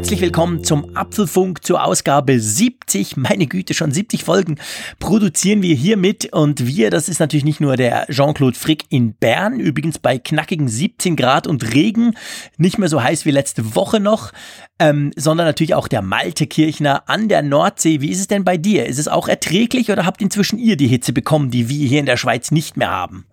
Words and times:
Herzlich 0.00 0.22
willkommen 0.22 0.64
zum 0.64 0.96
Apfelfunk 0.96 1.62
zur 1.62 1.84
Ausgabe 1.84 2.40
70. 2.40 3.18
Meine 3.18 3.46
Güte, 3.46 3.74
schon 3.74 3.92
70 3.92 4.24
Folgen 4.24 4.56
produzieren 4.98 5.60
wir 5.60 5.74
hier 5.74 5.98
mit. 5.98 6.32
Und 6.32 6.66
wir, 6.66 6.88
das 6.88 7.10
ist 7.10 7.20
natürlich 7.20 7.44
nicht 7.44 7.60
nur 7.60 7.76
der 7.76 8.06
Jean-Claude 8.06 8.58
Frick 8.58 8.84
in 8.88 9.12
Bern, 9.12 9.60
übrigens 9.60 9.98
bei 9.98 10.18
knackigen 10.18 10.68
17 10.68 11.16
Grad 11.16 11.46
und 11.46 11.74
Regen, 11.74 12.14
nicht 12.56 12.78
mehr 12.78 12.88
so 12.88 13.02
heiß 13.02 13.26
wie 13.26 13.30
letzte 13.30 13.74
Woche 13.74 14.00
noch, 14.00 14.32
ähm, 14.78 15.10
sondern 15.16 15.46
natürlich 15.46 15.74
auch 15.74 15.86
der 15.86 16.00
Malte 16.00 16.46
Kirchner 16.46 17.02
an 17.06 17.28
der 17.28 17.42
Nordsee. 17.42 18.00
Wie 18.00 18.10
ist 18.10 18.20
es 18.20 18.26
denn 18.26 18.42
bei 18.42 18.56
dir? 18.56 18.86
Ist 18.86 18.98
es 18.98 19.06
auch 19.06 19.28
erträglich 19.28 19.92
oder 19.92 20.06
habt 20.06 20.22
inzwischen 20.22 20.58
ihr 20.58 20.78
die 20.78 20.88
Hitze 20.88 21.12
bekommen, 21.12 21.50
die 21.50 21.68
wir 21.68 21.86
hier 21.86 22.00
in 22.00 22.06
der 22.06 22.16
Schweiz 22.16 22.50
nicht 22.50 22.78
mehr 22.78 22.90
haben? 22.90 23.26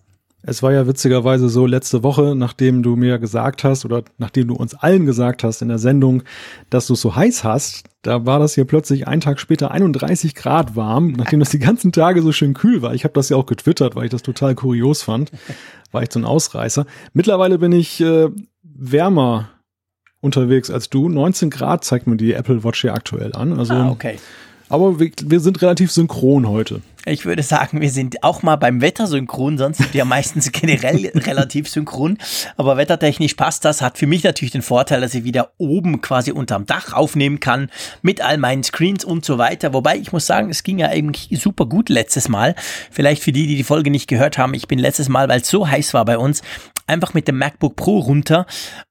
Es 0.48 0.64
war 0.64 0.72
ja 0.72 0.88
witzigerweise 0.88 1.50
so 1.50 1.66
letzte 1.66 2.04
Woche, 2.04 2.34
nachdem 2.34 2.82
du 2.82 2.96
mir 2.96 3.20
gesagt 3.20 3.66
hast 3.66 3.84
oder 3.84 4.04
nachdem 4.18 4.48
du 4.48 4.56
uns 4.56 4.76
allen 4.76 5.06
gesagt 5.06 5.44
hast 5.44 5.62
in 5.62 5.68
der 5.68 5.78
Sendung, 5.78 6.24
dass 6.70 6.88
du 6.88 6.94
es 6.94 7.02
so 7.02 7.18
heiß 7.18 7.44
hast, 7.44 7.84
da 8.02 8.26
war 8.26 8.40
das 8.40 8.56
hier 8.56 8.64
plötzlich 8.64 9.10
einen 9.10 9.20
Tag 9.20 9.42
später 9.42 9.72
31 9.72 10.36
Grad 10.36 10.78
warm, 10.78 11.12
nachdem 11.12 11.42
das 11.42 11.50
die 11.50 11.60
ganzen 11.60 11.92
Tage 11.92 12.22
so 12.22 12.32
schön 12.32 12.54
kühl 12.54 12.82
war. 12.82 12.94
Ich 12.94 13.04
habe 13.04 13.14
das 13.14 13.28
ja 13.28 13.36
auch 13.36 13.46
getwittert, 13.46 13.98
weil 13.98 14.06
ich 14.06 14.12
das 14.12 14.24
total 14.24 14.56
kurios 14.56 15.02
fand. 15.02 15.32
War 15.92 16.02
ich 16.02 16.14
so 16.14 16.20
ein 16.20 16.26
Ausreißer. 16.26 16.86
Mittlerweile 17.12 17.58
bin 17.58 17.74
ich 17.74 18.00
äh, 18.00 18.30
wärmer 18.64 19.50
unterwegs 20.22 20.72
als 20.72 20.90
du. 20.90 21.10
19 21.10 21.50
Grad 21.50 21.84
zeigt 21.84 22.08
mir 22.08 22.16
die 22.16 22.32
Apple 22.32 22.64
Watch 22.64 22.80
hier 22.80 22.94
aktuell 22.94 23.36
an. 23.36 23.60
Also, 23.60 23.74
ah, 23.74 23.90
okay. 23.90 24.18
Aber 24.70 24.98
wir, 24.98 25.12
wir 25.26 25.42
sind 25.42 25.62
relativ 25.62 25.92
synchron 25.92 26.48
heute. 26.48 26.82
Ich 27.08 27.26
würde 27.26 27.42
sagen, 27.42 27.80
wir 27.80 27.90
sind 27.90 28.24
auch 28.24 28.44
mal 28.44 28.58
beim 28.58 28.82
Wetter 28.82 29.08
synchron, 29.08 29.58
sonst 29.58 29.78
sind 29.78 29.94
wir 29.94 30.04
meistens 30.04 30.52
generell 30.52 31.08
relativ 31.16 31.70
synchron. 31.70 32.18
Aber 32.58 32.76
wettertechnisch 32.76 33.36
passt 33.36 33.64
das. 33.64 33.82
Hat 33.82 33.98
für 33.98 34.08
mich 34.08 34.24
natürlich 34.24 34.52
den 34.52 34.62
Vorteil, 34.62 35.00
dass 35.00 35.14
ich 35.14 35.24
wieder 35.24 35.52
oben 35.58 36.02
quasi 36.02 36.32
unterm 36.32 36.66
Dach 36.66 36.92
aufnehmen 36.92 37.40
kann 37.40 37.70
mit 38.02 38.20
all 38.20 38.38
meinen 38.38 38.64
Screens 38.64 39.06
und 39.06 39.24
so 39.24 39.38
weiter. 39.38 39.74
Wobei 39.74 39.98
ich 39.98 40.12
muss 40.12 40.26
sagen, 40.26 40.50
es 40.50 40.64
ging 40.64 40.80
ja 40.80 40.88
eigentlich 40.88 41.30
super 41.42 41.66
gut 41.66 41.88
letztes 41.88 42.28
Mal. 42.28 42.56
Vielleicht 42.92 43.24
für 43.24 43.32
die, 43.32 43.48
die 43.48 43.56
die 43.56 43.64
Folge 43.64 43.90
nicht 43.90 44.08
gehört 44.08 44.38
haben. 44.38 44.54
Ich 44.54 44.68
bin 44.68 44.78
letztes 44.78 45.08
Mal, 45.08 45.30
weil 45.30 45.42
es 45.42 45.50
so 45.50 45.68
heiß 45.68 45.94
war 45.94 46.04
bei 46.04 46.18
uns, 46.18 46.42
einfach 46.88 47.14
mit 47.14 47.28
dem 47.28 47.38
MacBook 47.38 47.76
Pro 47.76 48.00
runter 48.00 48.46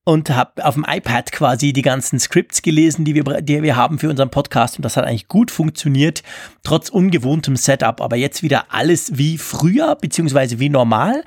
und 0.04 0.30
habe 0.30 0.64
auf 0.64 0.74
dem 0.74 0.84
iPad 0.86 1.32
quasi 1.32 1.72
die 1.72 1.82
ganzen 1.82 2.20
Scripts 2.20 2.62
gelesen, 2.62 3.04
die 3.04 3.14
wir, 3.14 3.24
die 3.40 3.62
wir 3.62 3.74
haben 3.74 3.98
für 3.98 4.10
unseren 4.10 4.30
Podcast 4.30 4.76
und 4.76 4.84
das 4.84 4.96
hat 4.96 5.04
eigentlich 5.04 5.28
gut 5.28 5.50
funktioniert, 5.50 6.22
trotz 6.62 6.90
ungewohntem 6.90 7.56
Setup. 7.56 8.00
Aber 8.06 8.14
jetzt 8.14 8.44
wieder 8.44 8.66
alles 8.68 9.18
wie 9.18 9.36
früher, 9.36 9.96
beziehungsweise 9.96 10.60
wie 10.60 10.68
normal. 10.68 11.24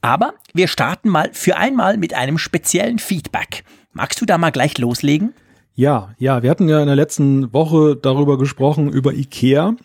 Aber 0.00 0.32
wir 0.54 0.66
starten 0.66 1.10
mal 1.10 1.28
für 1.34 1.58
einmal 1.58 1.98
mit 1.98 2.14
einem 2.14 2.38
speziellen 2.38 2.98
Feedback. 2.98 3.64
Magst 3.92 4.18
du 4.18 4.24
da 4.24 4.38
mal 4.38 4.48
gleich 4.48 4.78
loslegen? 4.78 5.34
Ja, 5.74 6.14
ja, 6.16 6.42
wir 6.42 6.48
hatten 6.48 6.70
ja 6.70 6.80
in 6.80 6.86
der 6.86 6.96
letzten 6.96 7.52
Woche 7.52 7.96
darüber 7.96 8.38
gesprochen, 8.38 8.88
über 8.88 9.12
IKEA 9.12 9.76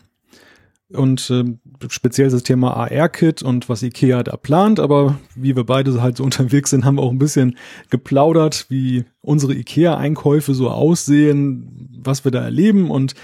und 0.94 1.30
äh, 1.32 1.44
speziell 1.90 2.30
das 2.30 2.44
Thema 2.44 2.78
AR-Kit 2.78 3.44
und 3.44 3.68
was 3.68 3.84
IKEA 3.84 4.24
da 4.24 4.38
plant, 4.38 4.80
aber 4.80 5.20
wie 5.36 5.54
wir 5.54 5.66
beide 5.66 6.02
halt 6.02 6.16
so 6.16 6.24
unterwegs 6.24 6.70
sind, 6.70 6.86
haben 6.86 6.96
wir 6.96 7.04
auch 7.04 7.12
ein 7.12 7.20
bisschen 7.20 7.58
geplaudert, 7.90 8.68
wie 8.70 9.04
unsere 9.20 9.54
IKEA-Einkäufe 9.54 10.54
so 10.54 10.70
aussehen, 10.70 12.00
was 12.02 12.24
wir 12.24 12.32
da 12.32 12.42
erleben 12.42 12.90
und 12.90 13.16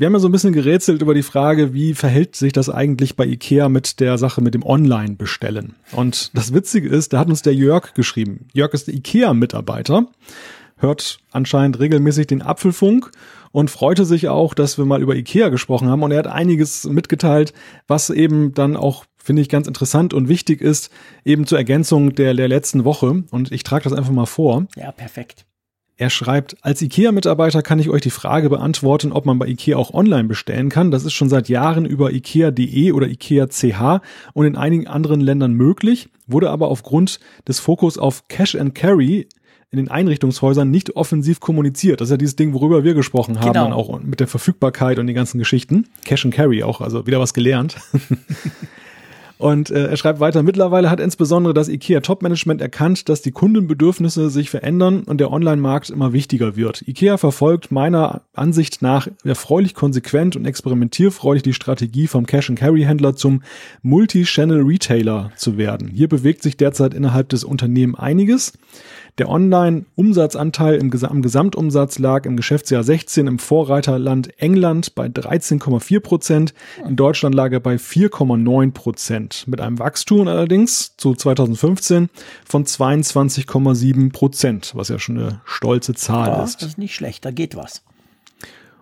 wir 0.00 0.06
haben 0.06 0.14
ja 0.14 0.18
so 0.18 0.28
ein 0.28 0.32
bisschen 0.32 0.54
gerätselt 0.54 1.02
über 1.02 1.12
die 1.12 1.22
Frage, 1.22 1.74
wie 1.74 1.92
verhält 1.92 2.34
sich 2.34 2.54
das 2.54 2.70
eigentlich 2.70 3.16
bei 3.16 3.26
IKEA 3.26 3.68
mit 3.68 4.00
der 4.00 4.16
Sache 4.16 4.40
mit 4.40 4.54
dem 4.54 4.64
Online-Bestellen. 4.64 5.74
Und 5.92 6.34
das 6.34 6.54
Witzige 6.54 6.88
ist, 6.88 7.12
da 7.12 7.18
hat 7.18 7.28
uns 7.28 7.42
der 7.42 7.54
Jörg 7.54 7.92
geschrieben. 7.92 8.48
Jörg 8.54 8.72
ist 8.72 8.88
IKEA-Mitarbeiter, 8.88 10.06
hört 10.78 11.18
anscheinend 11.32 11.80
regelmäßig 11.80 12.28
den 12.28 12.40
Apfelfunk 12.40 13.10
und 13.52 13.70
freute 13.70 14.06
sich 14.06 14.28
auch, 14.28 14.54
dass 14.54 14.78
wir 14.78 14.86
mal 14.86 15.02
über 15.02 15.16
Ikea 15.16 15.50
gesprochen 15.50 15.88
haben. 15.88 16.02
Und 16.02 16.12
er 16.12 16.20
hat 16.20 16.28
einiges 16.28 16.84
mitgeteilt, 16.84 17.52
was 17.86 18.08
eben 18.08 18.54
dann 18.54 18.78
auch, 18.78 19.04
finde 19.18 19.42
ich, 19.42 19.50
ganz 19.50 19.68
interessant 19.68 20.14
und 20.14 20.30
wichtig 20.30 20.62
ist, 20.62 20.90
eben 21.26 21.46
zur 21.46 21.58
Ergänzung 21.58 22.14
der, 22.14 22.32
der 22.32 22.48
letzten 22.48 22.86
Woche. 22.86 23.24
Und 23.30 23.52
ich 23.52 23.64
trage 23.64 23.84
das 23.84 23.92
einfach 23.92 24.12
mal 24.12 24.24
vor. 24.24 24.66
Ja, 24.76 24.92
perfekt. 24.92 25.44
Er 26.00 26.08
schreibt, 26.08 26.56
als 26.62 26.80
IKEA-Mitarbeiter 26.80 27.60
kann 27.60 27.78
ich 27.78 27.90
euch 27.90 28.00
die 28.00 28.08
Frage 28.08 28.48
beantworten, 28.48 29.12
ob 29.12 29.26
man 29.26 29.38
bei 29.38 29.46
IKEA 29.46 29.76
auch 29.76 29.92
online 29.92 30.24
bestellen 30.24 30.70
kann. 30.70 30.90
Das 30.90 31.04
ist 31.04 31.12
schon 31.12 31.28
seit 31.28 31.50
Jahren 31.50 31.84
über 31.84 32.10
IKEA.de 32.10 32.92
oder 32.92 33.06
IKEA.ch 33.06 34.00
und 34.32 34.46
in 34.46 34.56
einigen 34.56 34.86
anderen 34.86 35.20
Ländern 35.20 35.52
möglich, 35.52 36.08
wurde 36.26 36.48
aber 36.48 36.68
aufgrund 36.68 37.20
des 37.46 37.60
Fokus 37.60 37.98
auf 37.98 38.28
Cash 38.28 38.54
and 38.54 38.74
Carry 38.74 39.28
in 39.70 39.76
den 39.76 39.90
Einrichtungshäusern 39.90 40.70
nicht 40.70 40.96
offensiv 40.96 41.38
kommuniziert. 41.38 42.00
Das 42.00 42.08
ist 42.08 42.12
ja 42.12 42.16
dieses 42.16 42.34
Ding, 42.34 42.54
worüber 42.54 42.82
wir 42.82 42.94
gesprochen 42.94 43.38
haben, 43.38 43.52
genau. 43.52 43.76
auch 43.76 44.00
mit 44.00 44.20
der 44.20 44.26
Verfügbarkeit 44.26 44.98
und 44.98 45.06
den 45.06 45.14
ganzen 45.14 45.36
Geschichten. 45.36 45.86
Cash 46.06 46.24
and 46.24 46.32
Carry 46.32 46.62
auch, 46.62 46.80
also 46.80 47.06
wieder 47.06 47.20
was 47.20 47.34
gelernt. 47.34 47.76
Und 49.40 49.70
äh, 49.70 49.86
er 49.86 49.96
schreibt 49.96 50.20
weiter, 50.20 50.42
mittlerweile 50.42 50.90
hat 50.90 51.00
insbesondere 51.00 51.54
das 51.54 51.70
IKEA 51.70 52.00
Top-Management 52.00 52.60
erkannt, 52.60 53.08
dass 53.08 53.22
die 53.22 53.30
Kundenbedürfnisse 53.30 54.28
sich 54.28 54.50
verändern 54.50 55.02
und 55.04 55.18
der 55.18 55.32
Online-Markt 55.32 55.88
immer 55.88 56.12
wichtiger 56.12 56.56
wird. 56.56 56.86
IKEA 56.86 57.16
verfolgt 57.16 57.70
meiner 57.70 58.20
Ansicht 58.34 58.82
nach 58.82 59.08
erfreulich 59.24 59.74
konsequent 59.74 60.36
und 60.36 60.44
experimentierfreudig 60.44 61.42
die 61.42 61.54
Strategie 61.54 62.06
vom 62.06 62.26
Cash-and-Carry-Händler 62.26 63.16
zum 63.16 63.42
Multi-Channel-Retailer 63.80 65.32
zu 65.36 65.56
werden. 65.56 65.88
Hier 65.88 66.08
bewegt 66.08 66.42
sich 66.42 66.58
derzeit 66.58 66.92
innerhalb 66.92 67.30
des 67.30 67.42
Unternehmens 67.42 67.98
einiges. 67.98 68.52
Der 69.18 69.28
Online-Umsatzanteil 69.28 70.76
im 70.76 70.90
am 71.02 71.22
Gesamtumsatz 71.22 71.98
lag 71.98 72.24
im 72.26 72.36
Geschäftsjahr 72.36 72.82
16 72.82 73.26
im 73.26 73.38
Vorreiterland 73.38 74.30
England 74.40 74.94
bei 74.94 75.06
13,4 75.06 76.00
Prozent. 76.00 76.54
In 76.86 76.96
Deutschland 76.96 77.34
lag 77.34 77.52
er 77.52 77.60
bei 77.60 77.76
4,9 77.76 78.72
Prozent. 78.72 79.29
Mit 79.46 79.60
einem 79.60 79.78
Wachstum 79.78 80.28
allerdings 80.28 80.96
zu 80.96 81.14
2015 81.14 82.08
von 82.44 82.64
22,7 82.64 84.12
Prozent, 84.12 84.72
was 84.74 84.88
ja 84.88 84.98
schon 84.98 85.18
eine 85.18 85.40
stolze 85.44 85.94
Zahl 85.94 86.28
ja, 86.28 86.44
ist. 86.44 86.62
Das 86.62 86.70
ist 86.70 86.78
nicht 86.78 86.94
schlecht, 86.94 87.24
da 87.24 87.30
geht 87.30 87.56
was. 87.56 87.82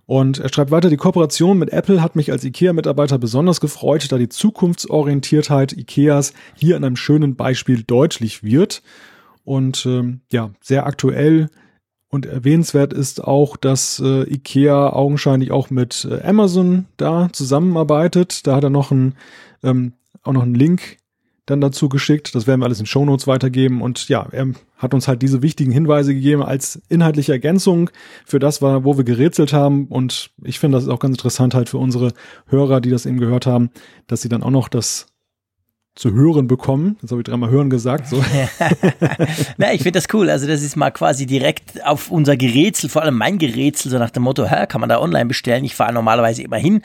Und 0.07 0.39
er 0.39 0.51
schreibt 0.51 0.71
weiter, 0.71 0.89
die 0.89 0.97
Kooperation 0.97 1.59
mit 1.59 1.71
Apple 1.71 2.01
hat 2.01 2.17
mich 2.17 2.33
als 2.33 2.43
IKEA-Mitarbeiter 2.43 3.19
besonders 3.19 3.61
gefreut, 3.61 4.11
da 4.11 4.17
die 4.17 4.31
Zukunftsorientiertheit 4.31 5.75
IKEAs 5.75 6.33
hier 6.55 6.77
in 6.77 6.85
einem 6.85 6.97
schönen 6.97 7.37
Beispiel 7.37 7.83
deutlich 7.83 8.43
wird. 8.43 8.83
Und 9.45 9.85
ähm, 9.85 10.23
ja, 10.33 10.51
sehr 10.63 10.87
aktuell 10.87 11.51
und 12.11 12.25
erwähnenswert 12.25 12.95
ist 12.95 13.23
auch, 13.23 13.57
dass 13.57 14.01
äh, 14.03 14.23
IKEA 14.33 14.95
augenscheinlich 14.95 15.51
auch 15.53 15.69
mit 15.69 16.09
äh, 16.11 16.27
Amazon 16.27 16.87
da 16.97 17.29
zusammenarbeitet. 17.33 18.47
Da 18.47 18.57
hat 18.57 18.65
er 18.65 18.71
noch 18.71 18.91
ein, 18.91 19.15
ähm, 19.63 19.93
auch 20.29 20.33
noch 20.33 20.43
einen 20.43 20.55
Link 20.55 20.99
dann 21.47 21.61
dazu 21.61 21.89
geschickt. 21.89 22.35
Das 22.35 22.47
werden 22.47 22.61
wir 22.61 22.67
alles 22.67 22.81
in 22.81 22.87
Shownotes 22.87 23.27
weitergeben. 23.27 23.81
Und 23.81 24.09
ja, 24.09 24.27
er 24.31 24.49
hat 24.77 24.95
uns 24.95 25.09
halt 25.09 25.23
diese 25.23 25.43
wichtigen 25.43 25.73
Hinweise 25.73 26.15
gegeben 26.15 26.43
als 26.43 26.83
inhaltliche 26.89 27.33
Ergänzung 27.33 27.91
für 28.27 28.39
das, 28.39 28.61
wo 28.61 28.97
wir 28.97 29.05
gerätselt 29.05 29.53
haben. 29.53 29.87
Und 29.87 30.31
ich 30.45 30.59
finde, 30.59 30.77
das 30.77 30.85
ist 30.85 30.91
auch 30.91 31.01
ganz 31.01 31.17
interessant 31.17 31.55
halt 31.55 31.69
für 31.71 31.79
unsere 31.79 32.13
Hörer, 32.47 32.81
die 32.81 32.91
das 32.91 33.07
eben 33.07 33.19
gehört 33.19 33.47
haben, 33.47 33.71
dass 34.07 34.23
sie 34.23 34.29
dann 34.29 34.43
auch 34.43 34.51
noch 34.51 34.69
das 34.69 35.07
zu 35.99 36.13
hören 36.13 36.47
bekommen. 36.47 36.97
Das 37.03 37.11
habe 37.11 37.23
ich 37.23 37.25
dreimal 37.25 37.51
hören 37.51 37.71
gesagt. 37.71 38.07
So. 38.07 38.23
Na, 39.57 39.73
ich 39.73 39.83
finde 39.83 39.99
das 39.99 40.07
cool. 40.13 40.31
Also 40.31 40.47
das 40.47 40.63
ist 40.63 40.77
mal 40.77 40.93
quasi 40.93 41.27
direkt 41.27 41.85
auf 41.85 42.13
unser 42.13 42.37
Gerätsel, 42.37 42.89
vor 42.89 43.03
allem 43.03 43.17
mein 43.17 43.39
Gerätsel, 43.39 43.91
so 43.91 43.99
nach 43.99 44.11
dem 44.11 44.23
Motto, 44.23 44.47
hä, 44.47 44.67
kann 44.69 44.81
man 44.81 44.89
da 44.89 45.01
online 45.01 45.27
bestellen? 45.27 45.65
Ich 45.65 45.75
fahre 45.75 45.93
normalerweise 45.93 46.43
immer 46.43 46.57
hin. 46.57 46.83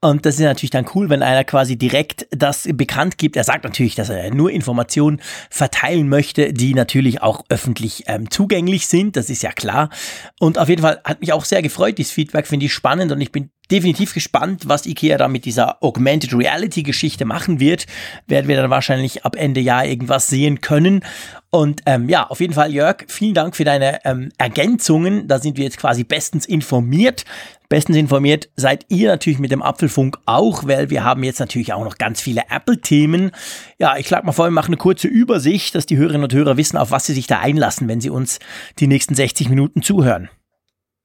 Und 0.00 0.26
das 0.26 0.36
ist 0.36 0.42
natürlich 0.42 0.70
dann 0.70 0.86
cool, 0.94 1.10
wenn 1.10 1.24
einer 1.24 1.42
quasi 1.42 1.76
direkt 1.76 2.28
das 2.30 2.68
bekannt 2.72 3.18
gibt. 3.18 3.36
Er 3.36 3.42
sagt 3.42 3.64
natürlich, 3.64 3.96
dass 3.96 4.10
er 4.10 4.32
nur 4.32 4.52
Informationen 4.52 5.20
verteilen 5.50 6.08
möchte, 6.08 6.52
die 6.52 6.74
natürlich 6.74 7.20
auch 7.20 7.44
öffentlich 7.48 8.04
ähm, 8.06 8.30
zugänglich 8.30 8.86
sind. 8.86 9.16
Das 9.16 9.28
ist 9.28 9.42
ja 9.42 9.50
klar. 9.50 9.90
Und 10.38 10.56
auf 10.56 10.68
jeden 10.68 10.82
Fall 10.82 11.00
hat 11.02 11.20
mich 11.20 11.32
auch 11.32 11.44
sehr 11.44 11.62
gefreut. 11.62 11.98
Dieses 11.98 12.12
Feedback 12.12 12.46
finde 12.46 12.66
ich 12.66 12.72
spannend 12.72 13.10
und 13.10 13.20
ich 13.20 13.32
bin 13.32 13.50
definitiv 13.70 14.14
gespannt, 14.14 14.62
was 14.66 14.86
IKEA 14.86 15.18
da 15.18 15.28
mit 15.28 15.44
dieser 15.44 15.82
Augmented 15.82 16.32
Reality 16.32 16.82
Geschichte 16.84 17.24
machen 17.24 17.60
wird. 17.60 17.86
Werden 18.26 18.48
wir 18.48 18.56
dann 18.56 18.70
wahrscheinlich 18.70 19.24
ab 19.24 19.36
Ende 19.36 19.60
Jahr 19.60 19.84
irgendwas 19.84 20.28
sehen 20.28 20.60
können. 20.60 21.04
Und 21.50 21.82
ähm, 21.86 22.08
ja, 22.08 22.26
auf 22.26 22.40
jeden 22.40 22.52
Fall, 22.52 22.72
Jörg, 22.72 23.04
vielen 23.08 23.34
Dank 23.34 23.56
für 23.56 23.64
deine 23.64 24.04
ähm, 24.04 24.30
Ergänzungen. 24.38 25.28
Da 25.28 25.38
sind 25.38 25.56
wir 25.56 25.64
jetzt 25.64 25.78
quasi 25.78 26.04
bestens 26.04 26.46
informiert. 26.46 27.24
Bestens 27.68 27.98
informiert 27.98 28.48
seid 28.56 28.86
ihr 28.88 29.10
natürlich 29.10 29.38
mit 29.38 29.50
dem 29.50 29.62
Apfelfunk 29.62 30.18
auch, 30.24 30.66
weil 30.66 30.88
wir 30.88 31.04
haben 31.04 31.22
jetzt 31.22 31.38
natürlich 31.38 31.74
auch 31.74 31.84
noch 31.84 31.98
ganz 31.98 32.20
viele 32.20 32.44
Apple-Themen. 32.48 33.30
Ja, 33.78 33.98
ich 33.98 34.06
schlage 34.06 34.24
mal 34.24 34.32
vor, 34.32 34.46
wir 34.46 34.52
machen 34.52 34.70
eine 34.70 34.78
kurze 34.78 35.06
Übersicht, 35.06 35.74
dass 35.74 35.84
die 35.84 35.98
Hörerinnen 35.98 36.24
und 36.24 36.32
Hörer 36.32 36.56
wissen, 36.56 36.78
auf 36.78 36.90
was 36.90 37.04
sie 37.04 37.12
sich 37.12 37.26
da 37.26 37.40
einlassen, 37.40 37.86
wenn 37.86 38.00
sie 38.00 38.08
uns 38.08 38.38
die 38.78 38.86
nächsten 38.86 39.14
60 39.14 39.50
Minuten 39.50 39.82
zuhören. 39.82 40.30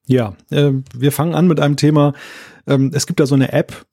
Ja, 0.06 0.36
äh, 0.50 0.72
wir 0.94 1.12
fangen 1.12 1.34
an 1.34 1.48
mit 1.48 1.60
einem 1.60 1.76
Thema. 1.76 2.14
Ähm, 2.66 2.90
es 2.94 3.06
gibt 3.06 3.20
da 3.20 3.26
so 3.26 3.34
eine 3.34 3.52
App, 3.52 3.84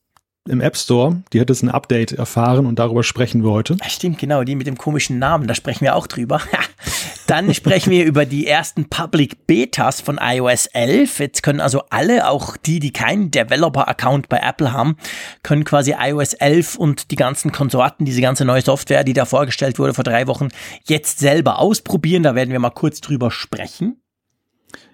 im 0.50 0.62
App 0.62 0.76
Store. 0.76 1.22
Die 1.34 1.40
hat 1.40 1.50
jetzt 1.50 1.62
ein 1.62 1.70
Update 1.70 2.14
erfahren 2.14 2.66
und 2.66 2.80
darüber 2.80 3.04
sprechen 3.04 3.44
wir 3.44 3.52
heute. 3.52 3.78
Stimmt, 3.88 4.18
genau, 4.18 4.44
die 4.44 4.56
mit 4.56 4.68
dem 4.68 4.78
komischen 4.78 5.20
Namen, 5.20 5.48
da 5.48 5.54
sprechen 5.54 5.82
wir 5.82 5.96
auch 5.96 6.08
drüber. 6.08 6.42
Dann 7.28 7.54
sprechen 7.54 7.92
wir 7.92 8.04
über 8.04 8.26
die 8.26 8.48
ersten 8.48 8.90
Public 8.90 9.48
Betas 9.48 10.02
von 10.02 10.20
iOS 10.22 10.66
11. 10.66 11.20
Jetzt 11.20 11.44
können 11.44 11.62
also 11.62 11.84
alle, 11.90 12.28
auch 12.28 12.58
die, 12.58 12.80
die 12.80 12.92
keinen 12.92 13.32
Developer-Account 13.32 14.28
bei 14.28 14.40
Apple 14.40 14.74
haben, 14.74 14.98
können 15.42 15.64
quasi 15.64 15.96
iOS 15.98 16.34
11 16.34 16.76
und 16.76 17.12
die 17.12 17.16
ganzen 17.16 17.54
Konsorten, 17.54 18.04
diese 18.04 18.20
ganze 18.20 18.44
neue 18.44 18.62
Software, 18.62 19.06
die 19.06 19.14
da 19.14 19.24
vorgestellt 19.26 19.80
wurde 19.80 19.94
vor 19.94 20.04
drei 20.04 20.28
Wochen, 20.28 20.50
jetzt 20.84 21.20
selber 21.20 21.60
ausprobieren. 21.60 22.24
Da 22.24 22.36
werden 22.36 22.52
wir 22.52 22.60
mal 22.60 22.72
kurz 22.72 23.00
drüber 23.00 23.32
sprechen. 23.32 24.02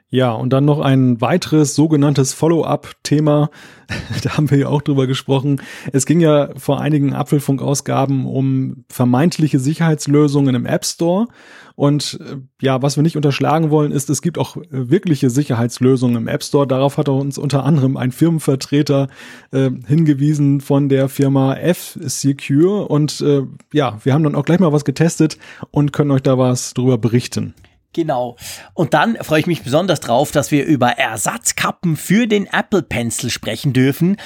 Ja, 0.09 0.31
und 0.31 0.53
dann 0.53 0.63
noch 0.63 0.79
ein 0.79 1.19
weiteres 1.19 1.75
sogenanntes 1.75 2.31
Follow-up-Thema. 2.31 3.49
da 4.23 4.37
haben 4.37 4.49
wir 4.49 4.57
ja 4.57 4.67
auch 4.69 4.81
drüber 4.81 5.05
gesprochen. 5.05 5.61
Es 5.91 6.05
ging 6.05 6.21
ja 6.21 6.49
vor 6.55 6.79
einigen 6.79 7.13
Apfelfunk-Ausgaben 7.13 8.25
um 8.25 8.85
vermeintliche 8.87 9.59
Sicherheitslösungen 9.59 10.55
im 10.55 10.65
App 10.65 10.85
Store. 10.85 11.27
Und 11.75 12.19
äh, 12.21 12.37
ja, 12.61 12.81
was 12.81 12.95
wir 12.95 13.03
nicht 13.03 13.17
unterschlagen 13.17 13.69
wollen, 13.69 13.91
ist, 13.91 14.09
es 14.09 14.21
gibt 14.21 14.37
auch 14.37 14.55
wirkliche 14.69 15.29
Sicherheitslösungen 15.29 16.15
im 16.15 16.27
App 16.29 16.43
Store. 16.43 16.65
Darauf 16.65 16.97
hat 16.97 17.09
uns 17.09 17.37
unter 17.37 17.65
anderem 17.65 17.97
ein 17.97 18.13
Firmenvertreter 18.13 19.09
äh, 19.51 19.69
hingewiesen 19.87 20.61
von 20.61 20.87
der 20.87 21.09
Firma 21.09 21.55
F-Secure. 21.55 22.87
Und 22.87 23.19
äh, 23.19 23.43
ja, 23.73 23.99
wir 24.03 24.13
haben 24.13 24.23
dann 24.23 24.35
auch 24.35 24.45
gleich 24.45 24.59
mal 24.59 24.71
was 24.71 24.85
getestet 24.85 25.37
und 25.69 25.91
können 25.91 26.11
euch 26.11 26.23
da 26.23 26.37
was 26.37 26.73
drüber 26.73 26.97
berichten. 26.97 27.53
Genau. 27.97 28.35
Und 28.75 28.93
dann 28.93 29.15
freue 29.15 29.39
ich 29.39 29.47
mich 29.47 29.63
besonders 29.63 29.99
drauf, 29.99 30.29
dass 30.29 30.51
wir 30.51 30.65
über 30.65 30.99
Ersatzkappen 30.99 31.97
für 31.97 32.27
den 32.27 32.45
Apple 32.45 32.83
Pencil 32.83 33.31
sprechen 33.31 33.73
dürfen. 33.73 34.17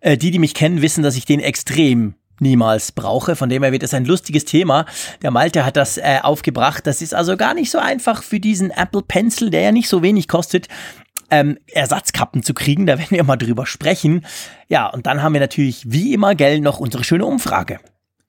Äh, 0.00 0.18
die, 0.18 0.32
die 0.32 0.40
mich 0.40 0.52
kennen, 0.52 0.82
wissen, 0.82 1.04
dass 1.04 1.14
ich 1.14 1.26
den 1.26 1.38
extrem 1.38 2.14
niemals 2.40 2.90
brauche. 2.90 3.36
Von 3.36 3.48
dem 3.48 3.62
her 3.62 3.70
wird 3.70 3.84
es 3.84 3.94
ein 3.94 4.04
lustiges 4.04 4.46
Thema. 4.46 4.84
Der 5.22 5.30
Malte 5.30 5.64
hat 5.64 5.76
das 5.76 5.96
äh, 5.96 6.18
aufgebracht. 6.20 6.88
Das 6.88 7.02
ist 7.02 7.14
also 7.14 7.36
gar 7.36 7.54
nicht 7.54 7.70
so 7.70 7.78
einfach 7.78 8.24
für 8.24 8.40
diesen 8.40 8.72
Apple 8.72 9.02
Pencil, 9.02 9.50
der 9.50 9.60
ja 9.60 9.70
nicht 9.70 9.88
so 9.88 10.02
wenig 10.02 10.26
kostet, 10.26 10.66
ähm, 11.30 11.56
Ersatzkappen 11.68 12.42
zu 12.42 12.52
kriegen. 12.52 12.86
Da 12.86 12.98
werden 12.98 13.12
wir 13.12 13.22
mal 13.22 13.36
drüber 13.36 13.64
sprechen. 13.64 14.26
Ja, 14.68 14.88
und 14.88 15.06
dann 15.06 15.22
haben 15.22 15.34
wir 15.34 15.40
natürlich 15.40 15.84
wie 15.88 16.12
immer, 16.14 16.34
gell, 16.34 16.58
noch 16.58 16.80
unsere 16.80 17.04
schöne 17.04 17.26
Umfrage. 17.26 17.78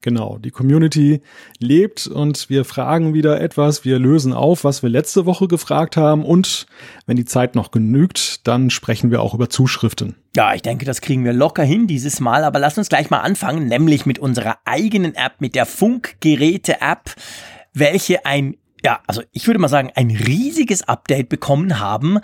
Genau, 0.01 0.39
die 0.39 0.50
Community 0.50 1.21
lebt 1.59 2.07
und 2.07 2.50
wir 2.50 2.65
fragen 2.65 3.13
wieder 3.13 3.39
etwas, 3.39 3.86
wir 3.86 4.00
lösen 4.00 4.33
auf, 4.33 4.63
was 4.63 4.81
wir 4.81 4.89
letzte 4.89 5.27
Woche 5.27 5.48
gefragt 5.48 5.95
haben 5.95 6.25
und 6.25 6.65
wenn 7.06 7.18
die 7.18 7.25
Zeit 7.25 7.53
noch 7.53 7.69
genügt, 7.69 8.48
dann 8.48 8.71
sprechen 8.71 9.12
wir 9.12 9.21
auch 9.21 9.36
über 9.36 9.50
Zuschriften. 9.50 10.15
Ja, 10.36 10.56
ich 10.56 10.63
denke, 10.63 10.86
das 10.86 11.01
kriegen 11.01 11.24
wir 11.24 11.33
locker 11.33 11.63
hin 11.63 11.86
dieses 11.86 12.19
Mal, 12.19 12.44
aber 12.44 12.57
lass 12.57 12.80
uns 12.80 12.89
gleich 12.89 13.12
mal 13.12 13.19
anfangen, 13.19 13.68
nämlich 13.68 14.07
mit 14.07 14.18
unserer 14.18 14.57
eigenen 14.65 15.13
App, 15.13 15.33
mit 15.39 15.53
der 15.53 15.68
Funkgeräte-App, 15.68 17.13
welche 17.74 18.25
ein 18.25 18.56
ja, 18.83 19.00
also 19.06 19.21
ich 19.31 19.45
würde 19.45 19.59
mal 19.59 19.68
sagen, 19.68 19.92
ein 19.94 20.09
riesiges 20.09 20.81
Update 20.81 21.30
bekommen 21.30 21.80
haben. 21.80 22.18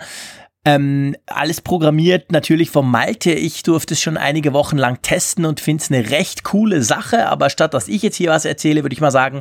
Ähm, 0.68 1.16
alles 1.24 1.62
programmiert 1.62 2.30
natürlich 2.30 2.68
vom 2.68 2.90
Malte. 2.90 3.30
Ich 3.30 3.62
durfte 3.62 3.94
es 3.94 4.02
schon 4.02 4.18
einige 4.18 4.52
Wochen 4.52 4.76
lang 4.76 5.00
testen 5.00 5.46
und 5.46 5.60
finde 5.60 5.82
es 5.82 5.90
eine 5.90 6.10
recht 6.10 6.44
coole 6.44 6.82
Sache. 6.82 7.26
Aber 7.28 7.48
statt 7.48 7.72
dass 7.72 7.88
ich 7.88 8.02
jetzt 8.02 8.16
hier 8.16 8.28
was 8.28 8.44
erzähle, 8.44 8.82
würde 8.82 8.92
ich 8.92 9.00
mal 9.00 9.10
sagen, 9.10 9.40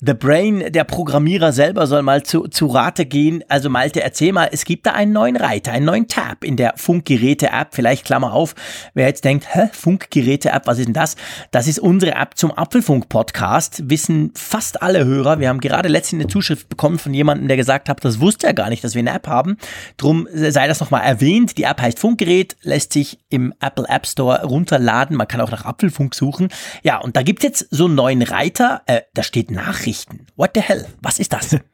The 0.00 0.14
Brain, 0.14 0.72
der 0.72 0.84
Programmierer 0.84 1.52
selber, 1.52 1.86
soll 1.86 2.00
mal 2.00 2.22
zu, 2.22 2.48
zu 2.48 2.68
Rate 2.68 3.04
gehen. 3.04 3.44
Also 3.48 3.68
Malte, 3.68 4.02
erzähl 4.02 4.32
mal, 4.32 4.48
es 4.50 4.64
gibt 4.64 4.86
da 4.86 4.92
einen 4.92 5.12
neuen 5.12 5.36
Reiter, 5.36 5.72
einen 5.72 5.84
neuen 5.84 6.08
Tab 6.08 6.42
in 6.42 6.56
der 6.56 6.72
Funkgeräte-App. 6.76 7.68
Vielleicht 7.72 8.06
Klammer 8.06 8.32
auf, 8.32 8.54
wer 8.94 9.08
jetzt 9.08 9.26
denkt, 9.26 9.54
hä, 9.54 9.68
Funkgeräte-App, 9.72 10.66
was 10.66 10.78
ist 10.78 10.86
denn 10.86 10.94
das? 10.94 11.16
Das 11.50 11.66
ist 11.66 11.80
unsere 11.80 12.12
App 12.12 12.38
zum 12.38 12.50
Apfelfunk-Podcast. 12.50 13.90
Wissen 13.90 14.32
fast 14.34 14.80
alle 14.80 15.04
Hörer. 15.04 15.38
Wir 15.38 15.50
haben 15.50 15.60
gerade 15.60 15.90
letztens 15.90 16.22
eine 16.22 16.30
Zuschrift 16.30 16.70
bekommen 16.70 16.98
von 16.98 17.12
jemandem, 17.12 17.48
der 17.48 17.58
gesagt 17.58 17.90
hat, 17.90 18.02
das 18.02 18.20
wusste 18.20 18.46
er 18.46 18.54
gar 18.54 18.70
nicht, 18.70 18.82
dass 18.82 18.94
wir 18.94 19.00
eine 19.00 19.12
App 19.12 19.28
haben. 19.28 19.58
Drum 19.98 20.26
sei 20.32 20.61
sei 20.62 20.68
das 20.68 20.78
nochmal 20.78 21.02
erwähnt. 21.02 21.58
Die 21.58 21.64
App 21.64 21.80
heißt 21.80 21.98
Funkgerät, 21.98 22.56
lässt 22.62 22.92
sich 22.92 23.18
im 23.30 23.52
Apple 23.60 23.86
App 23.88 24.06
Store 24.06 24.44
runterladen. 24.44 25.16
Man 25.16 25.26
kann 25.26 25.40
auch 25.40 25.50
nach 25.50 25.64
Apfelfunk 25.64 26.14
suchen. 26.14 26.50
Ja, 26.84 26.98
und 26.98 27.16
da 27.16 27.22
gibt 27.22 27.40
es 27.40 27.42
jetzt 27.42 27.66
so 27.70 27.86
einen 27.86 27.96
neuen 27.96 28.22
Reiter. 28.22 28.82
Äh, 28.86 29.00
da 29.12 29.24
steht 29.24 29.50
Nachrichten. 29.50 30.28
What 30.36 30.52
the 30.54 30.60
hell? 30.60 30.86
Was 31.00 31.18
ist 31.18 31.32
das? 31.32 31.56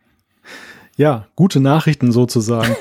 Ja, 0.99 1.29
gute 1.37 1.61
Nachrichten 1.61 2.11
sozusagen. 2.11 2.75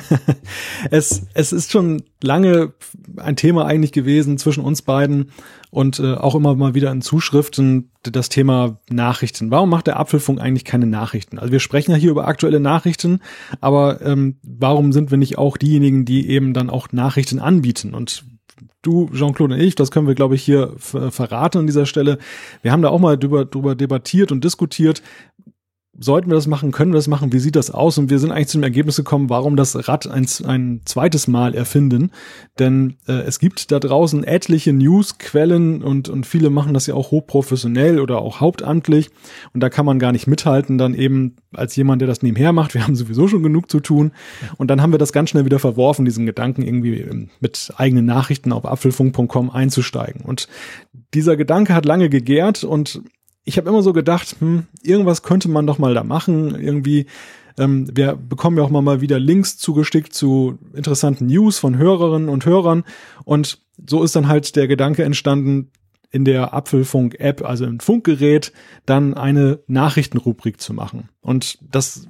es, 0.90 1.26
es 1.34 1.52
ist 1.52 1.70
schon 1.70 2.04
lange 2.22 2.72
ein 3.18 3.36
Thema 3.36 3.66
eigentlich 3.66 3.92
gewesen 3.92 4.38
zwischen 4.38 4.64
uns 4.64 4.80
beiden 4.80 5.30
und 5.68 6.00
äh, 6.00 6.14
auch 6.14 6.34
immer 6.36 6.54
mal 6.54 6.74
wieder 6.74 6.90
in 6.90 7.02
Zuschriften 7.02 7.90
das 8.02 8.30
Thema 8.30 8.78
Nachrichten. 8.88 9.50
Warum 9.50 9.68
macht 9.68 9.88
der 9.88 10.00
Apfelfunk 10.00 10.40
eigentlich 10.40 10.64
keine 10.64 10.86
Nachrichten? 10.86 11.38
Also 11.38 11.52
wir 11.52 11.60
sprechen 11.60 11.90
ja 11.90 11.98
hier 11.98 12.12
über 12.12 12.26
aktuelle 12.26 12.60
Nachrichten, 12.60 13.20
aber 13.60 14.00
ähm, 14.00 14.36
warum 14.42 14.92
sind 14.94 15.10
wir 15.10 15.18
nicht 15.18 15.36
auch 15.36 15.58
diejenigen, 15.58 16.06
die 16.06 16.30
eben 16.30 16.54
dann 16.54 16.70
auch 16.70 16.92
Nachrichten 16.92 17.40
anbieten? 17.40 17.92
Und 17.92 18.24
du, 18.80 19.10
Jean-Claude 19.12 19.54
und 19.54 19.60
ich, 19.60 19.74
das 19.74 19.90
können 19.90 20.06
wir, 20.06 20.14
glaube 20.14 20.34
ich, 20.34 20.42
hier 20.42 20.74
verraten 20.78 21.58
an 21.58 21.66
dieser 21.66 21.86
Stelle. 21.86 22.18
Wir 22.62 22.72
haben 22.72 22.82
da 22.82 22.88
auch 22.88 23.00
mal 23.00 23.18
drüber, 23.18 23.44
drüber 23.44 23.74
debattiert 23.74 24.32
und 24.32 24.44
diskutiert, 24.44 25.02
sollten 25.98 26.28
wir 26.28 26.34
das 26.34 26.46
machen, 26.46 26.72
können 26.72 26.92
wir 26.92 26.98
das 26.98 27.08
machen, 27.08 27.32
wie 27.32 27.38
sieht 27.38 27.56
das 27.56 27.70
aus? 27.70 27.98
Und 27.98 28.10
wir 28.10 28.18
sind 28.18 28.32
eigentlich 28.32 28.48
zum 28.48 28.62
Ergebnis 28.62 28.96
gekommen, 28.96 29.30
warum 29.30 29.56
das 29.56 29.88
Rad 29.88 30.06
ein, 30.06 30.26
ein 30.44 30.80
zweites 30.84 31.28
Mal 31.28 31.54
erfinden. 31.54 32.10
Denn 32.58 32.96
äh, 33.06 33.12
es 33.12 33.38
gibt 33.38 33.70
da 33.70 33.78
draußen 33.78 34.24
etliche 34.24 34.72
Newsquellen 34.72 35.82
und, 35.82 36.08
und 36.08 36.26
viele 36.26 36.50
machen 36.50 36.74
das 36.74 36.86
ja 36.86 36.94
auch 36.94 37.10
hochprofessionell 37.10 38.00
oder 38.00 38.18
auch 38.18 38.40
hauptamtlich. 38.40 39.10
Und 39.52 39.62
da 39.62 39.70
kann 39.70 39.86
man 39.86 39.98
gar 39.98 40.12
nicht 40.12 40.26
mithalten, 40.26 40.78
dann 40.78 40.94
eben 40.94 41.36
als 41.52 41.76
jemand, 41.76 42.00
der 42.00 42.08
das 42.08 42.22
nebenher 42.22 42.52
macht. 42.52 42.74
Wir 42.74 42.82
haben 42.86 42.96
sowieso 42.96 43.28
schon 43.28 43.42
genug 43.42 43.70
zu 43.70 43.80
tun. 43.80 44.12
Und 44.56 44.68
dann 44.68 44.82
haben 44.82 44.92
wir 44.92 44.98
das 44.98 45.12
ganz 45.12 45.30
schnell 45.30 45.44
wieder 45.44 45.60
verworfen, 45.60 46.04
diesen 46.04 46.26
Gedanken 46.26 46.62
irgendwie 46.62 47.00
ähm, 47.00 47.30
mit 47.40 47.72
eigenen 47.76 48.04
Nachrichten 48.04 48.52
auf 48.52 48.64
apfelfunk.com 48.64 49.50
einzusteigen. 49.50 50.22
Und 50.22 50.48
dieser 51.14 51.36
Gedanke 51.36 51.74
hat 51.74 51.84
lange 51.84 52.08
gegärt 52.08 52.64
und 52.64 53.00
ich 53.44 53.58
habe 53.58 53.68
immer 53.68 53.82
so 53.82 53.92
gedacht, 53.92 54.36
hm, 54.38 54.64
irgendwas 54.82 55.22
könnte 55.22 55.48
man 55.48 55.66
doch 55.66 55.78
mal 55.78 55.94
da 55.94 56.02
machen. 56.02 56.58
Irgendwie, 56.58 57.06
ähm, 57.58 57.88
wir 57.94 58.16
bekommen 58.16 58.56
ja 58.56 58.64
auch 58.64 58.70
mal 58.70 59.00
wieder 59.00 59.18
Links 59.18 59.58
zugestickt 59.58 60.14
zu 60.14 60.58
interessanten 60.74 61.26
News 61.26 61.58
von 61.58 61.76
Hörerinnen 61.76 62.28
und 62.28 62.46
Hörern. 62.46 62.84
Und 63.24 63.58
so 63.86 64.02
ist 64.02 64.16
dann 64.16 64.28
halt 64.28 64.56
der 64.56 64.68
Gedanke 64.68 65.04
entstanden, 65.04 65.70
in 66.10 66.24
der 66.24 66.54
Apfelfunk-App, 66.54 67.44
also 67.44 67.64
im 67.64 67.80
Funkgerät, 67.80 68.52
dann 68.86 69.14
eine 69.14 69.58
Nachrichtenrubrik 69.66 70.60
zu 70.60 70.72
machen. 70.72 71.08
Und 71.20 71.58
das 71.60 72.06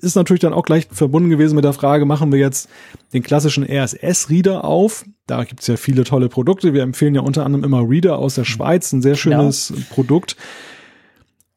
ist 0.00 0.16
natürlich 0.16 0.40
dann 0.40 0.52
auch 0.52 0.64
gleich 0.64 0.88
verbunden 0.90 1.30
gewesen 1.30 1.54
mit 1.54 1.64
der 1.64 1.72
Frage, 1.72 2.06
machen 2.06 2.32
wir 2.32 2.38
jetzt 2.38 2.68
den 3.12 3.22
klassischen 3.22 3.64
RSS-Reader 3.64 4.64
auf? 4.64 5.04
Da 5.26 5.44
gibt's 5.44 5.66
ja 5.66 5.76
viele 5.76 6.04
tolle 6.04 6.28
Produkte. 6.28 6.72
Wir 6.72 6.82
empfehlen 6.82 7.14
ja 7.14 7.20
unter 7.20 7.44
anderem 7.44 7.64
immer 7.64 7.88
Reader 7.88 8.18
aus 8.18 8.34
der 8.34 8.44
Schweiz, 8.44 8.92
ein 8.92 9.02
sehr 9.02 9.14
genau. 9.14 9.40
schönes 9.40 9.68
genau. 9.68 9.86
Produkt. 9.90 10.36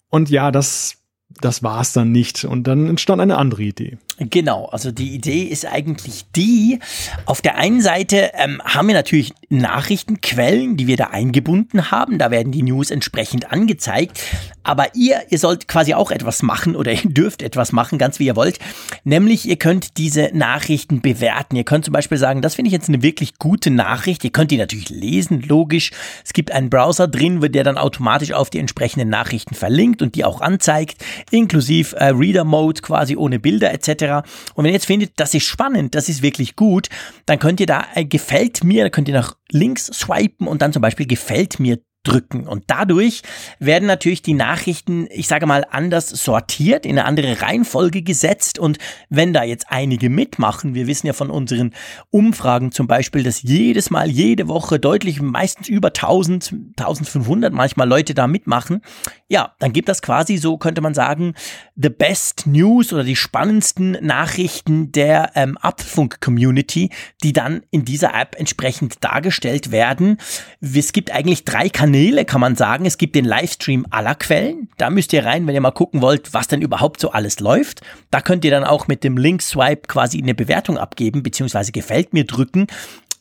Und 0.10 0.30
ja, 0.30 0.52
das 0.52 1.00
das 1.42 1.64
war's 1.64 1.94
dann 1.94 2.12
nicht. 2.12 2.46
Und 2.46 2.66
dann 2.66 2.88
entstand 2.88 3.22
eine 3.22 3.38
andere 3.38 3.64
Idee. 3.64 3.98
Genau, 4.20 4.66
also 4.66 4.92
die 4.92 5.16
Idee 5.16 5.44
ist 5.44 5.66
eigentlich 5.66 6.26
die, 6.36 6.80
auf 7.26 7.42
der 7.42 7.56
einen 7.56 7.82
Seite 7.82 8.32
ähm, 8.34 8.62
haben 8.64 8.88
wir 8.88 8.96
natürlich 8.96 9.34
Nachrichtenquellen, 9.50 10.78
die 10.78 10.88
wir 10.88 10.98
da 10.98 11.06
eingebunden 11.06 11.90
haben, 11.92 12.18
da 12.18 12.30
werden 12.30 12.52
die 12.52 12.64
News 12.64 12.92
entsprechend 12.92 13.52
angezeigt, 13.52 14.22
aber 14.64 14.94
ihr, 14.94 15.22
ihr 15.30 15.40
sollt 15.40 15.68
quasi 15.68 15.94
auch 15.94 16.12
etwas 16.12 16.44
machen 16.44 16.76
oder 16.76 16.92
ihr 17.04 17.10
dürft 17.10 17.42
etwas 17.42 17.72
machen, 17.72 17.98
ganz 17.98 18.20
wie 18.20 18.26
ihr 18.26 18.36
wollt, 18.36 18.60
nämlich 19.04 19.48
ihr 19.48 19.56
könnt 19.56 19.98
diese 19.98 20.30
Nachrichten 20.34 21.02
bewerten. 21.02 21.56
Ihr 21.56 21.64
könnt 21.64 21.86
zum 21.86 21.94
Beispiel 21.94 22.18
sagen, 22.18 22.42
das 22.42 22.56
finde 22.56 22.68
ich 22.68 22.74
jetzt 22.74 22.90
eine 22.90 23.02
wirklich 23.02 23.40
gute 23.40 23.72
Nachricht, 23.72 24.24
ihr 24.24 24.32
könnt 24.32 24.52
die 24.52 24.58
natürlich 24.58 24.90
lesen, 24.90 25.42
logisch. 25.42 25.92
Es 26.26 26.34
gibt 26.34 26.52
einen 26.52 26.70
Browser 26.70 27.08
drin, 27.08 27.40
der 27.40 27.64
dann 27.64 27.78
automatisch 27.78 28.34
auf 28.34 28.50
die 28.50 28.60
entsprechenden 28.60 29.10
Nachrichten 29.10 29.56
verlinkt 29.56 30.02
und 30.02 30.16
die 30.16 30.26
auch 30.26 30.42
anzeigt 30.42 31.04
inklusive 31.32 31.96
äh, 31.96 32.10
Reader 32.10 32.44
Mode 32.44 32.82
quasi 32.82 33.16
ohne 33.16 33.40
Bilder 33.40 33.72
etc. 33.74 33.90
Und 34.18 34.64
wenn 34.64 34.72
ihr 34.72 34.74
jetzt 34.74 34.86
findet, 34.86 35.14
das 35.18 35.34
ist 35.34 35.46
spannend, 35.46 35.96
das 35.96 36.10
ist 36.10 36.22
wirklich 36.22 36.56
gut, 36.56 36.90
dann 37.26 37.40
könnt 37.40 37.60
ihr 37.60 37.66
da 37.66 37.86
äh, 37.96 38.06
gefällt 38.06 38.64
mir, 38.64 38.90
könnt 38.90 39.08
ihr 39.08 39.14
nach 39.14 39.36
links 39.52 39.86
swipen 39.88 40.48
und 40.48 40.62
dann 40.62 40.74
zum 40.74 40.82
Beispiel 40.82 41.08
gefällt 41.08 41.60
mir 41.60 41.80
drücken. 42.04 42.48
Und 42.48 42.64
dadurch 42.68 43.22
werden 43.60 43.86
natürlich 43.86 44.22
die 44.22 44.34
Nachrichten, 44.34 45.08
ich 45.12 45.28
sage 45.28 45.46
mal, 45.46 45.66
anders 45.70 46.10
sortiert, 46.10 46.86
in 46.86 46.98
eine 46.98 47.06
andere 47.06 47.42
Reihenfolge 47.42 48.02
gesetzt. 48.02 48.58
Und 48.58 48.78
wenn 49.10 49.34
da 49.34 49.44
jetzt 49.44 49.66
einige 49.70 50.10
mitmachen, 50.10 50.76
wir 50.76 50.88
wissen 50.88 51.08
ja 51.08 51.14
von 51.14 51.30
unseren 51.30 51.74
Umfragen 52.10 52.72
zum 52.72 52.88
Beispiel, 52.88 53.24
dass 53.24 53.44
jedes 53.44 53.90
Mal, 53.90 54.10
jede 54.10 54.48
Woche 54.48 54.80
deutlich, 54.80 55.22
meistens 55.22 55.68
über 55.68 55.90
1000, 55.90 56.54
1500 56.78 57.54
manchmal 57.54 57.88
Leute 57.88 58.14
da 58.14 58.28
mitmachen, 58.28 58.82
ja, 59.28 59.54
dann 59.60 59.74
gibt 59.74 59.90
das 59.90 60.02
quasi 60.02 60.38
so, 60.38 60.58
könnte 60.58 60.82
man 60.82 60.94
sagen, 60.94 61.34
the 61.76 61.90
best 61.90 62.48
news 62.48 62.94
oder 62.94 63.04
die 63.04 63.16
spannendsten 63.16 63.92
Nachrichten 64.02 64.92
der 64.92 65.32
ähm, 65.36 65.58
Apfelfunk-Community, 65.62 66.90
die 67.24 67.34
dann 67.34 67.62
in 67.72 67.86
dieser 67.86 68.14
App 68.16 68.36
entsprechend 68.40 69.04
dargestellt 69.04 69.72
werden. 69.72 70.18
Es 70.62 70.94
gibt 70.94 71.12
eigentlich 71.12 71.44
drei 71.44 71.70
Kanäle, 71.70 71.89
kann 72.26 72.42
man 72.42 72.56
sagen. 72.56 72.86
Es 72.86 72.98
gibt 72.98 73.16
den 73.16 73.26
Livestream 73.26 73.86
aller 73.90 74.16
Quellen. 74.16 74.70
Da 74.78 74.90
müsst 74.90 75.14
ihr 75.14 75.26
rein, 75.26 75.48
wenn 75.48 75.56
ihr 75.56 75.62
mal 75.62 75.72
gucken 75.72 76.02
wollt, 76.02 76.34
was 76.34 76.48
denn 76.48 76.62
überhaupt 76.62 77.00
so 77.00 77.12
alles 77.12 77.40
läuft. 77.40 77.82
Da 78.12 78.22
könnt 78.22 78.46
ihr 78.46 78.52
dann 78.52 78.64
auch 78.64 78.88
mit 78.88 79.04
dem 79.04 79.18
Link-Swipe 79.18 79.88
quasi 79.88 80.22
eine 80.22 80.36
Bewertung 80.36 80.78
abgeben, 80.78 81.24
beziehungsweise 81.24 81.72
gefällt 81.72 82.14
mir 82.14 82.26
drücken. 82.26 82.68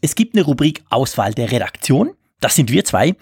Es 0.01 0.15
gibt 0.15 0.35
eine 0.35 0.45
Rubrik 0.45 0.83
Auswahl 0.91 1.35
der 1.35 1.51
Redaktion. 1.51 2.11
Das 2.41 2.55
sind 2.55 2.71
wir 2.71 2.85
zwei. 2.85 3.17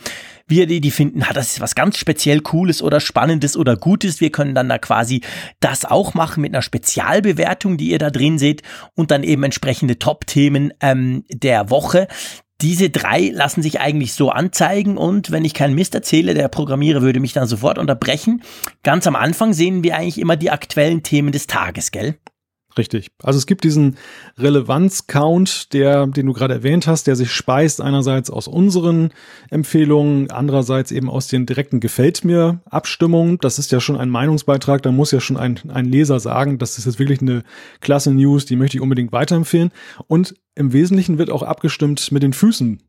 Wir, 0.47 0.67
die, 0.67 0.81
die 0.81 0.91
finden, 0.91 1.23
ah, 1.23 1.33
das 1.33 1.53
ist 1.53 1.61
was 1.61 1.75
ganz 1.75 1.99
speziell 1.99 2.41
Cooles 2.41 2.83
oder 2.83 3.01
Spannendes 3.01 3.57
oder 3.57 3.77
Gutes. 3.77 4.21
Wir 4.21 4.31
können 4.31 4.55
dann 4.55 4.69
da 4.69 4.79
quasi 4.79 5.23
das 5.59 5.85
auch 5.85 6.15
machen 6.15 6.43
mit 6.43 6.55
einer 6.55 6.63
Spezialbewertung, 6.63 7.79
die 7.79 7.91
ihr 7.91 7.99
da 7.99 8.11
drin 8.11 8.39
seht 8.39 8.63
und 8.95 9.11
dann 9.11 9.23
eben 9.23 9.43
entsprechende 9.43 9.99
Top-Themen 9.99 10.73
ähm, 10.81 11.25
der 11.31 11.71
Woche. 11.71 12.09
Diese 12.63 12.89
drei 12.89 13.31
lassen 13.35 13.61
sich 13.61 13.81
eigentlich 13.81 14.15
so 14.15 14.31
anzeigen 14.31 14.97
und 14.97 15.31
wenn 15.31 15.45
ich 15.45 15.53
keinen 15.53 15.75
Mist 15.75 15.95
erzähle, 15.95 16.33
der 16.33 16.49
Programmierer 16.49 17.03
würde 17.03 17.21
mich 17.21 17.35
dann 17.35 17.47
sofort 17.47 17.77
unterbrechen. 17.77 18.43
Ganz 18.83 19.07
am 19.07 19.15
Anfang 19.15 19.53
sehen 19.53 19.85
wir 19.85 19.97
eigentlich 19.97 20.19
immer 20.19 20.37
die 20.37 20.51
aktuellen 20.51 21.03
Themen 21.03 21.33
des 21.33 21.47
Tages, 21.47 21.91
gell? 21.91 22.19
Richtig. 22.79 23.11
Also 23.23 23.39
es 23.39 23.47
gibt 23.47 23.65
diesen 23.65 23.97
Relevanz-Count, 24.39 25.73
der, 25.73 26.07
den 26.07 26.27
du 26.27 26.33
gerade 26.35 26.55
erwähnt 26.55 26.87
hast, 26.87 27.07
der 27.07 27.17
sich 27.17 27.33
speist 27.33 27.81
einerseits 27.81 28.29
aus 28.29 28.49
unseren 28.49 29.11
Empfehlungen, 29.51 30.31
andererseits 30.31 30.93
eben 30.93 31.09
aus 31.09 31.29
den 31.29 31.47
direkten 31.47 31.81
Gefällt 31.81 32.25
mir 32.25 32.61
Abstimmungen. 32.67 33.39
Das 33.41 33.59
ist 33.59 33.73
ja 33.73 33.81
schon 33.81 33.97
ein 33.97 34.11
Meinungsbeitrag, 34.11 34.83
da 34.83 34.93
muss 34.93 35.11
ja 35.11 35.21
schon 35.21 35.39
ein, 35.39 35.59
ein 35.69 35.87
Leser 35.87 36.21
sagen, 36.21 36.59
das 36.59 36.77
ist 36.77 36.85
jetzt 36.85 36.99
wirklich 36.99 37.23
eine 37.23 37.45
klasse 37.81 38.13
News, 38.13 38.45
die 38.45 38.57
möchte 38.57 38.77
ich 38.77 38.83
unbedingt 38.83 39.13
weiterempfehlen. 39.13 39.71
Und 40.07 40.35
im 40.55 40.73
Wesentlichen 40.73 41.17
wird 41.17 41.31
auch 41.31 41.43
abgestimmt 41.43 42.13
mit 42.13 42.23
den 42.23 42.35
Füßen 42.35 42.83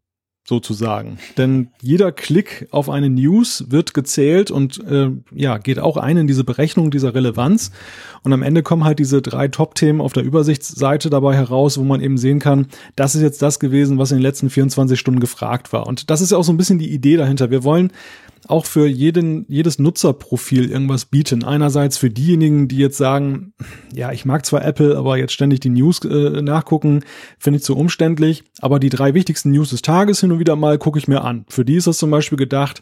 sozusagen. 0.48 1.20
Denn 1.38 1.68
jeder 1.82 2.14
Klick 2.14 2.68
auf 2.72 2.90
eine 2.90 3.10
News 3.10 3.66
wird 3.68 3.94
gezählt 3.94 4.50
und 4.50 4.82
äh, 4.86 5.10
ja, 5.36 5.58
geht 5.58 5.78
auch 5.78 5.98
ein 5.98 6.16
in 6.16 6.28
diese 6.28 6.46
Berechnung 6.46 6.90
dieser 6.90 7.14
Relevanz. 7.14 7.72
Und 8.24 8.32
am 8.32 8.44
Ende 8.44 8.64
kommen 8.64 8.86
halt 8.86 9.00
diese 9.00 9.22
drei 9.22 9.50
Top-Themen 9.50 10.00
auf 10.00 10.14
der 10.14 10.24
Übersichtsseite 10.24 11.10
dabei 11.10 11.36
heraus, 11.36 11.78
wo 11.78 11.84
man 11.84 12.00
eben 12.02 12.18
sehen 12.18 12.40
kann, 12.40 12.68
das 12.96 13.14
ist 13.14 13.24
jetzt 13.24 13.42
das 13.42 13.60
gewesen, 13.60 13.98
was 13.98 14.12
in 14.12 14.20
den 14.20 14.24
letzten 14.24 14.50
24 14.50 14.98
Stunden 14.98 15.20
gefragt 15.20 15.74
war. 15.74 15.86
Und 15.86 16.10
das 16.10 16.22
ist 16.22 16.32
ja 16.32 16.38
auch 16.38 16.46
so 16.46 16.54
ein 16.54 16.58
bisschen 16.58 16.80
die 16.80 16.94
Idee 16.94 17.18
dahinter. 17.18 17.52
Wir 17.52 17.66
wollen 17.66 17.92
auch 18.48 18.66
für 18.66 18.88
jeden, 18.88 19.46
jedes 19.48 19.80
Nutzerprofil 19.80 20.70
irgendwas 20.72 21.06
bieten. 21.06 21.44
Einerseits 21.44 21.98
für 21.98 22.10
diejenigen, 22.10 22.68
die 22.68 22.78
jetzt 22.78 22.98
sagen, 22.98 23.54
ja, 23.94 24.12
ich 24.12 24.26
mag 24.26 24.46
zwar 24.46 24.64
Apple, 24.64 24.98
aber 24.98 25.18
jetzt 25.18 25.34
ständig 25.34 25.60
die 25.60 25.70
News 25.70 26.04
äh, 26.06 26.42
nachgucken, 26.42 27.04
finde 27.38 27.58
ich 27.58 27.64
zu 27.64 27.76
umständlich. 27.76 28.44
Aber 28.60 28.80
die 28.80 28.90
drei 28.90 29.14
wichtigsten 29.14 29.52
News 29.52 29.72
des 29.72 29.82
Tages 29.82 30.22
hin 30.22 30.32
und 30.32 30.40
wieder 30.40 30.56
mal 30.56 30.78
gucke 30.78 31.00
ich 31.00 31.08
mir 31.08 31.24
an. 31.24 31.46
Für 31.50 31.66
die 31.66 31.76
ist 31.76 31.88
das 31.88 31.98
zum 31.98 32.12
Beispiel 32.12 32.38
gedacht, 32.38 32.82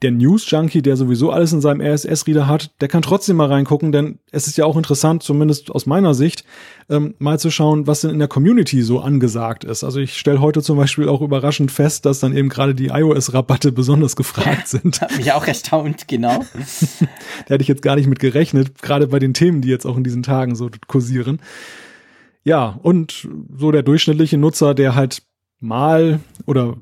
der 0.00 0.10
News-Junkie, 0.10 0.82
der 0.82 0.96
sowieso 0.96 1.30
alles 1.30 1.52
in 1.52 1.60
seinem 1.60 1.80
RSS-Reader 1.80 2.48
hat, 2.48 2.72
der 2.80 2.88
kann 2.88 3.02
trotzdem 3.02 3.36
mal 3.36 3.46
reingucken, 3.46 3.92
denn 3.92 4.18
es 4.30 4.46
ist 4.46 4.56
ja 4.56 4.64
auch 4.64 4.76
interessant, 4.76 5.22
zumindest 5.22 5.70
aus 5.70 5.86
meiner 5.86 6.14
Sicht, 6.14 6.44
ähm, 6.88 7.14
mal 7.18 7.38
zu 7.38 7.50
schauen, 7.50 7.86
was 7.86 8.00
denn 8.00 8.10
in 8.10 8.18
der 8.18 8.28
Community 8.28 8.82
so 8.82 9.00
angesagt 9.00 9.64
ist. 9.64 9.84
Also 9.84 10.00
ich 10.00 10.16
stelle 10.16 10.40
heute 10.40 10.62
zum 10.62 10.76
Beispiel 10.76 11.08
auch 11.08 11.20
überraschend 11.20 11.70
fest, 11.70 12.04
dass 12.06 12.20
dann 12.20 12.36
eben 12.36 12.48
gerade 12.48 12.74
die 12.74 12.88
iOS-Rabatte 12.88 13.70
besonders 13.70 14.16
gefragt 14.16 14.66
sind. 14.68 15.00
Hat 15.00 15.16
mich 15.16 15.32
auch 15.32 15.46
erstaunt, 15.46 16.08
genau. 16.08 16.44
da 17.46 17.54
hätte 17.54 17.62
ich 17.62 17.68
jetzt 17.68 17.82
gar 17.82 17.96
nicht 17.96 18.08
mit 18.08 18.18
gerechnet, 18.18 18.82
gerade 18.82 19.06
bei 19.06 19.18
den 19.18 19.34
Themen, 19.34 19.60
die 19.60 19.68
jetzt 19.68 19.86
auch 19.86 19.96
in 19.96 20.04
diesen 20.04 20.22
Tagen 20.22 20.56
so 20.56 20.70
kursieren. 20.88 21.40
Ja, 22.44 22.78
und 22.82 23.28
so 23.56 23.70
der 23.70 23.82
durchschnittliche 23.82 24.38
Nutzer, 24.38 24.74
der 24.74 24.94
halt 24.94 25.22
mal 25.60 26.20
oder 26.46 26.76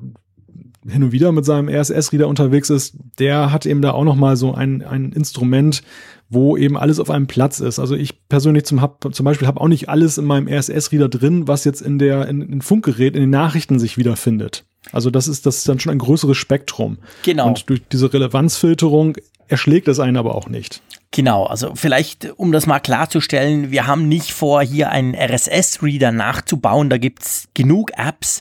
hin 0.87 1.03
und 1.03 1.11
wieder 1.11 1.31
mit 1.31 1.45
seinem 1.45 1.69
RSS-Reader 1.69 2.27
unterwegs 2.27 2.69
ist, 2.69 2.95
der 3.19 3.51
hat 3.51 3.65
eben 3.65 3.81
da 3.81 3.91
auch 3.91 4.03
noch 4.03 4.15
mal 4.15 4.35
so 4.35 4.53
ein, 4.53 4.81
ein 4.83 5.11
Instrument, 5.11 5.83
wo 6.29 6.57
eben 6.57 6.77
alles 6.77 6.99
auf 6.99 7.09
einem 7.09 7.27
Platz 7.27 7.59
ist. 7.59 7.77
Also 7.77 7.95
ich 7.95 8.27
persönlich 8.27 8.65
zum, 8.65 8.81
hab, 8.81 9.13
zum 9.13 9.23
Beispiel 9.23 9.47
habe 9.47 9.59
auch 9.59 9.67
nicht 9.67 9.89
alles 9.89 10.17
in 10.17 10.25
meinem 10.25 10.47
RSS-Reader 10.47 11.09
drin, 11.09 11.47
was 11.47 11.65
jetzt 11.65 11.81
in 11.81 11.99
der 11.99 12.27
in, 12.27 12.41
in 12.41 12.61
Funkgerät, 12.61 13.15
in 13.15 13.21
den 13.21 13.29
Nachrichten 13.29 13.79
sich 13.79 13.97
wiederfindet. 13.97 14.63
Also 14.91 15.11
das 15.11 15.27
ist 15.27 15.45
das 15.45 15.57
ist 15.57 15.69
dann 15.69 15.79
schon 15.79 15.91
ein 15.91 15.99
größeres 15.99 16.37
Spektrum. 16.37 16.97
Genau. 17.23 17.47
Und 17.47 17.69
durch 17.69 17.81
diese 17.91 18.11
Relevanzfilterung 18.11 19.17
erschlägt 19.47 19.87
es 19.87 19.99
einen 19.99 20.17
aber 20.17 20.33
auch 20.33 20.47
nicht. 20.47 20.81
Genau, 21.13 21.43
also 21.43 21.73
vielleicht, 21.75 22.31
um 22.37 22.53
das 22.53 22.67
mal 22.67 22.79
klarzustellen, 22.79 23.69
wir 23.69 23.85
haben 23.85 24.07
nicht 24.07 24.31
vor, 24.31 24.63
hier 24.63 24.91
einen 24.91 25.13
RSS-Reader 25.13 26.13
nachzubauen, 26.13 26.89
da 26.89 26.97
gibt's 26.97 27.49
genug 27.53 27.91
Apps. 27.97 28.39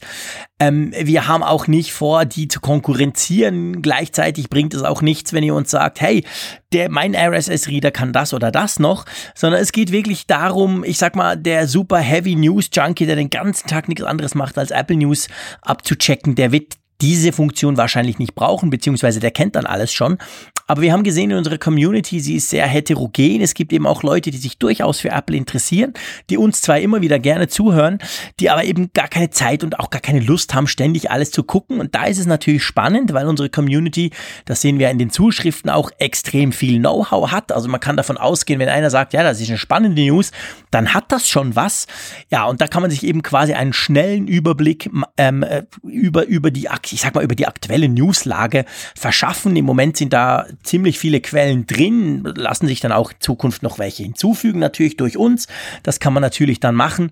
Ähm, 0.60 0.92
wir 0.96 1.26
haben 1.26 1.42
auch 1.42 1.66
nicht 1.66 1.92
vor, 1.92 2.24
die 2.26 2.46
zu 2.46 2.60
konkurrenzieren. 2.60 3.82
Gleichzeitig 3.82 4.50
bringt 4.50 4.72
es 4.72 4.84
auch 4.84 5.02
nichts, 5.02 5.32
wenn 5.32 5.42
ihr 5.42 5.56
uns 5.56 5.72
sagt, 5.72 6.00
hey, 6.00 6.24
der, 6.72 6.90
mein 6.90 7.16
RSS-Reader 7.16 7.90
kann 7.90 8.12
das 8.12 8.32
oder 8.34 8.52
das 8.52 8.78
noch, 8.78 9.04
sondern 9.34 9.60
es 9.60 9.72
geht 9.72 9.90
wirklich 9.90 10.28
darum, 10.28 10.84
ich 10.84 10.98
sag 10.98 11.16
mal, 11.16 11.36
der 11.36 11.66
super 11.66 11.98
Heavy 11.98 12.36
News 12.36 12.70
Junkie, 12.72 13.06
der 13.06 13.16
den 13.16 13.30
ganzen 13.30 13.66
Tag 13.66 13.88
nichts 13.88 14.04
anderes 14.04 14.36
macht, 14.36 14.56
als 14.58 14.70
Apple 14.70 14.96
News 14.96 15.26
abzuchecken, 15.62 16.36
der 16.36 16.52
wird 16.52 16.74
diese 17.00 17.32
Funktion 17.32 17.76
wahrscheinlich 17.76 18.18
nicht 18.18 18.34
brauchen, 18.34 18.70
beziehungsweise 18.70 19.20
der 19.20 19.30
kennt 19.30 19.56
dann 19.56 19.66
alles 19.66 19.92
schon. 19.92 20.18
Aber 20.66 20.82
wir 20.82 20.92
haben 20.92 21.02
gesehen 21.02 21.32
in 21.32 21.36
unserer 21.36 21.58
Community, 21.58 22.20
sie 22.20 22.36
ist 22.36 22.50
sehr 22.50 22.66
heterogen. 22.66 23.40
Es 23.40 23.54
gibt 23.54 23.72
eben 23.72 23.86
auch 23.86 24.04
Leute, 24.04 24.30
die 24.30 24.36
sich 24.38 24.56
durchaus 24.58 25.00
für 25.00 25.08
Apple 25.08 25.36
interessieren, 25.36 25.94
die 26.28 26.36
uns 26.36 26.60
zwar 26.60 26.78
immer 26.78 27.00
wieder 27.00 27.18
gerne 27.18 27.48
zuhören, 27.48 27.98
die 28.38 28.50
aber 28.50 28.64
eben 28.64 28.92
gar 28.92 29.08
keine 29.08 29.30
Zeit 29.30 29.64
und 29.64 29.80
auch 29.80 29.90
gar 29.90 30.00
keine 30.00 30.20
Lust 30.20 30.54
haben, 30.54 30.68
ständig 30.68 31.10
alles 31.10 31.32
zu 31.32 31.42
gucken. 31.42 31.80
Und 31.80 31.94
da 31.94 32.04
ist 32.04 32.18
es 32.18 32.26
natürlich 32.26 32.62
spannend, 32.62 33.12
weil 33.12 33.26
unsere 33.26 33.50
Community, 33.50 34.12
das 34.44 34.60
sehen 34.60 34.78
wir 34.78 34.90
in 34.90 34.98
den 34.98 35.10
Zuschriften 35.10 35.70
auch, 35.70 35.90
extrem 35.98 36.52
viel 36.52 36.78
Know-how 36.78 37.32
hat. 37.32 37.50
Also 37.50 37.68
man 37.68 37.80
kann 37.80 37.96
davon 37.96 38.16
ausgehen, 38.16 38.60
wenn 38.60 38.68
einer 38.68 38.90
sagt, 38.90 39.12
ja, 39.12 39.24
das 39.24 39.40
ist 39.40 39.48
eine 39.48 39.58
spannende 39.58 40.00
News, 40.00 40.30
dann 40.70 40.94
hat 40.94 41.10
das 41.10 41.28
schon 41.28 41.56
was. 41.56 41.86
Ja, 42.30 42.44
und 42.44 42.60
da 42.60 42.68
kann 42.68 42.82
man 42.82 42.92
sich 42.92 43.02
eben 43.02 43.22
quasi 43.22 43.54
einen 43.54 43.72
schnellen 43.72 44.28
Überblick 44.28 44.88
ähm, 45.16 45.42
äh, 45.42 45.64
über, 45.82 46.26
über 46.26 46.50
die 46.50 46.68
Aktion 46.68 46.89
ich 46.92 47.00
sag 47.00 47.14
mal, 47.14 47.24
über 47.24 47.34
die 47.34 47.46
aktuelle 47.46 47.88
Newslage 47.88 48.64
verschaffen. 48.96 49.56
Im 49.56 49.64
Moment 49.64 49.96
sind 49.96 50.12
da 50.12 50.46
ziemlich 50.62 50.98
viele 50.98 51.20
Quellen 51.20 51.66
drin, 51.66 52.22
lassen 52.36 52.66
sich 52.66 52.80
dann 52.80 52.92
auch 52.92 53.12
in 53.12 53.20
Zukunft 53.20 53.62
noch 53.62 53.78
welche 53.78 54.02
hinzufügen, 54.02 54.60
natürlich 54.60 54.96
durch 54.96 55.16
uns. 55.16 55.46
Das 55.82 56.00
kann 56.00 56.12
man 56.12 56.22
natürlich 56.22 56.60
dann 56.60 56.74
machen. 56.74 57.10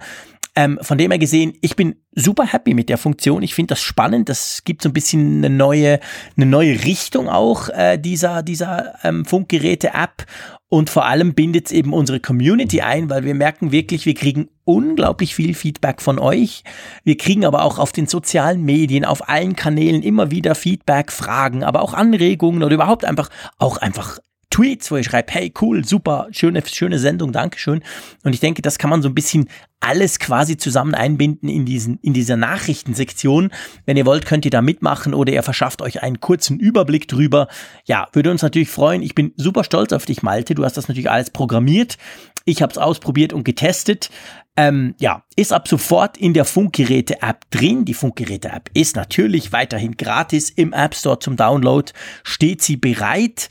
Ähm, 0.59 0.79
von 0.83 0.99
dem 0.99 1.13
her 1.13 1.21
gesehen, 1.21 1.53
ich 1.61 1.77
bin 1.77 1.95
super 2.17 2.45
happy 2.45 2.75
mit 2.75 2.89
der 2.89 2.99
Funktion. 2.99 3.45
Ich 3.45 3.55
finde 3.55 3.69
das 3.69 3.81
spannend. 3.81 4.29
Das 4.29 4.65
gibt 4.65 4.83
so 4.83 4.89
ein 4.89 4.93
bisschen 4.93 5.39
eine 5.39 5.51
neue, 5.51 6.01
eine 6.37 6.47
neue 6.47 6.85
Richtung 6.85 7.29
auch 7.29 7.69
äh, 7.69 7.97
dieser, 7.97 8.43
dieser 8.43 8.95
ähm, 9.05 9.25
Funkgeräte-App. 9.25 10.27
Und 10.71 10.91
vor 10.91 11.07
allem 11.07 11.33
bindet 11.33 11.67
es 11.67 11.73
eben 11.73 11.95
unsere 11.95 12.21
Community 12.21 12.83
ein, 12.83 13.09
weil 13.09 13.25
wir 13.25 13.35
merken 13.35 13.73
wirklich, 13.73 14.05
wir 14.05 14.15
kriegen 14.15 14.49
unglaublich 14.65 15.35
viel 15.35 15.55
Feedback 15.55 16.03
von 16.03 16.19
euch. 16.19 16.63
Wir 17.05 17.17
kriegen 17.17 17.47
aber 17.47 17.63
auch 17.63 17.79
auf 17.79 17.91
den 17.93 18.07
sozialen 18.07 18.63
Medien, 18.63 19.07
auf 19.07 19.31
allen 19.31 19.57
Kanälen 19.57 20.03
immer 20.03 20.31
wieder 20.31 20.55
Feedback, 20.55 21.11
Fragen, 21.11 21.65
aber 21.65 21.81
auch 21.81 21.95
Anregungen 21.95 22.63
oder 22.63 22.75
überhaupt 22.75 23.07
einfach, 23.07 23.31
auch 23.59 23.79
einfach 23.79 24.19
Tweets, 24.59 24.91
wo 24.91 24.97
ich 24.97 25.07
schreibe, 25.07 25.33
hey, 25.33 25.53
cool, 25.61 25.85
super, 25.85 26.27
schöne, 26.33 26.61
schöne 26.67 26.99
Sendung, 26.99 27.31
Dankeschön. 27.31 27.81
Und 28.25 28.33
ich 28.33 28.41
denke, 28.41 28.61
das 28.61 28.77
kann 28.77 28.91
man 28.91 29.03
so 29.03 29.09
ein 29.09 29.15
bisschen 29.15 29.49
alles 29.79 30.19
quasi 30.19 30.57
zusammen 30.57 30.97
einbinden 30.97 31.49
in 31.49 31.65
diesen, 31.65 32.01
in 32.03 32.13
dieser 32.13 32.37
Nachrichtensektion. 32.37 33.53
Wenn 33.87 33.97
ihr 33.97 34.05
wollt, 34.05 34.27
könnt 34.27 34.45
ihr 34.45 34.51
da 34.51 34.61
mitmachen 34.61 35.15
oder 35.15 35.33
ihr 35.33 35.45
verschafft 35.45 35.81
euch 35.81 36.03
einen 36.03 36.19
kurzen 36.19 36.59
Überblick 36.59 37.07
drüber. 37.07 37.47
Ja, 37.85 38.09
würde 38.13 38.33
uns 38.33 38.43
natürlich 38.43 38.69
freuen. 38.69 39.01
Ich 39.03 39.15
bin 39.15 39.33
super 39.37 39.63
stolz 39.63 39.93
auf 39.93 40.07
dich, 40.07 40.25
Malte. 40.25 40.57
Du 40.57 40.65
hast 40.65 40.77
das 40.77 40.89
natürlich 40.89 41.09
alles 41.09 41.31
programmiert. 41.31 41.97
Ich 42.45 42.61
habe 42.61 42.73
es 42.73 42.79
ausprobiert 42.79 43.33
und 43.33 43.45
getestet. 43.45 44.11
Ähm, 44.57 44.97
ja, 44.99 45.23
ist 45.37 45.53
ab 45.53 45.69
sofort 45.69 46.17
in 46.17 46.35
der 46.35 46.45
Funkgeräte-App 46.45 47.49
drin. 47.53 47.85
Die 47.85 47.95
Funkgeräte-App 47.95 48.71
ist 48.75 48.97
natürlich 48.97 49.53
weiterhin 49.53 49.97
gratis 49.97 50.51
im 50.51 50.73
App 50.73 50.97
Store 50.97 51.21
zum 51.21 51.37
Download. 51.37 51.93
Steht 52.25 52.61
sie 52.63 52.77
bereit. 52.77 53.49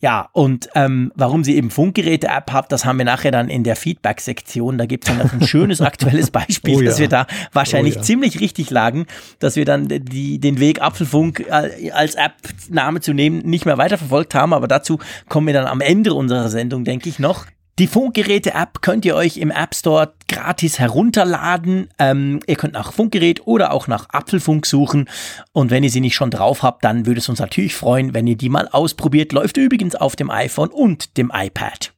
Ja, 0.00 0.28
und 0.32 0.68
ähm, 0.76 1.12
warum 1.16 1.42
sie 1.42 1.56
eben 1.56 1.70
Funkgeräte-App 1.70 2.52
habt, 2.52 2.70
das 2.70 2.84
haben 2.84 2.98
wir 2.98 3.04
nachher 3.04 3.32
dann 3.32 3.48
in 3.48 3.64
der 3.64 3.74
Feedback-Sektion. 3.74 4.78
Da 4.78 4.86
gibt 4.86 5.08
es 5.08 5.16
dann 5.16 5.28
ein 5.28 5.46
schönes 5.46 5.80
aktuelles 5.80 6.30
Beispiel, 6.30 6.76
oh 6.76 6.80
ja. 6.80 6.86
dass 6.86 7.00
wir 7.00 7.08
da 7.08 7.26
wahrscheinlich 7.52 7.94
oh 7.94 7.98
ja. 7.98 8.02
ziemlich 8.02 8.40
richtig 8.40 8.70
lagen, 8.70 9.06
dass 9.40 9.56
wir 9.56 9.64
dann 9.64 9.88
die, 9.88 10.38
den 10.38 10.60
Weg 10.60 10.80
Apfelfunk 10.80 11.40
äh, 11.48 11.90
als 11.90 12.14
App-Name 12.14 13.00
zu 13.00 13.12
nehmen 13.12 13.38
nicht 13.40 13.66
mehr 13.66 13.76
weiterverfolgt 13.76 14.36
haben. 14.36 14.52
Aber 14.52 14.68
dazu 14.68 14.98
kommen 15.28 15.48
wir 15.48 15.54
dann 15.54 15.66
am 15.66 15.80
Ende 15.80 16.14
unserer 16.14 16.48
Sendung, 16.48 16.84
denke 16.84 17.08
ich, 17.08 17.18
noch. 17.18 17.46
Die 17.78 17.86
Funkgeräte-App 17.86 18.82
könnt 18.82 19.04
ihr 19.04 19.14
euch 19.14 19.36
im 19.36 19.52
App 19.52 19.72
Store 19.72 20.12
gratis 20.26 20.80
herunterladen. 20.80 21.88
Ähm, 22.00 22.40
ihr 22.48 22.56
könnt 22.56 22.72
nach 22.72 22.92
Funkgerät 22.92 23.46
oder 23.46 23.72
auch 23.72 23.86
nach 23.86 24.08
Apfelfunk 24.08 24.66
suchen. 24.66 25.08
Und 25.52 25.70
wenn 25.70 25.84
ihr 25.84 25.90
sie 25.90 26.00
nicht 26.00 26.16
schon 26.16 26.32
drauf 26.32 26.64
habt, 26.64 26.84
dann 26.84 27.06
würde 27.06 27.20
es 27.20 27.28
uns 27.28 27.38
natürlich 27.38 27.76
freuen, 27.76 28.14
wenn 28.14 28.26
ihr 28.26 28.36
die 28.36 28.48
mal 28.48 28.66
ausprobiert. 28.66 29.32
Läuft 29.32 29.58
übrigens 29.58 29.94
auf 29.94 30.16
dem 30.16 30.28
iPhone 30.28 30.70
und 30.70 31.16
dem 31.16 31.30
iPad. 31.32 31.92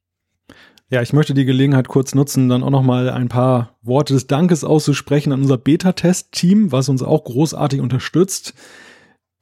Ja, 0.91 1.01
ich 1.01 1.15
möchte 1.15 1.33
die 1.33 1.47
Gelegenheit 1.47 1.89
kurz 1.89 2.15
nutzen, 2.15 2.51
dann 2.51 2.63
auch 2.63 2.71
nochmal 2.71 3.09
ein 3.09 3.29
paar 3.29 3.79
Worte 3.81 4.13
des 4.13 4.27
Dankes 4.27 4.65
auszusprechen 4.65 5.33
an 5.33 5.41
unser 5.41 5.57
Beta-Test-Team, 5.57 6.73
was 6.73 6.91
uns 6.91 7.03
auch 7.03 7.25
großartig 7.25 7.81
unterstützt. 7.81 8.53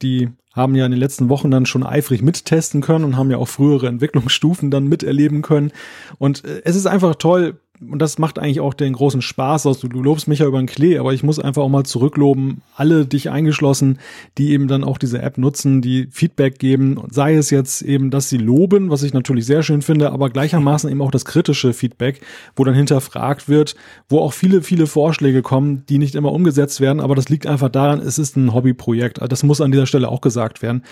Die 0.03 0.29
haben 0.59 0.75
ja 0.75 0.85
in 0.85 0.91
den 0.91 1.01
letzten 1.01 1.31
Wochen 1.31 1.51
dann 1.51 1.65
schon 1.65 1.83
eifrig 1.83 2.21
mittesten 2.21 2.83
können 2.83 3.05
und 3.05 3.17
haben 3.17 3.31
ja 3.31 3.39
auch 3.39 3.49
frühere 3.49 3.89
Entwicklungsstufen 3.89 4.71
dann 4.71 4.87
miterleben 4.87 5.41
können. 5.41 5.73
Und 6.19 6.45
äh, 6.45 6.61
es 6.65 6.77
ist 6.77 6.87
einfach 6.87 7.15
toll, 7.15 7.59
und 7.81 8.01
das 8.01 8.19
macht 8.19 8.39
eigentlich 8.39 8.61
auch 8.61 8.75
den 8.75 8.93
großen 8.93 9.23
Spaß 9.23 9.67
aus. 9.67 9.79
Du, 9.81 9.89
du 9.89 10.03
lobst 10.03 10.29
mich 10.29 10.41
ja 10.41 10.47
über 10.47 10.59
den 10.59 10.67
Klee, 10.67 10.99
aber 10.99 11.13
ich 11.13 11.23
muss 11.23 11.39
einfach 11.39 11.63
auch 11.63 11.69
mal 11.69 11.85
zurückloben, 11.85 12.63
alle 12.75 13.07
dich 13.07 13.31
eingeschlossen, 13.31 13.99
die 14.37 14.51
eben 14.51 14.69
dann 14.69 14.85
auch 14.85 14.99
diese 14.99 15.23
App 15.23 15.39
nutzen, 15.39 15.81
die 15.81 16.09
Feedback 16.11 16.59
geben, 16.59 17.01
sei 17.11 17.35
es 17.35 17.51
jetzt 17.51 17.83
eben, 17.83 18.11
dass 18.11 18.29
sie 18.29 18.39
loben, 18.39 18.91
was 18.91 19.03
ich 19.03 19.15
natürlich 19.15 19.47
sehr 19.47 19.63
schön 19.63 19.83
finde, 19.83 20.13
aber 20.13 20.31
gleichermaßen 20.31 20.91
eben 20.91 21.03
auch 21.03 21.11
das 21.11 21.25
kritische 21.25 21.73
Feedback, 21.73 22.21
wo 22.57 22.65
dann 22.65 22.75
hinterfragt 22.75 23.49
wird, 23.49 23.77
wo 24.09 24.19
auch 24.19 24.33
viele, 24.33 24.63
viele 24.63 24.87
Vorschläge 24.87 25.43
kommen, 25.43 25.85
die 25.89 25.99
nicht 25.99 26.15
immer 26.15 26.33
umgesetzt 26.33 26.81
werden, 26.81 27.01
aber 27.01 27.15
das 27.15 27.29
liegt 27.29 27.47
einfach 27.47 27.69
daran, 27.69 28.01
es 28.01 28.19
ist 28.19 28.37
ein 28.37 28.53
Hobbyprojekt. 28.53 29.21
Das 29.29 29.43
muss 29.43 29.61
an 29.61 29.71
dieser 29.71 29.87
Stelle 29.87 30.09
auch 30.09 30.21
gesagt 30.21 30.63
werden 30.63 30.83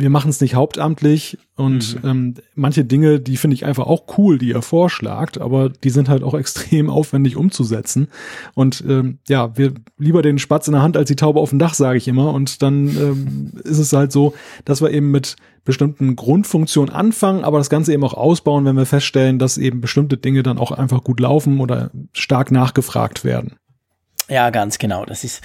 wir 0.00 0.10
machen 0.10 0.30
es 0.30 0.40
nicht 0.40 0.54
hauptamtlich 0.54 1.38
und 1.56 2.02
mhm. 2.02 2.08
ähm, 2.08 2.34
manche 2.54 2.84
Dinge, 2.84 3.18
die 3.18 3.36
finde 3.36 3.54
ich 3.54 3.64
einfach 3.64 3.86
auch 3.86 4.04
cool, 4.16 4.38
die 4.38 4.50
ihr 4.50 4.62
vorschlagt, 4.62 5.40
aber 5.40 5.70
die 5.70 5.90
sind 5.90 6.08
halt 6.08 6.22
auch 6.22 6.34
extrem 6.38 6.88
aufwendig 6.88 7.36
umzusetzen. 7.36 8.08
Und 8.54 8.84
ähm, 8.88 9.18
ja, 9.28 9.56
wir 9.56 9.74
lieber 9.98 10.22
den 10.22 10.38
Spatz 10.38 10.68
in 10.68 10.72
der 10.72 10.82
Hand 10.82 10.96
als 10.96 11.08
die 11.08 11.16
Taube 11.16 11.40
auf 11.40 11.50
dem 11.50 11.58
Dach, 11.58 11.74
sage 11.74 11.98
ich 11.98 12.06
immer. 12.06 12.32
Und 12.32 12.62
dann 12.62 12.88
ähm, 12.88 13.52
ist 13.64 13.78
es 13.78 13.92
halt 13.92 14.12
so, 14.12 14.34
dass 14.64 14.80
wir 14.80 14.90
eben 14.90 15.10
mit 15.10 15.36
bestimmten 15.64 16.16
Grundfunktionen 16.16 16.94
anfangen, 16.94 17.44
aber 17.44 17.58
das 17.58 17.68
Ganze 17.68 17.92
eben 17.92 18.04
auch 18.04 18.14
ausbauen, 18.14 18.64
wenn 18.64 18.76
wir 18.76 18.86
feststellen, 18.86 19.38
dass 19.38 19.58
eben 19.58 19.80
bestimmte 19.80 20.16
Dinge 20.16 20.42
dann 20.42 20.58
auch 20.58 20.70
einfach 20.70 21.02
gut 21.02 21.20
laufen 21.20 21.60
oder 21.60 21.90
stark 22.12 22.52
nachgefragt 22.52 23.24
werden. 23.24 23.56
Ja, 24.28 24.50
ganz 24.50 24.78
genau. 24.78 25.06
Das 25.06 25.24
ist 25.24 25.42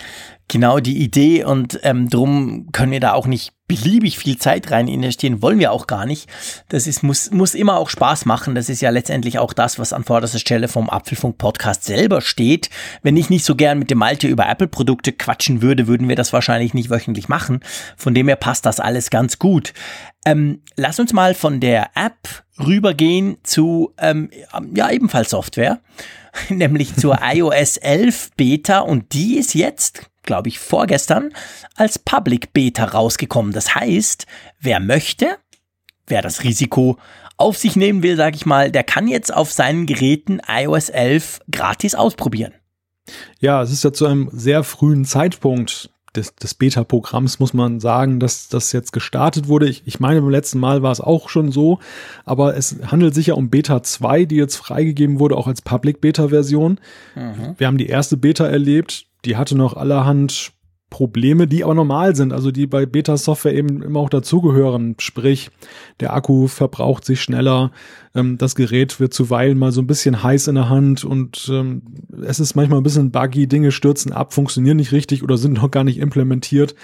genau 0.50 0.80
die 0.80 1.02
Idee 1.02 1.46
und 1.46 1.80
ähm, 1.84 2.10
drum 2.10 2.68
können 2.74 2.92
wir 2.92 3.00
da 3.00 3.14
auch 3.14 3.28
nicht 3.28 3.54
beliebig 3.66 4.18
viel 4.20 4.38
Zeit 4.38 4.70
rein 4.72 4.90
investieren, 4.90 5.42
wollen 5.42 5.58
wir 5.58 5.72
auch 5.72 5.88
gar 5.88 6.06
nicht. 6.06 6.30
Das 6.68 6.86
ist, 6.86 7.02
muss, 7.02 7.32
muss 7.32 7.56
immer 7.56 7.78
auch 7.78 7.90
Spaß 7.90 8.26
machen. 8.26 8.56
Das 8.56 8.68
ist 8.68 8.82
ja 8.82 8.90
letztendlich 8.90 9.40
auch 9.40 9.54
das, 9.54 9.80
was 9.80 9.94
an 9.94 10.04
vorderster 10.04 10.38
Stelle 10.38 10.68
vom 10.68 10.90
Apfelfunk 10.90 11.38
Podcast 11.38 11.86
selber 11.86 12.20
steht. 12.20 12.70
Wenn 13.02 13.16
ich 13.16 13.30
nicht 13.30 13.46
so 13.46 13.56
gern 13.56 13.80
mit 13.80 13.90
dem 13.90 14.00
Malte 14.00 14.28
über 14.28 14.48
Apple-Produkte 14.48 15.14
quatschen 15.14 15.62
würde, 15.62 15.88
würden 15.88 16.10
wir 16.10 16.18
das 16.18 16.34
wahrscheinlich 16.34 16.74
nicht 16.74 16.90
wöchentlich 16.90 17.30
machen. 17.30 17.62
Von 17.96 18.14
dem 18.14 18.28
her 18.28 18.36
passt 18.36 18.66
das 18.66 18.82
alles 18.82 19.10
ganz 19.10 19.40
gut. 19.40 19.74
Ähm, 20.26 20.62
lass 20.76 21.00
uns 21.00 21.14
mal 21.14 21.34
von 21.34 21.62
der 21.62 21.90
App 21.96 22.44
rübergehen 22.60 23.38
zu, 23.44 23.94
ähm, 23.98 24.30
ja, 24.76 24.92
ebenfalls 24.92 25.30
Software. 25.30 25.80
nämlich 26.50 26.96
zur 26.96 27.20
iOS 27.22 27.78
11 27.78 28.32
Beta 28.36 28.80
und 28.80 29.14
die 29.14 29.38
ist 29.38 29.54
jetzt, 29.54 30.10
glaube 30.24 30.50
ich, 30.50 30.60
vorgestern 30.60 31.32
als 31.76 32.00
Public 32.00 32.54
Beta 32.54 32.86
rausgekommen. 32.86 33.54
Das 33.54 33.76
heißt, 33.76 34.26
wer 34.60 34.80
möchte, 34.80 35.38
wer 36.08 36.22
das 36.22 36.44
Risiko 36.44 36.98
auf 37.38 37.58
sich 37.58 37.76
nehmen 37.76 38.04
will, 38.04 38.16
sage 38.16 38.36
ich 38.36 38.46
mal, 38.46 38.72
der 38.72 38.84
kann 38.84 39.08
jetzt 39.08 39.34
auf 39.34 39.52
seinen 39.52 39.86
Geräten 39.86 40.40
iOS 40.48 40.90
11 40.90 41.40
gratis 41.52 41.96
ausprobieren. 41.96 42.54
Ja, 43.40 43.62
es 43.62 43.72
ist 43.72 43.84
ja 43.84 43.92
zu 43.92 44.06
einem 44.06 44.30
sehr 44.32 44.64
frühen 44.64 45.04
Zeitpunkt 45.04 45.90
des, 46.16 46.36
des 46.36 46.54
Beta-Programms 46.54 47.40
muss 47.40 47.54
man 47.54 47.80
sagen, 47.80 48.20
dass 48.20 48.50
das 48.50 48.72
jetzt 48.72 48.94
gestartet 48.94 49.48
wurde. 49.48 49.68
Ich, 49.68 49.84
ich 49.86 50.00
meine, 50.00 50.22
beim 50.22 50.30
letzten 50.30 50.60
Mal 50.60 50.82
war 50.82 50.92
es 50.92 51.02
auch 51.02 51.30
schon 51.30 51.52
so, 51.52 51.80
aber 52.26 52.56
es 52.56 52.78
handelt 52.88 53.14
sich 53.16 53.28
ja 53.28 53.34
um 53.34 53.50
Beta 53.50 53.84
2, 53.84 54.26
die 54.26 54.36
jetzt 54.36 54.56
freigegeben 54.56 55.20
wurde, 55.20 55.38
auch 55.38 55.48
als 55.48 55.62
Public-Beta-Version. 55.62 56.80
Mhm. 57.16 57.56
Wir 57.58 57.68
haben 57.68 57.78
die 57.78 57.88
erste 57.88 58.18
Beta 58.18 58.46
erlebt, 58.46 59.06
die 59.26 59.38
hatte 59.38 59.58
noch 59.58 59.76
allerhand 59.76 60.52
Probleme, 60.94 61.48
die 61.48 61.64
aber 61.64 61.74
normal 61.74 62.16
sind, 62.16 62.32
also 62.32 62.52
die 62.52 62.68
bei 62.68 62.86
Beta-Software 62.86 63.56
eben 63.56 63.82
immer 63.82 64.00
auch 64.00 64.12
dazugehören. 64.12 64.96
Sprich, 65.00 65.50
der 66.00 66.14
Akku 66.14 66.46
verbraucht 66.48 67.04
sich 67.04 67.20
schneller, 67.20 67.72
ähm, 68.14 68.38
das 68.38 68.54
Gerät 68.54 69.00
wird 69.00 69.12
zuweilen 69.12 69.58
mal 69.58 69.72
so 69.72 69.82
ein 69.82 69.88
bisschen 69.88 70.22
heiß 70.22 70.48
in 70.50 70.54
der 70.54 70.70
Hand 70.70 71.04
und 71.04 71.50
ähm, 71.52 71.82
es 72.22 72.40
ist 72.40 72.54
manchmal 72.54 72.80
ein 72.80 72.84
bisschen 72.84 73.10
buggy, 73.10 73.48
Dinge 73.48 73.72
stürzen 73.72 74.14
ab, 74.14 74.36
funktionieren 74.36 74.78
nicht 74.78 74.92
richtig 74.92 75.24
oder 75.24 75.36
sind 75.36 75.54
noch 75.54 75.72
gar 75.72 75.84
nicht 75.84 75.98
implementiert. 75.98 76.76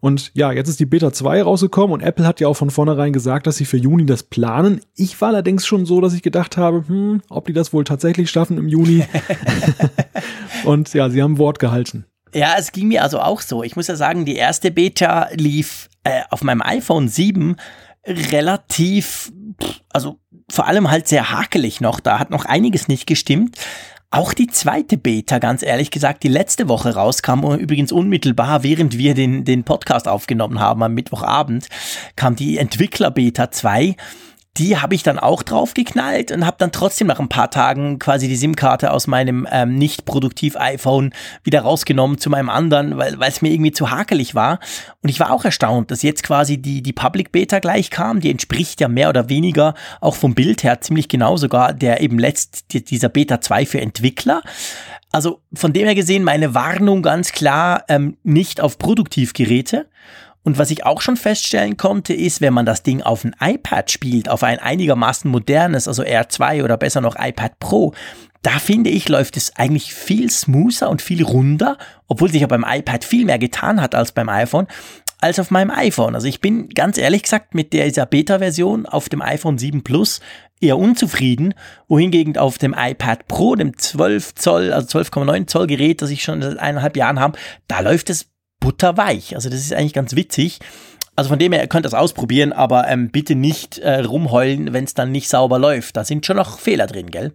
Und 0.00 0.30
ja, 0.32 0.50
jetzt 0.50 0.70
ist 0.70 0.80
die 0.80 0.86
Beta 0.86 1.12
2 1.12 1.42
rausgekommen 1.42 1.92
und 1.92 2.00
Apple 2.00 2.26
hat 2.26 2.40
ja 2.40 2.48
auch 2.48 2.56
von 2.56 2.70
vornherein 2.70 3.12
gesagt, 3.12 3.46
dass 3.46 3.58
sie 3.58 3.66
für 3.66 3.76
Juni 3.76 4.06
das 4.06 4.22
planen. 4.22 4.80
Ich 4.94 5.20
war 5.20 5.28
allerdings 5.28 5.66
schon 5.66 5.84
so, 5.84 6.00
dass 6.00 6.14
ich 6.14 6.22
gedacht 6.22 6.56
habe, 6.56 6.84
hm, 6.88 7.20
ob 7.28 7.46
die 7.46 7.52
das 7.52 7.74
wohl 7.74 7.84
tatsächlich 7.84 8.30
schaffen 8.30 8.56
im 8.56 8.68
Juni. 8.68 9.04
und 10.64 10.94
ja, 10.94 11.10
sie 11.10 11.22
haben 11.22 11.36
Wort 11.36 11.58
gehalten. 11.58 12.06
Ja, 12.34 12.54
es 12.58 12.72
ging 12.72 12.88
mir 12.88 13.02
also 13.02 13.20
auch 13.20 13.40
so. 13.40 13.62
Ich 13.62 13.76
muss 13.76 13.86
ja 13.86 13.96
sagen, 13.96 14.24
die 14.24 14.36
erste 14.36 14.70
Beta 14.70 15.28
lief 15.32 15.88
äh, 16.04 16.22
auf 16.30 16.42
meinem 16.42 16.62
iPhone 16.62 17.08
7 17.08 17.56
relativ, 18.06 19.32
also 19.90 20.18
vor 20.50 20.66
allem 20.66 20.90
halt 20.90 21.08
sehr 21.08 21.30
hakelig 21.30 21.80
noch. 21.80 22.00
Da 22.00 22.18
hat 22.18 22.30
noch 22.30 22.44
einiges 22.44 22.88
nicht 22.88 23.06
gestimmt. 23.06 23.56
Auch 24.10 24.32
die 24.32 24.46
zweite 24.46 24.96
Beta, 24.96 25.38
ganz 25.38 25.62
ehrlich 25.62 25.90
gesagt, 25.90 26.22
die 26.22 26.28
letzte 26.28 26.68
Woche 26.68 26.94
rauskam, 26.94 27.44
übrigens 27.58 27.92
unmittelbar, 27.92 28.62
während 28.62 28.96
wir 28.96 29.12
den, 29.12 29.44
den 29.44 29.64
Podcast 29.64 30.08
aufgenommen 30.08 30.60
haben 30.60 30.82
am 30.82 30.94
Mittwochabend, 30.94 31.68
kam 32.16 32.34
die 32.34 32.56
Entwickler-Beta 32.56 33.50
2 33.50 33.96
die 34.56 34.76
habe 34.78 34.94
ich 34.94 35.04
dann 35.04 35.18
auch 35.18 35.42
drauf 35.42 35.74
geknallt 35.74 36.32
und 36.32 36.44
habe 36.44 36.56
dann 36.58 36.72
trotzdem 36.72 37.06
nach 37.06 37.20
ein 37.20 37.28
paar 37.28 37.50
Tagen 37.50 37.98
quasi 37.98 38.26
die 38.26 38.36
SIM-Karte 38.36 38.92
aus 38.92 39.06
meinem 39.06 39.46
ähm, 39.50 39.76
nicht 39.76 40.04
produktiv 40.04 40.56
iPhone 40.56 41.12
wieder 41.44 41.60
rausgenommen 41.60 42.18
zu 42.18 42.28
meinem 42.28 42.48
anderen, 42.48 42.96
weil 42.96 43.16
es 43.22 43.40
mir 43.40 43.52
irgendwie 43.52 43.70
zu 43.70 43.90
hakelig 43.90 44.34
war. 44.34 44.58
Und 45.00 45.10
ich 45.10 45.20
war 45.20 45.30
auch 45.30 45.44
erstaunt, 45.44 45.90
dass 45.90 46.02
jetzt 46.02 46.24
quasi 46.24 46.58
die, 46.58 46.82
die 46.82 46.92
Public 46.92 47.30
Beta 47.30 47.60
gleich 47.60 47.90
kam. 47.90 48.20
Die 48.20 48.30
entspricht 48.30 48.80
ja 48.80 48.88
mehr 48.88 49.10
oder 49.10 49.28
weniger 49.28 49.74
auch 50.00 50.16
vom 50.16 50.34
Bild 50.34 50.64
her 50.64 50.80
ziemlich 50.80 51.08
genau 51.08 51.36
sogar 51.36 51.72
der 51.72 52.00
eben 52.00 52.18
letzt 52.18 52.72
dieser 52.72 53.08
Beta 53.08 53.40
2 53.40 53.66
für 53.66 53.80
Entwickler. 53.80 54.42
Also 55.10 55.40
von 55.54 55.72
dem 55.72 55.84
her 55.84 55.94
gesehen 55.94 56.24
meine 56.24 56.54
Warnung 56.54 57.02
ganz 57.02 57.32
klar 57.32 57.84
ähm, 57.88 58.16
nicht 58.24 58.60
auf 58.60 58.78
Produktivgeräte. 58.78 59.88
Und 60.48 60.56
was 60.56 60.70
ich 60.70 60.86
auch 60.86 61.02
schon 61.02 61.18
feststellen 61.18 61.76
konnte, 61.76 62.14
ist, 62.14 62.40
wenn 62.40 62.54
man 62.54 62.64
das 62.64 62.82
Ding 62.82 63.02
auf 63.02 63.22
ein 63.22 63.36
iPad 63.38 63.90
spielt, 63.90 64.30
auf 64.30 64.42
ein 64.42 64.58
einigermaßen 64.58 65.30
modernes, 65.30 65.86
also 65.86 66.02
R2 66.02 66.64
oder 66.64 66.78
besser 66.78 67.02
noch 67.02 67.16
iPad 67.18 67.58
Pro, 67.58 67.92
da 68.40 68.52
finde 68.52 68.88
ich, 68.88 69.10
läuft 69.10 69.36
es 69.36 69.54
eigentlich 69.56 69.92
viel 69.92 70.30
smoother 70.30 70.88
und 70.88 71.02
viel 71.02 71.22
runder, 71.22 71.76
obwohl 72.06 72.32
sich 72.32 72.40
ja 72.40 72.46
beim 72.46 72.64
iPad 72.66 73.04
viel 73.04 73.26
mehr 73.26 73.38
getan 73.38 73.78
hat 73.78 73.94
als 73.94 74.12
beim 74.12 74.30
iPhone, 74.30 74.68
als 75.20 75.38
auf 75.38 75.50
meinem 75.50 75.70
iPhone. 75.70 76.14
Also 76.14 76.26
ich 76.28 76.40
bin 76.40 76.70
ganz 76.70 76.96
ehrlich 76.96 77.24
gesagt 77.24 77.54
mit 77.54 77.74
dieser 77.74 78.06
Beta-Version 78.06 78.86
auf 78.86 79.10
dem 79.10 79.20
iPhone 79.20 79.58
7 79.58 79.84
Plus 79.84 80.20
eher 80.62 80.78
unzufrieden, 80.78 81.52
wohingegen 81.88 82.38
auf 82.38 82.56
dem 82.56 82.74
iPad 82.74 83.28
Pro, 83.28 83.54
dem 83.54 83.76
12 83.76 84.34
Zoll, 84.34 84.72
also 84.72 84.98
12,9 84.98 85.46
Zoll 85.46 85.66
Gerät, 85.66 86.00
das 86.00 86.08
ich 86.08 86.22
schon 86.22 86.40
seit 86.40 86.58
eineinhalb 86.58 86.96
Jahren 86.96 87.20
habe, 87.20 87.38
da 87.66 87.80
läuft 87.80 88.08
es 88.08 88.30
butterweich. 88.60 89.34
Also 89.34 89.50
das 89.50 89.60
ist 89.60 89.72
eigentlich 89.72 89.92
ganz 89.94 90.14
witzig. 90.14 90.58
Also 91.16 91.30
von 91.30 91.38
dem 91.38 91.52
her, 91.52 91.62
ihr 91.62 91.68
könnt 91.68 91.84
das 91.84 91.94
ausprobieren, 91.94 92.52
aber 92.52 92.86
ähm, 92.88 93.10
bitte 93.10 93.34
nicht 93.34 93.78
äh, 93.78 94.00
rumheulen, 94.00 94.72
wenn 94.72 94.84
es 94.84 94.94
dann 94.94 95.10
nicht 95.10 95.28
sauber 95.28 95.58
läuft. 95.58 95.96
Da 95.96 96.04
sind 96.04 96.24
schon 96.24 96.36
noch 96.36 96.58
Fehler 96.60 96.86
drin, 96.86 97.10
gell? 97.10 97.32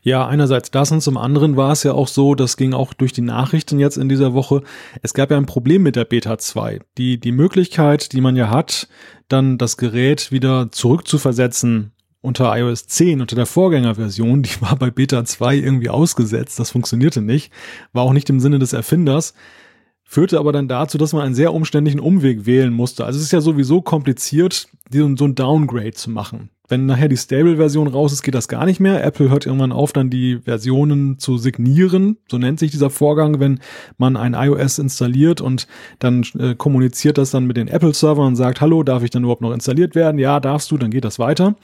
Ja, 0.00 0.26
einerseits 0.26 0.70
das 0.70 0.92
und 0.92 1.00
zum 1.00 1.16
anderen 1.16 1.56
war 1.56 1.72
es 1.72 1.82
ja 1.82 1.92
auch 1.92 2.08
so, 2.08 2.34
das 2.34 2.56
ging 2.56 2.72
auch 2.72 2.94
durch 2.94 3.12
die 3.12 3.22
Nachrichten 3.22 3.80
jetzt 3.80 3.96
in 3.96 4.08
dieser 4.08 4.32
Woche. 4.32 4.62
Es 5.02 5.12
gab 5.12 5.30
ja 5.30 5.36
ein 5.36 5.46
Problem 5.46 5.82
mit 5.82 5.96
der 5.96 6.04
Beta 6.04 6.38
2. 6.38 6.80
Die, 6.98 7.18
die 7.18 7.32
Möglichkeit, 7.32 8.12
die 8.12 8.20
man 8.20 8.36
ja 8.36 8.48
hat, 8.48 8.88
dann 9.28 9.58
das 9.58 9.76
Gerät 9.76 10.30
wieder 10.30 10.70
zurückzuversetzen 10.70 11.92
unter 12.20 12.56
iOS 12.56 12.86
10, 12.86 13.20
unter 13.20 13.36
der 13.36 13.46
Vorgängerversion, 13.46 14.42
die 14.42 14.50
war 14.60 14.76
bei 14.76 14.90
Beta 14.90 15.24
2 15.24 15.56
irgendwie 15.56 15.88
ausgesetzt. 15.88 16.58
Das 16.58 16.70
funktionierte 16.70 17.22
nicht. 17.22 17.52
War 17.92 18.04
auch 18.04 18.12
nicht 18.12 18.30
im 18.30 18.40
Sinne 18.40 18.58
des 18.58 18.72
Erfinders. 18.72 19.34
Führte 20.06 20.38
aber 20.38 20.52
dann 20.52 20.68
dazu, 20.68 20.98
dass 20.98 21.12
man 21.12 21.22
einen 21.22 21.34
sehr 21.34 21.52
umständlichen 21.52 22.00
Umweg 22.00 22.46
wählen 22.46 22.72
musste. 22.72 23.04
Also 23.04 23.18
es 23.18 23.24
ist 23.24 23.32
ja 23.32 23.40
sowieso 23.40 23.82
kompliziert, 23.82 24.68
so 24.90 25.04
ein 25.04 25.34
Downgrade 25.34 25.92
zu 25.92 26.10
machen. 26.10 26.50
Wenn 26.68 26.86
nachher 26.86 27.08
die 27.08 27.16
Stable-Version 27.16 27.86
raus 27.86 28.12
ist, 28.12 28.22
geht 28.22 28.34
das 28.34 28.48
gar 28.48 28.66
nicht 28.66 28.80
mehr. 28.80 29.04
Apple 29.04 29.30
hört 29.30 29.46
irgendwann 29.46 29.70
auf, 29.72 29.92
dann 29.92 30.10
die 30.10 30.40
Versionen 30.40 31.18
zu 31.18 31.38
signieren. 31.38 32.16
So 32.28 32.38
nennt 32.38 32.58
sich 32.58 32.72
dieser 32.72 32.90
Vorgang, 32.90 33.38
wenn 33.38 33.60
man 33.98 34.16
ein 34.16 34.34
iOS 34.34 34.78
installiert 34.78 35.40
und 35.40 35.68
dann 36.00 36.24
äh, 36.38 36.56
kommuniziert 36.56 37.18
das 37.18 37.30
dann 37.30 37.46
mit 37.46 37.56
den 37.56 37.68
Apple-Servern 37.68 38.26
und 38.28 38.36
sagt, 38.36 38.60
hallo, 38.60 38.82
darf 38.82 39.04
ich 39.04 39.10
dann 39.10 39.22
überhaupt 39.22 39.42
noch 39.42 39.52
installiert 39.52 39.94
werden? 39.94 40.18
Ja, 40.18 40.40
darfst 40.40 40.70
du, 40.70 40.76
dann 40.76 40.90
geht 40.90 41.04
das 41.04 41.20
weiter. 41.20 41.54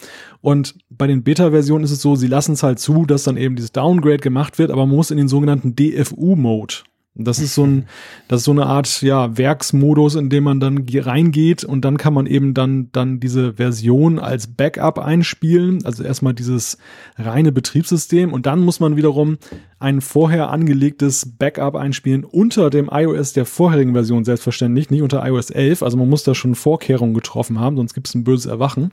Und 0.40 0.76
bei 0.88 1.08
den 1.08 1.24
Beta-Versionen 1.24 1.84
ist 1.84 1.90
es 1.90 2.02
so, 2.02 2.14
sie 2.14 2.28
lassen 2.28 2.52
es 2.52 2.62
halt 2.62 2.78
zu, 2.78 3.04
dass 3.04 3.24
dann 3.24 3.36
eben 3.36 3.56
dieses 3.56 3.72
Downgrade 3.72 4.18
gemacht 4.18 4.58
wird, 4.58 4.70
aber 4.70 4.86
man 4.86 4.96
muss 4.96 5.10
in 5.10 5.16
den 5.16 5.28
sogenannten 5.28 5.74
DFU-Mode. 5.74 6.74
Das 7.14 7.40
ist 7.40 7.54
so 7.54 7.66
ein, 7.66 7.86
das 8.26 8.40
ist 8.40 8.44
so 8.46 8.52
eine 8.52 8.64
Art, 8.64 9.02
ja, 9.02 9.36
Werksmodus, 9.36 10.14
in 10.14 10.30
dem 10.30 10.44
man 10.44 10.60
dann 10.60 10.86
reingeht 10.90 11.62
und 11.62 11.84
dann 11.84 11.98
kann 11.98 12.14
man 12.14 12.26
eben 12.26 12.54
dann, 12.54 12.88
dann 12.92 13.20
diese 13.20 13.54
Version 13.54 14.18
als 14.18 14.46
Backup 14.46 14.98
einspielen. 14.98 15.84
Also 15.84 16.04
erstmal 16.04 16.32
dieses 16.32 16.78
reine 17.18 17.52
Betriebssystem 17.52 18.32
und 18.32 18.46
dann 18.46 18.60
muss 18.60 18.80
man 18.80 18.96
wiederum 18.96 19.36
ein 19.78 20.00
vorher 20.00 20.48
angelegtes 20.48 21.34
Backup 21.38 21.74
einspielen 21.74 22.24
unter 22.24 22.70
dem 22.70 22.88
iOS 22.90 23.34
der 23.34 23.44
vorherigen 23.44 23.92
Version 23.92 24.24
selbstverständlich, 24.24 24.88
nicht 24.88 25.02
unter 25.02 25.26
iOS 25.26 25.50
11. 25.50 25.82
Also 25.82 25.98
man 25.98 26.08
muss 26.08 26.24
da 26.24 26.34
schon 26.34 26.54
Vorkehrungen 26.54 27.12
getroffen 27.12 27.60
haben, 27.60 27.76
sonst 27.76 27.92
gibt 27.92 28.08
es 28.08 28.14
ein 28.14 28.24
böses 28.24 28.46
Erwachen 28.46 28.90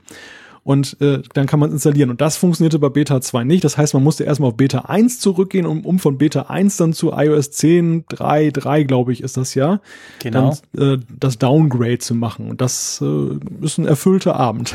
und 0.63 0.97
äh, 1.01 1.21
dann 1.33 1.47
kann 1.47 1.59
man 1.59 1.71
installieren. 1.71 2.09
Und 2.09 2.21
das 2.21 2.37
funktionierte 2.37 2.79
bei 2.79 2.89
Beta 2.89 3.21
2 3.21 3.43
nicht. 3.43 3.63
Das 3.63 3.77
heißt, 3.77 3.93
man 3.93 4.03
musste 4.03 4.23
erstmal 4.23 4.49
auf 4.49 4.57
Beta 4.57 4.79
1 4.79 5.19
zurückgehen, 5.19 5.65
um, 5.65 5.85
um 5.85 5.99
von 5.99 6.17
Beta 6.17 6.43
1 6.43 6.77
dann 6.77 6.93
zu 6.93 7.11
iOS 7.11 7.51
10, 7.51 8.05
3, 8.09 8.51
3, 8.51 8.83
glaube 8.83 9.13
ich, 9.13 9.23
ist 9.23 9.37
das 9.37 9.55
ja. 9.55 9.79
Genau. 10.19 10.55
Dann, 10.73 10.99
äh, 10.99 11.03
das 11.19 11.37
Downgrade 11.37 11.99
zu 11.99 12.15
machen. 12.15 12.49
Und 12.49 12.61
das 12.61 13.01
äh, 13.01 13.65
ist 13.65 13.77
ein 13.77 13.85
erfüllter 13.85 14.35
Abend. 14.35 14.73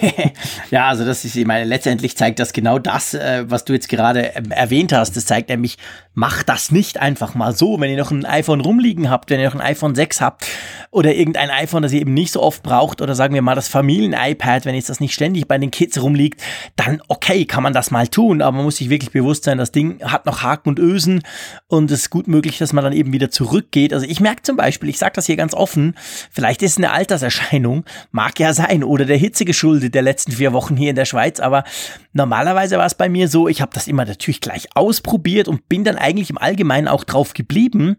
ja, 0.70 0.88
also 0.88 1.04
das 1.04 1.24
ist, 1.24 1.36
ich 1.36 1.46
meine, 1.46 1.64
letztendlich 1.64 2.16
zeigt 2.16 2.38
das 2.38 2.52
genau 2.52 2.78
das, 2.78 3.14
äh, 3.14 3.44
was 3.48 3.64
du 3.64 3.72
jetzt 3.72 3.88
gerade 3.88 4.34
äh, 4.34 4.42
erwähnt 4.50 4.92
hast. 4.92 5.16
Das 5.16 5.26
zeigt 5.26 5.48
nämlich, 5.48 5.78
macht 6.14 6.48
das 6.48 6.70
nicht 6.70 7.00
einfach 7.00 7.34
mal 7.34 7.54
so. 7.54 7.80
Wenn 7.80 7.90
ihr 7.90 7.98
noch 7.98 8.10
ein 8.10 8.24
iPhone 8.24 8.60
rumliegen 8.60 9.10
habt, 9.10 9.30
wenn 9.30 9.40
ihr 9.40 9.46
noch 9.46 9.54
ein 9.54 9.60
iPhone 9.60 9.94
6 9.94 10.20
habt 10.20 10.46
oder 10.90 11.14
irgendein 11.14 11.50
iPhone, 11.50 11.82
das 11.82 11.92
ihr 11.92 12.00
eben 12.00 12.14
nicht 12.14 12.32
so 12.32 12.42
oft 12.42 12.62
braucht 12.62 13.02
oder 13.02 13.14
sagen 13.14 13.34
wir 13.34 13.42
mal 13.42 13.54
das 13.54 13.68
Familien-iPad, 13.68 14.64
wenn 14.64 14.74
jetzt 14.74 14.88
das 14.88 15.00
nicht 15.00 15.14
ständig 15.16 15.48
bei 15.48 15.58
den 15.58 15.72
Kids 15.72 16.00
rumliegt, 16.00 16.40
dann 16.76 17.02
okay, 17.08 17.44
kann 17.44 17.62
man 17.62 17.72
das 17.72 17.90
mal 17.90 18.06
tun, 18.06 18.40
aber 18.40 18.56
man 18.56 18.64
muss 18.64 18.76
sich 18.76 18.88
wirklich 18.88 19.10
bewusst 19.10 19.44
sein, 19.44 19.58
das 19.58 19.72
Ding 19.72 20.02
hat 20.04 20.26
noch 20.26 20.42
Haken 20.42 20.68
und 20.68 20.78
Ösen 20.78 21.22
und 21.66 21.90
es 21.90 22.02
ist 22.02 22.10
gut 22.10 22.28
möglich, 22.28 22.58
dass 22.58 22.72
man 22.72 22.84
dann 22.84 22.92
eben 22.92 23.12
wieder 23.12 23.30
zurückgeht. 23.30 23.92
Also 23.92 24.06
ich 24.06 24.20
merke 24.20 24.42
zum 24.42 24.56
Beispiel, 24.56 24.88
ich 24.88 24.98
sage 24.98 25.12
das 25.16 25.26
hier 25.26 25.36
ganz 25.36 25.54
offen, 25.54 25.94
vielleicht 26.30 26.62
ist 26.62 26.72
es 26.72 26.76
eine 26.78 26.92
Alterserscheinung, 26.92 27.84
mag 28.12 28.38
ja 28.38 28.54
sein, 28.54 28.84
oder 28.84 29.04
der 29.04 29.16
Hitze 29.16 29.44
geschuldet 29.44 29.94
der 29.94 30.02
letzten 30.02 30.32
vier 30.32 30.52
Wochen 30.52 30.76
hier 30.76 30.90
in 30.90 30.96
der 30.96 31.04
Schweiz, 31.04 31.40
aber 31.40 31.64
normalerweise 32.12 32.78
war 32.78 32.86
es 32.86 32.94
bei 32.94 33.08
mir 33.08 33.28
so, 33.28 33.48
ich 33.48 33.60
habe 33.60 33.72
das 33.74 33.88
immer 33.88 34.04
natürlich 34.04 34.40
gleich 34.40 34.68
ausprobiert 34.74 35.48
und 35.48 35.68
bin 35.68 35.82
dann 35.82 35.96
eigentlich 35.96 36.30
im 36.30 36.38
Allgemeinen 36.38 36.88
auch 36.88 37.04
drauf 37.04 37.34
geblieben. 37.34 37.96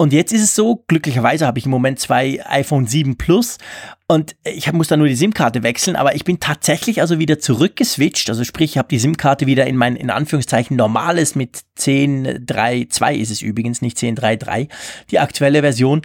Und 0.00 0.12
jetzt 0.12 0.32
ist 0.32 0.42
es 0.42 0.54
so, 0.54 0.84
glücklicherweise 0.86 1.44
habe 1.44 1.58
ich 1.58 1.64
im 1.64 1.72
Moment 1.72 1.98
zwei 1.98 2.40
iPhone 2.46 2.86
7 2.86 3.18
Plus 3.18 3.58
und 4.06 4.36
ich 4.44 4.72
muss 4.72 4.86
da 4.86 4.96
nur 4.96 5.08
die 5.08 5.16
SIM-Karte 5.16 5.64
wechseln, 5.64 5.96
aber 5.96 6.14
ich 6.14 6.24
bin 6.24 6.38
tatsächlich 6.38 7.00
also 7.00 7.18
wieder 7.18 7.40
zurückgeswitcht. 7.40 8.30
Also 8.30 8.44
sprich, 8.44 8.70
ich 8.70 8.78
habe 8.78 8.88
die 8.88 9.00
SIM-Karte 9.00 9.46
wieder 9.46 9.66
in 9.66 9.76
mein, 9.76 9.96
in 9.96 10.10
Anführungszeichen, 10.10 10.76
normales 10.76 11.34
mit 11.34 11.62
10.3.2 11.78 13.14
ist 13.16 13.32
es 13.32 13.42
übrigens, 13.42 13.82
nicht 13.82 13.98
10.3.3, 13.98 14.68
die 15.10 15.18
aktuelle 15.18 15.62
Version. 15.62 16.02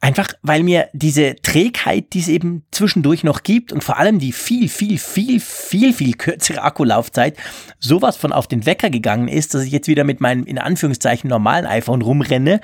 Einfach, 0.00 0.34
weil 0.42 0.62
mir 0.62 0.88
diese 0.92 1.36
Trägheit, 1.42 2.12
die 2.12 2.20
es 2.20 2.28
eben 2.28 2.64
zwischendurch 2.70 3.24
noch 3.24 3.42
gibt 3.42 3.72
und 3.72 3.82
vor 3.82 3.98
allem 3.98 4.20
die 4.20 4.32
viel, 4.32 4.68
viel, 4.68 4.98
viel, 4.98 5.40
viel, 5.40 5.92
viel 5.92 6.14
kürzere 6.14 6.62
Akkulaufzeit 6.62 7.36
sowas 7.80 8.16
von 8.16 8.32
auf 8.32 8.46
den 8.46 8.66
Wecker 8.66 8.88
gegangen 8.88 9.28
ist, 9.28 9.54
dass 9.54 9.64
ich 9.64 9.72
jetzt 9.72 9.88
wieder 9.88 10.04
mit 10.04 10.20
meinem, 10.20 10.44
in 10.44 10.58
Anführungszeichen, 10.58 11.28
normalen 11.28 11.66
iPhone 11.66 12.02
rumrenne 12.02 12.60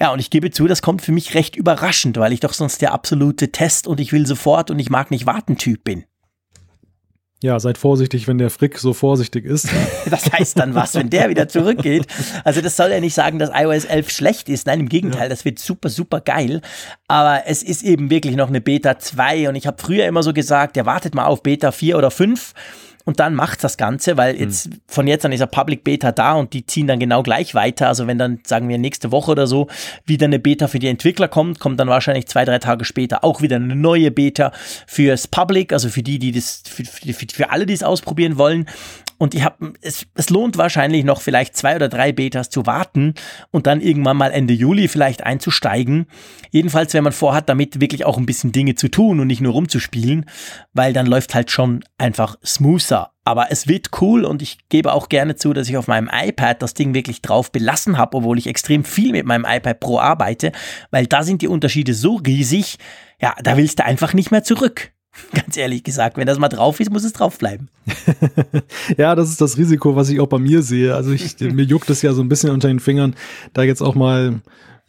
ja, 0.00 0.12
und 0.12 0.20
ich 0.20 0.30
gebe 0.30 0.50
zu, 0.50 0.66
das 0.66 0.82
kommt 0.82 1.02
für 1.02 1.12
mich 1.12 1.34
recht 1.34 1.56
überraschend, 1.56 2.16
weil 2.18 2.32
ich 2.32 2.40
doch 2.40 2.52
sonst 2.52 2.80
der 2.82 2.92
absolute 2.92 3.50
Test 3.50 3.86
und 3.86 4.00
ich 4.00 4.12
will 4.12 4.26
sofort 4.26 4.70
und 4.70 4.78
ich 4.78 4.90
mag 4.90 5.10
nicht 5.10 5.26
warten 5.26 5.56
Typ 5.56 5.84
bin. 5.84 6.04
Ja, 7.40 7.60
seid 7.60 7.78
vorsichtig, 7.78 8.26
wenn 8.26 8.38
der 8.38 8.50
Frick 8.50 8.78
so 8.78 8.92
vorsichtig 8.92 9.44
ist. 9.44 9.68
das 10.10 10.32
heißt 10.32 10.58
dann 10.58 10.74
was, 10.74 10.94
wenn 10.94 11.08
der 11.08 11.28
wieder 11.28 11.46
zurückgeht. 11.46 12.06
Also 12.42 12.60
das 12.60 12.76
soll 12.76 12.90
ja 12.90 12.98
nicht 12.98 13.14
sagen, 13.14 13.38
dass 13.38 13.50
iOS 13.54 13.84
11 13.84 14.10
schlecht 14.10 14.48
ist. 14.48 14.66
Nein, 14.66 14.80
im 14.80 14.88
Gegenteil, 14.88 15.24
ja. 15.24 15.28
das 15.28 15.44
wird 15.44 15.60
super, 15.60 15.88
super 15.88 16.20
geil. 16.20 16.62
Aber 17.06 17.42
es 17.46 17.62
ist 17.62 17.84
eben 17.84 18.10
wirklich 18.10 18.34
noch 18.34 18.48
eine 18.48 18.60
Beta 18.60 18.98
2 18.98 19.48
und 19.48 19.54
ich 19.54 19.68
habe 19.68 19.80
früher 19.80 20.06
immer 20.06 20.24
so 20.24 20.32
gesagt, 20.32 20.76
ja, 20.76 20.84
wartet 20.84 21.14
mal 21.14 21.26
auf 21.26 21.44
Beta 21.44 21.70
4 21.70 21.96
oder 21.96 22.10
5 22.10 22.54
und 23.08 23.20
dann 23.20 23.34
macht 23.34 23.64
das 23.64 23.78
Ganze, 23.78 24.18
weil 24.18 24.34
hm. 24.34 24.40
jetzt 24.40 24.66
hm. 24.66 24.80
von 24.86 25.06
jetzt 25.06 25.24
an 25.24 25.32
ist 25.32 25.40
eine 25.40 25.46
Public 25.46 25.82
Beta 25.82 26.12
da 26.12 26.34
und 26.34 26.52
die 26.52 26.66
ziehen 26.66 26.86
dann 26.86 26.98
genau 26.98 27.22
gleich 27.22 27.54
weiter. 27.54 27.88
Also 27.88 28.06
wenn 28.06 28.18
dann, 28.18 28.40
sagen 28.44 28.68
wir, 28.68 28.76
nächste 28.76 29.10
Woche 29.10 29.30
oder 29.30 29.46
so 29.46 29.66
wieder 30.04 30.26
eine 30.26 30.38
Beta 30.38 30.68
für 30.68 30.78
die 30.78 30.88
Entwickler 30.88 31.26
kommt, 31.26 31.58
kommt 31.58 31.80
dann 31.80 31.88
wahrscheinlich 31.88 32.26
zwei, 32.26 32.44
drei 32.44 32.58
Tage 32.58 32.84
später 32.84 33.24
auch 33.24 33.40
wieder 33.40 33.56
eine 33.56 33.74
neue 33.74 34.10
Beta 34.10 34.52
fürs 34.86 35.26
Public, 35.26 35.72
also 35.72 35.88
für 35.88 36.02
die, 36.02 36.18
die 36.18 36.32
das, 36.32 36.62
für, 36.66 36.84
für, 36.84 37.26
für 37.32 37.50
alle, 37.50 37.64
die 37.64 37.72
es 37.72 37.82
ausprobieren 37.82 38.36
wollen. 38.36 38.66
Und 39.18 39.34
ich 39.34 39.42
habe, 39.44 39.74
es, 39.82 40.06
es 40.14 40.30
lohnt 40.30 40.56
wahrscheinlich 40.58 41.04
noch 41.04 41.20
vielleicht 41.20 41.56
zwei 41.56 41.74
oder 41.74 41.88
drei 41.88 42.12
Betas 42.12 42.50
zu 42.50 42.66
warten 42.66 43.14
und 43.50 43.66
dann 43.66 43.80
irgendwann 43.80 44.16
mal 44.16 44.30
Ende 44.30 44.54
Juli 44.54 44.86
vielleicht 44.86 45.24
einzusteigen. 45.24 46.06
Jedenfalls, 46.50 46.94
wenn 46.94 47.04
man 47.04 47.12
vorhat, 47.12 47.48
damit 47.48 47.80
wirklich 47.80 48.04
auch 48.04 48.16
ein 48.16 48.26
bisschen 48.26 48.52
Dinge 48.52 48.76
zu 48.76 48.88
tun 48.88 49.18
und 49.18 49.26
nicht 49.26 49.40
nur 49.40 49.52
rumzuspielen, 49.52 50.26
weil 50.72 50.92
dann 50.92 51.06
läuft 51.06 51.34
halt 51.34 51.50
schon 51.50 51.84
einfach 51.98 52.36
smoother. 52.44 53.10
Aber 53.24 53.50
es 53.50 53.66
wird 53.68 53.88
cool 54.00 54.24
und 54.24 54.40
ich 54.40 54.56
gebe 54.68 54.92
auch 54.92 55.08
gerne 55.08 55.36
zu, 55.36 55.52
dass 55.52 55.68
ich 55.68 55.76
auf 55.76 55.88
meinem 55.88 56.08
iPad 56.10 56.62
das 56.62 56.74
Ding 56.74 56.94
wirklich 56.94 57.20
drauf 57.20 57.52
belassen 57.52 57.98
habe, 57.98 58.16
obwohl 58.16 58.38
ich 58.38 58.46
extrem 58.46 58.84
viel 58.84 59.12
mit 59.12 59.26
meinem 59.26 59.44
iPad 59.46 59.80
Pro 59.80 59.98
arbeite, 59.98 60.52
weil 60.90 61.06
da 61.06 61.22
sind 61.22 61.42
die 61.42 61.48
Unterschiede 61.48 61.92
so 61.92 62.16
riesig, 62.16 62.78
ja, 63.20 63.34
da 63.42 63.56
willst 63.56 63.80
du 63.80 63.84
einfach 63.84 64.14
nicht 64.14 64.30
mehr 64.30 64.44
zurück. 64.44 64.92
Ganz 65.32 65.56
ehrlich 65.56 65.82
gesagt, 65.84 66.16
wenn 66.16 66.26
das 66.26 66.38
mal 66.38 66.48
drauf 66.48 66.80
ist, 66.80 66.90
muss 66.90 67.04
es 67.04 67.12
drauf 67.12 67.38
bleiben. 67.38 67.68
ja, 68.96 69.14
das 69.14 69.30
ist 69.30 69.40
das 69.40 69.56
Risiko, 69.56 69.96
was 69.96 70.08
ich 70.08 70.20
auch 70.20 70.26
bei 70.26 70.38
mir 70.38 70.62
sehe. 70.62 70.94
Also 70.94 71.12
ich, 71.12 71.38
mir 71.40 71.64
juckt 71.64 71.90
es 71.90 72.02
ja 72.02 72.12
so 72.12 72.22
ein 72.22 72.28
bisschen 72.28 72.50
unter 72.50 72.68
den 72.68 72.80
Fingern, 72.80 73.14
da 73.52 73.62
jetzt 73.62 73.82
auch 73.82 73.94
mal 73.94 74.40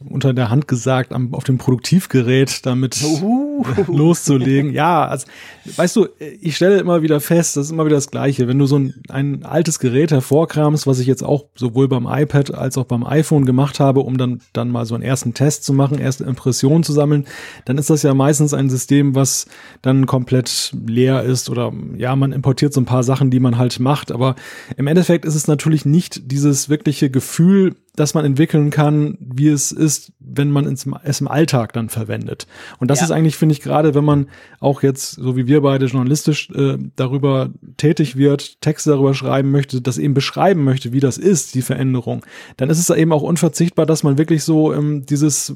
unter 0.05 0.33
der 0.33 0.49
Hand 0.49 0.69
gesagt, 0.69 1.11
am, 1.11 1.33
auf 1.33 1.43
dem 1.43 1.57
Produktivgerät 1.57 2.65
damit 2.65 3.03
loszulegen. 3.87 4.71
Ja, 4.71 5.05
also, 5.05 5.27
weißt 5.75 5.95
du, 5.97 6.07
ich 6.39 6.55
stelle 6.55 6.79
immer 6.79 7.01
wieder 7.01 7.19
fest, 7.19 7.57
das 7.57 7.65
ist 7.65 7.71
immer 7.71 7.85
wieder 7.85 7.97
das 7.97 8.09
Gleiche. 8.09 8.47
Wenn 8.47 8.57
du 8.57 8.65
so 8.65 8.79
ein, 8.79 8.93
ein 9.09 9.43
altes 9.43 9.79
Gerät 9.79 10.11
hervorkramst, 10.11 10.87
was 10.87 10.99
ich 10.99 11.07
jetzt 11.07 11.23
auch 11.23 11.45
sowohl 11.55 11.89
beim 11.89 12.07
iPad 12.09 12.53
als 12.53 12.77
auch 12.77 12.85
beim 12.85 13.05
iPhone 13.05 13.43
gemacht 13.43 13.81
habe, 13.81 13.99
um 13.99 14.17
dann, 14.17 14.41
dann 14.53 14.69
mal 14.69 14.85
so 14.85 14.95
einen 14.95 15.03
ersten 15.03 15.33
Test 15.33 15.65
zu 15.65 15.73
machen, 15.73 15.99
erste 15.99 16.23
Impressionen 16.23 16.83
zu 16.83 16.93
sammeln, 16.93 17.25
dann 17.65 17.77
ist 17.77 17.89
das 17.89 18.01
ja 18.03 18.13
meistens 18.13 18.53
ein 18.53 18.69
System, 18.69 19.15
was 19.15 19.47
dann 19.81 20.05
komplett 20.05 20.73
leer 20.87 21.23
ist 21.23 21.49
oder 21.49 21.73
ja, 21.97 22.15
man 22.15 22.31
importiert 22.31 22.73
so 22.73 22.79
ein 22.79 22.85
paar 22.85 23.03
Sachen, 23.03 23.31
die 23.31 23.41
man 23.41 23.57
halt 23.57 23.81
macht. 23.81 24.13
Aber 24.13 24.35
im 24.77 24.87
Endeffekt 24.87 25.25
ist 25.25 25.35
es 25.35 25.47
natürlich 25.47 25.85
nicht 25.85 26.31
dieses 26.31 26.69
wirkliche 26.69 27.09
Gefühl, 27.09 27.75
das 27.95 28.13
man 28.13 28.25
entwickeln 28.25 28.69
kann, 28.69 29.17
wie 29.19 29.47
es 29.47 29.71
ist, 29.71 30.13
wenn 30.19 30.51
man 30.51 30.65
es 30.65 31.21
im 31.21 31.27
Alltag 31.27 31.73
dann 31.73 31.89
verwendet. 31.89 32.47
Und 32.79 32.89
das 32.89 32.99
ja. 32.99 33.05
ist 33.05 33.11
eigentlich, 33.11 33.35
finde 33.35 33.53
ich, 33.53 33.61
gerade, 33.61 33.95
wenn 33.95 34.05
man 34.05 34.27
auch 34.59 34.83
jetzt, 34.83 35.11
so 35.11 35.35
wie 35.35 35.47
wir 35.47 35.61
beide 35.61 35.85
journalistisch 35.85 36.49
äh, 36.51 36.77
darüber 36.95 37.49
tätig 37.77 38.15
wird, 38.15 38.61
Texte 38.61 38.91
darüber 38.91 39.13
schreiben 39.13 39.51
möchte, 39.51 39.81
das 39.81 39.97
eben 39.97 40.13
beschreiben 40.13 40.63
möchte, 40.63 40.93
wie 40.93 40.99
das 40.99 41.17
ist, 41.17 41.55
die 41.55 41.61
Veränderung, 41.61 42.25
dann 42.57 42.69
ist 42.69 42.79
es 42.79 42.89
eben 42.95 43.11
auch 43.11 43.23
unverzichtbar, 43.23 43.85
dass 43.85 44.03
man 44.03 44.17
wirklich 44.17 44.43
so 44.43 44.73
ähm, 44.73 45.05
dieses 45.05 45.55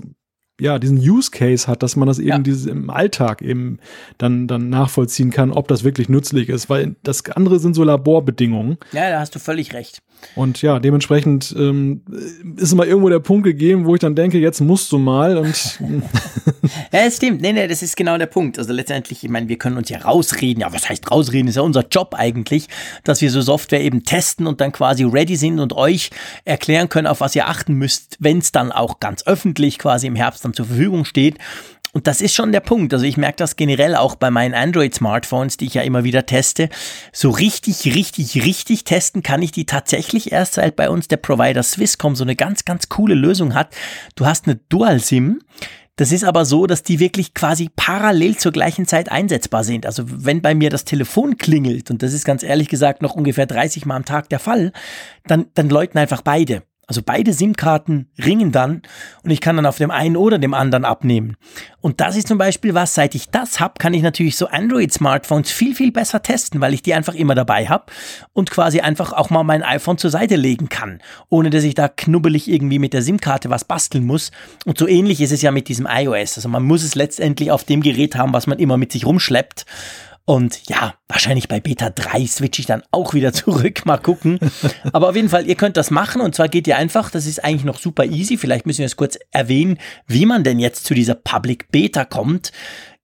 ja, 0.59 0.77
diesen 0.77 0.97
Use 0.97 1.31
Case 1.31 1.67
hat, 1.67 1.81
dass 1.81 1.95
man 1.95 2.07
das 2.07 2.19
eben 2.19 2.29
ja. 2.29 2.37
dieses 2.37 2.67
im 2.67 2.89
Alltag 2.89 3.41
eben 3.41 3.79
dann, 4.17 4.47
dann 4.47 4.69
nachvollziehen 4.69 5.31
kann, 5.31 5.51
ob 5.51 5.67
das 5.67 5.83
wirklich 5.83 6.09
nützlich 6.09 6.49
ist, 6.49 6.69
weil 6.69 6.95
das 7.03 7.27
andere 7.31 7.59
sind 7.59 7.73
so 7.73 7.83
Laborbedingungen. 7.83 8.77
Ja, 8.91 9.09
da 9.09 9.19
hast 9.19 9.33
du 9.33 9.39
völlig 9.39 9.73
recht. 9.73 10.03
Und 10.35 10.61
ja, 10.61 10.79
dementsprechend 10.79 11.53
ähm, 11.57 12.01
ist 12.57 12.71
immer 12.71 12.85
irgendwo 12.85 13.09
der 13.09 13.19
Punkt 13.19 13.43
gegeben, 13.45 13.85
wo 13.85 13.95
ich 13.95 14.01
dann 14.01 14.15
denke, 14.15 14.39
jetzt 14.39 14.61
musst 14.61 14.91
du 14.91 14.97
mal 14.97 15.37
und 15.37 15.79
Ja, 16.91 17.05
das 17.05 17.17
stimmt. 17.17 17.41
Nee, 17.41 17.53
nee, 17.53 17.67
das 17.67 17.81
ist 17.81 17.97
genau 17.97 18.17
der 18.17 18.27
Punkt. 18.27 18.57
Also 18.57 18.73
letztendlich, 18.73 19.23
ich 19.23 19.29
meine, 19.29 19.47
wir 19.47 19.57
können 19.57 19.77
uns 19.77 19.89
ja 19.89 19.99
rausreden. 19.99 20.61
Ja, 20.61 20.71
was 20.71 20.89
heißt 20.89 21.09
rausreden? 21.11 21.47
Ist 21.47 21.55
ja 21.55 21.61
unser 21.61 21.85
Job 21.87 22.15
eigentlich, 22.17 22.67
dass 23.03 23.21
wir 23.21 23.31
so 23.31 23.41
Software 23.41 23.81
eben 23.81 24.03
testen 24.03 24.47
und 24.47 24.61
dann 24.61 24.71
quasi 24.71 25.03
ready 25.03 25.35
sind 25.35 25.59
und 25.59 25.73
euch 25.73 26.09
erklären 26.45 26.89
können, 26.89 27.07
auf 27.07 27.21
was 27.21 27.35
ihr 27.35 27.47
achten 27.47 27.73
müsst, 27.73 28.17
wenn 28.19 28.37
es 28.39 28.51
dann 28.51 28.71
auch 28.71 28.99
ganz 28.99 29.25
öffentlich 29.25 29.77
quasi 29.79 30.07
im 30.07 30.15
Herbst 30.15 30.45
dann 30.45 30.53
zur 30.53 30.65
Verfügung 30.65 31.05
steht. 31.05 31.37
Und 31.93 32.07
das 32.07 32.21
ist 32.21 32.33
schon 32.33 32.51
der 32.51 32.59
Punkt. 32.59 32.91
Also 32.91 33.05
ich 33.05 33.17
merke 33.17 33.37
das 33.37 33.55
generell 33.55 33.95
auch 33.95 34.15
bei 34.15 34.31
meinen 34.31 34.55
Android-Smartphones, 34.55 35.57
die 35.57 35.67
ich 35.67 35.75
ja 35.75 35.83
immer 35.83 36.03
wieder 36.03 36.25
teste. 36.25 36.69
So 37.13 37.29
richtig, 37.29 37.85
richtig, 37.93 38.43
richtig 38.43 38.83
testen 38.83 39.21
kann 39.21 39.43
ich 39.43 39.51
die 39.51 39.67
tatsächlich 39.67 40.31
erst, 40.31 40.55
seit 40.55 40.75
bei 40.75 40.89
uns 40.89 41.07
der 41.07 41.17
Provider 41.17 41.61
Swisscom 41.61 42.15
so 42.15 42.23
eine 42.23 42.35
ganz, 42.35 42.65
ganz 42.65 42.89
coole 42.89 43.13
Lösung 43.13 43.53
hat. 43.53 43.75
Du 44.15 44.25
hast 44.25 44.47
eine 44.47 44.55
Dual-SIM. 44.69 45.41
Das 45.95 46.11
ist 46.11 46.23
aber 46.23 46.45
so, 46.45 46.65
dass 46.65 46.81
die 46.81 46.99
wirklich 46.99 47.35
quasi 47.35 47.69
parallel 47.75 48.37
zur 48.37 48.51
gleichen 48.51 48.87
Zeit 48.87 49.11
einsetzbar 49.11 49.63
sind. 49.63 49.85
Also 49.85 50.03
wenn 50.07 50.41
bei 50.41 50.55
mir 50.55 50.71
das 50.71 50.85
Telefon 50.85 51.37
klingelt, 51.37 51.91
und 51.91 52.01
das 52.01 52.13
ist 52.13 52.25
ganz 52.25 52.41
ehrlich 52.41 52.69
gesagt 52.69 53.03
noch 53.03 53.13
ungefähr 53.13 53.45
30 53.45 53.85
Mal 53.85 53.97
am 53.97 54.05
Tag 54.05 54.29
der 54.29 54.39
Fall, 54.39 54.71
dann, 55.27 55.45
dann 55.53 55.69
läuten 55.69 55.99
einfach 55.99 56.23
beide. 56.23 56.63
Also 56.85 57.01
beide 57.03 57.31
SIM-Karten 57.31 58.09
ringen 58.23 58.51
dann 58.51 58.81
und 59.23 59.31
ich 59.31 59.39
kann 59.39 59.55
dann 59.55 59.65
auf 59.65 59.77
dem 59.77 59.89
einen 59.89 60.17
oder 60.17 60.37
dem 60.37 60.53
anderen 60.53 60.83
abnehmen. 60.83 61.37
Und 61.79 62.01
das 62.01 62.17
ist 62.17 62.27
zum 62.27 62.37
Beispiel 62.37 62.73
was, 62.73 62.93
seit 62.93 63.15
ich 63.15 63.29
das 63.29 63.61
habe, 63.61 63.75
kann 63.79 63.93
ich 63.93 64.01
natürlich 64.01 64.35
so 64.35 64.47
Android-Smartphones 64.47 65.49
viel, 65.49 65.75
viel 65.75 65.93
besser 65.93 66.21
testen, 66.21 66.59
weil 66.59 66.73
ich 66.73 66.81
die 66.81 66.93
einfach 66.93 67.15
immer 67.15 67.35
dabei 67.35 67.67
habe 67.67 67.85
und 68.33 68.51
quasi 68.51 68.81
einfach 68.81 69.13
auch 69.13 69.29
mal 69.29 69.43
mein 69.43 69.63
iPhone 69.63 69.97
zur 69.97 70.09
Seite 70.09 70.35
legen 70.35 70.67
kann, 70.67 70.99
ohne 71.29 71.49
dass 71.49 71.63
ich 71.63 71.73
da 71.73 71.87
knubbelig 71.87 72.49
irgendwie 72.49 72.79
mit 72.79 72.93
der 72.93 73.01
SIM-Karte 73.01 73.49
was 73.49 73.63
basteln 73.63 74.05
muss. 74.05 74.31
Und 74.65 74.77
so 74.77 74.87
ähnlich 74.87 75.21
ist 75.21 75.31
es 75.31 75.41
ja 75.41 75.51
mit 75.51 75.69
diesem 75.69 75.87
iOS. 75.89 76.37
Also 76.37 76.49
man 76.49 76.63
muss 76.63 76.83
es 76.83 76.95
letztendlich 76.95 77.49
auf 77.51 77.63
dem 77.63 77.81
Gerät 77.81 78.15
haben, 78.15 78.33
was 78.33 78.45
man 78.45 78.59
immer 78.59 78.75
mit 78.75 78.91
sich 78.91 79.05
rumschleppt. 79.05 79.65
Und 80.25 80.69
ja, 80.69 80.95
wahrscheinlich 81.09 81.49
bei 81.49 81.59
Beta 81.59 81.89
3 81.89 82.25
switche 82.27 82.61
ich 82.61 82.65
dann 82.65 82.83
auch 82.91 83.13
wieder 83.13 83.33
zurück. 83.33 83.85
Mal 83.85 83.97
gucken. 83.97 84.39
Aber 84.93 85.09
auf 85.09 85.15
jeden 85.15 85.29
Fall, 85.29 85.47
ihr 85.47 85.55
könnt 85.55 85.75
das 85.75 85.91
machen. 85.91 86.21
Und 86.21 86.35
zwar 86.35 86.47
geht 86.47 86.67
ihr 86.67 86.77
einfach, 86.77 87.11
das 87.11 87.25
ist 87.25 87.43
eigentlich 87.43 87.65
noch 87.65 87.79
super 87.79 88.05
easy. 88.05 88.37
Vielleicht 88.37 88.65
müssen 88.65 88.79
wir 88.79 88.85
es 88.85 88.95
kurz 88.95 89.17
erwähnen, 89.31 89.77
wie 90.07 90.25
man 90.25 90.43
denn 90.43 90.59
jetzt 90.59 90.85
zu 90.85 90.93
dieser 90.93 91.15
Public 91.15 91.71
Beta 91.71 92.05
kommt. 92.05 92.51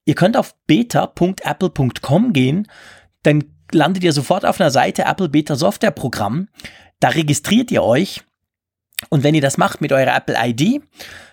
Ihr 0.06 0.16
könnt 0.16 0.38
auf 0.38 0.56
beta.apple.com 0.66 2.34
gehen. 2.34 2.68
Dann 3.24 3.44
landet 3.72 4.04
ihr 4.04 4.14
sofort 4.14 4.46
auf 4.46 4.60
einer 4.60 4.72
Seite 4.72 5.04
Apple 5.04 5.30
Beta 5.30 5.56
Software 5.56 5.92
Programm. 5.92 6.48
Da 7.00 7.10
registriert 7.10 7.70
ihr 7.72 7.84
euch. 7.84 8.22
Und 9.10 9.24
wenn 9.24 9.36
ihr 9.36 9.42
das 9.42 9.58
macht 9.58 9.82
mit 9.82 9.92
eurer 9.92 10.16
Apple 10.16 10.36
ID, 10.40 10.82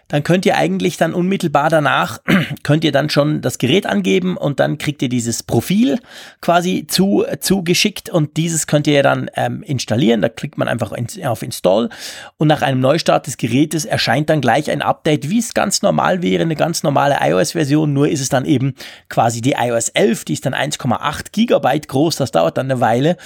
dann 0.09 0.23
könnt 0.23 0.47
ihr 0.47 0.57
eigentlich 0.57 0.97
dann 0.97 1.15
unmittelbar 1.15 1.69
danach, 1.69 2.21
könnt 2.63 2.85
ihr 2.85 2.93
dann 2.93 3.11
schon 3.11 3.41
das 3.41 3.59
Gerät 3.59 3.87
angeben 3.87 4.37
und 4.37 4.61
dann 4.61 4.79
kriegt 4.79 5.03
ihr 5.03 5.09
dieses 5.09 5.43
Profil 5.43 5.99
quasi 6.41 6.87
zu, 6.87 7.25
zugeschickt 7.41 8.09
und 8.09 8.37
dieses 8.37 8.67
könnt 8.67 8.87
ihr 8.87 9.03
dann 9.03 9.29
ähm, 9.35 9.63
installieren. 9.63 10.23
Da 10.23 10.29
klickt 10.29 10.59
man 10.59 10.69
einfach 10.69 10.93
in, 10.93 11.07
auf 11.27 11.43
Install 11.43 11.89
und 12.37 12.49
nach 12.49 12.63
einem 12.63 12.81
Neustart 12.81 13.27
des 13.27 13.37
Gerätes 13.37 13.85
erscheint 13.85 14.31
dann 14.31 14.41
gleich 14.41 14.71
ein 14.71 14.83
Update, 14.83 15.29
wie 15.29 15.41
es 15.41 15.55
ganz 15.55 15.83
normal 15.83 16.23
wäre, 16.23 16.43
eine 16.43 16.57
ganz 16.57 16.83
normale 16.83 17.19
iOS-Version, 17.21 17.93
nur 17.93 18.09
ist 18.09 18.21
es 18.21 18.29
dann 18.29 18.45
eben 18.45 18.75
quasi 19.09 19.41
die 19.41 19.57
iOS 19.59 19.89
11, 19.89 20.25
die 20.25 20.35
ist 20.35 20.47
dann 20.47 20.55
1,8 20.55 21.33
Gigabyte 21.33 21.89
groß, 21.89 22.17
das 22.17 22.31
dauert 22.31 22.59
dann 22.59 22.71
eine 22.71 22.81
Weile 22.81 23.17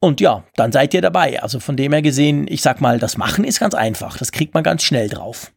und 0.00 0.20
ja, 0.20 0.44
dann 0.56 0.70
seid 0.70 0.92
ihr 0.92 1.00
dabei. 1.00 1.42
Also 1.42 1.60
von 1.60 1.76
dem 1.76 1.92
her 1.92 2.02
gesehen, 2.02 2.46
ich 2.48 2.60
sag 2.60 2.82
mal, 2.82 2.98
das 2.98 3.16
Machen 3.16 3.44
ist 3.44 3.58
ganz 3.60 3.74
einfach. 3.74 4.18
Das 4.18 4.32
kriegt 4.32 4.52
man 4.52 4.62
ganz 4.62 4.82
schnell 4.82 5.08
drauf. 5.08 5.50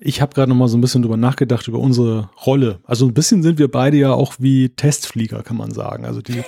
Ich 0.00 0.20
habe 0.20 0.34
gerade 0.34 0.50
noch 0.50 0.56
mal 0.56 0.66
so 0.66 0.76
ein 0.76 0.80
bisschen 0.80 1.02
drüber 1.02 1.16
nachgedacht 1.16 1.68
über 1.68 1.78
unsere 1.78 2.28
Rolle. 2.44 2.80
Also 2.84 3.06
ein 3.06 3.14
bisschen 3.14 3.44
sind 3.44 3.60
wir 3.60 3.70
beide 3.70 3.96
ja 3.96 4.12
auch 4.12 4.34
wie 4.40 4.70
Testflieger, 4.70 5.44
kann 5.44 5.56
man 5.56 5.70
sagen. 5.70 6.04
Also 6.04 6.20
die, 6.20 6.42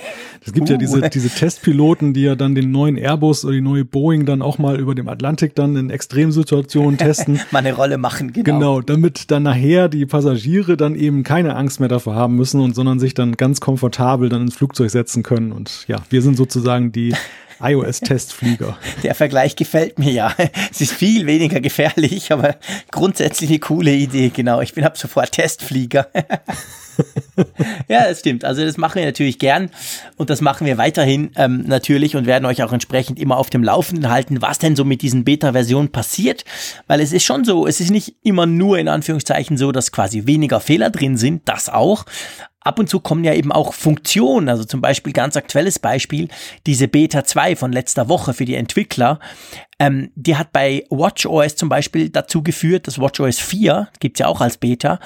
es 0.45 0.51
gibt 0.51 0.69
uh. 0.69 0.73
ja 0.73 0.77
diese, 0.77 1.09
diese 1.09 1.29
Testpiloten, 1.29 2.13
die 2.13 2.23
ja 2.23 2.35
dann 2.35 2.55
den 2.55 2.71
neuen 2.71 2.97
Airbus 2.97 3.45
oder 3.45 3.53
die 3.53 3.61
neue 3.61 3.85
Boeing 3.85 4.25
dann 4.25 4.41
auch 4.41 4.57
mal 4.57 4.77
über 4.77 4.95
dem 4.95 5.07
Atlantik 5.07 5.55
dann 5.55 5.77
in 5.77 5.89
Extremsituationen 5.89 6.97
testen. 6.97 7.39
mal 7.51 7.59
eine 7.59 7.73
Rolle 7.73 7.97
machen, 7.97 8.33
genau. 8.33 8.43
Genau, 8.43 8.81
damit 8.81 9.31
dann 9.31 9.43
nachher 9.43 9.87
die 9.87 10.05
Passagiere 10.05 10.75
dann 10.75 10.95
eben 10.95 11.23
keine 11.23 11.55
Angst 11.55 11.79
mehr 11.79 11.89
davor 11.89 12.15
haben 12.15 12.35
müssen 12.35 12.59
und 12.59 12.75
sondern 12.75 12.99
sich 12.99 13.13
dann 13.13 13.37
ganz 13.37 13.61
komfortabel 13.61 14.27
dann 14.27 14.41
ins 14.41 14.55
Flugzeug 14.55 14.91
setzen 14.91 15.23
können. 15.23 15.53
Und 15.53 15.85
ja, 15.87 15.97
wir 16.09 16.21
sind 16.21 16.35
sozusagen 16.35 16.91
die 16.91 17.15
iOS-Testflieger. 17.59 18.77
Der 19.03 19.15
Vergleich 19.15 19.55
gefällt 19.55 19.99
mir 19.99 20.11
ja. 20.11 20.35
Es 20.71 20.81
ist 20.81 20.93
viel 20.93 21.25
weniger 21.25 21.59
gefährlich, 21.59 22.31
aber 22.31 22.55
grundsätzlich 22.91 23.49
eine 23.49 23.59
coole 23.59 23.93
Idee, 23.93 24.29
genau. 24.29 24.61
Ich 24.61 24.73
bin 24.73 24.83
ab 24.83 24.97
sofort 24.97 25.31
Testflieger. 25.31 26.07
ja, 27.87 28.07
das 28.07 28.19
stimmt. 28.19 28.43
Also 28.43 28.63
das 28.63 28.77
machen 28.77 28.99
wir 28.99 29.05
natürlich 29.05 29.39
gern 29.39 29.69
und 30.15 30.29
das 30.29 30.41
machen 30.41 30.65
wir 30.65 30.77
weiterhin 30.77 31.31
ähm, 31.35 31.63
natürlich 31.67 32.15
und 32.15 32.25
werden 32.25 32.45
euch 32.45 32.63
auch 32.63 32.73
entsprechend 32.73 33.19
immer 33.19 33.37
auf 33.37 33.49
dem 33.49 33.63
Laufenden 33.63 34.09
halten, 34.09 34.41
was 34.41 34.59
denn 34.59 34.75
so 34.75 34.85
mit 34.85 35.01
diesen 35.01 35.23
Beta-Versionen 35.23 35.91
passiert, 35.91 36.45
weil 36.87 37.01
es 37.01 37.11
ist 37.11 37.23
schon 37.23 37.45
so, 37.45 37.67
es 37.67 37.79
ist 37.79 37.91
nicht 37.91 38.15
immer 38.23 38.45
nur 38.45 38.79
in 38.79 38.87
Anführungszeichen 38.87 39.57
so, 39.57 39.71
dass 39.71 39.91
quasi 39.91 40.25
weniger 40.25 40.59
Fehler 40.59 40.89
drin 40.89 41.17
sind, 41.17 41.47
das 41.47 41.69
auch, 41.69 42.05
ab 42.67 42.79
und 42.79 42.89
zu 42.89 42.99
kommen 42.99 43.23
ja 43.23 43.33
eben 43.33 43.51
auch 43.51 43.73
Funktionen, 43.73 44.49
also 44.49 44.63
zum 44.63 44.81
Beispiel 44.81 45.13
ganz 45.13 45.35
aktuelles 45.35 45.79
Beispiel, 45.79 46.27
diese 46.65 46.87
Beta 46.87 47.23
2 47.23 47.55
von 47.55 47.71
letzter 47.71 48.09
Woche 48.09 48.33
für 48.33 48.45
die 48.45 48.55
Entwickler, 48.55 49.19
ähm, 49.79 50.09
die 50.15 50.35
hat 50.35 50.51
bei 50.51 50.85
WatchOS 50.89 51.55
zum 51.55 51.69
Beispiel 51.69 52.09
dazu 52.09 52.41
geführt, 52.41 52.87
dass 52.87 52.99
WatchOS 52.99 53.37
4, 53.39 53.89
gibt's 53.99 54.19
ja 54.19 54.27
auch 54.27 54.41
als 54.41 54.57
Beta, 54.57 54.99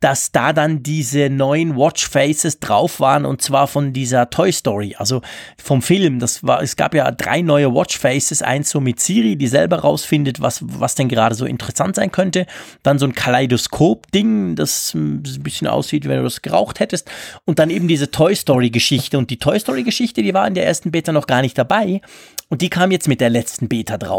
dass 0.00 0.32
da 0.32 0.52
dann 0.52 0.82
diese 0.82 1.30
neuen 1.30 1.76
Watchfaces 1.76 2.60
drauf 2.60 3.00
waren 3.00 3.24
und 3.24 3.40
zwar 3.40 3.66
von 3.66 3.94
dieser 3.94 4.28
Toy 4.28 4.52
Story, 4.52 4.94
also 4.98 5.22
vom 5.56 5.80
Film. 5.80 6.18
Das 6.18 6.44
war, 6.44 6.62
es 6.62 6.76
gab 6.76 6.94
ja 6.94 7.10
drei 7.10 7.40
neue 7.40 7.72
Watchfaces, 7.74 8.42
eins 8.42 8.68
so 8.68 8.80
mit 8.80 9.00
Siri, 9.00 9.36
die 9.36 9.48
selber 9.48 9.78
rausfindet, 9.78 10.42
was, 10.42 10.60
was 10.62 10.94
denn 10.94 11.08
gerade 11.08 11.34
so 11.34 11.46
interessant 11.46 11.96
sein 11.96 12.12
könnte. 12.12 12.46
Dann 12.82 12.98
so 12.98 13.06
ein 13.06 13.14
Kaleidoskop-Ding, 13.14 14.56
das 14.56 14.92
ein 14.92 15.22
bisschen 15.22 15.68
aussieht, 15.68 16.06
wenn 16.06 16.18
du 16.18 16.24
das 16.24 16.42
geraucht 16.42 16.80
hättest. 16.80 17.10
Und 17.46 17.58
dann 17.58 17.70
eben 17.70 17.88
diese 17.88 18.10
Toy 18.10 18.34
Story-Geschichte. 18.34 19.16
Und 19.16 19.30
die 19.30 19.38
Toy 19.38 19.58
Story-Geschichte, 19.58 20.22
die 20.22 20.34
war 20.34 20.46
in 20.46 20.54
der 20.54 20.66
ersten 20.66 20.90
Beta 20.90 21.12
noch 21.12 21.26
gar 21.26 21.40
nicht 21.40 21.56
dabei. 21.56 22.02
Und 22.50 22.62
die 22.62 22.70
kam 22.70 22.90
jetzt 22.90 23.08
mit 23.08 23.20
der 23.20 23.30
letzten 23.30 23.68
Beta 23.68 23.98
drauf. 23.98 24.17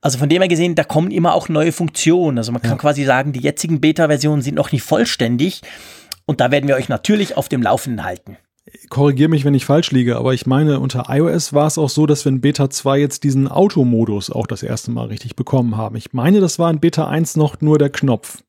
Also 0.00 0.18
von 0.18 0.28
dem 0.28 0.42
her 0.42 0.48
gesehen, 0.48 0.74
da 0.74 0.84
kommen 0.84 1.10
immer 1.10 1.34
auch 1.34 1.48
neue 1.48 1.72
Funktionen. 1.72 2.38
Also 2.38 2.52
man 2.52 2.60
kann 2.60 2.72
ja. 2.72 2.76
quasi 2.76 3.04
sagen, 3.04 3.32
die 3.32 3.40
jetzigen 3.40 3.80
Beta-Versionen 3.80 4.42
sind 4.42 4.56
noch 4.56 4.72
nicht 4.72 4.82
vollständig. 4.82 5.62
Und 6.26 6.40
da 6.40 6.50
werden 6.50 6.68
wir 6.68 6.76
euch 6.76 6.88
natürlich 6.88 7.36
auf 7.36 7.48
dem 7.48 7.62
Laufenden 7.62 8.04
halten. 8.04 8.36
Korrigiere 8.90 9.28
mich, 9.28 9.44
wenn 9.44 9.54
ich 9.54 9.64
falsch 9.64 9.90
liege, 9.90 10.16
aber 10.16 10.34
ich 10.34 10.46
meine, 10.46 10.78
unter 10.78 11.06
iOS 11.08 11.52
war 11.52 11.66
es 11.66 11.78
auch 11.78 11.88
so, 11.88 12.06
dass 12.06 12.24
wir 12.24 12.30
in 12.30 12.40
Beta 12.40 12.70
2 12.70 12.98
jetzt 12.98 13.24
diesen 13.24 13.48
Automodus 13.48 14.30
auch 14.30 14.46
das 14.46 14.62
erste 14.62 14.92
Mal 14.92 15.06
richtig 15.06 15.34
bekommen 15.34 15.76
haben. 15.76 15.96
Ich 15.96 16.12
meine, 16.12 16.40
das 16.40 16.60
war 16.60 16.70
in 16.70 16.78
Beta 16.78 17.08
1 17.08 17.36
noch 17.36 17.60
nur 17.60 17.78
der 17.78 17.90
Knopf. 17.90 18.42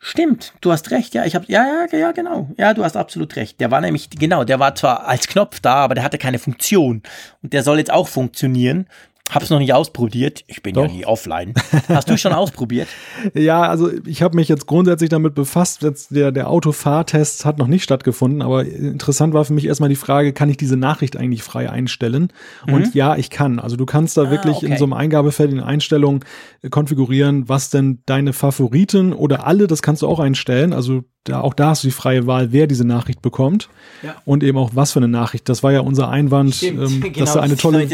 Stimmt, 0.00 0.54
du 0.60 0.70
hast 0.70 0.92
recht, 0.92 1.12
ja, 1.14 1.24
ich 1.24 1.34
habe 1.34 1.46
ja, 1.48 1.86
ja, 1.90 1.98
ja, 1.98 2.12
genau. 2.12 2.48
Ja, 2.56 2.72
du 2.72 2.84
hast 2.84 2.96
absolut 2.96 3.34
recht. 3.34 3.58
Der 3.58 3.72
war 3.72 3.80
nämlich 3.80 4.10
genau, 4.10 4.44
der 4.44 4.60
war 4.60 4.76
zwar 4.76 5.08
als 5.08 5.26
Knopf 5.26 5.58
da, 5.58 5.74
aber 5.74 5.96
der 5.96 6.04
hatte 6.04 6.18
keine 6.18 6.38
Funktion 6.38 7.02
und 7.42 7.52
der 7.52 7.64
soll 7.64 7.78
jetzt 7.78 7.90
auch 7.90 8.06
funktionieren. 8.06 8.86
Hab's 9.30 9.50
noch 9.50 9.58
nicht 9.58 9.72
ausprobiert. 9.72 10.44
Ich 10.46 10.62
bin 10.62 10.74
Doch. 10.74 10.86
ja 10.86 10.88
nie 10.88 11.06
offline. 11.06 11.54
Hast 11.88 12.08
du 12.08 12.16
schon 12.16 12.32
ausprobiert? 12.32 12.88
Ja, 13.34 13.62
also 13.62 13.90
ich 14.06 14.22
habe 14.22 14.36
mich 14.36 14.48
jetzt 14.48 14.66
grundsätzlich 14.66 15.10
damit 15.10 15.34
befasst. 15.34 15.82
Jetzt 15.82 16.14
der, 16.14 16.32
der 16.32 16.48
Autofahrtest 16.48 17.44
hat 17.44 17.58
noch 17.58 17.66
nicht 17.66 17.82
stattgefunden, 17.82 18.42
aber 18.42 18.64
interessant 18.64 19.34
war 19.34 19.44
für 19.44 19.52
mich 19.52 19.66
erstmal 19.66 19.88
die 19.88 19.96
Frage, 19.96 20.32
kann 20.32 20.48
ich 20.48 20.56
diese 20.56 20.76
Nachricht 20.76 21.16
eigentlich 21.16 21.42
frei 21.42 21.70
einstellen? 21.70 22.32
Mhm. 22.66 22.74
Und 22.74 22.94
ja, 22.94 23.16
ich 23.16 23.30
kann. 23.30 23.58
Also 23.58 23.76
du 23.76 23.86
kannst 23.86 24.16
da 24.16 24.22
ah, 24.22 24.30
wirklich 24.30 24.56
okay. 24.58 24.66
in 24.66 24.76
so 24.76 24.84
einem 24.84 24.92
Eingabefeld 24.92 25.50
in 25.50 25.60
Einstellungen 25.60 26.24
konfigurieren, 26.70 27.48
was 27.48 27.70
denn 27.70 28.02
deine 28.06 28.32
Favoriten 28.32 29.12
oder 29.12 29.46
alle, 29.46 29.66
das 29.66 29.82
kannst 29.82 30.02
du 30.02 30.08
auch 30.08 30.20
einstellen. 30.20 30.72
Also 30.72 31.04
da, 31.28 31.40
auch 31.40 31.54
da 31.54 31.70
hast 31.70 31.84
du 31.84 31.88
die 31.88 31.92
freie 31.92 32.26
Wahl, 32.26 32.52
wer 32.52 32.66
diese 32.66 32.84
Nachricht 32.84 33.22
bekommt 33.22 33.68
ja. 34.02 34.16
und 34.24 34.42
eben 34.42 34.56
auch 34.58 34.70
was 34.74 34.92
für 34.92 35.00
eine 35.00 35.08
Nachricht. 35.08 35.48
Das 35.48 35.62
war 35.62 35.72
ja 35.72 35.80
unser 35.80 36.08
Einwand, 36.08 36.62
ähm, 36.62 37.00
genau, 37.00 37.08
dass 37.18 37.34
da 37.34 37.40
eine 37.40 37.56
tolle, 37.56 37.86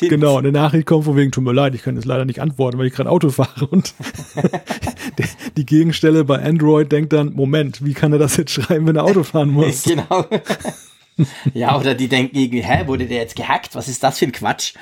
genau, 0.00 0.38
eine 0.38 0.52
Nachricht 0.52 0.86
kommt 0.86 1.04
von 1.04 1.16
wegen, 1.16 1.32
tut 1.32 1.44
mir 1.44 1.52
leid, 1.52 1.74
ich 1.74 1.82
kann 1.82 1.94
jetzt 1.94 2.04
leider 2.04 2.24
nicht 2.24 2.40
antworten, 2.40 2.78
weil 2.78 2.86
ich 2.86 2.94
gerade 2.94 3.10
Auto 3.10 3.30
fahre 3.30 3.66
und 3.66 3.94
die 5.56 5.66
Gegenstelle 5.66 6.24
bei 6.24 6.42
Android 6.42 6.90
denkt 6.90 7.12
dann, 7.12 7.32
Moment, 7.32 7.84
wie 7.84 7.94
kann 7.94 8.12
er 8.12 8.18
das 8.18 8.36
jetzt 8.36 8.52
schreiben, 8.52 8.86
wenn 8.86 8.96
er 8.96 9.04
Auto 9.04 9.22
fahren 9.22 9.50
muss? 9.50 9.82
genau. 9.84 10.26
ja, 11.54 11.78
oder 11.78 11.94
die 11.94 12.08
denken 12.08 12.36
irgendwie, 12.36 12.62
hä, 12.62 12.86
wurde 12.86 13.06
der 13.06 13.18
jetzt 13.18 13.36
gehackt? 13.36 13.74
Was 13.74 13.88
ist 13.88 14.02
das 14.02 14.18
für 14.18 14.26
ein 14.26 14.32
Quatsch? 14.32 14.74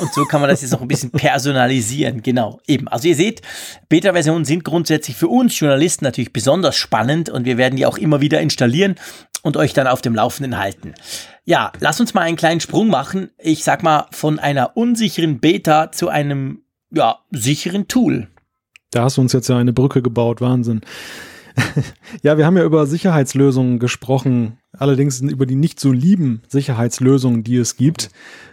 Und 0.00 0.12
so 0.12 0.24
kann 0.24 0.40
man 0.40 0.50
das 0.50 0.62
jetzt 0.62 0.74
auch 0.74 0.82
ein 0.82 0.88
bisschen 0.88 1.10
personalisieren. 1.10 2.22
Genau, 2.22 2.60
eben. 2.66 2.88
Also 2.88 3.08
ihr 3.08 3.16
seht, 3.16 3.40
Beta-Versionen 3.88 4.44
sind 4.44 4.64
grundsätzlich 4.64 5.16
für 5.16 5.28
uns 5.28 5.58
Journalisten 5.58 6.04
natürlich 6.04 6.32
besonders 6.32 6.76
spannend 6.76 7.30
und 7.30 7.46
wir 7.46 7.56
werden 7.56 7.76
die 7.76 7.86
auch 7.86 7.96
immer 7.98 8.20
wieder 8.20 8.40
installieren 8.40 8.96
und 9.42 9.56
euch 9.56 9.72
dann 9.72 9.86
auf 9.86 10.02
dem 10.02 10.14
Laufenden 10.14 10.58
halten. 10.58 10.94
Ja, 11.44 11.72
lass 11.80 12.00
uns 12.00 12.12
mal 12.12 12.22
einen 12.22 12.36
kleinen 12.36 12.60
Sprung 12.60 12.88
machen. 12.88 13.30
Ich 13.38 13.64
sag 13.64 13.82
mal, 13.82 14.06
von 14.10 14.38
einer 14.38 14.76
unsicheren 14.76 15.40
Beta 15.40 15.90
zu 15.90 16.08
einem, 16.08 16.62
ja, 16.90 17.20
sicheren 17.30 17.88
Tool. 17.88 18.28
Da 18.90 19.04
hast 19.04 19.16
du 19.16 19.22
uns 19.22 19.32
jetzt 19.32 19.48
ja 19.48 19.56
eine 19.56 19.72
Brücke 19.72 20.02
gebaut, 20.02 20.40
Wahnsinn. 20.40 20.82
ja, 22.22 22.36
wir 22.36 22.46
haben 22.46 22.56
ja 22.56 22.64
über 22.64 22.86
Sicherheitslösungen 22.86 23.78
gesprochen 23.78 24.58
allerdings 24.78 25.20
über 25.20 25.46
die 25.46 25.54
nicht 25.54 25.80
so 25.80 25.92
lieben 25.92 26.42
Sicherheitslösungen, 26.48 27.44
die 27.44 27.56
es 27.56 27.76
gibt. 27.76 28.10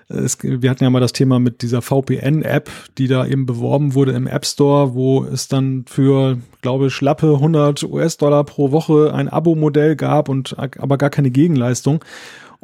Es, 0.07 0.37
wir 0.41 0.69
hatten 0.69 0.83
ja 0.83 0.89
mal 0.89 0.99
das 0.99 1.13
Thema 1.13 1.39
mit 1.39 1.61
dieser 1.61 1.81
VPN-App, 1.81 2.69
die 2.97 3.07
da 3.07 3.25
eben 3.25 3.45
beworben 3.45 3.95
wurde 3.95 4.11
im 4.11 4.27
App 4.27 4.45
Store, 4.45 4.93
wo 4.93 5.23
es 5.23 5.47
dann 5.47 5.85
für, 5.87 6.37
glaube 6.61 6.87
ich, 6.87 6.93
schlappe 6.93 7.33
100 7.33 7.83
US-Dollar 7.83 8.43
pro 8.43 8.71
Woche 8.71 9.13
ein 9.13 9.29
Abo-Modell 9.29 9.95
gab 9.95 10.29
und 10.29 10.57
aber 10.57 10.97
gar 10.97 11.09
keine 11.09 11.31
Gegenleistung 11.31 12.03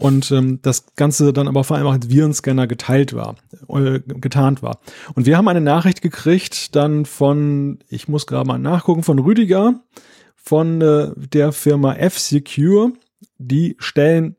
und 0.02 0.32
ähm, 0.32 0.60
das 0.62 0.96
Ganze 0.96 1.32
dann 1.32 1.48
aber 1.48 1.64
vor 1.64 1.78
allem 1.78 1.88
auch 1.88 1.94
als 1.94 2.10
Virenscanner 2.10 2.68
geteilt 2.68 3.14
war, 3.14 3.36
äh, 3.70 4.00
getarnt 4.00 4.64
war. 4.64 4.80
Und 5.14 5.26
wir 5.26 5.38
haben 5.38 5.48
eine 5.48 5.62
Nachricht 5.62 6.02
gekriegt 6.02 6.76
dann 6.76 7.06
von, 7.06 7.80
ich 7.88 8.08
muss 8.08 8.26
gerade 8.26 8.48
mal 8.48 8.58
nachgucken, 8.58 9.04
von 9.04 9.20
Rüdiger 9.20 9.76
von 10.36 10.82
äh, 10.82 11.12
der 11.16 11.52
Firma 11.52 11.94
F-Secure. 11.94 12.94
Die 13.44 13.76
stellen 13.80 14.36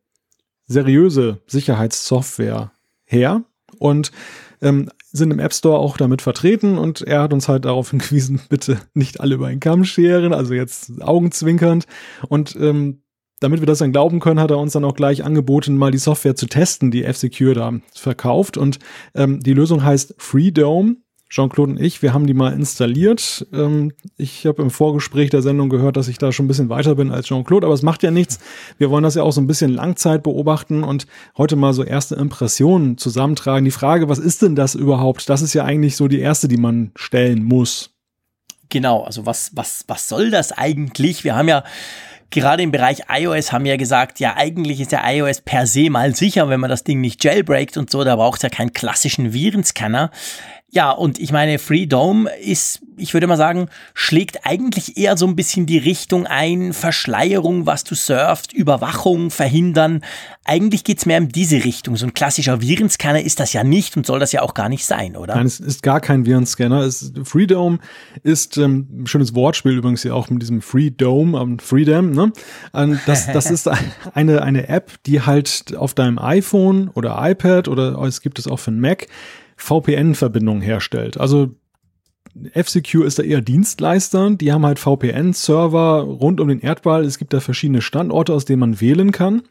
seriöse 0.67 1.41
Sicherheitssoftware 1.47 2.73
her 3.05 3.43
und 3.79 4.13
ähm, 4.61 4.89
sind 5.11 5.31
im 5.31 5.41
App 5.41 5.53
Store 5.53 5.79
auch 5.79 5.97
damit 5.97 6.23
vertreten 6.23 6.79
und 6.79 7.03
er 7.03 7.23
hat 7.23 7.33
uns 7.33 7.49
halt 7.49 7.65
darauf 7.65 7.91
hingewiesen, 7.91 8.41
bitte 8.49 8.79
nicht 8.95 9.21
alle 9.21 9.35
über 9.35 9.49
einen 9.49 9.61
Kamm 9.61 9.85
scheren, 9.85 10.33
also 10.33 10.55
jetzt 10.55 11.03
augenzwinkernd. 11.03 11.87
Und 12.29 12.57
ähm, 12.57 13.03
damit 13.41 13.61
wir 13.61 13.67
das 13.67 13.79
dann 13.79 13.93
glauben 13.93 14.21
können, 14.21 14.41
hat 14.41 14.53
er 14.53 14.59
uns 14.59 14.73
dann 14.73 14.85
auch 14.85 14.95
gleich 14.95 15.25
angeboten, 15.25 15.77
mal 15.77 15.91
die 15.91 15.99
Software 15.99 16.37
zu 16.37 16.47
testen, 16.47 16.93
die 16.93 17.05
F-Secure 17.05 17.55
da 17.55 17.73
verkauft. 17.93 18.57
Und 18.57 18.79
ähm, 19.15 19.41
die 19.41 19.53
Lösung 19.53 19.85
heißt 19.85 20.15
Freedome. 20.19 20.97
Jean-Claude 21.33 21.73
und 21.73 21.81
ich, 21.81 22.03
wir 22.03 22.13
haben 22.13 22.27
die 22.27 22.35
mal 22.35 22.53
installiert. 22.53 23.47
Ähm, 23.55 23.93
ich 24.19 24.45
habe 24.45 24.61
im 24.61 24.71
Vorgespräch 24.71 25.31
der 25.31 25.41
Sendung 25.41 25.71
gehört, 25.71 25.97
dass 25.97 26.09
ich 26.09 26.19
da 26.19 26.31
schon 26.31 26.45
ein 26.45 26.49
bisschen 26.49 26.69
weiter 26.69 26.95
bin 26.95 27.11
als 27.11 27.27
Jean-Claude, 27.27 27.67
aber 27.67 27.75
es 27.75 27.81
macht 27.81 28.03
ja 28.03 28.11
nichts. 28.11 28.39
Wir 28.77 28.91
wollen 28.91 29.03
das 29.03 29.15
ja 29.15 29.23
auch 29.23 29.33
so 29.33 29.41
ein 29.41 29.47
bisschen 29.47 29.73
Langzeit 29.73 30.23
beobachten 30.23 30.85
und 30.85 31.07
heute 31.39 31.57
mal 31.57 31.73
so 31.73 31.85
erste 31.85 32.17
Impressionen 32.17 32.99
zusammentragen. 32.99 33.65
Die 33.65 33.71
Frage, 33.71 34.11
was 34.11 34.19
ist 34.19 34.43
denn 34.43 34.55
das 34.55 34.75
überhaupt? 34.75 35.27
Das 35.31 35.41
ist 35.41 35.55
ja 35.55 35.65
eigentlich 35.65 35.97
so 35.97 36.07
die 36.07 36.21
erste, 36.21 36.49
die 36.49 36.59
man 36.59 36.93
stellen 36.97 37.43
muss. 37.43 37.95
Genau, 38.69 39.03
also 39.03 39.25
was, 39.25 39.53
was, 39.55 39.85
was 39.89 40.11
soll 40.11 40.31
das 40.31 40.53
eigentlich? 40.53 41.25
Wir 41.25 41.35
haben 41.35 41.49
ja 41.49 41.65
gerade 42.29 42.63
im 42.63 42.73
Bereich 42.73 43.05
iOS 43.09 43.53
haben 43.53 43.65
wir 43.65 43.73
ja 43.73 43.77
gesagt, 43.79 44.21
ja, 44.21 44.37
eigentlich 44.37 44.81
ist 44.81 44.93
der 44.93 45.03
iOS 45.05 45.41
per 45.41 45.67
se 45.67 45.89
mal 45.89 46.15
sicher, 46.15 46.51
wenn 46.51 46.61
man 46.61 46.71
das 46.71 46.85
Ding 46.85 47.01
nicht 47.01 47.25
jailbreakt 47.25 47.79
und 47.79 47.91
so, 47.91 48.05
da 48.05 48.17
braucht 48.17 48.39
es 48.39 48.43
ja 48.43 48.49
keinen 48.51 48.75
klassischen 48.75 49.33
Virenscanner. 49.33 50.11
Ja, 50.75 50.91
und 50.91 51.19
ich 51.19 51.33
meine, 51.33 51.59
Freedom 51.59 52.27
ist, 52.43 52.81
ich 52.97 53.13
würde 53.13 53.27
mal 53.27 53.37
sagen, 53.37 53.69
schlägt 53.93 54.47
eigentlich 54.47 54.97
eher 54.97 55.19
so 55.19 55.27
ein 55.27 55.37
bisschen 55.37 55.67
die 55.67 55.77
Richtung 55.77 56.27
ein, 56.27 56.73
Verschleierung, 56.73 57.67
was 57.67 57.85
du 57.85 57.95
surfst, 57.95 58.55
Überwachung 58.55 59.31
verhindern. 59.31 60.03
Eigentlich 60.47 60.83
geht's 60.83 61.05
mehr 61.05 61.19
in 61.19 61.29
diese 61.29 61.63
Richtung. 61.63 61.97
So 61.97 62.07
ein 62.07 62.15
klassischer 62.15 62.63
Virenscanner 62.63 63.21
ist 63.21 63.39
das 63.39 63.53
ja 63.53 63.65
nicht 63.65 63.99
und 63.99 64.07
soll 64.07 64.19
das 64.19 64.33
ja 64.33 64.41
auch 64.41 64.55
gar 64.55 64.71
nicht 64.71 64.87
sein, 64.87 65.15
oder? 65.15 65.35
Nein, 65.35 65.45
es 65.45 65.61
ist 65.61 65.83
gar 65.83 66.01
kein 66.01 66.25
Virenscanner. 66.25 66.81
Es, 66.81 67.13
Freedom 67.23 67.79
ist 68.23 68.57
ähm, 68.57 68.89
ein 69.03 69.07
schönes 69.07 69.35
Wortspiel 69.35 69.73
übrigens 69.73 70.03
ja 70.05 70.15
auch 70.15 70.31
mit 70.31 70.41
diesem 70.41 70.63
Freedom, 70.63 71.35
ähm, 71.35 71.59
Freedom. 71.59 72.13
Ne? 72.13 72.33
Und 72.73 72.99
das, 73.05 73.31
das 73.31 73.51
ist 73.51 73.69
eine, 74.15 74.41
eine 74.41 74.69
App, 74.71 74.91
die 75.05 75.21
halt 75.21 75.77
auf 75.77 75.93
deinem 75.93 76.19
iPhone 76.19 76.89
oder 76.95 77.19
iPad 77.21 77.69
oder 77.69 78.01
es 78.05 78.23
gibt 78.23 78.39
es 78.39 78.47
auch 78.47 78.59
für 78.59 78.71
einen 78.71 78.81
Mac 78.81 79.09
VPN-Verbindungen 79.63 80.61
herstellt. 80.61 81.19
Also 81.19 81.51
F-Secure 82.55 83.05
ist 83.05 83.19
da 83.19 83.23
eher 83.23 83.43
Dienstleister. 83.43 84.31
Die 84.31 84.53
haben 84.53 84.65
halt 84.65 84.79
VPN-Server 84.79 86.01
rund 86.01 86.41
um 86.41 86.49
den 86.49 86.61
Erdball. 86.61 87.05
Es 87.05 87.19
gibt 87.19 87.33
da 87.35 87.41
verschiedene 87.41 87.83
Standorte, 87.83 88.33
aus 88.33 88.47
denen 88.47 88.61
man 88.61 88.81
wählen 88.81 89.13
kann. 89.13 89.43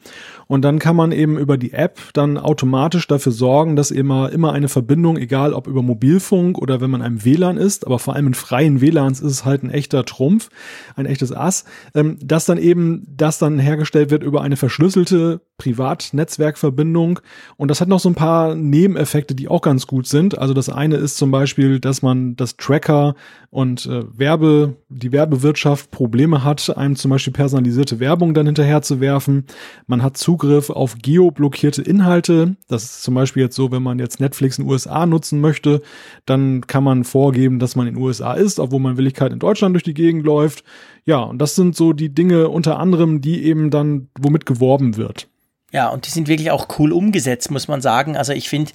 Und 0.51 0.63
dann 0.63 0.79
kann 0.79 0.97
man 0.97 1.13
eben 1.13 1.37
über 1.37 1.57
die 1.57 1.71
App 1.71 2.01
dann 2.11 2.37
automatisch 2.37 3.07
dafür 3.07 3.31
sorgen, 3.31 3.77
dass 3.77 3.89
immer, 3.89 4.33
immer 4.33 4.51
eine 4.51 4.67
Verbindung, 4.67 5.15
egal 5.15 5.53
ob 5.53 5.65
über 5.65 5.81
Mobilfunk 5.81 6.57
oder 6.57 6.81
wenn 6.81 6.89
man 6.89 7.01
einem 7.01 7.23
WLAN 7.23 7.55
ist, 7.55 7.85
aber 7.85 7.99
vor 7.99 8.15
allem 8.15 8.27
in 8.27 8.33
freien 8.33 8.81
WLANs 8.81 9.21
ist 9.21 9.31
es 9.31 9.45
halt 9.45 9.63
ein 9.63 9.69
echter 9.69 10.03
Trumpf, 10.03 10.49
ein 10.97 11.05
echtes 11.05 11.31
Ass, 11.31 11.63
ähm, 11.95 12.17
dass 12.21 12.45
dann 12.45 12.57
eben 12.57 13.05
das 13.07 13.37
dann 13.37 13.59
hergestellt 13.59 14.09
wird 14.11 14.23
über 14.23 14.41
eine 14.41 14.57
verschlüsselte 14.57 15.39
Privatnetzwerkverbindung. 15.57 17.19
Und 17.55 17.69
das 17.69 17.79
hat 17.79 17.87
noch 17.87 17.99
so 17.99 18.09
ein 18.09 18.15
paar 18.15 18.55
Nebeneffekte, 18.55 19.35
die 19.35 19.47
auch 19.47 19.61
ganz 19.61 19.87
gut 19.87 20.07
sind. 20.07 20.37
Also 20.37 20.53
das 20.53 20.67
eine 20.67 20.97
ist 20.97 21.15
zum 21.15 21.31
Beispiel, 21.31 21.79
dass 21.79 22.01
man 22.01 22.35
das 22.35 22.57
Tracker 22.71 23.15
und 23.49 23.86
äh, 23.86 24.03
Werbe, 24.17 24.77
die 24.88 25.12
Werbewirtschaft 25.12 25.91
Probleme 25.91 26.45
hat, 26.45 26.75
einem 26.77 26.95
zum 26.95 27.12
Beispiel 27.12 27.34
personalisierte 27.34 27.99
Werbung 27.99 28.34
dann 28.34 28.45
hinterher 28.45 28.81
zu 28.81 29.01
werfen. 29.01 29.45
Man 29.88 30.01
hat 30.01 30.15
Zugriff 30.15 30.69
auf 30.69 30.95
geoblockierte 31.01 31.81
Inhalte. 31.81 32.55
Das 32.69 32.84
ist 32.84 33.03
zum 33.03 33.13
Beispiel 33.13 33.43
jetzt 33.43 33.57
so, 33.57 33.71
wenn 33.71 33.84
man 33.84 33.99
jetzt 33.99 34.21
Netflix 34.21 34.57
in 34.57 34.63
den 34.63 34.71
USA 34.71 35.05
nutzen 35.05 35.41
möchte, 35.41 35.81
dann 36.25 36.62
kann 36.62 36.86
man 36.86 37.03
vorgeben, 37.03 37.60
dass 37.60 37.75
man 37.75 37.88
in 37.88 37.95
den 37.95 38.03
USA 38.03 38.34
ist, 38.34 38.57
obwohl 38.57 38.79
man 38.79 38.95
Willigkeit 38.95 39.34
in 39.34 39.39
Deutschland 39.39 39.75
durch 39.75 39.84
die 39.84 39.93
Gegend 39.93 40.25
läuft. 40.25 40.63
Ja, 41.03 41.19
und 41.19 41.39
das 41.39 41.55
sind 41.55 41.75
so 41.75 41.91
die 41.91 42.13
Dinge 42.13 42.47
unter 42.47 42.79
anderem, 42.79 43.19
die 43.19 43.43
eben 43.43 43.69
dann, 43.69 44.07
womit 44.17 44.45
geworben 44.45 44.95
wird. 44.95 45.27
Ja, 45.73 45.88
und 45.88 46.05
die 46.05 46.10
sind 46.10 46.27
wirklich 46.27 46.51
auch 46.51 46.67
cool 46.79 46.91
umgesetzt, 46.91 47.49
muss 47.49 47.69
man 47.69 47.79
sagen. 47.79 48.17
Also 48.17 48.34
ich 48.34 48.49
finde, 48.49 48.71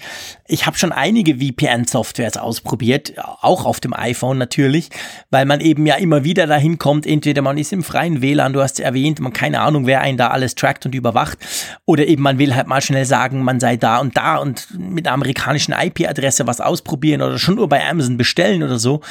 ich 0.46 0.64
habe 0.64 0.78
schon 0.78 0.92
einige 0.92 1.37
VPN-Softwares 1.37 2.38
ausprobiert, 2.38 3.12
auch 3.42 3.66
auf 3.66 3.80
dem 3.80 3.92
iPhone 3.92 4.38
natürlich, 4.38 4.88
weil 5.30 5.44
man 5.44 5.61
eben 5.61 5.85
ja 5.85 5.96
immer 5.96 6.24
wieder 6.24 6.46
dahin 6.46 6.78
kommt, 6.78 7.06
entweder 7.06 7.42
man 7.42 7.59
ist 7.59 7.74
im 7.74 7.82
freien 7.82 8.22
WLAN, 8.22 8.54
du 8.54 8.62
hast 8.62 8.78
es 8.78 8.80
erwähnt, 8.80 9.20
man 9.20 9.35
keine 9.35 9.61
Ahnung, 9.61 9.87
wer 9.87 10.00
einen 10.00 10.16
da 10.16 10.28
alles 10.28 10.54
trackt 10.54 10.87
und 10.87 10.94
überwacht, 10.94 11.38
oder 11.85 12.06
eben 12.06 12.22
man 12.22 12.38
will 12.38 12.54
halt 12.54 12.66
mal 12.66 12.80
schnell 12.80 13.04
sagen, 13.04 13.42
man 13.42 13.61
sei 13.61 13.76
da 13.76 13.98
und 13.98 14.16
da 14.16 14.37
und 14.37 14.66
mit 14.78 15.06
einer 15.06 15.14
amerikanischen 15.14 15.74
IP-Adresse 15.74 16.46
was 16.46 16.62
ausprobieren 16.62 17.20
oder 17.20 17.38
schon 17.38 17.56
nur 17.56 17.68
bei 17.68 17.87
Amazon 17.87 18.16
bestellen 18.16 18.62
oder 18.62 18.78
so. 18.78 19.02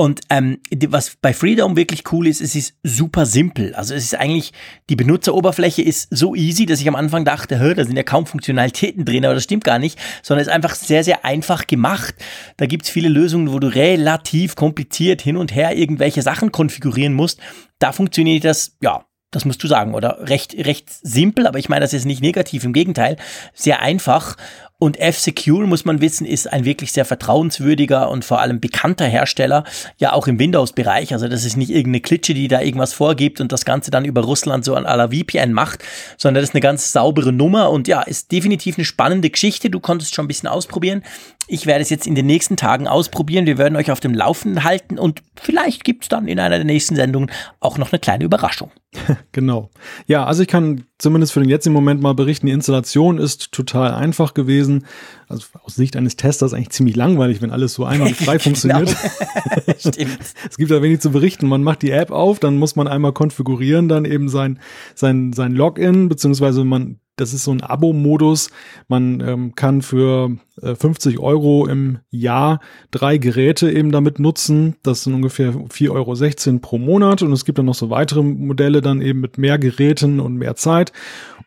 Und 0.00 0.20
ähm, 0.30 0.58
was 0.90 1.16
bei 1.20 1.34
Freedom 1.34 1.76
wirklich 1.76 2.04
cool 2.12 2.28
ist, 2.28 2.40
es 2.40 2.54
ist 2.54 2.74
super 2.84 3.26
simpel. 3.26 3.74
Also 3.74 3.96
es 3.96 4.04
ist 4.04 4.14
eigentlich, 4.14 4.52
die 4.88 4.94
Benutzeroberfläche 4.94 5.82
ist 5.82 6.06
so 6.16 6.36
easy, 6.36 6.66
dass 6.66 6.80
ich 6.80 6.86
am 6.86 6.94
Anfang 6.94 7.24
dachte, 7.24 7.58
Hö, 7.58 7.74
da 7.74 7.84
sind 7.84 7.96
ja 7.96 8.04
kaum 8.04 8.24
Funktionalitäten 8.24 9.04
drin, 9.04 9.24
aber 9.24 9.34
das 9.34 9.42
stimmt 9.42 9.64
gar 9.64 9.80
nicht, 9.80 9.98
sondern 10.22 10.42
es 10.42 10.46
ist 10.46 10.54
einfach 10.54 10.76
sehr, 10.76 11.02
sehr 11.02 11.24
einfach 11.24 11.66
gemacht. 11.66 12.14
Da 12.58 12.66
gibt's 12.66 12.88
viele 12.88 13.08
Lösungen, 13.08 13.52
wo 13.52 13.58
du 13.58 13.66
relativ 13.66 14.54
kompliziert 14.54 15.20
hin 15.20 15.36
und 15.36 15.52
her 15.52 15.76
irgendwelche 15.76 16.22
Sachen 16.22 16.52
konfigurieren 16.52 17.14
musst. 17.14 17.40
Da 17.80 17.90
funktioniert 17.90 18.44
das, 18.44 18.76
ja, 18.80 19.04
das 19.30 19.44
musst 19.44 19.62
du 19.62 19.68
sagen, 19.68 19.94
oder? 19.94 20.28
Recht, 20.28 20.54
recht 20.54 20.88
simpel, 20.90 21.46
aber 21.46 21.58
ich 21.58 21.68
meine, 21.68 21.82
das 21.82 21.92
ist 21.92 22.06
nicht 22.06 22.22
negativ, 22.22 22.64
im 22.64 22.72
Gegenteil, 22.72 23.16
sehr 23.52 23.82
einfach. 23.82 24.36
Und 24.80 24.98
F-Secure, 24.98 25.66
muss 25.66 25.84
man 25.84 26.00
wissen, 26.00 26.24
ist 26.24 26.50
ein 26.52 26.64
wirklich 26.64 26.92
sehr 26.92 27.04
vertrauenswürdiger 27.04 28.08
und 28.10 28.24
vor 28.24 28.40
allem 28.40 28.60
bekannter 28.60 29.06
Hersteller, 29.06 29.64
ja 29.98 30.12
auch 30.12 30.28
im 30.28 30.38
Windows-Bereich. 30.38 31.12
Also 31.12 31.26
das 31.26 31.44
ist 31.44 31.56
nicht 31.56 31.70
irgendeine 31.70 32.00
Klitsche, 32.00 32.32
die 32.32 32.46
da 32.46 32.60
irgendwas 32.60 32.92
vorgibt 32.92 33.40
und 33.40 33.50
das 33.50 33.64
Ganze 33.64 33.90
dann 33.90 34.04
über 34.04 34.22
Russland 34.22 34.64
so 34.64 34.76
an 34.76 34.84
la 34.84 35.08
VPN 35.08 35.52
macht, 35.52 35.84
sondern 36.16 36.40
das 36.42 36.50
ist 36.50 36.54
eine 36.54 36.60
ganz 36.62 36.92
saubere 36.92 37.32
Nummer 37.32 37.70
und 37.70 37.88
ja, 37.88 38.02
ist 38.02 38.30
definitiv 38.30 38.78
eine 38.78 38.84
spannende 38.84 39.30
Geschichte. 39.30 39.68
Du 39.68 39.80
konntest 39.80 40.14
schon 40.14 40.26
ein 40.26 40.28
bisschen 40.28 40.48
ausprobieren. 40.48 41.02
Ich 41.50 41.64
werde 41.64 41.80
es 41.80 41.88
jetzt 41.88 42.06
in 42.06 42.14
den 42.14 42.26
nächsten 42.26 42.56
Tagen 42.56 42.86
ausprobieren. 42.86 43.46
Wir 43.46 43.56
werden 43.56 43.74
euch 43.76 43.90
auf 43.90 44.00
dem 44.00 44.12
Laufenden 44.12 44.64
halten 44.64 44.98
und 44.98 45.22
vielleicht 45.34 45.82
gibt 45.82 46.04
es 46.04 46.08
dann 46.10 46.28
in 46.28 46.38
einer 46.38 46.56
der 46.56 46.64
nächsten 46.64 46.94
Sendungen 46.94 47.30
auch 47.58 47.78
noch 47.78 47.90
eine 47.90 47.98
kleine 47.98 48.24
Überraschung. 48.24 48.70
genau. 49.32 49.70
Ja, 50.06 50.24
also 50.24 50.42
ich 50.42 50.48
kann 50.48 50.84
zumindest 50.98 51.32
für 51.32 51.40
den 51.40 51.48
jetzigen 51.48 51.74
Moment 51.74 52.02
mal 52.02 52.14
berichten, 52.14 52.46
die 52.46 52.52
Installation 52.52 53.18
ist 53.18 53.50
total 53.52 53.94
einfach 53.94 54.34
gewesen. 54.34 54.86
Also 55.26 55.46
aus 55.62 55.74
Sicht 55.74 55.96
eines 55.96 56.16
Testers 56.16 56.52
eigentlich 56.52 56.70
ziemlich 56.70 56.96
langweilig, 56.96 57.40
wenn 57.40 57.50
alles 57.50 57.72
so 57.72 57.86
einwandfrei 57.86 58.38
funktioniert. 58.38 58.94
Stimmt. 59.78 60.18
es 60.48 60.56
gibt 60.58 60.70
da 60.70 60.82
wenig 60.82 61.00
zu 61.00 61.10
berichten. 61.10 61.48
Man 61.48 61.62
macht 61.62 61.80
die 61.80 61.92
App 61.92 62.10
auf, 62.10 62.40
dann 62.40 62.58
muss 62.58 62.76
man 62.76 62.88
einmal 62.88 63.12
konfigurieren, 63.12 63.88
dann 63.88 64.04
eben 64.04 64.28
sein, 64.28 64.58
sein, 64.94 65.32
sein 65.32 65.52
Login, 65.52 66.10
beziehungsweise 66.10 66.64
man 66.64 67.00
das 67.18 67.34
ist 67.34 67.44
so 67.44 67.50
ein 67.50 67.62
Abo-Modus. 67.62 68.50
Man 68.86 69.20
ähm, 69.20 69.54
kann 69.54 69.82
für 69.82 70.36
50 70.60 71.18
Euro 71.18 71.66
im 71.66 71.98
Jahr 72.10 72.60
drei 72.90 73.18
Geräte 73.18 73.70
eben 73.70 73.92
damit 73.92 74.18
nutzen. 74.18 74.76
Das 74.82 75.04
sind 75.04 75.14
ungefähr 75.14 75.52
4,16 75.52 76.48
Euro 76.48 76.58
pro 76.60 76.78
Monat. 76.78 77.22
Und 77.22 77.32
es 77.32 77.44
gibt 77.44 77.58
dann 77.58 77.66
noch 77.66 77.74
so 77.74 77.90
weitere 77.90 78.22
Modelle 78.22 78.80
dann 78.80 79.00
eben 79.00 79.20
mit 79.20 79.38
mehr 79.38 79.58
Geräten 79.58 80.20
und 80.20 80.36
mehr 80.36 80.56
Zeit. 80.56 80.92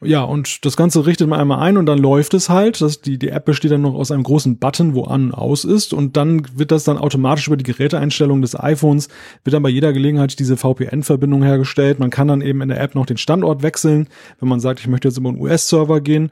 Ja, 0.04 0.24
und 0.24 0.66
das 0.66 0.78
Ganze 0.78 1.06
richtet 1.06 1.28
man 1.28 1.40
einmal 1.40 1.60
ein 1.60 1.78
und 1.78 1.86
dann 1.86 2.00
läuft 2.00 2.34
es 2.34 2.50
halt. 2.50 2.82
Das, 2.82 3.02
die, 3.02 3.20
die 3.20 3.30
App 3.30 3.46
besteht 3.46 3.72
dann 3.72 3.84
noch 3.84 3.94
aus 3.94 4.10
einem 4.10 4.24
großen 4.24 4.58
Button, 4.58 4.96
wo 4.96 5.04
an 5.04 5.26
und 5.26 5.34
aus 5.34 5.64
ist. 5.64 5.94
Und 5.94 6.18
dann 6.18 6.48
wird 6.58 6.72
das 6.72 6.84
dann 6.84 6.98
automatisch 6.98 7.46
über 7.46 7.58
die 7.58 7.64
Geräteeinstellungen 7.64 8.42
des 8.42 8.60
iPhones, 8.60 9.10
wird 9.44 9.54
dann 9.54 9.62
bei 9.62 9.70
jeder 9.70 9.94
Gelegenheit 9.94 10.40
diese 10.40 10.58
VPN-Verbindung 10.58 11.44
hergestellt. 11.44 12.00
Man 12.00 12.10
kann 12.10 12.28
dann 12.28 12.42
eben 12.42 12.62
in 12.62 12.70
der 12.70 12.82
App 12.82 12.96
noch 12.96 13.06
den 13.06 13.18
Standort 13.18 13.62
wechseln, 13.62 14.08
wenn 14.40 14.50
man 14.50 14.60
sagt, 14.60 14.80
ich 14.80 14.88
möchte 14.88 15.08
jetzt 15.08 15.18
über 15.18 15.30
einen 15.30 15.40
US-Server 15.40 16.02
gehen. 16.02 16.32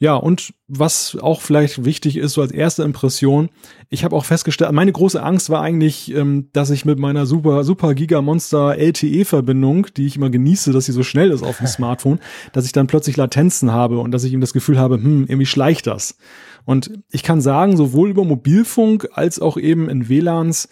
Ja, 0.00 0.14
und 0.14 0.54
was 0.68 1.18
auch 1.20 1.40
vielleicht 1.40 1.84
wichtig 1.84 2.16
ist, 2.16 2.34
so 2.34 2.40
als 2.40 2.52
erste 2.52 2.84
Impression, 2.84 3.48
ich 3.88 4.04
habe 4.04 4.14
auch 4.14 4.24
festgestellt, 4.24 4.70
meine 4.70 4.92
große 4.92 5.20
Angst 5.20 5.50
war 5.50 5.60
eigentlich, 5.60 6.14
ähm, 6.14 6.50
dass 6.52 6.70
ich 6.70 6.84
mit 6.84 7.00
meiner 7.00 7.26
super, 7.26 7.64
super 7.64 7.94
Gigamonster 7.94 8.76
LTE-Verbindung, 8.78 9.88
die 9.96 10.06
ich 10.06 10.14
immer 10.14 10.30
genieße, 10.30 10.72
dass 10.72 10.84
sie 10.84 10.92
so 10.92 11.02
schnell 11.02 11.30
ist 11.32 11.42
auf 11.42 11.58
dem 11.58 11.66
Smartphone, 11.68 12.20
dass 12.52 12.64
ich 12.64 12.70
dann 12.72 12.86
plötzlich 12.86 13.16
Latenzen 13.16 13.72
habe 13.72 13.98
und 13.98 14.12
dass 14.12 14.22
ich 14.22 14.32
ihm 14.32 14.40
das 14.40 14.52
Gefühl 14.52 14.78
habe, 14.78 14.96
hm, 14.96 15.24
irgendwie 15.26 15.46
schleicht 15.46 15.88
das. 15.88 16.16
Und 16.64 16.92
ich 17.10 17.24
kann 17.24 17.40
sagen, 17.40 17.76
sowohl 17.76 18.10
über 18.10 18.24
Mobilfunk 18.24 19.08
als 19.12 19.40
auch 19.40 19.56
eben 19.56 19.88
in 19.88 20.08
WLANs 20.08 20.68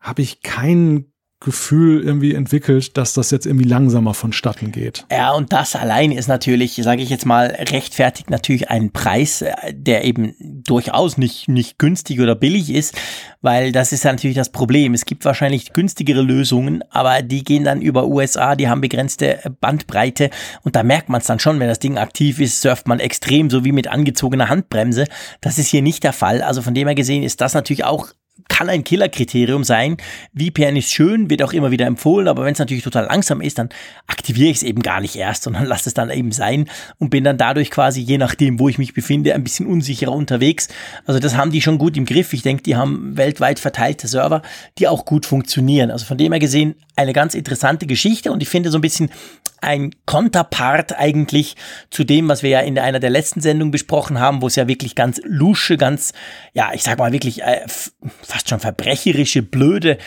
habe 0.00 0.20
ich 0.20 0.42
keinen 0.42 1.12
Gefühl 1.46 2.02
irgendwie 2.02 2.34
entwickelt, 2.34 2.96
dass 2.96 3.14
das 3.14 3.30
jetzt 3.30 3.46
irgendwie 3.46 3.68
langsamer 3.68 4.14
vonstatten 4.14 4.72
geht. 4.72 5.06
Ja, 5.12 5.32
und 5.32 5.52
das 5.52 5.76
allein 5.76 6.10
ist 6.10 6.26
natürlich, 6.26 6.74
sage 6.82 7.02
ich 7.02 7.08
jetzt 7.08 7.24
mal, 7.24 7.46
rechtfertigt 7.70 8.30
natürlich 8.30 8.68
einen 8.68 8.90
Preis, 8.90 9.42
äh, 9.42 9.54
der 9.72 10.04
eben 10.04 10.34
durchaus 10.40 11.18
nicht, 11.18 11.48
nicht 11.48 11.78
günstig 11.78 12.20
oder 12.20 12.34
billig 12.34 12.68
ist, 12.68 12.96
weil 13.42 13.70
das 13.70 13.92
ist 13.92 14.02
ja 14.02 14.10
natürlich 14.10 14.36
das 14.36 14.50
Problem. 14.50 14.92
Es 14.92 15.04
gibt 15.04 15.24
wahrscheinlich 15.24 15.72
günstigere 15.72 16.20
Lösungen, 16.20 16.82
aber 16.90 17.22
die 17.22 17.44
gehen 17.44 17.62
dann 17.62 17.80
über 17.80 18.08
USA, 18.08 18.56
die 18.56 18.68
haben 18.68 18.80
begrenzte 18.80 19.38
Bandbreite 19.60 20.30
und 20.64 20.74
da 20.74 20.82
merkt 20.82 21.08
man 21.10 21.20
es 21.20 21.28
dann 21.28 21.38
schon, 21.38 21.60
wenn 21.60 21.68
das 21.68 21.78
Ding 21.78 21.96
aktiv 21.96 22.40
ist, 22.40 22.60
surft 22.60 22.88
man 22.88 22.98
extrem, 22.98 23.50
so 23.50 23.64
wie 23.64 23.70
mit 23.70 23.86
angezogener 23.86 24.48
Handbremse. 24.48 25.04
Das 25.40 25.58
ist 25.58 25.68
hier 25.68 25.82
nicht 25.82 26.02
der 26.02 26.12
Fall. 26.12 26.42
Also 26.42 26.60
von 26.60 26.74
dem 26.74 26.88
her 26.88 26.96
gesehen 26.96 27.22
ist 27.22 27.40
das 27.40 27.54
natürlich 27.54 27.84
auch 27.84 28.08
kann 28.48 28.68
ein 28.68 28.84
Killerkriterium 28.84 29.64
sein. 29.64 29.96
VPN 30.34 30.76
ist 30.76 30.92
schön, 30.92 31.30
wird 31.30 31.42
auch 31.42 31.52
immer 31.52 31.70
wieder 31.70 31.86
empfohlen, 31.86 32.28
aber 32.28 32.44
wenn 32.44 32.52
es 32.52 32.58
natürlich 32.58 32.84
total 32.84 33.06
langsam 33.06 33.40
ist, 33.40 33.58
dann 33.58 33.68
aktiviere 34.06 34.50
ich 34.50 34.58
es 34.58 34.62
eben 34.62 34.82
gar 34.82 35.00
nicht 35.00 35.16
erst, 35.16 35.42
sondern 35.44 35.64
lasse 35.64 35.88
es 35.88 35.94
dann 35.94 36.10
eben 36.10 36.32
sein 36.32 36.68
und 36.98 37.10
bin 37.10 37.24
dann 37.24 37.38
dadurch 37.38 37.70
quasi, 37.70 38.00
je 38.00 38.18
nachdem, 38.18 38.58
wo 38.58 38.68
ich 38.68 38.78
mich 38.78 38.94
befinde, 38.94 39.34
ein 39.34 39.44
bisschen 39.44 39.66
unsicherer 39.66 40.12
unterwegs. 40.12 40.68
Also 41.06 41.20
das 41.20 41.36
haben 41.36 41.50
die 41.50 41.62
schon 41.62 41.78
gut 41.78 41.96
im 41.96 42.04
Griff. 42.04 42.32
Ich 42.32 42.42
denke, 42.42 42.62
die 42.62 42.76
haben 42.76 43.16
weltweit 43.16 43.58
verteilte 43.58 44.08
Server, 44.08 44.42
die 44.78 44.88
auch 44.88 45.04
gut 45.04 45.26
funktionieren. 45.26 45.90
Also 45.90 46.06
von 46.06 46.18
dem 46.18 46.32
her 46.32 46.40
gesehen 46.40 46.74
eine 46.94 47.12
ganz 47.12 47.34
interessante 47.34 47.86
Geschichte 47.86 48.32
und 48.32 48.42
ich 48.42 48.48
finde 48.48 48.70
so 48.70 48.78
ein 48.78 48.82
bisschen 48.82 49.10
ein 49.60 49.90
Konterpart 50.04 50.98
eigentlich 50.98 51.56
zu 51.90 52.04
dem, 52.04 52.28
was 52.28 52.42
wir 52.42 52.50
ja 52.50 52.60
in 52.60 52.78
einer 52.78 53.00
der 53.00 53.10
letzten 53.10 53.40
Sendungen 53.40 53.70
besprochen 53.70 54.20
haben, 54.20 54.42
wo 54.42 54.46
es 54.46 54.56
ja 54.56 54.68
wirklich 54.68 54.94
ganz 54.94 55.20
lusche, 55.24 55.76
ganz, 55.76 56.12
ja, 56.52 56.70
ich 56.74 56.82
sag 56.82 56.98
mal 56.98 57.12
wirklich 57.12 57.42
äh, 57.42 57.60
fast 58.22 58.48
schon 58.48 58.60
verbrecherische, 58.60 59.42
blöde, 59.42 59.98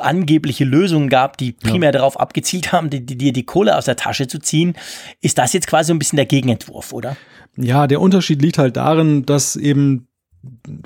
angebliche 0.00 0.64
Lösungen 0.64 1.08
gab, 1.08 1.36
die 1.36 1.52
primär 1.52 1.88
ja. 1.88 1.92
darauf 1.92 2.18
abgezielt 2.18 2.72
haben, 2.72 2.90
dir 2.90 3.00
die, 3.00 3.16
die, 3.16 3.32
die 3.32 3.44
Kohle 3.44 3.76
aus 3.76 3.86
der 3.86 3.96
Tasche 3.96 4.28
zu 4.28 4.38
ziehen. 4.38 4.74
Ist 5.20 5.38
das 5.38 5.52
jetzt 5.52 5.66
quasi 5.66 5.92
ein 5.92 5.98
bisschen 5.98 6.16
der 6.16 6.26
Gegenentwurf, 6.26 6.92
oder? 6.92 7.16
Ja, 7.56 7.86
der 7.86 8.00
Unterschied 8.00 8.40
liegt 8.40 8.58
halt 8.58 8.76
darin, 8.76 9.26
dass 9.26 9.56
eben, 9.56 10.08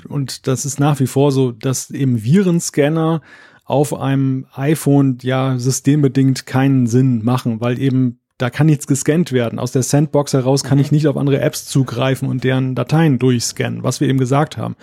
und 0.07 0.47
das 0.47 0.65
ist 0.65 0.79
nach 0.79 0.99
wie 0.99 1.07
vor 1.07 1.31
so, 1.31 1.51
dass 1.51 1.89
eben 1.91 2.23
Virenscanner 2.23 3.21
auf 3.67 3.93
einem 3.93 4.47
iPhone 4.53 5.17
ja 5.21 5.59
systembedingt 5.59 6.45
keinen 6.45 6.87
Sinn 6.87 7.23
machen, 7.23 7.59
weil 7.59 7.79
eben 7.79 8.19
da 8.37 8.51
kann 8.51 8.67
nichts 8.67 8.85
gescannt 8.85 9.31
werden. 9.31 9.57
Aus 9.57 9.71
der 9.71 9.83
Sandbox 9.83 10.33
heraus 10.33 10.63
kann 10.63 10.79
ich 10.79 10.91
mhm. 10.91 10.95
nicht 10.95 11.07
auf 11.07 11.17
andere 11.17 11.41
Apps 11.41 11.65
zugreifen 11.65 12.29
und 12.29 12.43
deren 12.43 12.75
Dateien 12.75 13.19
durchscannen, 13.19 13.83
was 13.83 13.99
wir 13.99 14.07
eben 14.07 14.19
gesagt 14.19 14.57
haben. 14.57 14.75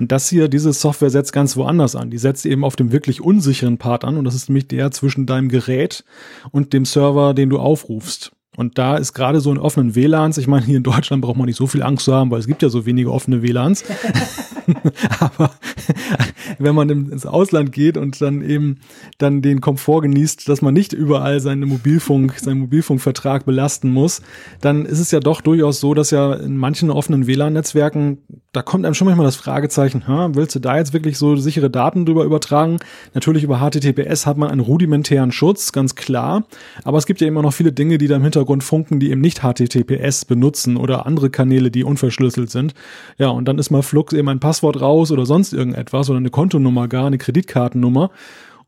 Und 0.00 0.12
das 0.12 0.28
hier, 0.28 0.48
diese 0.48 0.72
Software 0.72 1.10
setzt 1.10 1.32
ganz 1.32 1.56
woanders 1.56 1.94
an. 1.94 2.10
Die 2.10 2.18
setzt 2.18 2.46
eben 2.46 2.64
auf 2.64 2.74
dem 2.74 2.90
wirklich 2.90 3.20
unsicheren 3.20 3.78
Part 3.78 4.04
an 4.04 4.16
und 4.16 4.24
das 4.24 4.34
ist 4.34 4.48
nämlich 4.48 4.66
der 4.66 4.90
zwischen 4.90 5.26
deinem 5.26 5.48
Gerät 5.48 6.04
und 6.50 6.72
dem 6.72 6.84
Server, 6.84 7.34
den 7.34 7.50
du 7.50 7.58
aufrufst. 7.58 8.32
Und 8.54 8.76
da 8.76 8.98
ist 8.98 9.14
gerade 9.14 9.40
so 9.40 9.50
in 9.50 9.56
offenen 9.56 9.94
WLANs, 9.94 10.36
ich 10.36 10.46
meine, 10.46 10.66
hier 10.66 10.76
in 10.76 10.82
Deutschland 10.82 11.22
braucht 11.22 11.38
man 11.38 11.46
nicht 11.46 11.56
so 11.56 11.66
viel 11.66 11.82
Angst 11.82 12.04
zu 12.04 12.12
haben, 12.12 12.30
weil 12.30 12.38
es 12.38 12.46
gibt 12.46 12.62
ja 12.62 12.68
so 12.68 12.84
wenige 12.84 13.10
offene 13.10 13.42
WLANs. 13.42 13.82
Aber 15.20 15.50
wenn 16.58 16.74
man 16.74 16.90
ins 16.90 17.24
Ausland 17.24 17.72
geht 17.72 17.96
und 17.96 18.20
dann 18.20 18.42
eben 18.42 18.80
dann 19.16 19.40
den 19.40 19.62
Komfort 19.62 20.02
genießt, 20.02 20.48
dass 20.50 20.60
man 20.60 20.74
nicht 20.74 20.92
überall 20.92 21.40
seine 21.40 21.64
Mobilfunk, 21.64 22.34
seinen 22.38 22.60
Mobilfunkvertrag 22.60 23.46
belasten 23.46 23.90
muss, 23.90 24.20
dann 24.60 24.84
ist 24.84 24.98
es 24.98 25.10
ja 25.10 25.20
doch 25.20 25.40
durchaus 25.40 25.80
so, 25.80 25.94
dass 25.94 26.10
ja 26.10 26.34
in 26.34 26.58
manchen 26.58 26.90
offenen 26.90 27.26
WLAN-Netzwerken, 27.26 28.18
da 28.52 28.60
kommt 28.60 28.84
einem 28.84 28.94
schon 28.94 29.06
manchmal 29.06 29.26
das 29.26 29.36
Fragezeichen, 29.36 30.04
willst 30.34 30.54
du 30.54 30.58
da 30.58 30.76
jetzt 30.76 30.92
wirklich 30.92 31.16
so 31.16 31.36
sichere 31.36 31.70
Daten 31.70 32.04
drüber 32.04 32.24
übertragen? 32.24 32.80
Natürlich 33.14 33.44
über 33.44 33.60
HTTPS 33.60 34.26
hat 34.26 34.36
man 34.36 34.50
einen 34.50 34.60
rudimentären 34.60 35.32
Schutz, 35.32 35.72
ganz 35.72 35.94
klar. 35.94 36.44
Aber 36.84 36.98
es 36.98 37.06
gibt 37.06 37.22
ja 37.22 37.26
immer 37.26 37.40
noch 37.40 37.54
viele 37.54 37.72
Dinge, 37.72 37.96
die 37.96 38.08
da 38.08 38.16
im 38.16 38.22
Hintergrund 38.22 38.41
Hintergrund 38.42 38.64
funken, 38.64 38.98
die 38.98 39.10
eben 39.10 39.20
nicht 39.20 39.42
HTTPS 39.42 40.24
benutzen 40.24 40.76
oder 40.76 41.06
andere 41.06 41.30
Kanäle, 41.30 41.70
die 41.70 41.84
unverschlüsselt 41.84 42.50
sind. 42.50 42.74
Ja, 43.18 43.28
und 43.28 43.46
dann 43.46 43.58
ist 43.58 43.70
mal 43.70 43.82
Flux 43.82 44.12
eben 44.12 44.28
ein 44.28 44.40
Passwort 44.40 44.80
raus 44.80 45.12
oder 45.12 45.26
sonst 45.26 45.52
irgendetwas 45.52 46.10
oder 46.10 46.18
eine 46.18 46.30
Kontonummer 46.30 46.88
gar, 46.88 47.06
eine 47.06 47.18
Kreditkartennummer. 47.18 48.10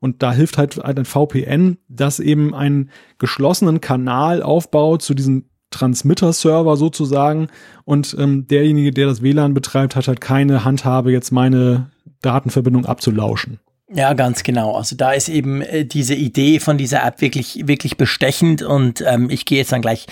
Und 0.00 0.22
da 0.22 0.32
hilft 0.32 0.58
halt 0.58 0.84
ein 0.84 1.04
VPN, 1.04 1.78
das 1.88 2.20
eben 2.20 2.54
einen 2.54 2.90
geschlossenen 3.18 3.80
Kanal 3.80 4.42
aufbaut 4.42 5.02
zu 5.02 5.14
diesem 5.14 5.46
Transmitter-Server 5.70 6.76
sozusagen. 6.76 7.48
Und 7.84 8.14
ähm, 8.18 8.46
derjenige, 8.46 8.92
der 8.92 9.06
das 9.06 9.22
WLAN 9.22 9.54
betreibt, 9.54 9.96
hat 9.96 10.06
halt 10.06 10.20
keine 10.20 10.64
Handhabe, 10.64 11.10
jetzt 11.10 11.32
meine 11.32 11.90
Datenverbindung 12.22 12.86
abzulauschen. 12.86 13.58
Ja, 13.96 14.12
ganz 14.12 14.42
genau. 14.42 14.74
Also 14.74 14.96
da 14.96 15.12
ist 15.12 15.28
eben 15.28 15.62
äh, 15.62 15.84
diese 15.84 16.14
Idee 16.14 16.58
von 16.58 16.76
dieser 16.76 17.04
App 17.04 17.20
wirklich, 17.20 17.68
wirklich 17.68 17.96
bestechend 17.96 18.60
und 18.60 19.04
ähm, 19.06 19.30
ich 19.30 19.44
gehe 19.44 19.58
jetzt 19.58 19.70
dann 19.70 19.82
gleich 19.82 20.06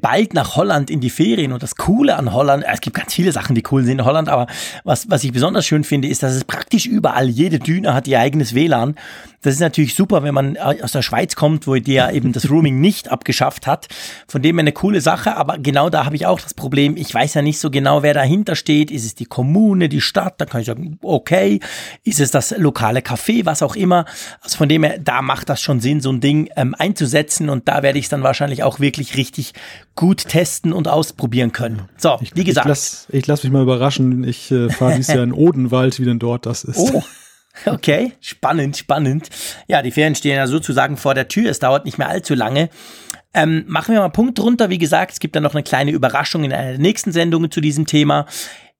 bald 0.00 0.34
nach 0.34 0.56
Holland 0.56 0.90
in 0.90 1.00
die 1.00 1.10
Ferien 1.10 1.52
und 1.52 1.62
das 1.62 1.76
Coole 1.76 2.16
an 2.16 2.32
Holland, 2.32 2.64
äh, 2.64 2.68
es 2.72 2.80
gibt 2.80 2.96
ganz 2.96 3.14
viele 3.14 3.32
Sachen, 3.32 3.54
die 3.54 3.62
cool 3.70 3.82
sind 3.82 4.00
in 4.00 4.04
Holland, 4.04 4.28
aber 4.28 4.46
was, 4.84 5.08
was 5.08 5.24
ich 5.24 5.32
besonders 5.32 5.66
schön 5.66 5.84
finde, 5.84 6.08
ist, 6.08 6.22
dass 6.22 6.34
es 6.34 6.44
praktisch 6.44 6.86
überall, 6.86 7.28
jede 7.28 7.58
Düne 7.58 7.94
hat 7.94 8.06
ihr 8.06 8.20
eigenes 8.20 8.54
WLAN. 8.54 8.94
Das 9.42 9.54
ist 9.54 9.60
natürlich 9.60 9.94
super, 9.94 10.22
wenn 10.22 10.34
man 10.34 10.56
äh, 10.56 10.82
aus 10.82 10.92
der 10.92 11.00
Schweiz 11.00 11.34
kommt, 11.34 11.66
wo 11.66 11.74
die 11.74 11.94
ja 11.94 12.10
eben 12.10 12.32
das 12.32 12.50
Roaming 12.50 12.78
nicht 12.80 13.10
abgeschafft 13.10 13.66
hat. 13.66 13.88
Von 14.28 14.42
dem 14.42 14.56
her 14.56 14.60
eine 14.60 14.72
coole 14.72 15.00
Sache, 15.00 15.36
aber 15.36 15.56
genau 15.58 15.88
da 15.88 16.04
habe 16.04 16.16
ich 16.16 16.26
auch 16.26 16.40
das 16.40 16.52
Problem, 16.52 16.96
ich 16.96 17.12
weiß 17.12 17.34
ja 17.34 17.42
nicht 17.42 17.58
so 17.58 17.70
genau, 17.70 18.02
wer 18.02 18.12
dahinter 18.12 18.54
steht. 18.54 18.90
Ist 18.90 19.06
es 19.06 19.14
die 19.14 19.24
Kommune, 19.24 19.88
die 19.88 20.02
Stadt? 20.02 20.34
Da 20.38 20.44
kann 20.44 20.60
ich 20.60 20.66
sagen, 20.66 20.98
okay. 21.02 21.60
Ist 22.04 22.20
es 22.20 22.30
das 22.30 22.54
lokale 22.58 23.00
Café, 23.00 23.46
was 23.46 23.62
auch 23.62 23.76
immer? 23.76 24.04
Also 24.42 24.58
von 24.58 24.68
dem 24.68 24.84
her, 24.84 24.98
da 24.98 25.22
macht 25.22 25.48
das 25.48 25.62
schon 25.62 25.80
Sinn, 25.80 26.00
so 26.00 26.10
ein 26.12 26.20
Ding 26.20 26.50
ähm, 26.56 26.74
einzusetzen 26.78 27.48
und 27.48 27.66
da 27.66 27.82
werde 27.82 27.98
ich 27.98 28.06
es 28.06 28.08
dann 28.10 28.22
wahrscheinlich 28.22 28.62
auch 28.62 28.78
wirklich 28.78 29.16
richtig 29.16 29.54
gut 29.94 30.28
testen 30.28 30.72
und 30.72 30.88
ausprobieren 30.88 31.52
können. 31.52 31.82
So, 31.96 32.18
ich, 32.20 32.34
wie 32.36 32.44
gesagt. 32.44 32.66
Ich 32.66 32.68
lasse 32.68 33.22
lass 33.26 33.42
mich 33.44 33.52
mal 33.52 33.62
überraschen. 33.62 34.24
Ich 34.24 34.50
äh, 34.50 34.70
fahre 34.70 34.96
dieses 34.96 35.14
Jahr 35.14 35.24
in 35.24 35.32
Odenwald, 35.34 35.98
wie 36.00 36.04
denn 36.04 36.18
dort 36.18 36.46
das 36.46 36.64
ist. 36.64 36.78
Oh. 36.78 37.02
Okay, 37.66 38.12
spannend, 38.20 38.76
spannend. 38.76 39.28
Ja, 39.66 39.82
die 39.82 39.90
Ferien 39.90 40.14
stehen 40.14 40.36
ja 40.36 40.46
sozusagen 40.46 40.96
vor 40.96 41.14
der 41.14 41.28
Tür. 41.28 41.50
Es 41.50 41.58
dauert 41.58 41.84
nicht 41.84 41.98
mehr 41.98 42.08
allzu 42.08 42.34
lange. 42.34 42.70
Ähm, 43.34 43.64
machen 43.66 43.92
wir 43.92 43.98
mal 43.98 44.06
einen 44.06 44.12
Punkt 44.12 44.38
drunter. 44.38 44.70
Wie 44.70 44.78
gesagt, 44.78 45.12
es 45.12 45.20
gibt 45.20 45.36
dann 45.36 45.42
noch 45.42 45.54
eine 45.54 45.62
kleine 45.62 45.90
Überraschung 45.90 46.44
in 46.44 46.52
einer 46.52 46.70
der 46.70 46.78
nächsten 46.78 47.12
Sendungen 47.12 47.50
zu 47.50 47.60
diesem 47.60 47.86
Thema. 47.86 48.26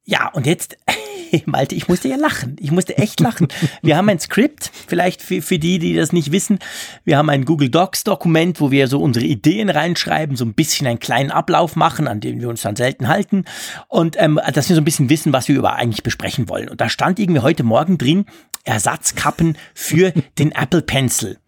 Ja, 0.05 0.28
und 0.28 0.46
jetzt 0.46 0.76
Malte, 1.46 1.74
ich 1.74 1.88
musste 1.88 2.09
ja 2.09 2.16
lachen. 2.16 2.57
Ich 2.61 2.70
musste 2.70 2.96
echt 2.98 3.20
lachen. 3.20 3.48
Wir 3.82 3.96
haben 3.96 4.09
ein 4.09 4.18
Skript, 4.18 4.70
vielleicht 4.86 5.22
für, 5.22 5.42
für 5.42 5.59
die, 5.59 5.78
die 5.78 5.94
das 5.94 6.12
nicht 6.12 6.32
wissen. 6.32 6.59
Wir 7.05 7.18
haben 7.18 7.30
ein 7.30 7.44
Google 7.44 7.68
Docs 7.68 8.05
Dokument, 8.05 8.61
wo 8.61 8.70
wir 8.70 8.88
so 8.88 9.01
unsere 9.01 9.26
Ideen 9.26 9.70
reinschreiben, 9.70 10.36
so 10.36 10.44
ein 10.44 10.55
bisschen 10.55 10.86
einen 10.86 10.98
kleinen 10.98 11.30
Ablauf 11.30 11.76
machen, 11.76 12.09
an 12.09 12.20
dem 12.20 12.40
wir 12.40 12.48
uns 12.48 12.62
dann 12.62 12.76
selten 12.76 13.09
halten. 13.09 13.44
Und 13.88 14.16
ähm, 14.18 14.40
dass 14.53 14.68
wir 14.68 14.76
so 14.76 14.82
ein 14.82 14.84
bisschen 14.84 15.11
wissen, 15.11 15.32
was 15.32 15.48
wir 15.48 15.57
über 15.57 15.74
eigentlich 15.74 16.03
besprechen 16.03 16.48
wollen. 16.48 16.68
Und 16.68 16.80
da 16.80 16.88
stand 16.88 17.18
irgendwie 17.18 17.40
heute 17.40 17.62
Morgen 17.62 17.98
drin, 17.98 18.26
Ersatzkappen 18.64 19.57
für 19.74 20.12
den 20.38 20.53
Apple 20.53 20.82
Pencil. 20.82 21.38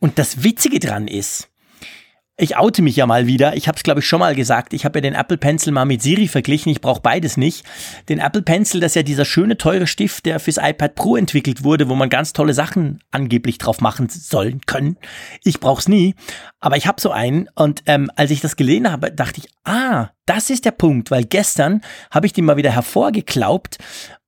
Und 0.00 0.18
das 0.18 0.42
Witzige 0.42 0.78
dran 0.78 1.08
ist, 1.08 1.48
ich 2.40 2.56
oute 2.56 2.82
mich 2.82 2.94
ja 2.94 3.04
mal 3.04 3.26
wieder. 3.26 3.56
Ich 3.56 3.66
habe 3.66 3.76
es, 3.76 3.82
glaube 3.82 3.98
ich, 3.98 4.06
schon 4.06 4.20
mal 4.20 4.36
gesagt. 4.36 4.72
Ich 4.72 4.84
habe 4.84 4.98
ja 4.98 5.00
den 5.00 5.14
Apple 5.14 5.38
Pencil 5.38 5.72
mal 5.72 5.84
mit 5.84 6.02
Siri 6.02 6.28
verglichen. 6.28 6.70
Ich 6.70 6.80
brauche 6.80 7.00
beides 7.00 7.36
nicht. 7.36 7.66
Den 8.08 8.20
Apple 8.20 8.42
Pencil, 8.42 8.80
das 8.80 8.92
ist 8.92 8.94
ja 8.94 9.02
dieser 9.02 9.24
schöne, 9.24 9.58
teure 9.58 9.88
Stift, 9.88 10.24
der 10.24 10.38
fürs 10.38 10.56
iPad 10.56 10.94
Pro 10.94 11.16
entwickelt 11.16 11.64
wurde, 11.64 11.88
wo 11.88 11.96
man 11.96 12.08
ganz 12.08 12.32
tolle 12.32 12.54
Sachen 12.54 13.00
angeblich 13.10 13.58
drauf 13.58 13.80
machen 13.80 14.08
sollen 14.08 14.60
können. 14.66 14.98
Ich 15.42 15.58
brauche 15.58 15.80
es 15.80 15.88
nie. 15.88 16.14
Aber 16.60 16.76
ich 16.76 16.86
habe 16.86 17.00
so 17.00 17.10
einen. 17.10 17.48
Und 17.56 17.82
ähm, 17.86 18.08
als 18.14 18.30
ich 18.30 18.40
das 18.40 18.54
gelesen 18.54 18.92
habe, 18.92 19.10
dachte 19.10 19.40
ich, 19.40 19.50
ah, 19.64 20.10
das 20.24 20.48
ist 20.48 20.64
der 20.64 20.70
Punkt. 20.70 21.10
Weil 21.10 21.24
gestern 21.24 21.80
habe 22.12 22.26
ich 22.26 22.34
den 22.34 22.44
mal 22.44 22.56
wieder 22.56 22.70
hervorgeklaubt. 22.70 23.78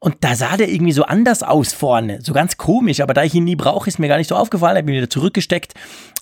Und 0.01 0.17
da 0.25 0.35
sah 0.35 0.57
der 0.57 0.69
irgendwie 0.69 0.93
so 0.93 1.05
anders 1.05 1.45
aus 1.45 1.73
vorne. 1.73 2.19
So 2.23 2.33
ganz 2.33 2.57
komisch. 2.57 3.03
Aber 3.03 3.15
da 3.15 3.23
ich 3.23 3.35
ihn 3.35 3.45
nie 3.45 3.57
brauche, 3.57 3.89
ist 3.89 4.01
mir 4.01 4.09
gar 4.09 4.19
nicht 4.19 4.31
so 4.31 4.35
aufgefallen. 4.35 4.77
Habe 4.77 4.91
ihn 4.91 4.97
wieder 4.97 5.11
zurückgesteckt. 5.11 5.75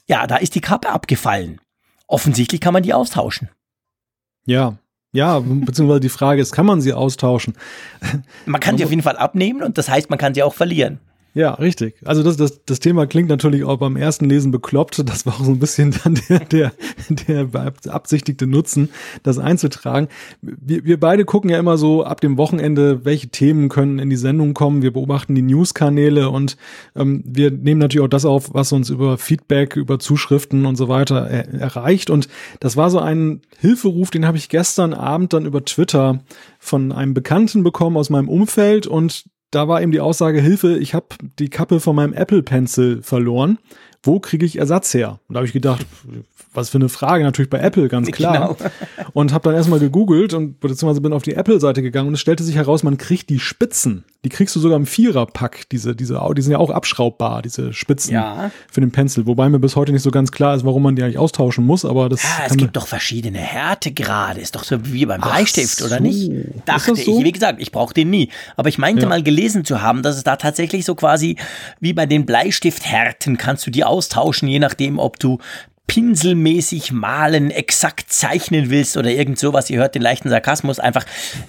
Ja, 0.06 0.26
da 0.26 0.36
ist 0.36 0.54
die 0.54 0.60
Kappe 0.60 0.90
abgefallen 0.90 1.62
offensichtlich 2.08 2.60
kann 2.60 2.72
man 2.72 2.82
die 2.82 2.94
austauschen. 2.94 3.48
Ja, 4.46 4.78
ja, 5.12 5.38
beziehungsweise 5.40 6.00
die 6.00 6.08
Frage 6.08 6.42
ist, 6.42 6.52
kann 6.52 6.66
man 6.66 6.80
sie 6.80 6.92
austauschen? 6.92 7.54
Man 8.46 8.60
kann 8.60 8.76
sie 8.76 8.84
auf 8.84 8.90
jeden 8.90 9.02
Fall 9.02 9.16
abnehmen 9.16 9.62
und 9.62 9.78
das 9.78 9.88
heißt, 9.88 10.10
man 10.10 10.18
kann 10.18 10.34
sie 10.34 10.42
auch 10.42 10.54
verlieren. 10.54 10.98
Ja, 11.34 11.54
richtig. 11.54 11.94
Also 12.04 12.22
das, 12.22 12.36
das, 12.36 12.64
das 12.64 12.80
Thema 12.80 13.06
klingt 13.06 13.28
natürlich 13.28 13.62
auch 13.62 13.76
beim 13.76 13.96
ersten 13.96 14.28
Lesen 14.28 14.50
bekloppt. 14.50 15.08
Das 15.08 15.26
war 15.26 15.34
auch 15.34 15.44
so 15.44 15.52
ein 15.52 15.58
bisschen 15.58 15.94
dann 16.02 16.18
der, 16.28 16.40
der, 16.40 16.72
der 17.28 17.44
beabsichtigte 17.44 18.46
Nutzen, 18.46 18.88
das 19.22 19.38
einzutragen. 19.38 20.08
Wir, 20.40 20.84
wir 20.84 20.98
beide 20.98 21.24
gucken 21.24 21.50
ja 21.50 21.58
immer 21.58 21.76
so 21.76 22.02
ab 22.02 22.20
dem 22.20 22.38
Wochenende, 22.38 23.04
welche 23.04 23.28
Themen 23.28 23.68
können 23.68 23.98
in 23.98 24.10
die 24.10 24.16
Sendung 24.16 24.54
kommen. 24.54 24.82
Wir 24.82 24.92
beobachten 24.92 25.34
die 25.34 25.42
News-Kanäle 25.42 26.30
und 26.30 26.56
ähm, 26.96 27.22
wir 27.24 27.50
nehmen 27.50 27.80
natürlich 27.80 28.04
auch 28.04 28.10
das 28.10 28.24
auf, 28.24 28.54
was 28.54 28.72
uns 28.72 28.90
über 28.90 29.18
Feedback, 29.18 29.76
über 29.76 29.98
Zuschriften 29.98 30.66
und 30.66 30.76
so 30.76 30.88
weiter 30.88 31.28
er, 31.28 31.52
erreicht. 31.52 32.10
Und 32.10 32.28
das 32.60 32.76
war 32.76 32.90
so 32.90 32.98
ein 32.98 33.42
Hilferuf, 33.58 34.10
den 34.10 34.26
habe 34.26 34.38
ich 34.38 34.48
gestern 34.48 34.94
Abend 34.94 35.34
dann 35.34 35.46
über 35.46 35.64
Twitter 35.64 36.20
von 36.58 36.90
einem 36.90 37.14
Bekannten 37.14 37.62
bekommen 37.62 37.96
aus 37.96 38.10
meinem 38.10 38.28
Umfeld 38.28 38.86
und 38.86 39.24
da 39.50 39.68
war 39.68 39.80
eben 39.82 39.92
die 39.92 40.00
Aussage, 40.00 40.40
Hilfe, 40.40 40.76
ich 40.78 40.94
habe 40.94 41.06
die 41.38 41.48
Kappe 41.48 41.80
von 41.80 41.96
meinem 41.96 42.12
Apple 42.12 42.42
Pencil 42.42 43.02
verloren. 43.02 43.58
Wo 44.02 44.20
kriege 44.20 44.44
ich 44.44 44.58
Ersatz 44.58 44.92
her? 44.94 45.20
Und 45.28 45.34
da 45.34 45.38
habe 45.38 45.46
ich 45.46 45.52
gedacht, 45.52 45.86
was 46.58 46.68
für 46.70 46.78
eine 46.78 46.88
Frage, 46.88 47.24
natürlich 47.24 47.48
bei 47.48 47.58
Apple, 47.60 47.88
ganz 47.88 48.10
klar. 48.10 48.56
Genau. 48.58 48.70
Und 49.12 49.32
habe 49.32 49.44
dann 49.48 49.54
erstmal 49.54 49.78
gegoogelt 49.78 50.34
und 50.34 50.60
beziehungsweise 50.60 51.00
bin 51.00 51.12
auf 51.12 51.22
die 51.22 51.34
Apple-Seite 51.34 51.82
gegangen 51.82 52.08
und 52.08 52.14
es 52.14 52.20
stellte 52.20 52.44
sich 52.44 52.56
heraus, 52.56 52.82
man 52.82 52.98
kriegt 52.98 53.30
die 53.30 53.38
Spitzen. 53.38 54.04
Die 54.24 54.28
kriegst 54.28 54.54
du 54.54 54.60
sogar 54.60 54.76
im 54.76 54.86
Vierer-Pack, 54.86 55.68
diese, 55.70 55.94
diese, 55.94 56.20
die 56.36 56.42
sind 56.42 56.52
ja 56.52 56.58
auch 56.58 56.70
abschraubbar, 56.70 57.40
diese 57.40 57.72
Spitzen 57.72 58.14
ja. 58.14 58.50
für 58.70 58.80
den 58.80 58.90
Pencil. 58.90 59.26
Wobei 59.26 59.48
mir 59.48 59.60
bis 59.60 59.76
heute 59.76 59.92
nicht 59.92 60.02
so 60.02 60.10
ganz 60.10 60.32
klar 60.32 60.56
ist, 60.56 60.64
warum 60.64 60.82
man 60.82 60.96
die 60.96 61.02
eigentlich 61.02 61.18
austauschen 61.18 61.64
muss, 61.64 61.84
aber 61.84 62.08
das. 62.08 62.22
Ja, 62.22 62.46
es 62.46 62.56
gibt 62.56 62.76
doch 62.76 62.88
verschiedene 62.88 63.38
Härtegrade. 63.38 64.40
Ist 64.40 64.56
doch 64.56 64.64
so 64.64 64.76
wie 64.82 65.06
beim 65.06 65.20
Bleistift, 65.20 65.78
so. 65.78 65.86
oder 65.86 66.00
nicht? 66.00 66.30
Dachte 66.66 66.96
so? 66.96 67.18
ich. 67.18 67.24
Wie 67.24 67.32
gesagt, 67.32 67.60
ich 67.60 67.70
brauche 67.70 67.94
den 67.94 68.10
nie. 68.10 68.30
Aber 68.56 68.68
ich 68.68 68.78
meinte 68.78 69.02
ja. 69.02 69.08
mal 69.08 69.22
gelesen 69.22 69.64
zu 69.64 69.82
haben, 69.82 70.02
dass 70.02 70.16
es 70.16 70.24
da 70.24 70.36
tatsächlich 70.36 70.84
so 70.84 70.94
quasi 70.96 71.36
wie 71.80 71.92
bei 71.92 72.06
den 72.06 72.26
Bleistifthärten 72.26 73.38
kannst 73.38 73.66
du 73.66 73.70
die 73.70 73.84
austauschen, 73.84 74.48
je 74.48 74.58
nachdem, 74.58 74.98
ob 74.98 75.18
du 75.20 75.38
pinselmäßig 75.88 76.92
malen, 76.92 77.50
exakt 77.50 78.12
zeichnen 78.12 78.70
willst 78.70 78.96
oder 78.96 79.10
irgend 79.10 79.38
sowas, 79.38 79.68
ihr 79.70 79.80
hört 79.80 79.96
den 79.96 80.02
leichten 80.02 80.28
Sarkasmus, 80.28 80.78
einfach, 80.78 81.04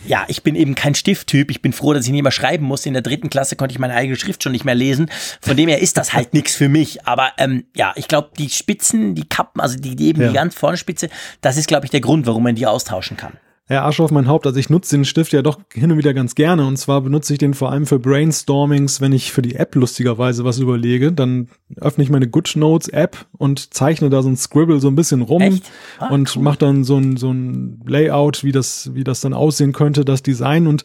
ja, 0.07 0.25
ich 0.27 0.41
bin 0.41 0.55
eben 0.55 0.73
kein 0.73 0.95
Stifttyp, 0.95 1.51
ich 1.51 1.61
bin 1.61 1.73
froh, 1.73 1.93
dass 1.93 2.05
ich 2.05 2.11
nicht 2.11 2.23
mehr 2.23 2.31
schreiben 2.31 2.65
muss, 2.65 2.87
in 2.87 2.93
der 2.93 3.03
dritten 3.03 3.29
Klasse 3.29 3.55
konnte 3.55 3.73
ich 3.73 3.79
meine 3.79 3.93
eigene 3.93 4.15
Schrift 4.15 4.41
schon 4.41 4.53
nicht 4.53 4.65
mehr 4.65 4.75
lesen, 4.75 5.11
von 5.41 5.55
dem 5.55 5.69
her 5.69 5.79
ist 5.79 5.97
das 5.97 6.13
halt 6.13 6.33
nichts 6.33 6.55
für 6.55 6.69
mich, 6.69 7.05
aber 7.05 7.33
ähm, 7.37 7.65
ja, 7.75 7.93
ich 7.95 8.07
glaube, 8.07 8.29
die 8.37 8.49
Spitzen, 8.49 9.13
die 9.13 9.27
Kappen, 9.27 9.61
also 9.61 9.77
die, 9.77 9.95
die 9.95 10.07
eben 10.07 10.21
ja. 10.21 10.29
die 10.29 10.33
ganz 10.33 10.55
vorne 10.55 10.77
Spitze, 10.77 11.09
das 11.41 11.57
ist, 11.57 11.67
glaube 11.67 11.85
ich, 11.85 11.91
der 11.91 12.01
Grund, 12.01 12.25
warum 12.25 12.43
man 12.43 12.55
die 12.55 12.65
austauschen 12.65 13.17
kann. 13.17 13.33
Ja, 13.71 13.83
Arsch 13.83 13.99
auf 13.99 14.09
mein 14.09 14.27
Haupt. 14.27 14.47
Also 14.47 14.59
ich 14.59 14.71
nutze 14.71 14.95
den 14.95 15.05
Stift 15.05 15.31
ja 15.31 15.43
doch 15.43 15.59
hin 15.71 15.91
und 15.91 15.99
wieder 15.99 16.15
ganz 16.15 16.33
gerne. 16.33 16.65
Und 16.65 16.77
zwar 16.77 17.01
benutze 17.01 17.33
ich 17.33 17.39
den 17.39 17.53
vor 17.53 17.71
allem 17.71 17.85
für 17.85 17.99
Brainstormings, 17.99 18.99
wenn 18.99 19.13
ich 19.13 19.31
für 19.31 19.43
die 19.43 19.53
App 19.53 19.75
lustigerweise 19.75 20.43
was 20.43 20.57
überlege. 20.57 21.11
Dann 21.11 21.49
öffne 21.75 22.03
ich 22.03 22.09
meine 22.09 22.27
GoodNotes 22.27 22.89
App 22.89 23.27
und 23.37 23.71
zeichne 23.75 24.09
da 24.09 24.23
so 24.23 24.29
ein 24.29 24.37
Scribble 24.37 24.79
so 24.79 24.87
ein 24.87 24.95
bisschen 24.95 25.21
rum 25.21 25.61
ah, 25.99 26.07
und 26.07 26.35
cool. 26.35 26.41
mache 26.41 26.57
dann 26.57 26.83
so 26.83 26.97
ein, 26.97 27.15
so 27.15 27.31
ein 27.31 27.79
Layout, 27.85 28.43
wie 28.43 28.51
das, 28.51 28.89
wie 28.95 29.03
das 29.03 29.21
dann 29.21 29.33
aussehen 29.33 29.71
könnte, 29.71 30.03
das 30.03 30.23
Design. 30.23 30.65
Und 30.65 30.83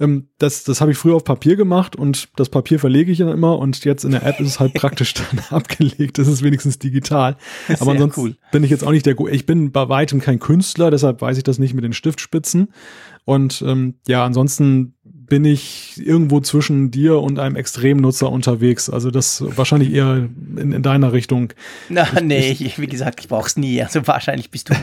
ähm, 0.00 0.26
das, 0.38 0.64
das 0.64 0.80
habe 0.80 0.90
ich 0.90 0.98
früher 0.98 1.14
auf 1.14 1.22
Papier 1.22 1.54
gemacht 1.54 1.94
und 1.94 2.30
das 2.34 2.48
Papier 2.48 2.80
verlege 2.80 3.12
ich 3.12 3.18
dann 3.18 3.28
immer 3.28 3.60
und 3.60 3.84
jetzt 3.84 4.04
in 4.04 4.10
der 4.10 4.26
App 4.26 4.40
ist 4.40 4.48
es 4.48 4.58
halt 4.58 4.74
praktisch 4.74 5.14
dann 5.14 5.38
abgelegt. 5.50 6.18
Das 6.18 6.26
ist 6.26 6.42
wenigstens 6.42 6.80
digital. 6.80 7.36
Aber 7.78 7.92
ansonsten 7.92 8.20
cool. 8.20 8.36
bin 8.50 8.64
ich 8.64 8.70
jetzt 8.70 8.82
auch 8.82 8.90
nicht 8.90 9.06
der, 9.06 9.14
ich 9.30 9.46
bin 9.46 9.70
bei 9.70 9.88
weitem 9.88 10.20
kein 10.20 10.40
Künstler, 10.40 10.90
deshalb 10.90 11.20
weiß 11.20 11.36
ich 11.36 11.44
das 11.44 11.60
nicht 11.60 11.74
mit 11.74 11.84
den 11.84 11.92
Stift 11.92 12.23
Spitzen. 12.24 12.72
Und 13.24 13.62
ähm, 13.66 13.94
ja, 14.06 14.24
ansonsten 14.24 14.94
bin 15.02 15.44
ich 15.44 15.94
irgendwo 16.04 16.40
zwischen 16.40 16.90
dir 16.90 17.18
und 17.20 17.38
einem 17.38 17.56
Extremnutzer 17.56 18.30
unterwegs. 18.30 18.90
Also 18.90 19.10
das 19.10 19.42
wahrscheinlich 19.56 19.92
eher 19.92 20.28
in, 20.56 20.72
in 20.72 20.82
deiner 20.82 21.12
Richtung. 21.12 21.52
Na, 21.88 22.06
nee, 22.22 22.50
ich, 22.50 22.78
wie 22.78 22.86
gesagt, 22.86 23.20
ich 23.20 23.28
brauch's 23.28 23.56
nie. 23.56 23.82
Also 23.82 24.06
wahrscheinlich 24.06 24.50
bist 24.50 24.68
du, 24.68 24.74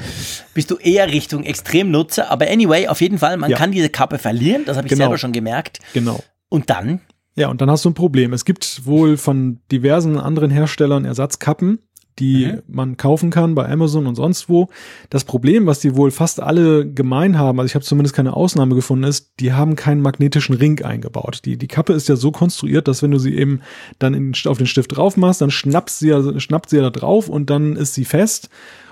bist 0.53 0.71
du 0.71 0.77
eher 0.77 1.07
Richtung 1.11 1.43
Extremnutzer. 1.43 2.31
Aber 2.31 2.49
anyway, 2.49 2.87
auf 2.87 3.01
jeden 3.01 3.19
Fall, 3.19 3.37
man 3.37 3.51
ja. 3.51 3.57
kann 3.57 3.71
diese 3.71 3.89
Kappe 3.89 4.17
verlieren. 4.17 4.63
Das 4.65 4.77
habe 4.77 4.87
ich 4.87 4.91
genau. 4.91 5.03
selber 5.03 5.17
schon 5.17 5.31
gemerkt. 5.31 5.79
Genau. 5.93 6.23
Und 6.49 6.69
dann? 6.69 7.01
Ja, 7.35 7.47
und 7.49 7.61
dann 7.61 7.69
hast 7.69 7.85
du 7.85 7.89
ein 7.89 7.93
Problem. 7.93 8.33
Es 8.33 8.43
gibt 8.43 8.85
wohl 8.85 9.17
von 9.17 9.59
diversen 9.71 10.17
anderen 10.17 10.49
Herstellern 10.49 11.05
Ersatzkappen 11.05 11.79
die 12.19 12.47
mhm. 12.47 12.61
man 12.67 12.97
kaufen 12.97 13.29
kann 13.29 13.55
bei 13.55 13.69
Amazon 13.69 14.07
und 14.07 14.15
sonst 14.15 14.49
wo. 14.49 14.67
Das 15.09 15.23
Problem, 15.23 15.65
was 15.65 15.79
die 15.79 15.95
wohl 15.95 16.11
fast 16.11 16.39
alle 16.39 16.89
gemein 16.89 17.37
haben, 17.37 17.59
also 17.59 17.67
ich 17.67 17.75
habe 17.75 17.85
zumindest 17.85 18.15
keine 18.15 18.35
Ausnahme 18.35 18.75
gefunden, 18.75 19.05
ist, 19.05 19.31
die 19.39 19.53
haben 19.53 19.75
keinen 19.75 20.01
magnetischen 20.01 20.55
Ring 20.55 20.81
eingebaut. 20.83 21.41
Die, 21.45 21.57
die 21.57 21.67
Kappe 21.67 21.93
ist 21.93 22.09
ja 22.09 22.15
so 22.15 22.31
konstruiert, 22.31 22.87
dass 22.87 23.01
wenn 23.01 23.11
du 23.11 23.19
sie 23.19 23.35
eben 23.35 23.61
dann 23.99 24.13
in, 24.13 24.33
auf 24.45 24.57
den 24.57 24.67
Stift 24.67 24.95
drauf 24.95 25.17
machst, 25.17 25.41
dann 25.41 25.51
schnappst 25.51 25.99
sie 25.99 26.09
ja, 26.09 26.39
schnappt 26.39 26.69
sie 26.69 26.77
ja 26.77 26.83
da 26.83 26.89
drauf 26.89 27.29
und 27.29 27.49
dann 27.49 27.75
ist 27.75 27.93
sie 27.93 28.05
fest. 28.05 28.49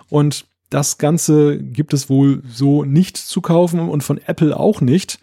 Und 0.10 0.46
das 0.70 0.98
Ganze 0.98 1.58
gibt 1.58 1.94
es 1.94 2.10
wohl 2.10 2.44
so 2.48 2.84
nicht 2.84 3.18
zu 3.18 3.42
kaufen 3.42 3.80
und 3.80 4.04
von 4.04 4.20
Apple 4.26 4.58
auch 4.58 4.82
nicht. 4.82 5.20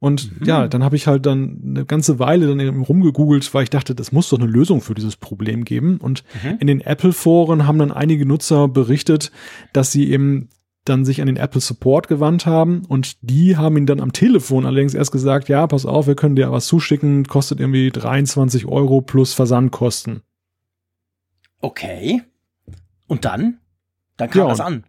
Und 0.00 0.40
mhm. 0.40 0.46
ja, 0.46 0.68
dann 0.68 0.84
habe 0.84 0.96
ich 0.96 1.06
halt 1.06 1.26
dann 1.26 1.60
eine 1.64 1.84
ganze 1.84 2.18
Weile 2.18 2.46
dann 2.46 2.60
eben 2.60 2.82
rumgegoogelt, 2.82 3.52
weil 3.52 3.64
ich 3.64 3.70
dachte, 3.70 3.94
das 3.94 4.12
muss 4.12 4.28
doch 4.28 4.38
eine 4.38 4.48
Lösung 4.48 4.80
für 4.80 4.94
dieses 4.94 5.16
Problem 5.16 5.64
geben. 5.64 5.98
Und 5.98 6.22
mhm. 6.42 6.58
in 6.60 6.66
den 6.68 6.80
Apple-Foren 6.80 7.66
haben 7.66 7.78
dann 7.78 7.90
einige 7.90 8.24
Nutzer 8.24 8.68
berichtet, 8.68 9.32
dass 9.72 9.90
sie 9.90 10.10
eben 10.10 10.48
dann 10.88 11.04
sich 11.04 11.20
an 11.20 11.26
den 11.26 11.36
Apple 11.36 11.60
Support 11.60 12.08
gewandt 12.08 12.46
haben 12.46 12.84
und 12.86 13.18
die 13.20 13.56
haben 13.56 13.76
ihn 13.76 13.86
dann 13.86 14.00
am 14.00 14.12
Telefon 14.12 14.64
allerdings 14.64 14.94
erst 14.94 15.12
gesagt, 15.12 15.48
ja, 15.48 15.66
pass 15.66 15.84
auf, 15.84 16.06
wir 16.06 16.14
können 16.14 16.36
dir 16.36 16.50
was 16.50 16.66
zuschicken, 16.66 17.24
kostet 17.24 17.60
irgendwie 17.60 17.90
23 17.90 18.66
Euro 18.66 19.00
plus 19.02 19.34
Versandkosten. 19.34 20.22
Okay. 21.60 22.22
Und 23.06 23.24
dann? 23.24 23.58
Dann 24.16 24.30
kam 24.30 24.42
ja, 24.42 24.48
das 24.48 24.60
an. 24.60 24.84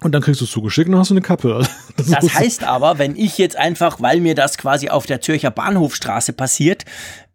Und 0.00 0.12
dann 0.12 0.22
kriegst 0.22 0.40
du 0.40 0.44
es 0.44 0.50
zugeschickt 0.50 0.88
und 0.88 0.96
hast 0.96 1.10
du 1.10 1.14
eine 1.14 1.22
Kappe. 1.22 1.66
Das, 1.96 2.10
das 2.10 2.34
heißt 2.34 2.62
aber, 2.62 2.98
wenn 2.98 3.16
ich 3.16 3.38
jetzt 3.38 3.56
einfach, 3.56 4.00
weil 4.00 4.20
mir 4.20 4.36
das 4.36 4.56
quasi 4.56 4.88
auf 4.88 5.06
der 5.06 5.20
Zürcher 5.20 5.50
Bahnhofstraße 5.50 6.32
passiert, 6.32 6.84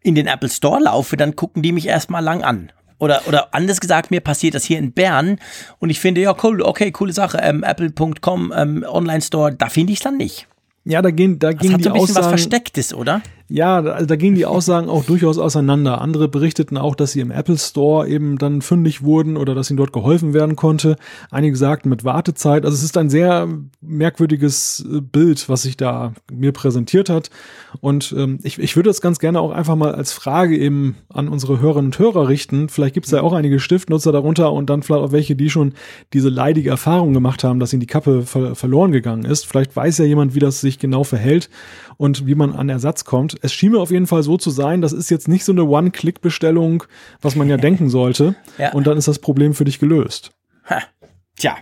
in 0.02 0.14
den 0.14 0.26
Apple 0.26 0.48
Store 0.48 0.80
laufe, 0.80 1.18
dann 1.18 1.36
gucken 1.36 1.62
die 1.62 1.72
mich 1.72 1.86
erstmal 1.86 2.24
lang 2.24 2.42
an. 2.42 2.72
Oder, 2.98 3.22
oder 3.26 3.54
anders 3.54 3.80
gesagt, 3.80 4.10
mir 4.10 4.22
passiert 4.22 4.54
das 4.54 4.64
hier 4.64 4.78
in 4.78 4.92
Bern 4.92 5.38
und 5.80 5.90
ich 5.90 6.00
finde, 6.00 6.22
ja, 6.22 6.34
cool, 6.42 6.62
okay, 6.62 6.92
coole 6.92 7.12
Sache, 7.12 7.38
ähm, 7.42 7.62
apple.com, 7.62 8.54
ähm, 8.56 8.86
Online-Store, 8.88 9.54
da 9.54 9.68
finde 9.68 9.92
ich 9.92 9.98
es 9.98 10.04
dann 10.04 10.16
nicht. 10.16 10.48
Ja, 10.86 11.02
da 11.02 11.10
gehen, 11.10 11.38
da 11.38 11.52
gehen 11.52 11.76
die 11.76 11.84
so 11.84 11.90
ein 11.90 11.94
bisschen 11.94 12.16
Aussagen, 12.16 12.24
was 12.24 12.26
Verstecktes, 12.28 12.94
oder? 12.94 13.20
Ja, 13.48 13.76
also 13.76 14.06
da 14.06 14.16
gingen 14.16 14.36
die 14.36 14.46
Aussagen 14.46 14.88
auch 14.88 15.04
durchaus 15.04 15.36
auseinander. 15.36 16.00
Andere 16.00 16.28
berichteten 16.28 16.78
auch, 16.78 16.94
dass 16.94 17.12
sie 17.12 17.20
im 17.20 17.30
Apple 17.30 17.58
Store 17.58 18.08
eben 18.08 18.38
dann 18.38 18.62
fündig 18.62 19.02
wurden 19.02 19.36
oder 19.36 19.54
dass 19.54 19.70
ihnen 19.70 19.76
dort 19.76 19.92
geholfen 19.92 20.32
werden 20.32 20.56
konnte. 20.56 20.96
Einige 21.30 21.54
sagten 21.54 21.90
mit 21.90 22.04
Wartezeit. 22.04 22.64
Also 22.64 22.74
es 22.74 22.82
ist 22.82 22.96
ein 22.96 23.10
sehr 23.10 23.46
merkwürdiges 23.82 24.86
äh, 24.90 25.02
Bild, 25.02 25.50
was 25.50 25.62
sich 25.62 25.76
da 25.76 26.14
mir 26.32 26.52
präsentiert 26.52 27.10
hat. 27.10 27.28
Und 27.80 28.14
ähm, 28.16 28.38
ich, 28.42 28.58
ich 28.58 28.76
würde 28.76 28.88
das 28.88 29.02
ganz 29.02 29.18
gerne 29.18 29.40
auch 29.40 29.50
einfach 29.50 29.76
mal 29.76 29.94
als 29.94 30.12
Frage 30.12 30.56
eben 30.56 30.96
an 31.12 31.28
unsere 31.28 31.60
Hörerinnen 31.60 31.88
und 31.88 31.98
Hörer 31.98 32.28
richten. 32.28 32.70
Vielleicht 32.70 32.94
gibt 32.94 33.04
es 33.04 33.12
ja 33.12 33.20
auch 33.20 33.34
einige 33.34 33.60
Stiftnutzer 33.60 34.10
darunter 34.10 34.54
und 34.54 34.70
dann 34.70 34.82
vielleicht 34.82 35.02
auch 35.02 35.12
welche, 35.12 35.36
die 35.36 35.50
schon 35.50 35.74
diese 36.14 36.30
leidige 36.30 36.70
Erfahrung 36.70 37.12
gemacht 37.12 37.44
haben, 37.44 37.60
dass 37.60 37.74
ihnen 37.74 37.80
die 37.80 37.86
Kappe 37.86 38.22
ver 38.22 38.54
verloren 38.54 38.92
gegangen 38.92 39.26
ist. 39.26 39.46
Vielleicht 39.46 39.76
weiß 39.76 39.98
ja 39.98 40.06
jemand, 40.06 40.34
wie 40.34 40.38
das 40.38 40.62
sich 40.62 40.78
genau 40.78 41.04
verhält 41.04 41.50
und 41.98 42.26
wie 42.26 42.34
man 42.34 42.52
an 42.52 42.68
Ersatz 42.68 43.04
kommt. 43.04 43.33
Es 43.42 43.52
schien 43.52 43.72
mir 43.72 43.80
auf 43.80 43.90
jeden 43.90 44.06
Fall 44.06 44.22
so 44.22 44.36
zu 44.36 44.50
sein, 44.50 44.80
das 44.80 44.92
ist 44.92 45.10
jetzt 45.10 45.28
nicht 45.28 45.44
so 45.44 45.52
eine 45.52 45.64
One-Click-Bestellung, 45.64 46.84
was 47.20 47.36
man 47.36 47.48
ja 47.48 47.56
denken 47.56 47.88
sollte. 47.88 48.34
Ja. 48.58 48.72
Und 48.72 48.86
dann 48.86 48.98
ist 48.98 49.08
das 49.08 49.18
Problem 49.18 49.54
für 49.54 49.64
dich 49.64 49.78
gelöst. 49.78 50.32
Ha. 50.68 50.82
Tja, 51.36 51.56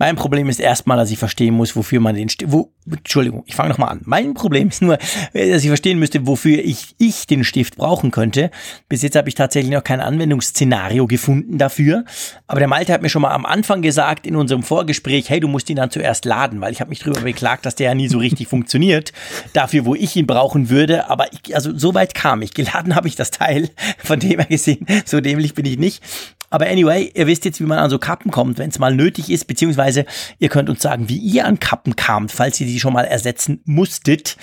mein 0.00 0.16
Problem 0.16 0.48
ist 0.48 0.60
erstmal, 0.60 0.96
dass 0.96 1.10
ich 1.10 1.18
verstehen 1.18 1.52
muss, 1.52 1.76
wofür 1.76 2.00
man 2.00 2.14
den 2.14 2.30
Stift, 2.30 2.50
wo, 2.50 2.72
Entschuldigung, 2.90 3.44
ich 3.46 3.54
fange 3.54 3.68
nochmal 3.68 3.90
an. 3.90 4.00
Mein 4.06 4.32
Problem 4.32 4.68
ist 4.68 4.80
nur, 4.80 4.96
dass 5.34 5.62
ich 5.62 5.68
verstehen 5.68 5.98
müsste, 5.98 6.26
wofür 6.26 6.58
ich, 6.58 6.94
ich 6.96 7.26
den 7.26 7.44
Stift 7.44 7.76
brauchen 7.76 8.10
könnte. 8.10 8.50
Bis 8.88 9.02
jetzt 9.02 9.14
habe 9.14 9.28
ich 9.28 9.34
tatsächlich 9.34 9.70
noch 9.70 9.84
kein 9.84 10.00
Anwendungsszenario 10.00 11.06
gefunden 11.06 11.58
dafür. 11.58 12.06
Aber 12.46 12.60
der 12.60 12.68
Malte 12.68 12.94
hat 12.94 13.02
mir 13.02 13.10
schon 13.10 13.20
mal 13.20 13.32
am 13.32 13.44
Anfang 13.44 13.82
gesagt 13.82 14.26
in 14.26 14.36
unserem 14.36 14.62
Vorgespräch, 14.62 15.28
hey, 15.28 15.38
du 15.38 15.48
musst 15.48 15.68
ihn 15.68 15.76
dann 15.76 15.90
zuerst 15.90 16.24
laden, 16.24 16.62
weil 16.62 16.72
ich 16.72 16.80
habe 16.80 16.88
mich 16.88 17.00
darüber 17.00 17.20
beklagt, 17.20 17.66
dass 17.66 17.74
der 17.74 17.90
ja 17.90 17.94
nie 17.94 18.08
so 18.08 18.16
richtig 18.16 18.48
funktioniert. 18.48 19.12
Dafür, 19.52 19.84
wo 19.84 19.94
ich 19.94 20.16
ihn 20.16 20.26
brauchen 20.26 20.70
würde. 20.70 21.10
Aber 21.10 21.26
ich, 21.30 21.54
also 21.54 21.76
so 21.76 21.92
weit 21.92 22.14
kam 22.14 22.40
ich. 22.40 22.54
Geladen 22.54 22.96
habe 22.96 23.06
ich 23.06 23.16
das 23.16 23.30
Teil. 23.30 23.68
Von 23.98 24.18
dem 24.18 24.38
her 24.38 24.46
gesehen, 24.46 24.86
so 25.04 25.20
dämlich 25.20 25.52
bin 25.52 25.66
ich 25.66 25.78
nicht. 25.78 26.02
Aber 26.50 26.66
anyway, 26.66 27.10
ihr 27.14 27.26
wisst 27.26 27.44
jetzt, 27.44 27.60
wie 27.60 27.64
man 27.64 27.78
an 27.78 27.90
so 27.90 27.98
Kappen 27.98 28.30
kommt, 28.30 28.58
wenn 28.58 28.70
es 28.70 28.78
mal 28.78 28.94
nötig 28.94 29.30
ist, 29.30 29.46
beziehungsweise 29.46 30.04
ihr 30.38 30.48
könnt 30.48 30.68
uns 30.68 30.82
sagen, 30.82 31.08
wie 31.08 31.16
ihr 31.16 31.46
an 31.46 31.60
Kappen 31.60 31.96
kamt, 31.96 32.32
falls 32.32 32.60
ihr 32.60 32.66
die 32.66 32.80
schon 32.80 32.92
mal 32.92 33.04
ersetzen 33.04 33.60
musstet. 33.64 34.36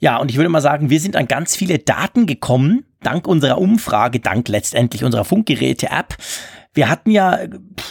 Ja, 0.00 0.16
und 0.18 0.30
ich 0.30 0.36
würde 0.36 0.48
mal 0.48 0.60
sagen, 0.60 0.90
wir 0.90 1.00
sind 1.00 1.16
an 1.16 1.28
ganz 1.28 1.56
viele 1.56 1.78
Daten 1.78 2.26
gekommen, 2.26 2.84
dank 3.02 3.26
unserer 3.28 3.58
Umfrage, 3.58 4.20
dank 4.20 4.48
letztendlich 4.48 5.04
unserer 5.04 5.24
Funkgeräte-App. 5.24 6.16
Wir 6.74 6.90
hatten 6.90 7.10
ja 7.10 7.38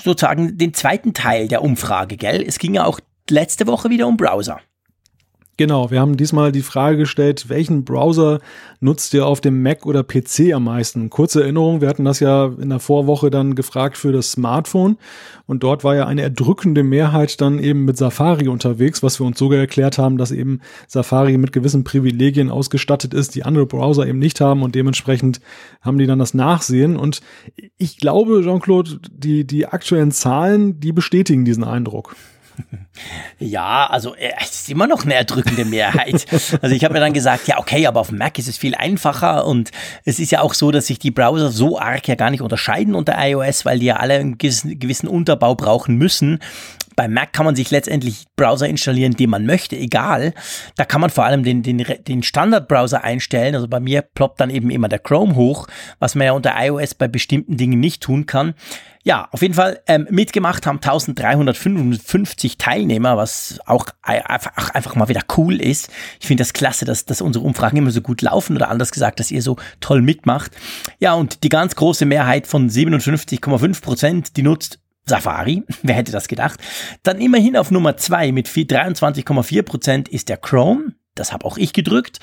sozusagen 0.03 0.57
den 0.57 0.73
zweiten 0.73 1.13
Teil 1.13 1.47
der 1.47 1.63
Umfrage, 1.63 2.17
gell? 2.17 2.43
Es 2.45 2.59
ging 2.59 2.73
ja 2.73 2.83
auch 2.83 2.99
letzte 3.29 3.65
Woche 3.65 3.89
wieder 3.89 4.07
um 4.07 4.17
Browser. 4.17 4.59
Genau, 5.55 5.91
wir 5.91 5.99
haben 5.99 6.17
diesmal 6.17 6.51
die 6.51 6.63
Frage 6.63 6.97
gestellt, 6.97 7.47
welchen 7.47 7.85
Browser 7.85 8.39
nutzt 8.79 9.13
ihr 9.13 9.27
auf 9.27 9.39
dem 9.39 9.61
Mac 9.61 9.85
oder 9.85 10.03
PC 10.03 10.51
am 10.51 10.63
meisten? 10.63 11.11
Kurze 11.11 11.43
Erinnerung, 11.43 11.79
wir 11.79 11.89
hatten 11.89 12.05
das 12.05 12.19
ja 12.19 12.45
in 12.59 12.69
der 12.69 12.79
Vorwoche 12.79 13.29
dann 13.29 13.53
gefragt 13.53 13.95
für 13.95 14.11
das 14.11 14.31
Smartphone 14.31 14.97
und 15.45 15.61
dort 15.61 15.83
war 15.83 15.95
ja 15.95 16.07
eine 16.07 16.23
erdrückende 16.23 16.81
Mehrheit 16.81 17.39
dann 17.39 17.59
eben 17.59 17.85
mit 17.85 17.97
Safari 17.97 18.47
unterwegs, 18.47 19.03
was 19.03 19.19
wir 19.19 19.27
uns 19.27 19.37
sogar 19.37 19.59
erklärt 19.59 19.99
haben, 19.99 20.17
dass 20.17 20.31
eben 20.31 20.59
Safari 20.87 21.37
mit 21.37 21.51
gewissen 21.51 21.83
Privilegien 21.83 22.49
ausgestattet 22.49 23.13
ist, 23.13 23.35
die 23.35 23.43
andere 23.43 23.67
Browser 23.67 24.07
eben 24.07 24.17
nicht 24.17 24.41
haben 24.41 24.63
und 24.63 24.73
dementsprechend 24.73 25.39
haben 25.81 25.99
die 25.99 26.07
dann 26.07 26.17
das 26.17 26.33
Nachsehen 26.33 26.97
und 26.97 27.21
ich 27.77 27.97
glaube, 27.97 28.41
Jean-Claude, 28.41 29.01
die, 29.11 29.45
die 29.45 29.67
aktuellen 29.67 30.09
Zahlen, 30.09 30.79
die 30.79 30.93
bestätigen 30.93 31.45
diesen 31.45 31.63
Eindruck. 31.63 32.15
Ja, 33.39 33.87
also 33.87 34.15
äh, 34.15 34.31
es 34.41 34.51
ist 34.51 34.69
immer 34.69 34.87
noch 34.87 35.03
eine 35.03 35.15
erdrückende 35.15 35.65
Mehrheit. 35.65 36.25
Also 36.61 36.75
ich 36.75 36.83
habe 36.83 36.93
mir 36.93 36.99
dann 36.99 37.13
gesagt, 37.13 37.47
ja 37.47 37.57
okay, 37.57 37.85
aber 37.87 37.99
auf 37.99 38.09
dem 38.09 38.19
Mac 38.19 38.37
ist 38.37 38.47
es 38.47 38.57
viel 38.57 38.75
einfacher 38.75 39.45
und 39.45 39.71
es 40.05 40.19
ist 40.19 40.31
ja 40.31 40.41
auch 40.41 40.53
so, 40.53 40.71
dass 40.71 40.87
sich 40.87 40.99
die 40.99 41.11
Browser 41.11 41.51
so 41.51 41.79
arg 41.79 42.07
ja 42.07 42.15
gar 42.15 42.29
nicht 42.29 42.41
unterscheiden 42.41 42.95
unter 42.95 43.15
iOS, 43.17 43.65
weil 43.65 43.79
die 43.79 43.87
ja 43.87 43.97
alle 43.97 44.15
einen 44.15 44.37
gewissen 44.37 45.07
Unterbau 45.07 45.55
brauchen 45.55 45.97
müssen. 45.97 46.39
Bei 46.95 47.07
Mac 47.07 47.33
kann 47.33 47.45
man 47.45 47.55
sich 47.55 47.71
letztendlich 47.71 48.25
Browser 48.35 48.67
installieren, 48.67 49.13
den 49.13 49.29
man 49.29 49.45
möchte, 49.45 49.75
egal. 49.75 50.33
Da 50.75 50.85
kann 50.85 51.01
man 51.01 51.09
vor 51.09 51.25
allem 51.25 51.43
den, 51.43 51.63
den, 51.63 51.83
den 52.07 52.23
Standard-Browser 52.23 53.03
einstellen. 53.03 53.55
Also 53.55 53.67
bei 53.67 53.79
mir 53.79 54.01
ploppt 54.01 54.39
dann 54.39 54.49
eben 54.49 54.69
immer 54.69 54.89
der 54.89 54.99
Chrome 54.99 55.35
hoch, 55.35 55.67
was 55.99 56.15
man 56.15 56.25
ja 56.25 56.33
unter 56.33 56.53
iOS 56.57 56.95
bei 56.95 57.07
bestimmten 57.07 57.57
Dingen 57.57 57.79
nicht 57.79 58.01
tun 58.01 58.25
kann. 58.25 58.53
Ja, 59.05 59.27
auf 59.31 59.41
jeden 59.41 59.53
Fall 59.53 59.81
ähm, 59.87 60.07
mitgemacht 60.09 60.65
haben 60.65 60.77
1355 60.77 62.57
Teilnehmer, 62.57 63.17
was 63.17 63.59
auch 63.65 63.87
einfach, 64.01 64.69
einfach 64.69 64.95
mal 64.95 65.09
wieder 65.09 65.21
cool 65.35 65.59
ist. 65.59 65.89
Ich 66.21 66.27
finde 66.27 66.41
das 66.41 66.53
klasse, 66.53 66.85
dass, 66.85 67.03
dass 67.03 67.19
unsere 67.19 67.43
Umfragen 67.43 67.75
immer 67.75 67.91
so 67.91 67.99
gut 67.99 68.21
laufen 68.21 68.55
oder 68.55 68.69
anders 68.69 68.91
gesagt, 68.91 69.19
dass 69.19 69.29
ihr 69.29 69.41
so 69.41 69.57
toll 69.81 70.01
mitmacht. 70.01 70.53
Ja, 70.99 71.15
und 71.15 71.43
die 71.43 71.49
ganz 71.49 71.75
große 71.75 72.05
Mehrheit 72.05 72.47
von 72.47 72.69
57,5 72.69 73.81
Prozent, 73.81 74.37
die 74.37 74.43
nutzt 74.43 74.79
Safari, 75.05 75.63
wer 75.83 75.95
hätte 75.95 76.11
das 76.11 76.27
gedacht? 76.27 76.59
Dann 77.03 77.19
immerhin 77.19 77.57
auf 77.57 77.71
Nummer 77.71 77.97
zwei 77.97 78.31
mit 78.31 78.47
23,4 78.47 79.63
Prozent 79.63 80.09
ist 80.09 80.29
der 80.29 80.37
Chrome. 80.37 80.93
Das 81.15 81.31
habe 81.31 81.45
auch 81.45 81.57
ich 81.57 81.73
gedrückt. 81.73 82.19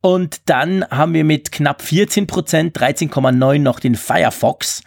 Und 0.00 0.42
dann 0.48 0.84
haben 0.90 1.12
wir 1.12 1.24
mit 1.24 1.50
knapp 1.50 1.82
14 1.82 2.28
Prozent, 2.28 2.78
13,9 2.78 3.58
noch 3.58 3.80
den 3.80 3.96
Firefox 3.96 4.82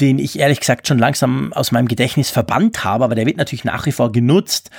den 0.00 0.18
ich 0.18 0.38
ehrlich 0.38 0.60
gesagt 0.60 0.86
schon 0.86 0.98
langsam 0.98 1.52
aus 1.52 1.72
meinem 1.72 1.88
Gedächtnis 1.88 2.30
verbannt 2.30 2.84
habe, 2.84 3.04
aber 3.04 3.14
der 3.14 3.26
wird 3.26 3.38
natürlich 3.38 3.64
nach 3.64 3.86
wie 3.86 3.92
vor 3.92 4.12
genutzt. 4.12 4.70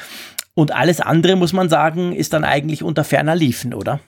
Und 0.54 0.74
alles 0.74 1.02
andere, 1.02 1.36
muss 1.36 1.54
man 1.54 1.70
sagen, 1.70 2.14
ist 2.14 2.34
dann 2.34 2.44
eigentlich 2.44 2.84
unter 2.84 3.04
ferner 3.04 3.36
Liefen, 3.36 3.74
oder? 3.74 4.00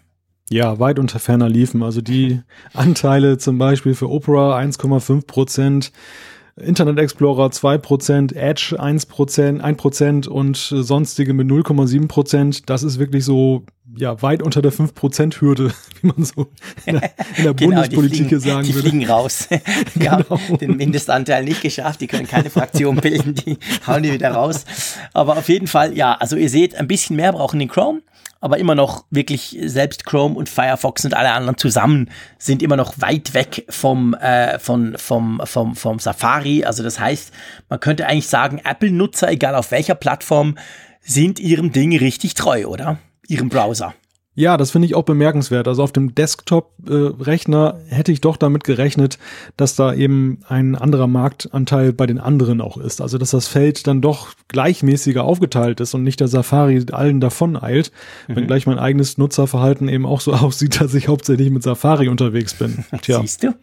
Ja, 0.50 0.80
weit 0.80 0.98
unter 0.98 1.20
ferner 1.20 1.50
Liefen. 1.50 1.84
Also 1.84 2.02
die 2.02 2.42
Anteile 2.74 3.38
zum 3.38 3.58
Beispiel 3.58 3.94
für 3.94 4.10
Opera 4.10 4.58
1,5 4.58 5.28
Prozent, 5.28 5.92
Internet 6.62 7.00
Explorer 7.00 7.48
2%, 7.48 8.36
Edge 8.36 8.76
1%, 8.80 9.62
1% 9.62 10.28
und 10.28 10.58
sonstige 10.58 11.34
mit 11.34 11.48
0,7%. 11.48 12.64
Das 12.66 12.84
ist 12.84 13.00
wirklich 13.00 13.26
so 13.26 13.64
ja, 13.98 14.22
weit 14.22 14.42
unter 14.42 14.62
der 14.62 14.72
5%-Hürde, 14.72 15.72
wie 16.02 16.08
man 16.08 16.24
so 16.24 16.48
in 16.86 17.00
der, 17.00 17.12
in 17.38 17.44
der 17.44 17.54
genau, 17.56 17.82
Bundespolitik 17.82 18.28
fliegen, 18.28 18.40
sagen 18.40 18.64
die 18.64 18.76
würde. 18.76 18.90
Die 18.90 18.98
fliegen 18.98 19.10
raus. 19.10 19.48
die 19.96 20.00
genau. 20.00 20.30
haben 20.30 20.58
den 20.60 20.78
Mindestanteil 20.78 21.44
nicht 21.44 21.62
geschafft, 21.62 22.02
die 22.02 22.08
können 22.08 22.28
keine 22.28 22.50
Fraktion 22.50 22.98
bilden, 22.98 23.36
die 23.36 23.58
hauen 23.88 24.04
die 24.04 24.14
wieder 24.14 24.32
raus. 24.32 24.66
Aber 25.14 25.38
auf 25.38 25.50
jeden 25.50 25.68
Fall, 25.68 25.96
ja, 25.96 26.14
also 26.14 26.36
ihr 26.36 26.50
seht, 26.50 26.76
ein 26.76 26.88
bisschen 26.88 27.16
mehr 27.16 27.32
brauchen 27.32 27.60
den 27.60 27.68
Chrome, 27.70 28.02
aber 28.42 28.58
immer 28.58 28.76
noch 28.76 29.06
wirklich 29.10 29.58
selbst 29.62 30.06
Chrome 30.06 30.36
und 30.36 30.50
Firefox 30.50 31.06
und 31.06 31.14
alle 31.14 31.32
anderen 31.32 31.58
zusammen 31.58 32.10
sind 32.38 32.62
immer 32.64 32.78
noch 32.78 32.94
weit 33.02 33.34
weg 33.34 33.66
vom, 33.70 34.14
äh, 34.14 34.60
von, 34.60 34.96
vom, 34.98 35.42
vom, 35.44 35.76
vom 35.76 36.00
Safari. 36.00 36.64
Also 36.64 36.84
das 36.84 37.00
heißt, 37.00 37.34
man 37.68 37.80
könnte 37.80 38.08
eigentlich 38.08 38.28
sagen, 38.28 38.62
Apple-Nutzer, 38.64 39.30
egal 39.30 39.56
auf 39.56 39.72
welcher 39.72 39.96
Plattform, 39.96 40.58
sind 41.02 41.40
ihrem 41.40 41.72
Ding 41.72 41.96
richtig 41.98 42.34
treu, 42.34 42.66
oder? 42.66 42.98
Ihrem 43.28 43.50
Browser. 43.50 43.94
Ja, 44.40 44.56
das 44.56 44.72
finde 44.72 44.86
ich 44.86 44.96
auch 44.96 45.04
bemerkenswert. 45.04 45.68
Also 45.68 45.84
auf 45.84 45.92
dem 45.92 46.16
Desktop-Rechner 46.16 47.78
hätte 47.90 48.14
ich 48.14 48.22
doch 48.22 48.38
damit 48.38 48.64
gerechnet, 48.64 49.20
dass 49.58 49.76
da 49.76 49.94
eben 49.94 50.40
ein 50.48 50.78
anderer 50.78 51.08
Marktanteil 51.08 51.92
bei 51.92 52.06
den 52.06 52.20
anderen 52.20 52.62
auch 52.62 52.78
ist. 52.78 53.02
Also 53.02 53.18
dass 53.18 53.32
das 53.32 53.50
Feld 53.50 53.86
dann 53.86 54.00
doch 54.00 54.30
gleichmäßiger 54.48 55.26
aufgeteilt 55.26 55.82
ist 55.82 55.94
und 55.94 56.06
nicht 56.06 56.22
der 56.22 56.30
Safari 56.30 56.86
allen 56.94 57.20
davon 57.20 57.62
eilt, 57.62 57.92
mhm. 58.30 58.38
wenngleich 58.38 58.66
mein 58.66 58.80
eigenes 58.80 59.18
Nutzerverhalten 59.18 59.90
eben 59.90 60.06
auch 60.06 60.22
so 60.22 60.32
aussieht, 60.34 60.80
dass 60.80 60.94
ich 60.94 61.10
hauptsächlich 61.10 61.50
mit 61.50 61.64
Safari 61.64 62.08
unterwegs 62.08 62.54
bin. 62.54 62.86
Tja. 63.02 63.20
Siehst 63.20 63.44
du? 63.44 63.54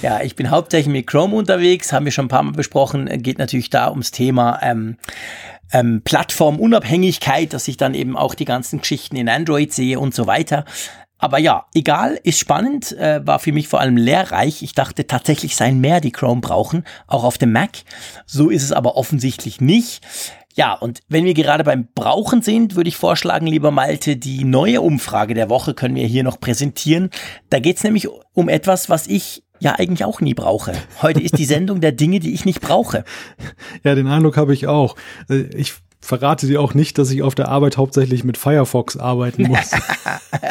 Ja, 0.00 0.22
ich 0.22 0.34
bin 0.34 0.50
hauptsächlich 0.50 0.90
mit 0.90 1.06
Chrome 1.06 1.36
unterwegs, 1.36 1.92
haben 1.92 2.06
wir 2.06 2.12
schon 2.12 2.24
ein 2.24 2.28
paar 2.28 2.42
Mal 2.42 2.52
besprochen. 2.52 3.06
Geht 3.22 3.36
natürlich 3.36 3.68
da 3.68 3.90
ums 3.90 4.12
Thema 4.12 4.60
ähm, 4.62 4.96
ähm, 5.72 6.02
Plattformunabhängigkeit, 6.04 7.52
dass 7.52 7.68
ich 7.68 7.76
dann 7.76 7.94
eben 7.94 8.16
auch 8.16 8.34
die 8.34 8.44
ganzen 8.44 8.80
Geschichten 8.80 9.16
in 9.16 9.28
Android 9.28 9.72
sehe 9.72 9.98
und 9.98 10.14
so 10.14 10.26
weiter. 10.26 10.64
Aber 11.18 11.38
ja, 11.38 11.66
egal, 11.74 12.20
ist 12.24 12.38
spannend, 12.38 12.92
äh, 12.92 13.26
war 13.26 13.38
für 13.38 13.52
mich 13.52 13.68
vor 13.68 13.80
allem 13.80 13.96
lehrreich. 13.96 14.62
Ich 14.62 14.74
dachte 14.74 15.06
tatsächlich 15.06 15.56
seien 15.56 15.80
mehr, 15.80 16.00
die 16.00 16.12
Chrome 16.12 16.42
brauchen, 16.42 16.84
auch 17.06 17.24
auf 17.24 17.38
dem 17.38 17.52
Mac. 17.52 17.70
So 18.26 18.50
ist 18.50 18.62
es 18.62 18.72
aber 18.72 18.96
offensichtlich 18.96 19.60
nicht. 19.60 20.02
Ja, 20.54 20.72
und 20.72 21.00
wenn 21.08 21.26
wir 21.26 21.34
gerade 21.34 21.64
beim 21.64 21.88
Brauchen 21.94 22.40
sind, 22.40 22.76
würde 22.76 22.88
ich 22.88 22.96
vorschlagen, 22.96 23.46
lieber 23.46 23.70
Malte, 23.70 24.16
die 24.16 24.44
neue 24.44 24.80
Umfrage 24.80 25.34
der 25.34 25.50
Woche 25.50 25.74
können 25.74 25.94
wir 25.94 26.06
hier 26.06 26.22
noch 26.22 26.40
präsentieren. 26.40 27.10
Da 27.50 27.60
geht 27.60 27.76
es 27.76 27.84
nämlich 27.84 28.08
um 28.32 28.48
etwas, 28.48 28.88
was 28.88 29.06
ich 29.06 29.42
ja 29.60 29.74
eigentlich 29.76 30.04
auch 30.04 30.20
nie 30.20 30.34
brauche. 30.34 30.72
Heute 31.02 31.20
ist 31.20 31.38
die 31.38 31.44
Sendung 31.46 31.80
der 31.80 31.92
Dinge, 31.92 32.20
die 32.20 32.34
ich 32.34 32.44
nicht 32.44 32.60
brauche. 32.60 33.04
Ja, 33.84 33.94
den 33.94 34.06
Eindruck 34.06 34.36
habe 34.36 34.54
ich 34.54 34.66
auch. 34.66 34.96
Äh, 35.28 35.44
ich 35.56 35.74
verrate 36.00 36.46
dir 36.46 36.60
auch 36.60 36.74
nicht, 36.74 36.98
dass 36.98 37.10
ich 37.10 37.22
auf 37.22 37.34
der 37.34 37.48
Arbeit 37.48 37.76
hauptsächlich 37.76 38.24
mit 38.24 38.36
Firefox 38.36 38.96
arbeiten 38.96 39.42
muss. 39.48 39.70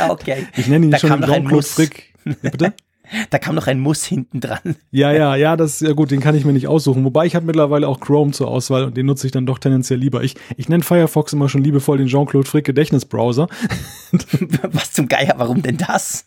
okay. 0.09 0.47
Ich 0.57 0.67
nenne 0.67 0.85
ihn 0.85 0.91
da 0.91 0.99
schon 0.99 1.09
Jean-Claude 1.09 1.63
Frick. 1.63 2.13
Ja, 2.25 2.49
bitte? 2.49 2.73
Da 3.29 3.39
kam 3.39 3.55
noch 3.55 3.67
ein 3.67 3.79
Muss 3.79 4.05
hinten 4.05 4.41
dran. 4.41 4.75
Ja, 4.91 5.11
ja, 5.11 5.35
ja, 5.35 5.57
das 5.57 5.81
ist 5.81 5.87
ja 5.87 5.93
gut, 5.93 6.11
den 6.11 6.21
kann 6.21 6.35
ich 6.35 6.45
mir 6.45 6.53
nicht 6.53 6.67
aussuchen. 6.67 7.03
Wobei 7.03 7.25
ich 7.25 7.35
habe 7.35 7.45
mittlerweile 7.45 7.87
auch 7.87 7.99
Chrome 7.99 8.31
zur 8.31 8.47
Auswahl 8.47 8.85
und 8.85 8.97
den 8.97 9.05
nutze 9.05 9.27
ich 9.27 9.31
dann 9.31 9.45
doch 9.45 9.59
tendenziell 9.59 9.99
lieber. 9.99 10.23
Ich, 10.23 10.35
ich 10.57 10.69
nenne 10.69 10.83
Firefox 10.83 11.33
immer 11.33 11.49
schon 11.49 11.63
liebevoll 11.63 11.97
den 11.97 12.07
Jean-Claude 12.07 12.47
Frick 12.47 12.65
Gedächtnisbrowser. 12.65 13.47
Was 14.71 14.93
zum 14.93 15.07
Geier, 15.07 15.35
warum 15.37 15.61
denn 15.61 15.77
das? 15.77 16.25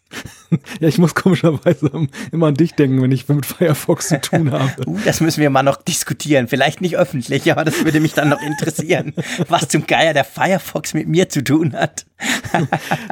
Ja, 0.80 0.88
ich 0.88 0.98
muss 0.98 1.14
komischerweise 1.14 1.90
immer 2.32 2.46
an 2.46 2.54
dich 2.54 2.74
denken, 2.74 3.02
wenn 3.02 3.12
ich 3.12 3.28
mit 3.28 3.44
Firefox 3.44 4.08
zu 4.08 4.20
tun 4.20 4.50
habe. 4.52 4.86
Uh, 4.86 4.98
das 5.04 5.20
müssen 5.20 5.40
wir 5.40 5.50
mal 5.50 5.62
noch 5.62 5.76
diskutieren. 5.76 6.48
Vielleicht 6.48 6.80
nicht 6.80 6.96
öffentlich, 6.96 7.50
aber 7.50 7.64
das 7.64 7.84
würde 7.84 8.00
mich 8.00 8.14
dann 8.14 8.28
noch 8.30 8.40
interessieren, 8.40 9.12
was 9.48 9.68
zum 9.68 9.86
Geier 9.86 10.14
der 10.14 10.24
Firefox 10.24 10.94
mit 10.94 11.08
mir 11.08 11.28
zu 11.28 11.44
tun 11.44 11.74
hat. 11.74 12.06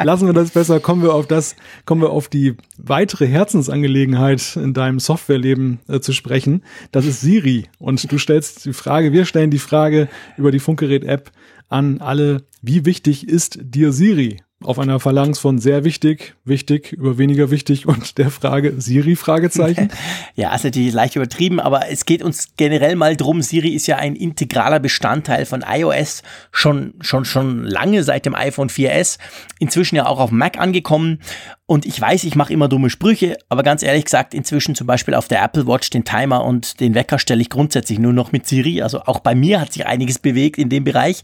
Lassen 0.02 0.26
wir 0.26 0.32
das 0.32 0.50
besser. 0.50 0.80
Kommen 0.80 1.02
wir 1.02 1.14
auf 1.14 1.26
das, 1.26 1.56
kommen 1.84 2.00
wir 2.00 2.10
auf 2.10 2.28
die 2.28 2.56
weitere 2.78 3.26
Herzensangelegenheit 3.56 4.56
in 4.56 4.74
deinem 4.74 5.00
Softwareleben 5.00 5.78
äh, 5.88 6.00
zu 6.00 6.12
sprechen. 6.12 6.62
Das 6.92 7.06
ist 7.06 7.22
Siri. 7.22 7.64
Und 7.78 8.10
du 8.12 8.18
stellst 8.18 8.66
die 8.66 8.74
Frage, 8.74 9.12
wir 9.12 9.24
stellen 9.24 9.50
die 9.50 9.58
Frage 9.58 10.08
über 10.36 10.50
die 10.50 10.58
Funkgerät-App 10.58 11.30
an 11.68 11.98
alle, 12.00 12.42
wie 12.60 12.84
wichtig 12.84 13.26
ist 13.26 13.58
dir 13.62 13.92
Siri? 13.92 14.42
Auf 14.66 14.78
einer 14.78 15.00
Phalanx 15.00 15.38
von 15.38 15.58
sehr 15.58 15.84
wichtig, 15.84 16.34
wichtig, 16.44 16.92
über 16.92 17.18
weniger 17.18 17.50
wichtig 17.50 17.86
und 17.86 18.18
der 18.18 18.30
Frage 18.30 18.80
Siri 18.80 19.16
Fragezeichen. 19.16 19.90
ja, 20.34 20.54
ist 20.54 20.64
natürlich 20.64 20.92
leicht 20.92 21.16
übertrieben, 21.16 21.60
aber 21.60 21.90
es 21.90 22.04
geht 22.04 22.22
uns 22.22 22.48
generell 22.56 22.96
mal 22.96 23.16
drum. 23.16 23.42
Siri 23.42 23.70
ist 23.70 23.86
ja 23.86 23.96
ein 23.96 24.16
integraler 24.16 24.80
Bestandteil 24.80 25.46
von 25.46 25.64
iOS 25.66 26.22
schon, 26.50 26.94
schon, 27.00 27.24
schon 27.24 27.64
lange 27.64 28.02
seit 28.02 28.26
dem 28.26 28.34
iPhone 28.34 28.68
4S. 28.68 29.18
Inzwischen 29.58 29.96
ja 29.96 30.06
auch 30.06 30.18
auf 30.18 30.30
Mac 30.30 30.58
angekommen 30.58 31.20
und 31.68 31.84
ich 31.84 32.00
weiß, 32.00 32.22
ich 32.22 32.36
mache 32.36 32.52
immer 32.52 32.68
dumme 32.68 32.90
Sprüche, 32.90 33.36
aber 33.48 33.64
ganz 33.64 33.82
ehrlich 33.82 34.04
gesagt, 34.04 34.34
inzwischen 34.34 34.76
zum 34.76 34.86
Beispiel 34.86 35.14
auf 35.14 35.26
der 35.26 35.42
Apple 35.42 35.66
Watch 35.66 35.90
den 35.90 36.04
Timer 36.04 36.44
und 36.44 36.78
den 36.78 36.94
Wecker 36.94 37.18
stelle 37.18 37.42
ich 37.42 37.50
grundsätzlich 37.50 37.98
nur 37.98 38.12
noch 38.12 38.30
mit 38.30 38.46
Siri. 38.46 38.82
Also 38.82 39.00
auch 39.00 39.18
bei 39.18 39.34
mir 39.34 39.60
hat 39.60 39.72
sich 39.72 39.84
einiges 39.84 40.20
bewegt 40.20 40.58
in 40.58 40.68
dem 40.68 40.84
Bereich. 40.84 41.22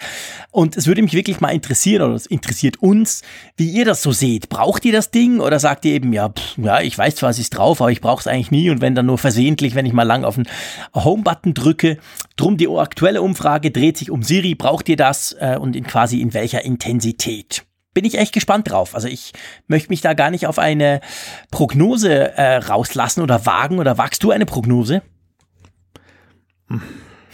Und 0.51 0.77
es 0.77 0.89
würde 0.89 1.01
mich 1.03 1.13
wirklich 1.13 1.41
mal 1.41 1.51
interessieren, 1.51 2.03
oder 2.03 2.15
es 2.15 2.27
interessiert 2.27 2.83
uns, 2.83 3.23
wie 3.57 3.71
ihr 3.71 3.85
das 3.85 4.03
so 4.03 4.13
seht. 4.13 4.49
Braucht 4.49 4.85
ihr 4.85 4.93
das 4.93 5.11
Ding 5.11 5.41
oder 5.41 5.59
sagt 5.59 5.85
ihr 5.85 5.95
eben, 5.95 6.13
ja, 6.13 6.29
pff, 6.29 6.59
ja, 6.59 6.81
ich 6.81 6.97
weiß 6.97 7.17
zwar, 7.17 7.31
es 7.31 7.39
ist 7.39 7.51
drauf, 7.51 7.81
aber 7.81 7.91
ich 7.91 8.01
brauche 8.01 8.21
es 8.21 8.27
eigentlich 8.27 8.51
nie 8.51 8.71
und 8.71 8.81
wenn 8.81 8.95
dann 8.95 9.07
nur 9.07 9.19
versehentlich, 9.19 9.75
wenn 9.75 9.87
ich 9.87 9.93
mal 9.93 10.03
lang 10.03 10.25
auf 10.25 10.37
den 10.37 10.49
Home-Button 10.95 11.55
drücke. 11.55 11.99
Drum 12.37 12.57
die 12.57 12.69
aktuelle 12.69 13.23
Umfrage 13.23 13.71
dreht 13.71 13.99
sich 13.99 14.11
um 14.11 14.23
Siri. 14.23 14.55
Braucht 14.55 14.89
ihr 14.89 14.97
das 14.97 15.37
äh, 15.39 15.57
und 15.59 15.77
in 15.77 15.85
quasi 15.85 16.21
in 16.21 16.35
welcher 16.35 16.65
Intensität? 16.65 17.65
bin 17.95 18.05
ich 18.05 18.19
echt 18.19 18.33
gespannt 18.33 18.71
drauf. 18.71 18.95
Also 18.95 19.09
ich 19.09 19.33
möchte 19.67 19.91
mich 19.91 20.01
da 20.01 20.15
gar 20.15 20.31
nicht 20.31 20.47
auf 20.47 20.59
eine 20.59 21.01
Prognose 21.51 22.37
äh, 22.37 22.57
rauslassen 22.57 23.23
oder 23.23 23.45
wagen. 23.47 23.79
Oder 23.79 23.99
wagst 23.99 24.23
du 24.23 24.31
eine 24.31 24.47
Prognose? 24.47 25.03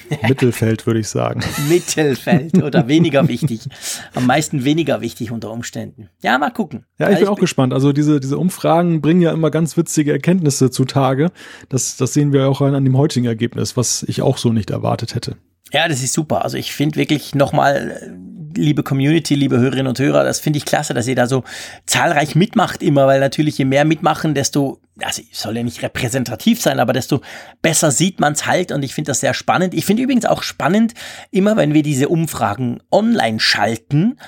Mittelfeld, 0.29 0.87
würde 0.87 1.01
ich 1.01 1.09
sagen. 1.09 1.41
Mittelfeld 1.69 2.63
oder 2.63 2.89
weniger 2.89 3.29
wichtig. 3.29 3.69
Am 4.15 4.27
meisten 4.27 4.65
weniger 4.65 5.01
wichtig 5.01 5.31
unter 5.31 5.51
Umständen. 5.51 6.09
Ja, 6.23 6.39
mal 6.39 6.51
gucken. 6.51 6.85
Ja, 6.99 7.07
ich 7.07 7.09
also 7.09 7.17
bin 7.17 7.23
ich 7.25 7.29
auch 7.29 7.35
bin 7.37 7.43
gespannt. 7.43 7.73
Also 7.73 7.93
diese, 7.93 8.21
diese 8.21 8.39
Umfragen 8.39 9.01
bringen 9.01 9.21
ja 9.21 9.33
immer 9.33 9.51
ganz 9.51 9.77
witzige 9.77 10.13
Erkenntnisse 10.13 10.71
zutage. 10.71 11.31
Das, 11.69 11.97
das 11.97 12.13
sehen 12.15 12.33
wir 12.33 12.49
auch 12.49 12.61
an 12.61 12.85
dem 12.85 12.97
heutigen 12.97 13.27
Ergebnis, 13.27 13.77
was 13.77 14.05
ich 14.05 14.23
auch 14.23 14.39
so 14.39 14.53
nicht 14.53 14.71
erwartet 14.71 15.15
hätte. 15.15 15.37
Ja, 15.73 15.87
das 15.89 16.03
ist 16.03 16.13
super. 16.13 16.45
Also 16.45 16.57
ich 16.57 16.73
finde 16.73 16.97
wirklich 16.97 17.35
nochmal, 17.35 18.17
liebe 18.59 18.83
Community, 18.83 19.35
liebe 19.35 19.59
Hörerinnen 19.59 19.87
und 19.87 19.99
Hörer, 19.99 20.25
das 20.25 20.41
finde 20.41 20.59
ich 20.59 20.65
klasse, 20.65 20.95
dass 20.95 21.07
ihr 21.07 21.17
da 21.17 21.27
so 21.27 21.45
zahlreich 21.87 22.35
mitmacht 22.35 22.83
immer, 22.83 23.07
weil 23.07 23.21
natürlich 23.21 23.57
je 23.59 23.65
mehr 23.65 23.85
mitmachen, 23.85 24.35
desto, 24.35 24.81
also 25.01 25.23
soll 25.33 25.57
ja 25.57 25.63
nicht 25.63 25.83
repräsentativ 25.83 26.61
sein, 26.61 26.81
aber 26.81 26.93
desto 26.93 27.21
besser 27.63 27.91
sieht 27.91 28.21
man 28.21 28.35
es 28.35 28.47
halt 28.47 28.73
und 28.73 28.83
ich 28.83 28.95
finde 28.95 29.11
das 29.11 29.21
sehr 29.21 29.35
spannend. 29.35 29.75
Ich 29.75 29.87
finde 29.87 30.03
übrigens 30.03 30.27
auch 30.27 30.43
spannend, 30.43 30.95
immer 31.31 31.57
wenn 31.57 31.75
wir 31.75 31.83
diese 31.83 32.09
Umfragen 32.09 32.81
online 32.91 33.41
schalten 33.41 34.19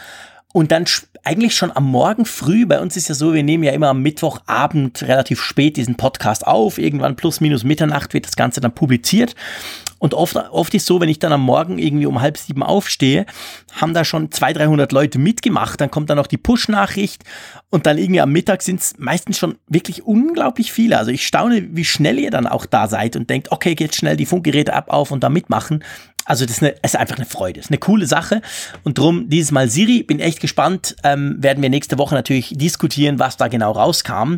und 0.52 0.72
dann 0.72 0.84
eigentlich 1.22 1.54
schon 1.54 1.74
am 1.74 1.84
Morgen 1.84 2.24
früh, 2.24 2.66
bei 2.66 2.80
uns 2.80 2.96
ist 2.96 3.08
ja 3.08 3.14
so, 3.14 3.34
wir 3.34 3.42
nehmen 3.42 3.64
ja 3.64 3.72
immer 3.72 3.88
am 3.88 4.02
Mittwochabend 4.02 5.02
relativ 5.02 5.40
spät 5.42 5.76
diesen 5.76 5.96
Podcast 5.96 6.46
auf, 6.46 6.78
irgendwann 6.78 7.16
plus 7.16 7.40
minus 7.40 7.62
Mitternacht 7.62 8.14
wird 8.14 8.26
das 8.26 8.36
Ganze 8.36 8.60
dann 8.60 8.74
publiziert. 8.74 9.34
Und 10.00 10.14
oft, 10.14 10.34
oft 10.34 10.74
ist 10.74 10.86
so, 10.86 11.00
wenn 11.00 11.10
ich 11.10 11.18
dann 11.18 11.32
am 11.32 11.42
Morgen 11.42 11.78
irgendwie 11.78 12.06
um 12.06 12.20
halb 12.20 12.38
sieben 12.38 12.62
aufstehe, 12.62 13.26
haben 13.78 13.94
da 13.94 14.04
schon 14.04 14.32
200, 14.32 14.62
300 14.62 14.92
Leute 14.92 15.18
mitgemacht. 15.18 15.80
Dann 15.80 15.90
kommt 15.90 16.08
dann 16.08 16.16
noch 16.16 16.26
die 16.26 16.38
Push-Nachricht 16.38 17.22
und 17.68 17.86
dann 17.86 17.98
irgendwie 17.98 18.22
am 18.22 18.32
Mittag 18.32 18.62
sind 18.62 18.80
es 18.80 18.94
meistens 18.98 19.38
schon 19.38 19.56
wirklich 19.68 20.02
unglaublich 20.02 20.72
viele. 20.72 20.98
Also 20.98 21.10
ich 21.10 21.26
staune, 21.26 21.68
wie 21.76 21.84
schnell 21.84 22.18
ihr 22.18 22.30
dann 22.30 22.46
auch 22.46 22.64
da 22.64 22.88
seid 22.88 23.14
und 23.14 23.28
denkt, 23.28 23.52
okay, 23.52 23.74
geht 23.74 23.94
schnell 23.94 24.16
die 24.16 24.26
Funkgeräte 24.26 24.72
ab 24.72 24.86
auf 24.88 25.10
und 25.10 25.22
da 25.22 25.28
mitmachen. 25.28 25.84
Also 26.24 26.46
das 26.46 26.56
ist, 26.56 26.62
eine, 26.62 26.74
ist 26.82 26.96
einfach 26.96 27.16
eine 27.16 27.26
Freude, 27.26 27.60
ist 27.60 27.70
eine 27.70 27.78
coole 27.78 28.06
Sache. 28.06 28.40
Und 28.84 28.96
drum 28.96 29.28
dieses 29.28 29.52
Mal 29.52 29.68
Siri, 29.68 30.02
bin 30.02 30.18
echt 30.18 30.40
gespannt. 30.40 30.96
Ähm, 31.04 31.36
werden 31.42 31.62
wir 31.62 31.68
nächste 31.68 31.98
Woche 31.98 32.14
natürlich 32.14 32.54
diskutieren, 32.56 33.18
was 33.18 33.36
da 33.36 33.48
genau 33.48 33.72
rauskam. 33.72 34.36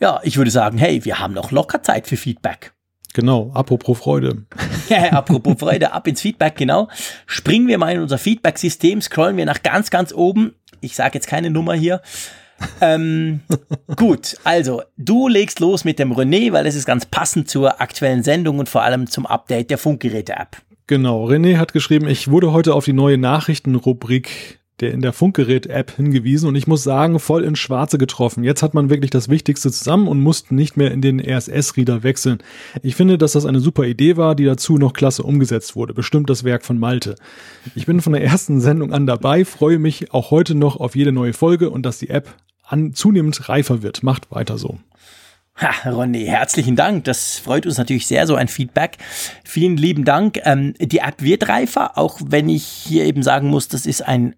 Ja, 0.00 0.18
ich 0.24 0.36
würde 0.36 0.50
sagen, 0.50 0.78
hey, 0.78 1.04
wir 1.04 1.20
haben 1.20 1.34
noch 1.34 1.52
locker 1.52 1.82
Zeit 1.84 2.08
für 2.08 2.16
Feedback. 2.16 2.72
Genau, 3.14 3.50
apropos 3.54 3.98
Freude. 3.98 4.44
Ja, 4.88 5.12
apropos 5.12 5.54
Freude, 5.56 5.92
ab 5.92 6.08
ins 6.08 6.20
Feedback, 6.20 6.56
genau. 6.56 6.88
Springen 7.24 7.68
wir 7.68 7.78
mal 7.78 7.94
in 7.94 8.00
unser 8.00 8.18
Feedback-System, 8.18 9.00
scrollen 9.00 9.36
wir 9.36 9.46
nach 9.46 9.62
ganz, 9.62 9.90
ganz 9.90 10.12
oben. 10.12 10.56
Ich 10.80 10.96
sage 10.96 11.14
jetzt 11.14 11.28
keine 11.28 11.48
Nummer 11.48 11.74
hier. 11.74 12.02
ähm, 12.80 13.38
gut, 13.96 14.36
also 14.42 14.82
du 14.96 15.28
legst 15.28 15.60
los 15.60 15.84
mit 15.84 16.00
dem 16.00 16.12
René, 16.12 16.52
weil 16.52 16.66
es 16.66 16.74
ist 16.74 16.86
ganz 16.86 17.06
passend 17.06 17.48
zur 17.48 17.80
aktuellen 17.80 18.24
Sendung 18.24 18.58
und 18.58 18.68
vor 18.68 18.82
allem 18.82 19.06
zum 19.06 19.26
Update 19.26 19.70
der 19.70 19.78
Funkgeräte-App. 19.78 20.56
Genau, 20.88 21.24
René 21.28 21.56
hat 21.58 21.72
geschrieben, 21.72 22.08
ich 22.08 22.28
wurde 22.32 22.52
heute 22.52 22.74
auf 22.74 22.84
die 22.84 22.92
neue 22.92 23.16
Nachrichtenrubrik 23.16 24.59
der 24.80 24.92
in 24.92 25.00
der 25.00 25.12
Funkgerät-App 25.12 25.96
hingewiesen 25.96 26.48
und 26.48 26.54
ich 26.54 26.66
muss 26.66 26.82
sagen, 26.82 27.18
voll 27.18 27.44
ins 27.44 27.58
Schwarze 27.58 27.98
getroffen. 27.98 28.44
Jetzt 28.44 28.62
hat 28.62 28.74
man 28.74 28.90
wirklich 28.90 29.10
das 29.10 29.28
Wichtigste 29.28 29.70
zusammen 29.70 30.08
und 30.08 30.20
musste 30.20 30.54
nicht 30.54 30.76
mehr 30.76 30.90
in 30.90 31.02
den 31.02 31.20
RSS-Reader 31.20 32.02
wechseln. 32.02 32.38
Ich 32.82 32.96
finde, 32.96 33.18
dass 33.18 33.32
das 33.32 33.46
eine 33.46 33.60
super 33.60 33.84
Idee 33.84 34.16
war, 34.16 34.34
die 34.34 34.44
dazu 34.44 34.78
noch 34.78 34.92
klasse 34.92 35.22
umgesetzt 35.22 35.76
wurde. 35.76 35.94
Bestimmt 35.94 36.30
das 36.30 36.44
Werk 36.44 36.64
von 36.64 36.78
Malte. 36.78 37.16
Ich 37.74 37.86
bin 37.86 38.00
von 38.00 38.12
der 38.12 38.24
ersten 38.24 38.60
Sendung 38.60 38.92
an 38.92 39.06
dabei, 39.06 39.44
freue 39.44 39.78
mich 39.78 40.12
auch 40.12 40.30
heute 40.30 40.54
noch 40.54 40.76
auf 40.76 40.96
jede 40.96 41.12
neue 41.12 41.32
Folge 41.32 41.70
und 41.70 41.84
dass 41.84 41.98
die 41.98 42.10
App 42.10 42.34
an, 42.64 42.92
zunehmend 42.92 43.48
reifer 43.48 43.82
wird. 43.82 44.02
Macht 44.02 44.30
weiter 44.30 44.58
so. 44.58 44.78
Ha, 45.60 45.90
Ronny, 45.90 46.24
herzlichen 46.24 46.74
Dank. 46.74 47.04
Das 47.04 47.38
freut 47.38 47.66
uns 47.66 47.76
natürlich 47.76 48.06
sehr, 48.06 48.26
so 48.26 48.34
ein 48.34 48.48
Feedback. 48.48 48.96
Vielen 49.44 49.76
lieben 49.76 50.04
Dank. 50.06 50.40
Ähm, 50.44 50.72
die 50.80 50.98
App 50.98 51.20
wird 51.20 51.48
reifer, 51.48 51.98
auch 51.98 52.18
wenn 52.24 52.48
ich 52.48 52.64
hier 52.64 53.04
eben 53.04 53.22
sagen 53.22 53.48
muss, 53.48 53.68
das 53.68 53.84
ist 53.84 54.00
ein, 54.00 54.34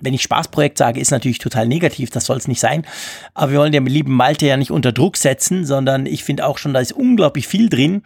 wenn 0.00 0.14
ich 0.14 0.22
Spaßprojekt 0.22 0.78
sage, 0.78 1.00
ist 1.00 1.10
natürlich 1.10 1.38
total 1.38 1.66
negativ, 1.66 2.10
das 2.10 2.26
soll 2.26 2.36
es 2.36 2.48
nicht 2.48 2.60
sein. 2.60 2.84
Aber 3.34 3.52
wir 3.52 3.58
wollen 3.60 3.72
den 3.72 3.86
lieben 3.86 4.12
Malte 4.12 4.46
ja 4.46 4.56
nicht 4.56 4.70
unter 4.70 4.92
Druck 4.92 5.16
setzen, 5.16 5.64
sondern 5.64 6.06
ich 6.06 6.24
finde 6.24 6.46
auch 6.46 6.58
schon, 6.58 6.74
da 6.74 6.80
ist 6.80 6.92
unglaublich 6.92 7.46
viel 7.46 7.68
drin. 7.68 8.02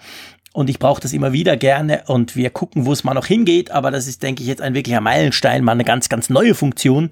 Und 0.54 0.68
ich 0.68 0.78
brauche 0.78 1.00
das 1.00 1.14
immer 1.14 1.32
wieder 1.32 1.56
gerne 1.56 2.04
und 2.08 2.36
wir 2.36 2.50
gucken, 2.50 2.84
wo 2.84 2.92
es 2.92 3.04
mal 3.04 3.14
noch 3.14 3.24
hingeht. 3.24 3.70
Aber 3.70 3.90
das 3.90 4.06
ist, 4.06 4.22
denke 4.22 4.42
ich, 4.42 4.48
jetzt 4.48 4.60
ein 4.60 4.74
wirklicher 4.74 5.00
Meilenstein, 5.00 5.64
mal 5.64 5.72
eine 5.72 5.84
ganz, 5.84 6.10
ganz 6.10 6.28
neue 6.28 6.54
Funktion. 6.54 7.08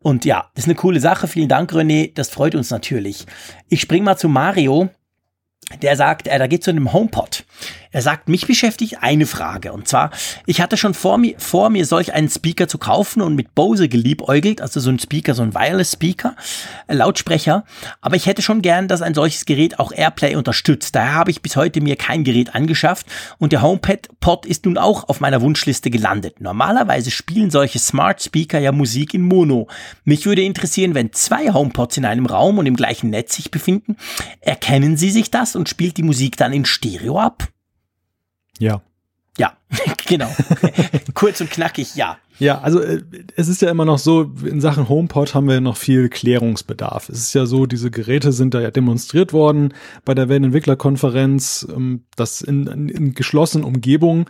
Und 0.00 0.26
ja, 0.26 0.50
das 0.54 0.64
ist 0.64 0.68
eine 0.68 0.74
coole 0.74 1.00
Sache. 1.00 1.26
Vielen 1.26 1.48
Dank, 1.48 1.72
René. 1.72 2.12
Das 2.14 2.28
freut 2.28 2.54
uns 2.54 2.70
natürlich. 2.70 3.24
Ich 3.70 3.80
spring 3.80 4.04
mal 4.04 4.18
zu 4.18 4.28
Mario. 4.28 4.90
Der 5.82 5.96
sagt, 5.96 6.28
äh, 6.28 6.38
da 6.38 6.46
geht 6.46 6.66
um 6.68 6.76
den 6.76 6.92
HomePod. 6.92 7.44
Er 7.94 8.02
sagt, 8.02 8.28
mich 8.28 8.48
beschäftigt 8.48 8.98
eine 9.02 9.24
Frage. 9.24 9.72
Und 9.72 9.86
zwar, 9.86 10.10
ich 10.46 10.60
hatte 10.60 10.76
schon 10.76 10.94
vor 10.94 11.16
mir, 11.16 11.36
vor 11.38 11.70
mir 11.70 11.86
solch 11.86 12.12
einen 12.12 12.28
Speaker 12.28 12.66
zu 12.66 12.76
kaufen 12.76 13.22
und 13.22 13.36
mit 13.36 13.54
Bose 13.54 13.88
geliebäugelt, 13.88 14.60
also 14.60 14.80
so 14.80 14.90
ein 14.90 14.98
Speaker, 14.98 15.32
so 15.32 15.42
ein 15.42 15.54
Wireless 15.54 15.92
Speaker, 15.92 16.34
äh, 16.88 16.94
Lautsprecher. 16.94 17.64
Aber 18.00 18.16
ich 18.16 18.26
hätte 18.26 18.42
schon 18.42 18.62
gern, 18.62 18.88
dass 18.88 19.00
ein 19.00 19.14
solches 19.14 19.44
Gerät 19.44 19.78
auch 19.78 19.92
Airplay 19.92 20.34
unterstützt. 20.34 20.96
Daher 20.96 21.14
habe 21.14 21.30
ich 21.30 21.40
bis 21.40 21.54
heute 21.54 21.80
mir 21.80 21.94
kein 21.94 22.24
Gerät 22.24 22.54
angeschafft 22.56 23.06
und 23.38 23.52
der 23.52 23.62
HomePod 23.62 24.44
ist 24.44 24.66
nun 24.66 24.76
auch 24.76 25.08
auf 25.08 25.20
meiner 25.20 25.40
Wunschliste 25.40 25.88
gelandet. 25.88 26.40
Normalerweise 26.40 27.12
spielen 27.12 27.50
solche 27.50 27.78
Smart 27.78 28.20
Speaker 28.20 28.58
ja 28.58 28.72
Musik 28.72 29.14
in 29.14 29.22
Mono. 29.22 29.68
Mich 30.04 30.26
würde 30.26 30.42
interessieren, 30.42 30.94
wenn 30.94 31.12
zwei 31.12 31.52
HomePods 31.52 31.96
in 31.96 32.06
einem 32.06 32.26
Raum 32.26 32.58
und 32.58 32.66
im 32.66 32.74
gleichen 32.74 33.10
Netz 33.10 33.36
sich 33.36 33.52
befinden, 33.52 33.96
erkennen 34.40 34.96
sie 34.96 35.12
sich 35.12 35.30
das 35.30 35.53
und 35.56 35.68
spielt 35.68 35.96
die 35.96 36.02
Musik 36.02 36.36
dann 36.36 36.52
in 36.52 36.64
Stereo 36.64 37.18
ab? 37.18 37.48
Ja. 38.58 38.82
Ja, 39.38 39.56
genau. 40.06 40.30
Kurz 41.14 41.40
und 41.40 41.50
knackig, 41.50 41.96
ja. 41.96 42.18
Ja, 42.38 42.60
also 42.60 42.80
äh, 42.80 43.02
es 43.36 43.48
ist 43.48 43.62
ja 43.62 43.70
immer 43.70 43.84
noch 43.84 43.98
so, 43.98 44.32
in 44.44 44.60
Sachen 44.60 44.88
HomePod 44.88 45.34
haben 45.34 45.48
wir 45.48 45.60
noch 45.60 45.76
viel 45.76 46.08
Klärungsbedarf. 46.08 47.08
Es 47.08 47.18
ist 47.18 47.34
ja 47.34 47.46
so, 47.46 47.66
diese 47.66 47.90
Geräte 47.90 48.32
sind 48.32 48.54
da 48.54 48.60
ja 48.60 48.70
demonstriert 48.70 49.32
worden 49.32 49.72
bei 50.04 50.14
der 50.14 50.28
Weltentwicklerkonferenz, 50.28 51.66
ähm, 51.74 52.04
das 52.16 52.42
in, 52.42 52.66
in, 52.66 52.88
in 52.88 53.14
geschlossenen 53.14 53.64
Umgebungen. 53.64 54.26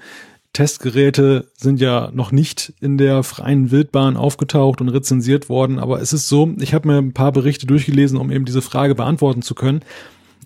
Testgeräte 0.52 1.50
sind 1.56 1.80
ja 1.80 2.10
noch 2.12 2.30
nicht 2.30 2.74
in 2.80 2.96
der 2.96 3.24
freien 3.24 3.72
Wildbahn 3.72 4.16
aufgetaucht 4.16 4.80
und 4.80 4.88
rezensiert 4.88 5.48
worden, 5.48 5.80
aber 5.80 6.00
es 6.00 6.12
ist 6.12 6.28
so, 6.28 6.54
ich 6.60 6.72
habe 6.74 6.86
mir 6.86 6.98
ein 6.98 7.12
paar 7.12 7.32
Berichte 7.32 7.66
durchgelesen, 7.66 8.18
um 8.18 8.30
eben 8.30 8.44
diese 8.44 8.62
Frage 8.62 8.94
beantworten 8.94 9.42
zu 9.42 9.56
können. 9.56 9.80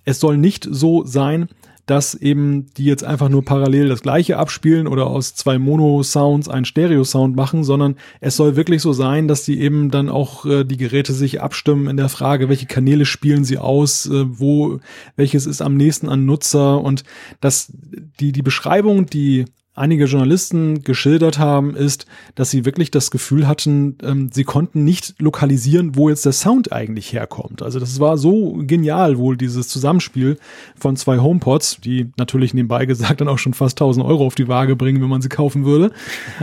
Es 0.08 0.20
soll 0.20 0.38
nicht 0.38 0.66
so 0.70 1.04
sein, 1.04 1.48
dass 1.84 2.14
eben 2.14 2.64
die 2.78 2.86
jetzt 2.86 3.04
einfach 3.04 3.28
nur 3.28 3.44
parallel 3.44 3.90
das 3.90 4.00
gleiche 4.00 4.38
abspielen 4.38 4.86
oder 4.86 5.06
aus 5.06 5.34
zwei 5.34 5.58
Mono-Sounds 5.58 6.48
einen 6.48 6.64
Stereo-Sound 6.64 7.36
machen, 7.36 7.62
sondern 7.62 7.96
es 8.22 8.34
soll 8.34 8.56
wirklich 8.56 8.80
so 8.80 8.94
sein, 8.94 9.28
dass 9.28 9.44
die 9.44 9.60
eben 9.60 9.90
dann 9.90 10.08
auch 10.08 10.46
äh, 10.46 10.64
die 10.64 10.78
Geräte 10.78 11.12
sich 11.12 11.42
abstimmen 11.42 11.88
in 11.88 11.98
der 11.98 12.08
Frage, 12.08 12.48
welche 12.48 12.64
Kanäle 12.64 13.04
spielen 13.04 13.44
sie 13.44 13.58
aus, 13.58 14.06
äh, 14.06 14.24
wo, 14.26 14.80
welches 15.16 15.44
ist 15.44 15.60
am 15.60 15.76
nächsten 15.76 16.08
an 16.08 16.24
Nutzer 16.24 16.80
und 16.80 17.04
dass 17.42 17.70
die, 18.18 18.32
die 18.32 18.42
Beschreibung, 18.42 19.04
die 19.04 19.44
einige 19.78 20.04
Journalisten 20.06 20.82
geschildert 20.82 21.38
haben, 21.38 21.74
ist, 21.74 22.06
dass 22.34 22.50
sie 22.50 22.64
wirklich 22.64 22.90
das 22.90 23.10
Gefühl 23.10 23.46
hatten, 23.46 23.96
ähm, 24.02 24.30
sie 24.32 24.44
konnten 24.44 24.84
nicht 24.84 25.14
lokalisieren, 25.18 25.96
wo 25.96 26.08
jetzt 26.08 26.24
der 26.24 26.32
Sound 26.32 26.72
eigentlich 26.72 27.12
herkommt. 27.12 27.62
Also 27.62 27.78
das 27.80 28.00
war 28.00 28.18
so 28.18 28.58
genial 28.66 29.18
wohl 29.18 29.36
dieses 29.36 29.68
Zusammenspiel 29.68 30.38
von 30.78 30.96
zwei 30.96 31.18
HomePods, 31.18 31.78
die 31.82 32.10
natürlich 32.16 32.54
nebenbei 32.54 32.86
gesagt 32.86 33.20
dann 33.20 33.28
auch 33.28 33.38
schon 33.38 33.54
fast 33.54 33.80
1000 33.80 34.04
Euro 34.04 34.26
auf 34.26 34.34
die 34.34 34.48
Waage 34.48 34.76
bringen, 34.76 35.00
wenn 35.00 35.08
man 35.08 35.22
sie 35.22 35.28
kaufen 35.28 35.64
würde. 35.64 35.92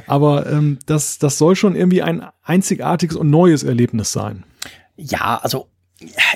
Aber 0.08 0.50
ähm, 0.52 0.80
das, 0.86 1.20
das 1.20 1.38
soll 1.38 1.56
schon 1.56 1.76
irgendwie 1.76 2.02
ein 2.02 2.26
einzigartiges 2.44 3.16
und 3.16 3.30
neues 3.30 3.64
Erlebnis 3.64 4.12
sein. 4.12 4.44
Ja, 4.98 5.40
also 5.42 5.68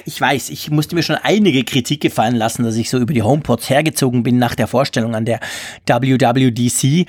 ich 0.05 0.19
weiß, 0.19 0.49
ich 0.49 0.71
musste 0.71 0.95
mir 0.95 1.03
schon 1.03 1.17
einige 1.17 1.63
Kritik 1.63 2.01
gefallen 2.01 2.35
lassen, 2.35 2.63
dass 2.63 2.77
ich 2.77 2.89
so 2.89 2.97
über 2.97 3.13
die 3.13 3.23
HomePods 3.23 3.69
hergezogen 3.69 4.23
bin 4.23 4.37
nach 4.37 4.55
der 4.55 4.67
Vorstellung 4.67 5.15
an 5.15 5.25
der 5.25 5.39
WWDC. 5.85 7.05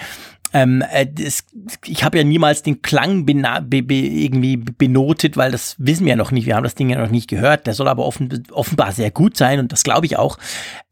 Ähm, 0.53 0.83
äh, 0.91 1.07
das, 1.07 1.45
ich 1.85 2.03
habe 2.03 2.19
ja 2.19 2.25
niemals 2.25 2.63
den 2.63 2.83
Klang 2.83 3.25
bena 3.25 3.61
be 3.61 3.83
be 3.83 3.95
irgendwie 3.95 4.57
benotet, 4.57 5.37
weil 5.37 5.53
das 5.53 5.77
wissen 5.79 6.05
wir 6.05 6.11
ja 6.11 6.17
noch 6.17 6.33
nicht. 6.33 6.47
Wir 6.47 6.57
haben 6.57 6.65
das 6.65 6.75
Ding 6.75 6.91
ja 6.91 6.99
noch 6.99 7.11
nicht 7.11 7.29
gehört. 7.29 7.67
Der 7.67 7.75
soll 7.75 7.89
aber 7.89 8.05
offen 8.05 8.45
offenbar 8.51 8.93
sehr 8.93 9.11
gut 9.11 9.37
sein 9.37 9.61
und 9.61 9.73
das 9.73 9.85
glaube 9.85 10.07
ich 10.07 10.17
auch. 10.17 10.39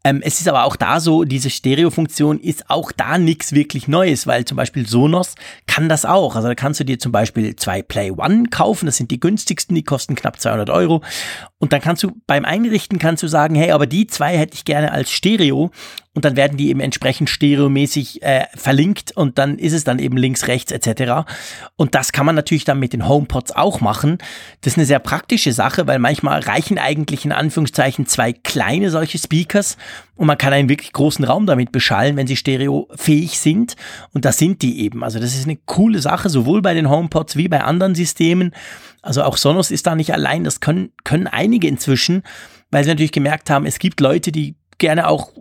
Ähm, 0.05 0.21
es 0.23 0.39
ist 0.39 0.47
aber 0.47 0.63
auch 0.63 0.77
da 0.77 1.01
so, 1.01 1.25
diese 1.25 1.49
Stereofunktion 1.49 2.39
ist 2.39 2.69
auch 2.69 2.93
da 2.93 3.17
nichts 3.17 3.51
wirklich 3.51 3.89
Neues, 3.89 4.27
weil 4.27 4.45
zum 4.45 4.55
Beispiel 4.55 4.87
Sonos 4.87 5.35
kann 5.67 5.89
das 5.89 6.05
auch. 6.05 6.37
Also 6.37 6.47
da 6.47 6.55
kannst 6.55 6.79
du 6.79 6.85
dir 6.85 6.99
zum 6.99 7.11
Beispiel 7.11 7.55
zwei 7.57 7.81
Play 7.81 8.11
One 8.11 8.45
kaufen, 8.49 8.85
das 8.85 8.95
sind 8.95 9.11
die 9.11 9.19
günstigsten, 9.19 9.75
die 9.75 9.83
kosten 9.83 10.15
knapp 10.15 10.39
200 10.39 10.69
Euro. 10.69 11.03
Und 11.57 11.73
dann 11.73 11.81
kannst 11.81 12.03
du 12.03 12.13
beim 12.27 12.45
Einrichten 12.45 12.97
kannst 12.97 13.23
du 13.23 13.27
sagen, 13.27 13.55
hey, 13.55 13.71
aber 13.71 13.87
die 13.87 14.07
zwei 14.07 14.37
hätte 14.37 14.55
ich 14.55 14.63
gerne 14.63 14.93
als 14.93 15.11
Stereo 15.11 15.71
und 16.19 16.25
dann 16.25 16.35
werden 16.35 16.57
die 16.57 16.67
eben 16.67 16.81
entsprechend 16.81 17.29
stereomäßig 17.29 18.21
äh, 18.23 18.43
verlinkt 18.53 19.13
und 19.15 19.37
dann 19.37 19.57
ist 19.57 19.71
es 19.71 19.85
dann 19.85 19.99
eben 19.99 20.17
links, 20.17 20.47
rechts 20.47 20.69
etc. 20.69 21.29
Und 21.77 21.95
das 21.95 22.11
kann 22.11 22.25
man 22.25 22.35
natürlich 22.35 22.65
dann 22.65 22.77
mit 22.77 22.91
den 22.91 23.07
HomePods 23.07 23.53
auch 23.53 23.79
machen. 23.79 24.17
Das 24.59 24.73
ist 24.73 24.77
eine 24.77 24.85
sehr 24.85 24.99
praktische 24.99 25.53
Sache, 25.53 25.87
weil 25.87 25.97
manchmal 25.97 26.41
reichen 26.41 26.77
eigentlich 26.77 27.23
in 27.23 27.31
Anführungszeichen 27.31 28.05
zwei 28.05 28.33
kleine 28.33 28.89
solche 28.89 29.17
Speakers 29.17 29.77
und 30.17 30.27
man 30.27 30.37
kann 30.37 30.51
einen 30.51 30.67
wirklich 30.67 30.91
großen 30.91 31.23
Raum 31.23 31.45
damit 31.45 31.71
beschallen, 31.71 32.17
wenn 32.17 32.27
sie 32.27 32.35
stereofähig 32.35 33.39
sind. 33.39 33.77
Und 34.11 34.25
das 34.25 34.37
sind 34.37 34.61
die 34.61 34.81
eben. 34.81 35.05
Also 35.05 35.19
das 35.19 35.35
ist 35.35 35.45
eine 35.45 35.55
coole 35.55 35.99
Sache, 35.99 36.27
sowohl 36.27 36.61
bei 36.61 36.73
den 36.73 36.89
HomePods 36.89 37.37
wie 37.37 37.47
bei 37.47 37.63
anderen 37.63 37.95
Systemen. 37.95 38.51
Also 39.01 39.23
auch 39.23 39.37
Sonos 39.37 39.71
ist 39.71 39.87
da 39.87 39.95
nicht 39.95 40.11
allein. 40.11 40.43
Das 40.43 40.59
können, 40.59 40.91
können 41.05 41.27
einige 41.27 41.69
inzwischen, 41.69 42.23
weil 42.71 42.83
sie 42.83 42.89
natürlich 42.89 43.13
gemerkt 43.13 43.49
haben, 43.49 43.65
es 43.65 43.79
gibt 43.79 44.01
Leute, 44.01 44.33
die 44.33 44.55
gerne 44.79 45.07
auch 45.07 45.31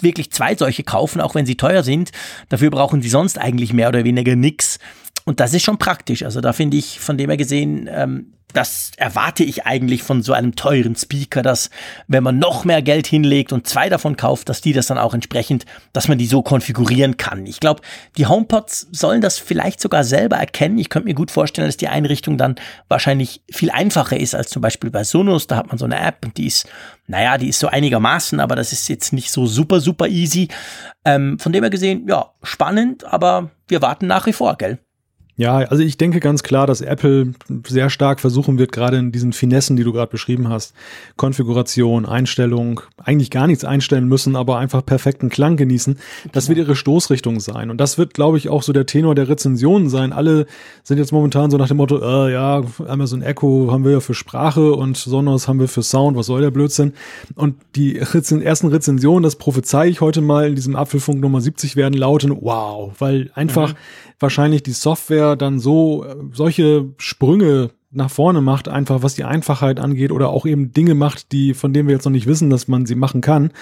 wirklich 0.00 0.30
zwei 0.32 0.54
solche 0.54 0.82
kaufen, 0.82 1.20
auch 1.20 1.34
wenn 1.34 1.46
sie 1.46 1.56
teuer 1.56 1.82
sind. 1.82 2.10
Dafür 2.48 2.70
brauchen 2.70 3.02
sie 3.02 3.08
sonst 3.08 3.38
eigentlich 3.38 3.72
mehr 3.72 3.88
oder 3.88 4.04
weniger 4.04 4.36
nix. 4.36 4.78
Und 5.24 5.40
das 5.40 5.54
ist 5.54 5.62
schon 5.62 5.78
praktisch. 5.78 6.22
Also 6.22 6.40
da 6.40 6.52
finde 6.52 6.76
ich 6.76 7.00
von 7.00 7.16
dem 7.16 7.30
her 7.30 7.36
gesehen, 7.36 7.88
ähm, 7.90 8.34
das 8.54 8.92
erwarte 8.96 9.44
ich 9.44 9.66
eigentlich 9.66 10.02
von 10.02 10.22
so 10.22 10.32
einem 10.32 10.54
teuren 10.56 10.96
Speaker, 10.96 11.42
dass 11.42 11.70
wenn 12.08 12.22
man 12.22 12.38
noch 12.38 12.64
mehr 12.64 12.82
Geld 12.82 13.06
hinlegt 13.06 13.52
und 13.52 13.66
zwei 13.66 13.88
davon 13.88 14.16
kauft, 14.16 14.48
dass 14.48 14.60
die 14.60 14.72
das 14.72 14.86
dann 14.86 14.96
auch 14.98 15.12
entsprechend, 15.12 15.66
dass 15.92 16.08
man 16.08 16.18
die 16.18 16.26
so 16.26 16.42
konfigurieren 16.42 17.16
kann. 17.16 17.46
Ich 17.46 17.60
glaube, 17.60 17.82
die 18.16 18.26
HomePods 18.26 18.88
sollen 18.92 19.20
das 19.20 19.38
vielleicht 19.38 19.80
sogar 19.80 20.04
selber 20.04 20.36
erkennen. 20.36 20.78
Ich 20.78 20.88
könnte 20.88 21.08
mir 21.08 21.14
gut 21.14 21.30
vorstellen, 21.30 21.68
dass 21.68 21.76
die 21.76 21.88
Einrichtung 21.88 22.38
dann 22.38 22.54
wahrscheinlich 22.88 23.42
viel 23.50 23.70
einfacher 23.70 24.18
ist 24.18 24.34
als 24.34 24.50
zum 24.50 24.62
Beispiel 24.62 24.90
bei 24.90 25.04
Sonos. 25.04 25.46
Da 25.46 25.56
hat 25.56 25.68
man 25.68 25.78
so 25.78 25.84
eine 25.84 25.98
App 25.98 26.24
und 26.24 26.36
die 26.36 26.46
ist, 26.46 26.68
naja, 27.06 27.36
die 27.38 27.48
ist 27.48 27.58
so 27.58 27.66
einigermaßen, 27.66 28.38
aber 28.40 28.56
das 28.56 28.72
ist 28.72 28.88
jetzt 28.88 29.12
nicht 29.12 29.30
so 29.30 29.46
super, 29.46 29.80
super 29.80 30.06
easy. 30.06 30.48
Ähm, 31.04 31.38
von 31.38 31.52
dem 31.52 31.64
her 31.64 31.70
gesehen, 31.70 32.06
ja, 32.08 32.30
spannend, 32.42 33.04
aber 33.04 33.50
wir 33.68 33.82
warten 33.82 34.06
nach 34.06 34.26
wie 34.26 34.32
vor, 34.32 34.56
gell? 34.56 34.78
Ja, 35.36 35.56
also 35.56 35.82
ich 35.82 35.98
denke 35.98 36.20
ganz 36.20 36.44
klar, 36.44 36.68
dass 36.68 36.80
Apple 36.80 37.32
sehr 37.66 37.90
stark 37.90 38.20
versuchen 38.20 38.56
wird, 38.56 38.70
gerade 38.70 38.98
in 38.98 39.10
diesen 39.10 39.32
Finessen, 39.32 39.74
die 39.74 39.82
du 39.82 39.92
gerade 39.92 40.10
beschrieben 40.10 40.48
hast, 40.48 40.74
Konfiguration, 41.16 42.06
Einstellung, 42.06 42.82
eigentlich 43.02 43.32
gar 43.32 43.48
nichts 43.48 43.64
einstellen 43.64 44.06
müssen, 44.06 44.36
aber 44.36 44.58
einfach 44.58 44.86
perfekten 44.86 45.30
Klang 45.30 45.56
genießen. 45.56 45.98
Das 46.30 46.48
wird 46.48 46.58
ihre 46.58 46.76
Stoßrichtung 46.76 47.40
sein. 47.40 47.70
Und 47.70 47.78
das 47.78 47.98
wird, 47.98 48.14
glaube 48.14 48.38
ich, 48.38 48.48
auch 48.48 48.62
so 48.62 48.72
der 48.72 48.86
Tenor 48.86 49.16
der 49.16 49.28
Rezensionen 49.28 49.88
sein. 49.88 50.12
Alle 50.12 50.46
sind 50.84 50.98
jetzt 50.98 51.10
momentan 51.10 51.50
so 51.50 51.56
nach 51.56 51.68
dem 51.68 51.78
Motto, 51.78 51.98
äh, 52.00 52.32
ja, 52.32 52.62
Amazon 52.86 53.22
Echo 53.22 53.72
haben 53.72 53.84
wir 53.84 53.90
ja 53.90 54.00
für 54.00 54.14
Sprache 54.14 54.72
und 54.72 54.96
Sonos 54.96 55.48
haben 55.48 55.58
wir 55.58 55.68
für 55.68 55.82
Sound, 55.82 56.16
was 56.16 56.26
soll 56.26 56.42
der 56.42 56.52
Blödsinn? 56.52 56.92
Und 57.34 57.56
die 57.74 57.98
Rezen 57.98 58.40
ersten 58.40 58.68
Rezensionen, 58.68 59.24
das 59.24 59.34
prophezei 59.34 59.88
ich 59.88 60.00
heute 60.00 60.20
mal 60.20 60.46
in 60.46 60.54
diesem 60.54 60.76
Apfelfunk 60.76 61.20
Nummer 61.20 61.40
70 61.40 61.74
werden 61.74 61.94
lauten, 61.94 62.36
wow, 62.40 62.92
weil 63.00 63.32
einfach 63.34 63.70
mhm. 63.70 63.78
wahrscheinlich 64.20 64.62
die 64.62 64.72
Software 64.72 65.23
der 65.24 65.36
dann 65.36 65.58
so 65.58 66.04
äh, 66.04 66.16
solche 66.32 66.90
Sprünge 66.98 67.70
nach 67.90 68.10
vorne 68.10 68.40
macht, 68.40 68.68
einfach 68.68 69.02
was 69.02 69.14
die 69.14 69.24
Einfachheit 69.24 69.78
angeht 69.78 70.10
oder 70.10 70.28
auch 70.28 70.46
eben 70.46 70.72
Dinge 70.72 70.94
macht, 70.94 71.32
die 71.32 71.54
von 71.54 71.72
denen 71.72 71.88
wir 71.88 71.94
jetzt 71.94 72.04
noch 72.04 72.12
nicht 72.12 72.26
wissen, 72.26 72.50
dass 72.50 72.68
man 72.68 72.86
sie 72.86 72.96
machen 72.96 73.20
kann, 73.20 73.52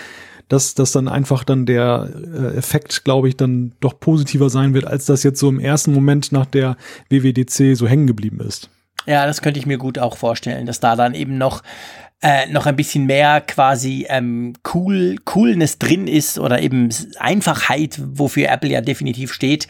dass 0.48 0.74
das 0.74 0.92
dann 0.92 1.08
einfach 1.08 1.44
dann 1.44 1.66
der 1.66 2.10
äh, 2.14 2.56
Effekt, 2.56 3.04
glaube 3.04 3.28
ich, 3.28 3.36
dann 3.36 3.72
doch 3.80 4.00
positiver 4.00 4.50
sein 4.50 4.74
wird, 4.74 4.86
als 4.86 5.04
das 5.04 5.22
jetzt 5.22 5.38
so 5.38 5.48
im 5.48 5.60
ersten 5.60 5.92
Moment 5.92 6.32
nach 6.32 6.46
der 6.46 6.76
WWDC 7.10 7.76
so 7.76 7.86
hängen 7.86 8.06
geblieben 8.06 8.40
ist. 8.40 8.70
Ja, 9.06 9.26
das 9.26 9.42
könnte 9.42 9.60
ich 9.60 9.66
mir 9.66 9.78
gut 9.78 9.98
auch 9.98 10.16
vorstellen, 10.16 10.66
dass 10.66 10.80
da 10.80 10.96
dann 10.96 11.14
eben 11.14 11.36
noch 11.36 11.62
äh, 12.22 12.46
noch 12.46 12.66
ein 12.66 12.76
bisschen 12.76 13.06
mehr 13.06 13.40
quasi 13.40 14.06
ähm, 14.08 14.52
cool 14.72 15.16
Coolness 15.24 15.78
drin 15.78 16.06
ist 16.06 16.38
oder 16.38 16.62
eben 16.62 16.88
Einfachheit, 17.18 18.00
wofür 18.00 18.48
Apple 18.48 18.70
ja 18.70 18.80
definitiv 18.80 19.32
steht 19.32 19.66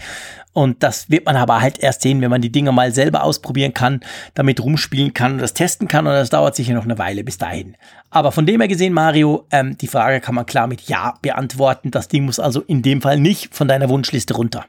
und 0.53 0.83
das 0.83 1.11
wird 1.11 1.25
man 1.25 1.37
aber 1.37 1.61
halt 1.61 1.79
erst 1.79 2.03
sehen, 2.03 2.21
wenn 2.21 2.31
man 2.31 2.43
die 2.43 2.53
Dinge 2.53 2.73
mal 2.73 2.93
selber 2.93 3.25
ausprobieren 3.25 3.73
kann, 3.73 4.01
damit 4.35 4.63
rumspielen 4.63 5.15
kann 5.15 5.33
und 5.33 5.43
das 5.43 5.55
testen 5.55 5.89
kann. 5.89 6.07
Und 6.07 6.13
das 6.13 6.31
dauert 6.31 6.55
sicher 6.55 6.75
noch 6.75 6.85
eine 6.85 6.99
Weile 6.99 7.25
bis 7.25 7.39
dahin. 7.39 7.77
Aber 8.11 8.33
von 8.33 8.45
dem 8.45 8.61
her 8.61 8.69
gesehen, 8.69 8.93
Mario, 8.93 9.47
ähm, 9.51 9.79
die 9.79 9.87
Frage 9.87 10.21
kann 10.21 10.35
man 10.35 10.45
klar 10.45 10.67
mit 10.67 10.83
Ja 10.83 11.15
beantworten. 11.23 11.91
Das 11.91 12.09
Ding 12.09 12.25
muss 12.25 12.39
also 12.39 12.61
in 12.61 12.83
dem 12.83 13.01
Fall 13.01 13.19
nicht 13.19 13.55
von 13.55 13.67
deiner 13.67 13.89
Wunschliste 13.89 14.35
runter. 14.35 14.67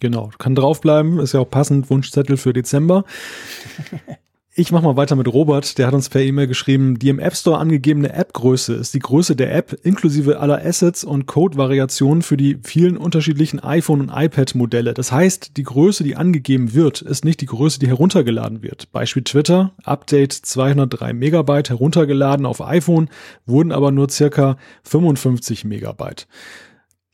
Genau, 0.00 0.30
kann 0.38 0.54
draufbleiben, 0.54 1.18
ist 1.18 1.34
ja 1.34 1.40
auch 1.40 1.50
passend 1.50 1.90
Wunschzettel 1.90 2.36
für 2.36 2.52
Dezember. 2.52 3.04
Ich 4.60 4.72
mache 4.72 4.82
mal 4.82 4.96
weiter 4.96 5.14
mit 5.14 5.32
Robert, 5.32 5.78
der 5.78 5.86
hat 5.86 5.94
uns 5.94 6.08
per 6.08 6.20
E-Mail 6.20 6.48
geschrieben, 6.48 6.98
die 6.98 7.10
im 7.10 7.20
App 7.20 7.36
Store 7.36 7.58
angegebene 7.58 8.12
App-Größe 8.12 8.74
ist 8.74 8.92
die 8.92 8.98
Größe 8.98 9.36
der 9.36 9.54
App 9.54 9.78
inklusive 9.84 10.40
aller 10.40 10.64
Assets 10.64 11.04
und 11.04 11.26
Code-Variationen 11.26 12.22
für 12.22 12.36
die 12.36 12.58
vielen 12.64 12.96
unterschiedlichen 12.96 13.60
iPhone- 13.60 14.00
und 14.00 14.10
iPad-Modelle. 14.12 14.94
Das 14.94 15.12
heißt, 15.12 15.56
die 15.56 15.62
Größe, 15.62 16.02
die 16.02 16.16
angegeben 16.16 16.74
wird, 16.74 17.02
ist 17.02 17.24
nicht 17.24 17.40
die 17.40 17.46
Größe, 17.46 17.78
die 17.78 17.86
heruntergeladen 17.86 18.64
wird. 18.64 18.90
Beispiel 18.90 19.22
Twitter, 19.22 19.74
Update 19.84 20.32
203 20.32 21.12
Megabyte 21.12 21.68
heruntergeladen 21.68 22.44
auf 22.44 22.60
iPhone, 22.60 23.10
wurden 23.46 23.70
aber 23.70 23.92
nur 23.92 24.10
circa 24.10 24.56
55 24.82 25.66
Megabyte. 25.66 26.26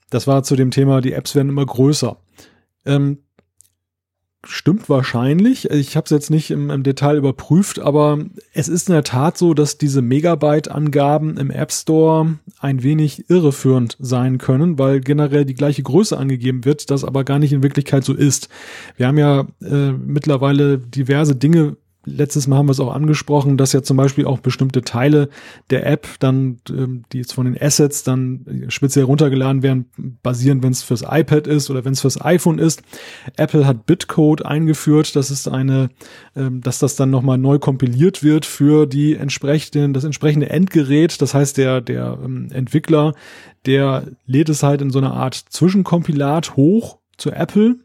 Das 0.08 0.26
war 0.26 0.44
zu 0.44 0.56
dem 0.56 0.70
Thema, 0.70 1.02
die 1.02 1.12
Apps 1.12 1.34
werden 1.34 1.50
immer 1.50 1.66
größer. 1.66 2.16
Ähm, 2.86 3.18
stimmt 4.46 4.88
wahrscheinlich. 4.88 5.70
Ich 5.70 5.96
habe 5.96 6.04
es 6.04 6.10
jetzt 6.10 6.30
nicht 6.30 6.50
im, 6.50 6.70
im, 6.70 6.82
Detail 6.82 7.16
überprüft, 7.16 7.78
aber 7.78 8.18
es 8.52 8.68
ist 8.68 8.88
in 8.88 8.94
der 8.94 9.04
Tat 9.04 9.38
so, 9.38 9.54
dass 9.54 9.78
diese 9.78 10.02
Megabyte-Angaben 10.02 11.36
im 11.36 11.50
App 11.50 11.72
Store 11.72 12.38
ein 12.60 12.82
wenig 12.82 13.28
irreführend 13.28 13.96
sein 14.00 14.38
können, 14.38 14.78
weil 14.78 15.00
generell 15.00 15.44
die 15.44 15.54
gleiche 15.54 15.82
Größe 15.82 16.16
angegeben 16.16 16.64
wird, 16.64 16.90
das 16.90 17.04
aber 17.04 17.24
gar 17.24 17.38
nicht 17.38 17.52
in 17.52 17.62
Wirklichkeit 17.62 18.04
so 18.04 18.14
ist. 18.14 18.48
Wir 18.96 19.06
haben 19.06 19.18
ja 19.18 19.46
äh, 19.62 19.92
mittlerweile 19.92 20.78
diverse 20.78 21.36
Dinge 21.36 21.76
letztes 22.04 22.46
Mal 22.46 22.56
haben 22.56 22.66
wir 22.66 22.72
es 22.72 22.80
auch 22.80 22.94
angesprochen, 22.94 23.56
dass 23.56 23.72
ja 23.72 23.82
zum 23.82 23.96
Beispiel 23.96 24.26
auch 24.26 24.40
bestimmte 24.40 24.82
Teile 24.82 25.28
der 25.70 25.86
App 25.86 26.06
dann, 26.18 26.58
ähm, 26.68 27.04
die 27.12 27.18
jetzt 27.18 27.34
von 27.34 27.46
den 27.46 27.60
Assets 27.60 28.02
dann 28.02 28.66
speziell 28.68 29.04
runtergeladen 29.04 29.62
werden, 29.62 29.86
basierend, 30.22 30.62
wenn 30.62 30.72
es 30.72 30.82
fürs 30.82 31.02
iPad 31.02 31.46
ist 31.46 31.70
oder 31.70 31.84
wenn 31.84 31.92
es 31.92 32.00
fürs 32.00 32.20
iPhone 32.20 32.58
ist. 32.58 32.82
Apple 33.36 33.66
hat 33.66 33.86
Bitcode 33.86 34.44
eingeführt, 34.44 35.16
das 35.16 35.30
ist 35.30 35.48
eine, 35.48 35.90
ähm, 36.36 36.60
dass 36.60 36.78
das 36.78 36.96
dann 36.96 37.10
nochmal 37.10 37.38
neu 37.38 37.58
kompiliert 37.58 38.22
wird 38.22 38.46
für 38.46 38.86
die 38.86 39.14
entsprechenden, 39.14 39.92
das 39.92 40.04
entsprechende 40.04 40.50
Endgerät. 40.50 41.20
Das 41.20 41.34
heißt, 41.34 41.56
der, 41.56 41.80
der 41.80 42.18
ähm, 42.24 42.48
Entwickler, 42.52 43.14
der 43.66 44.04
lädt 44.26 44.48
es 44.48 44.62
halt 44.62 44.82
in 44.82 44.90
so 44.90 44.98
einer 44.98 45.14
Art 45.14 45.34
Zwischenkompilat 45.34 46.56
hoch 46.56 46.98
zu 47.16 47.30
Apple 47.30 47.76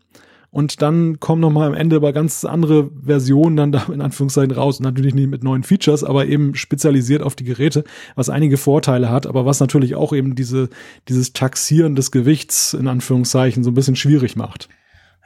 und 0.52 0.82
dann 0.82 1.20
kommen 1.20 1.42
nochmal 1.42 1.68
am 1.68 1.76
Ende 1.76 1.98
aber 1.98 2.12
ganz 2.12 2.44
andere 2.44 2.90
Versionen 3.06 3.56
dann 3.56 3.72
da 3.72 3.84
in 3.94 4.02
Anführungszeichen 4.02 4.52
raus. 4.52 4.80
Natürlich 4.80 5.14
nicht 5.14 5.30
mit 5.30 5.44
neuen 5.44 5.64
Features, 5.64 6.04
aber 6.04 6.26
eben 6.26 6.56
spezialisiert 6.56 7.22
auf 7.22 7.36
die 7.36 7.44
Geräte, 7.44 7.84
was 8.16 8.30
einige 8.30 8.58
Vorteile 8.58 9.10
hat, 9.10 9.28
aber 9.28 9.46
was 9.46 9.60
natürlich 9.60 9.96
auch 9.96 10.14
eben 10.14 10.36
diese, 10.36 10.70
dieses 11.08 11.34
Taxieren 11.34 11.96
des 11.96 12.12
Gewichts 12.12 12.74
in 12.74 12.88
Anführungszeichen 12.88 13.64
so 13.64 13.72
ein 13.72 13.76
bisschen 13.76 13.96
schwierig 13.96 14.36
macht. 14.36 14.70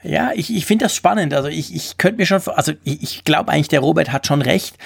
Ja, 0.03 0.31
ich, 0.35 0.53
ich 0.53 0.65
finde 0.65 0.85
das 0.85 0.95
spannend. 0.95 1.33
Also 1.33 1.47
ich, 1.47 1.73
ich 1.73 1.97
könnte 1.97 2.17
mir 2.17 2.25
schon, 2.25 2.41
also 2.47 2.73
ich, 2.83 3.01
ich 3.01 3.23
glaube 3.23 3.51
eigentlich, 3.51 3.69
der 3.69 3.79
Robert 3.79 4.11
hat 4.11 4.27
schon 4.27 4.41
recht. 4.41 4.77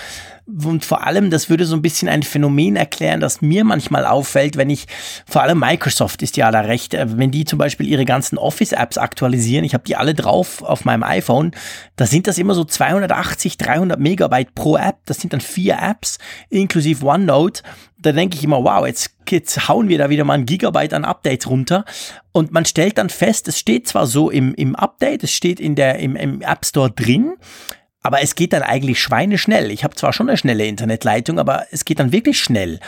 Und 0.47 0.85
vor 0.85 1.05
allem, 1.05 1.29
das 1.29 1.49
würde 1.49 1.65
so 1.65 1.75
ein 1.75 1.81
bisschen 1.81 2.07
ein 2.07 2.23
Phänomen 2.23 2.77
erklären, 2.77 3.19
das 3.19 3.41
mir 3.41 3.65
manchmal 3.65 4.05
auffällt, 4.05 4.55
wenn 4.55 4.69
ich, 4.69 4.87
vor 5.27 5.41
allem 5.41 5.59
Microsoft 5.59 6.21
ist 6.21 6.37
ja 6.37 6.49
da 6.51 6.61
recht, 6.61 6.93
äh, 6.93 7.05
wenn 7.17 7.31
die 7.31 7.43
zum 7.43 7.59
Beispiel 7.59 7.85
ihre 7.85 8.05
ganzen 8.05 8.37
Office-Apps 8.37 8.97
aktualisieren, 8.97 9.65
ich 9.65 9.73
habe 9.73 9.83
die 9.83 9.97
alle 9.97 10.13
drauf 10.13 10.61
auf 10.61 10.85
meinem 10.85 11.03
iPhone, 11.03 11.51
da 11.97 12.05
sind 12.05 12.27
das 12.27 12.37
immer 12.37 12.53
so 12.53 12.63
280, 12.63 13.57
300 13.57 13.99
Megabyte 13.99 14.55
pro 14.55 14.77
App, 14.77 14.99
das 15.05 15.19
sind 15.19 15.33
dann 15.33 15.41
vier 15.41 15.79
Apps, 15.81 16.17
inklusive 16.49 17.05
OneNote. 17.05 17.63
Da 17.99 18.11
denke 18.11 18.37
ich 18.37 18.43
immer, 18.43 18.63
wow, 18.63 18.85
jetzt, 18.85 19.15
jetzt 19.29 19.67
hauen 19.67 19.89
wir 19.89 19.97
da 19.97 20.09
wieder 20.09 20.23
mal 20.23 20.35
ein 20.35 20.45
Gigabyte 20.45 20.93
an 20.93 21.05
Updates 21.05 21.49
runter. 21.49 21.85
Und 22.31 22.51
man 22.51 22.65
stellt 22.65 22.97
dann 22.97 23.09
fest, 23.09 23.47
es 23.47 23.57
steht 23.57 23.87
zwar 23.87 24.05
so 24.05 24.29
im, 24.29 24.53
im 24.55 24.75
Update, 24.75 25.23
es 25.23 25.31
steht 25.31 25.59
in 25.59 25.75
der, 25.75 25.99
im, 25.99 26.15
im 26.15 26.41
App 26.41 26.65
Store 26.65 26.91
drin, 26.91 27.33
aber 28.07 28.21
es 28.21 28.35
geht 28.35 28.53
dann 28.53 28.61
eigentlich 28.61 29.01
schweineschnell. 29.01 29.69
Ich 29.69 29.83
habe 29.83 29.95
zwar 29.95 30.13
schon 30.13 30.29
eine 30.29 30.37
schnelle 30.37 30.65
Internetleitung, 30.65 31.39
aber 31.39 31.65
es 31.71 31.83
geht 31.83 31.99
dann 31.99 32.13
wirklich 32.13 32.39
schnell. 32.39 32.79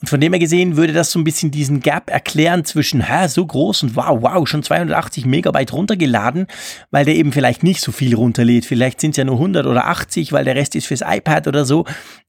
Und 0.00 0.08
von 0.08 0.20
dem 0.20 0.32
her 0.32 0.38
gesehen 0.38 0.76
würde 0.76 0.92
das 0.92 1.10
so 1.10 1.18
ein 1.18 1.24
bisschen 1.24 1.50
diesen 1.50 1.80
Gap 1.80 2.10
erklären 2.10 2.64
zwischen, 2.64 3.00
hä, 3.00 3.26
so 3.26 3.44
groß 3.44 3.82
und 3.82 3.96
wow, 3.96 4.22
wow, 4.22 4.46
schon 4.46 4.62
280 4.62 5.26
Megabyte 5.26 5.72
runtergeladen, 5.72 6.46
weil 6.92 7.04
der 7.04 7.16
eben 7.16 7.32
vielleicht 7.32 7.64
nicht 7.64 7.80
so 7.80 7.90
viel 7.90 8.14
runterlädt. 8.14 8.66
Vielleicht 8.66 9.00
sind 9.00 9.12
es 9.12 9.16
ja 9.16 9.24
nur 9.24 9.34
100 9.34 9.66
oder 9.66 9.88
80, 9.88 10.32
weil 10.32 10.44
der 10.44 10.54
Rest 10.54 10.76
ist 10.76 10.86
fürs 10.86 11.02
iPad 11.04 11.48
oder 11.48 11.64
so. 11.64 11.84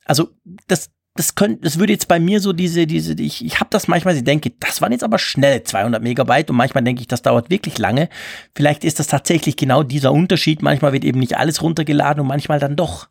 Also 0.06 0.30
das, 0.68 0.90
das 1.20 1.36
könnte, 1.36 1.64
das 1.64 1.78
würde 1.80 1.92
jetzt 1.92 2.08
bei 2.08 2.18
mir 2.18 2.40
so 2.40 2.54
diese, 2.54 2.88
diese, 2.88 3.12
ich, 3.22 3.44
ich 3.44 3.60
habe 3.60 3.70
das 3.72 3.90
manchmal, 3.90 4.16
ich 4.16 4.24
denke, 4.24 4.54
das 4.58 4.82
waren 4.82 4.94
jetzt 4.94 5.04
aber 5.04 5.20
schnell 5.20 5.62
200 5.62 6.02
Megabyte 6.02 6.50
und 6.50 6.56
manchmal 6.56 6.82
denke 6.82 7.02
ich, 7.02 7.10
das 7.10 7.22
dauert 7.22 7.50
wirklich 7.50 7.78
lange. 7.78 8.08
Vielleicht 8.56 8.86
ist 8.86 9.00
das 9.00 9.08
tatsächlich 9.08 9.58
genau 9.58 9.84
dieser 9.84 10.14
Unterschied. 10.14 10.62
Manchmal 10.62 10.94
wird 10.94 11.04
eben 11.04 11.20
nicht 11.20 11.38
alles 11.38 11.62
runtergeladen 11.62 12.22
und 12.22 12.28
manchmal 12.28 12.62
dann 12.62 12.78
doch. 12.78 13.10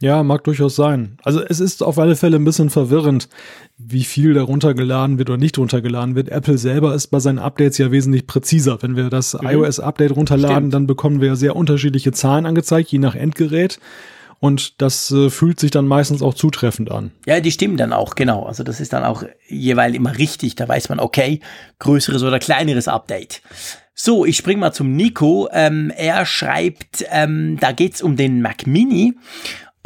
Ja, 0.00 0.22
mag 0.22 0.44
durchaus 0.44 0.76
sein. 0.76 1.16
Also 1.24 1.42
es 1.42 1.58
ist 1.58 1.82
auf 1.82 1.98
alle 1.98 2.14
Fälle 2.14 2.36
ein 2.36 2.44
bisschen 2.44 2.70
verwirrend, 2.70 3.28
wie 3.76 4.04
viel 4.04 4.32
darunter 4.32 4.72
geladen 4.72 5.18
wird 5.18 5.30
oder 5.30 5.38
nicht 5.38 5.58
runtergeladen 5.58 6.14
wird. 6.14 6.28
Apple 6.28 6.58
selber 6.58 6.94
ist 6.94 7.08
bei 7.08 7.18
seinen 7.18 7.40
Updates 7.40 7.78
ja 7.78 7.90
wesentlich 7.90 8.28
präziser. 8.28 8.82
Wenn 8.82 8.94
wir 8.94 9.10
das 9.10 9.34
mhm. 9.34 9.48
iOS-Update 9.48 10.14
runterladen, 10.14 10.56
Stimmt. 10.56 10.74
dann 10.74 10.86
bekommen 10.86 11.20
wir 11.20 11.34
sehr 11.34 11.56
unterschiedliche 11.56 12.12
Zahlen 12.12 12.46
angezeigt, 12.46 12.92
je 12.92 13.00
nach 13.00 13.16
Endgerät. 13.16 13.80
Und 14.40 14.80
das 14.82 15.10
äh, 15.10 15.30
fühlt 15.30 15.60
sich 15.60 15.70
dann 15.70 15.86
meistens 15.86 16.22
auch 16.22 16.34
zutreffend 16.34 16.90
an. 16.90 17.12
Ja, 17.26 17.40
die 17.40 17.52
stimmen 17.52 17.76
dann 17.76 17.92
auch, 17.92 18.14
genau. 18.14 18.44
Also 18.44 18.62
das 18.62 18.80
ist 18.80 18.92
dann 18.92 19.04
auch 19.04 19.24
jeweils 19.48 19.94
immer 19.94 20.16
richtig. 20.18 20.54
Da 20.54 20.68
weiß 20.68 20.88
man, 20.88 21.00
okay, 21.00 21.40
größeres 21.78 22.22
oder 22.22 22.38
kleineres 22.38 22.88
Update. 22.88 23.42
So, 23.96 24.24
ich 24.24 24.36
spring 24.36 24.58
mal 24.58 24.72
zum 24.72 24.96
Nico. 24.96 25.48
Ähm, 25.52 25.92
er 25.96 26.26
schreibt, 26.26 27.04
ähm, 27.10 27.58
da 27.60 27.70
geht's 27.70 28.02
um 28.02 28.16
den 28.16 28.42
Mac 28.42 28.66
Mini 28.66 29.14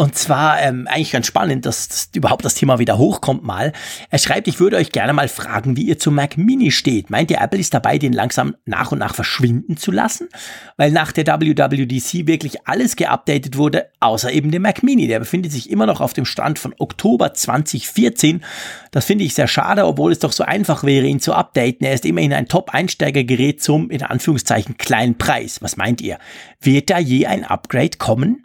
und 0.00 0.14
zwar 0.14 0.62
ähm, 0.62 0.86
eigentlich 0.86 1.10
ganz 1.10 1.26
spannend, 1.26 1.66
dass, 1.66 1.88
dass 1.88 2.10
überhaupt 2.14 2.44
das 2.44 2.54
Thema 2.54 2.78
wieder 2.78 2.98
hochkommt 2.98 3.42
mal. 3.42 3.72
Er 4.10 4.18
schreibt, 4.20 4.46
ich 4.46 4.60
würde 4.60 4.76
euch 4.76 4.92
gerne 4.92 5.12
mal 5.12 5.26
fragen, 5.26 5.76
wie 5.76 5.82
ihr 5.82 5.98
zum 5.98 6.14
Mac 6.14 6.38
Mini 6.38 6.70
steht. 6.70 7.10
Meint 7.10 7.32
ihr, 7.32 7.40
Apple 7.40 7.58
ist 7.58 7.74
dabei, 7.74 7.98
den 7.98 8.12
langsam 8.12 8.54
nach 8.64 8.92
und 8.92 9.00
nach 9.00 9.16
verschwinden 9.16 9.76
zu 9.76 9.90
lassen? 9.90 10.28
Weil 10.76 10.92
nach 10.92 11.10
der 11.10 11.26
WWDC 11.26 12.28
wirklich 12.28 12.64
alles 12.68 12.94
geupdatet 12.94 13.56
wurde, 13.56 13.88
außer 13.98 14.30
eben 14.32 14.52
dem 14.52 14.62
Mac 14.62 14.84
Mini. 14.84 15.08
Der 15.08 15.18
befindet 15.18 15.50
sich 15.50 15.68
immer 15.68 15.86
noch 15.86 16.00
auf 16.00 16.12
dem 16.12 16.26
Stand 16.26 16.60
von 16.60 16.76
Oktober 16.78 17.34
2014. 17.34 18.44
Das 18.92 19.04
finde 19.04 19.24
ich 19.24 19.34
sehr 19.34 19.48
schade, 19.48 19.84
obwohl 19.84 20.12
es 20.12 20.20
doch 20.20 20.30
so 20.30 20.44
einfach 20.44 20.84
wäre, 20.84 21.06
ihn 21.06 21.18
zu 21.18 21.32
updaten. 21.32 21.84
Er 21.84 21.94
ist 21.94 22.04
immerhin 22.04 22.32
ein 22.32 22.46
Top-Einsteigergerät 22.46 23.60
zum, 23.60 23.90
in 23.90 24.04
Anführungszeichen, 24.04 24.76
kleinen 24.78 25.18
Preis. 25.18 25.60
Was 25.60 25.76
meint 25.76 26.00
ihr? 26.00 26.20
Wird 26.60 26.88
da 26.88 27.00
je 27.00 27.26
ein 27.26 27.42
Upgrade 27.44 27.98
kommen? 27.98 28.44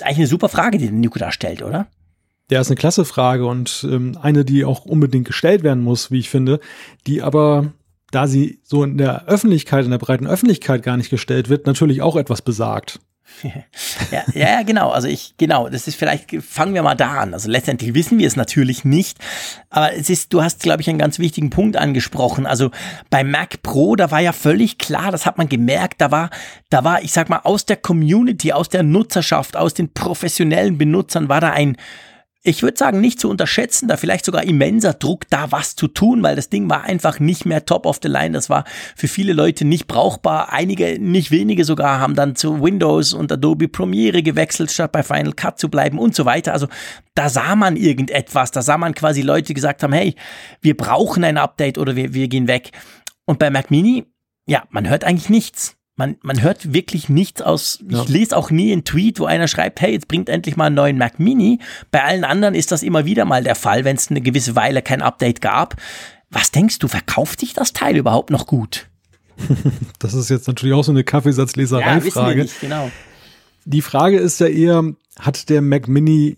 Ist 0.00 0.06
eigentlich 0.06 0.18
eine 0.18 0.26
super 0.26 0.48
Frage, 0.48 0.78
die 0.78 0.86
der 0.86 0.94
Nico 0.94 1.18
da 1.18 1.32
stellt, 1.32 1.62
oder? 1.62 1.86
Ja, 2.50 2.60
ist 2.60 2.68
eine 2.68 2.76
klasse 2.76 3.04
Frage 3.04 3.46
und 3.46 3.86
ähm, 3.90 4.16
eine, 4.20 4.44
die 4.44 4.64
auch 4.64 4.86
unbedingt 4.86 5.26
gestellt 5.26 5.62
werden 5.62 5.82
muss, 5.82 6.10
wie 6.10 6.18
ich 6.18 6.30
finde, 6.30 6.60
die 7.06 7.22
aber, 7.22 7.72
da 8.10 8.26
sie 8.26 8.60
so 8.62 8.82
in 8.82 8.96
der 8.96 9.26
Öffentlichkeit, 9.26 9.84
in 9.84 9.90
der 9.90 9.98
breiten 9.98 10.26
Öffentlichkeit 10.26 10.82
gar 10.82 10.96
nicht 10.96 11.10
gestellt 11.10 11.50
wird, 11.50 11.66
natürlich 11.66 12.00
auch 12.00 12.16
etwas 12.16 12.40
besagt. 12.40 13.00
ja, 14.10 14.24
ja, 14.34 14.62
genau. 14.62 14.90
Also 14.90 15.08
ich, 15.08 15.34
genau, 15.36 15.68
das 15.68 15.86
ist 15.86 15.96
vielleicht, 15.96 16.30
fangen 16.42 16.74
wir 16.74 16.82
mal 16.82 16.94
da 16.94 17.20
an. 17.20 17.34
Also 17.34 17.50
letztendlich 17.50 17.94
wissen 17.94 18.18
wir 18.18 18.26
es 18.26 18.36
natürlich 18.36 18.84
nicht, 18.84 19.18
aber 19.70 19.94
es 19.94 20.10
ist, 20.10 20.32
du 20.32 20.42
hast, 20.42 20.62
glaube 20.62 20.82
ich, 20.82 20.88
einen 20.88 20.98
ganz 20.98 21.18
wichtigen 21.18 21.50
Punkt 21.50 21.76
angesprochen. 21.76 22.46
Also 22.46 22.70
bei 23.10 23.24
Mac 23.24 23.62
Pro, 23.62 23.96
da 23.96 24.10
war 24.10 24.20
ja 24.20 24.32
völlig 24.32 24.78
klar, 24.78 25.10
das 25.10 25.26
hat 25.26 25.38
man 25.38 25.48
gemerkt, 25.48 26.00
da 26.00 26.10
war, 26.10 26.30
da 26.70 26.84
war, 26.84 27.02
ich 27.02 27.12
sag 27.12 27.28
mal, 27.28 27.40
aus 27.44 27.66
der 27.66 27.76
Community, 27.76 28.52
aus 28.52 28.68
der 28.68 28.82
Nutzerschaft, 28.82 29.56
aus 29.56 29.74
den 29.74 29.92
professionellen 29.92 30.78
Benutzern 30.78 31.28
war 31.28 31.40
da 31.40 31.50
ein, 31.50 31.76
ich 32.48 32.62
würde 32.62 32.78
sagen, 32.78 33.00
nicht 33.00 33.20
zu 33.20 33.28
unterschätzen, 33.28 33.88
da 33.88 33.96
vielleicht 33.96 34.24
sogar 34.24 34.42
immenser 34.44 34.94
Druck, 34.94 35.28
da 35.30 35.52
was 35.52 35.76
zu 35.76 35.86
tun, 35.86 36.22
weil 36.22 36.34
das 36.34 36.48
Ding 36.48 36.68
war 36.70 36.84
einfach 36.84 37.20
nicht 37.20 37.44
mehr 37.44 37.64
top 37.64 37.86
of 37.86 38.00
the 38.02 38.08
line. 38.08 38.32
Das 38.32 38.48
war 38.50 38.64
für 38.96 39.08
viele 39.08 39.32
Leute 39.32 39.64
nicht 39.64 39.86
brauchbar. 39.86 40.52
Einige, 40.52 40.98
nicht 40.98 41.30
wenige 41.30 41.64
sogar, 41.64 42.00
haben 42.00 42.14
dann 42.14 42.36
zu 42.36 42.62
Windows 42.62 43.12
und 43.12 43.30
Adobe 43.30 43.68
Premiere 43.68 44.22
gewechselt, 44.22 44.70
statt 44.70 44.92
bei 44.92 45.02
Final 45.02 45.32
Cut 45.32 45.58
zu 45.58 45.68
bleiben 45.68 45.98
und 45.98 46.14
so 46.14 46.24
weiter. 46.24 46.52
Also 46.52 46.68
da 47.14 47.28
sah 47.28 47.54
man 47.54 47.76
irgendetwas, 47.76 48.50
da 48.50 48.62
sah 48.62 48.78
man 48.78 48.94
quasi 48.94 49.22
Leute, 49.22 49.48
die 49.48 49.54
gesagt 49.54 49.82
haben, 49.82 49.92
hey, 49.92 50.14
wir 50.60 50.76
brauchen 50.76 51.24
ein 51.24 51.36
Update 51.36 51.78
oder 51.78 51.96
wir, 51.96 52.14
wir 52.14 52.28
gehen 52.28 52.48
weg. 52.48 52.70
Und 53.26 53.38
bei 53.38 53.50
Mac 53.50 53.70
Mini, 53.70 54.06
ja, 54.46 54.64
man 54.70 54.88
hört 54.88 55.04
eigentlich 55.04 55.28
nichts 55.28 55.77
man, 55.98 56.16
man 56.22 56.40
hört 56.40 56.72
wirklich 56.72 57.08
nichts 57.08 57.42
aus. 57.42 57.80
Ich 57.86 57.96
ja. 57.96 58.04
lese 58.04 58.36
auch 58.36 58.50
nie 58.50 58.72
einen 58.72 58.84
Tweet, 58.84 59.18
wo 59.18 59.26
einer 59.26 59.48
schreibt, 59.48 59.80
hey, 59.80 59.92
jetzt 59.92 60.06
bringt 60.06 60.28
endlich 60.28 60.56
mal 60.56 60.66
einen 60.66 60.76
neuen 60.76 60.96
Mac 60.96 61.18
Mini. 61.18 61.58
Bei 61.90 62.04
allen 62.04 62.24
anderen 62.24 62.54
ist 62.54 62.70
das 62.70 62.84
immer 62.84 63.04
wieder 63.04 63.24
mal 63.24 63.42
der 63.42 63.56
Fall, 63.56 63.84
wenn 63.84 63.96
es 63.96 64.08
eine 64.08 64.20
gewisse 64.20 64.54
Weile 64.54 64.80
kein 64.80 65.02
Update 65.02 65.40
gab. 65.40 65.74
Was 66.30 66.52
denkst 66.52 66.78
du, 66.78 66.86
verkauft 66.86 67.42
dich 67.42 67.52
das 67.52 67.72
Teil 67.72 67.96
überhaupt 67.96 68.30
noch 68.30 68.46
gut? 68.46 68.86
das 69.98 70.14
ist 70.14 70.30
jetzt 70.30 70.46
natürlich 70.46 70.74
auch 70.74 70.84
so 70.84 70.92
eine 70.92 71.02
Kaffeesatzleserei-Frage. 71.02 72.44
Ja, 72.44 72.50
genau. 72.60 72.90
Die 73.64 73.82
Frage 73.82 74.18
ist 74.18 74.38
ja 74.38 74.46
eher, 74.46 74.84
hat 75.18 75.48
der 75.48 75.62
Mac 75.62 75.88
Mini 75.88 76.36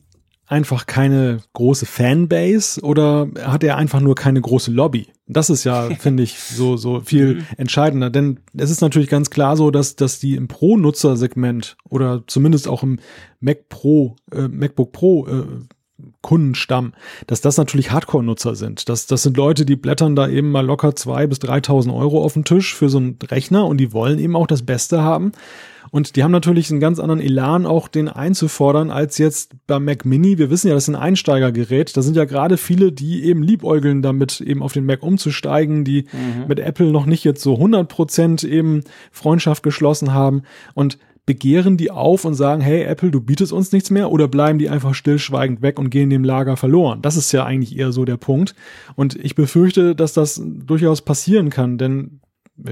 einfach 0.51 0.87
keine 0.87 1.39
große 1.53 1.87
Fanbase 1.87 2.81
oder 2.83 3.29
hat 3.41 3.63
er 3.63 3.77
einfach 3.77 4.01
nur 4.01 4.17
keine 4.17 4.41
große 4.41 4.73
Lobby? 4.73 5.09
Das 5.27 5.49
ist 5.49 5.65
ja, 5.65 5.89
finde 5.99 6.25
ich, 6.25 6.39
so, 6.39 6.77
so 6.77 7.01
viel 7.01 7.37
mhm. 7.37 7.47
entscheidender. 7.57 8.11
Denn 8.11 8.41
es 8.57 8.71
ist 8.71 8.81
natürlich 8.81 9.09
ganz 9.09 9.31
klar 9.31 9.57
so, 9.57 9.71
dass, 9.71 9.95
dass 9.95 10.19
die 10.19 10.35
im 10.35 10.49
Pro-Nutzer-Segment 10.49 11.77
oder 11.89 12.25
zumindest 12.27 12.67
auch 12.67 12.83
im 12.83 12.99
Mac 13.39 13.69
Pro, 13.69 14.17
äh, 14.33 14.49
MacBook 14.49 14.93
Pro 14.93 15.27
äh, 15.27 15.45
Kundenstamm, 16.23 16.95
dass 17.27 17.41
das 17.41 17.57
natürlich 17.57 17.93
Hardcore-Nutzer 17.93 18.57
sind. 18.57 18.89
Das, 18.89 19.07
das 19.07 19.23
sind 19.23 19.37
Leute, 19.37 19.65
die 19.65 19.77
blättern 19.77 20.17
da 20.17 20.29
eben 20.29 20.51
mal 20.51 20.65
locker 20.65 20.97
zwei 20.97 21.27
bis 21.27 21.39
3.000 21.39 21.95
Euro 21.95 22.25
auf 22.25 22.33
den 22.33 22.45
Tisch 22.45 22.75
für 22.75 22.89
so 22.89 22.99
einen 22.99 23.19
Rechner 23.23 23.67
und 23.67 23.79
die 23.79 23.93
wollen 23.93 24.19
eben 24.19 24.35
auch 24.35 24.47
das 24.47 24.63
Beste 24.63 25.03
haben. 25.03 25.33
Und 25.91 26.17
die 26.17 26.23
haben 26.23 26.31
natürlich 26.31 26.71
einen 26.71 26.81
ganz 26.81 26.99
anderen 26.99 27.21
Elan, 27.21 27.67
auch 27.67 27.89
den 27.89 28.09
einzufordern, 28.09 28.91
als 28.91 29.19
jetzt 29.19 29.55
beim 29.67 29.85
Mac 29.85 30.05
Mini. 30.05 30.39
Wir 30.39 30.51
wissen 30.51 30.69
ja, 30.69 30.75
das 30.75 30.85
ist 30.85 30.89
ein 30.89 30.97
Einsteigergerät. 30.97 31.97
Da 31.97 32.03
sind 32.03 32.17
ja 32.17 32.25
gerade 32.25 32.57
viele, 32.57 32.93
die 32.93 33.25
eben 33.25 33.43
liebäugeln 33.43 34.03
damit, 34.03 34.41
eben 34.41 34.63
auf 34.63 34.73
den 34.73 34.87
Mac 34.87 35.03
umzusteigen, 35.03 35.85
die 35.85 36.03
mhm. 36.13 36.47
mit 36.47 36.61
Apple 36.61 36.93
noch 36.93 37.07
nicht 37.07 37.25
jetzt 37.25 37.43
so 37.43 37.55
100 37.55 37.89
Prozent 37.89 38.45
eben 38.45 38.83
Freundschaft 39.11 39.63
geschlossen 39.63 40.15
haben. 40.15 40.43
Und 40.75 40.99
begehren 41.27 41.77
die 41.77 41.91
auf 41.91 42.25
und 42.25 42.35
sagen, 42.35 42.61
hey 42.61 42.83
Apple, 42.83 43.13
du 43.13 43.21
bietest 43.21 43.53
uns 43.53 43.71
nichts 43.71 43.91
mehr 43.91 44.11
oder 44.11 44.27
bleiben 44.27 44.59
die 44.59 44.69
einfach 44.69 44.95
stillschweigend 44.95 45.63
weg 45.63 45.79
und 45.79 45.91
gehen 45.91 46.11
dem 46.11 46.25
Lager 46.25 46.57
verloren? 46.57 47.03
Das 47.03 47.17
ist 47.17 47.31
ja 47.31 47.45
eigentlich 47.45 47.79
eher 47.79 47.93
so 47.93 48.05
der 48.05 48.17
Punkt. 48.17 48.57
Und 48.97 49.15
ich 49.15 49.37
befürchte, 49.37 49.95
dass 49.95 50.13
das 50.13 50.43
durchaus 50.45 51.03
passieren 51.03 51.51
kann, 51.51 51.79
denn 51.79 52.21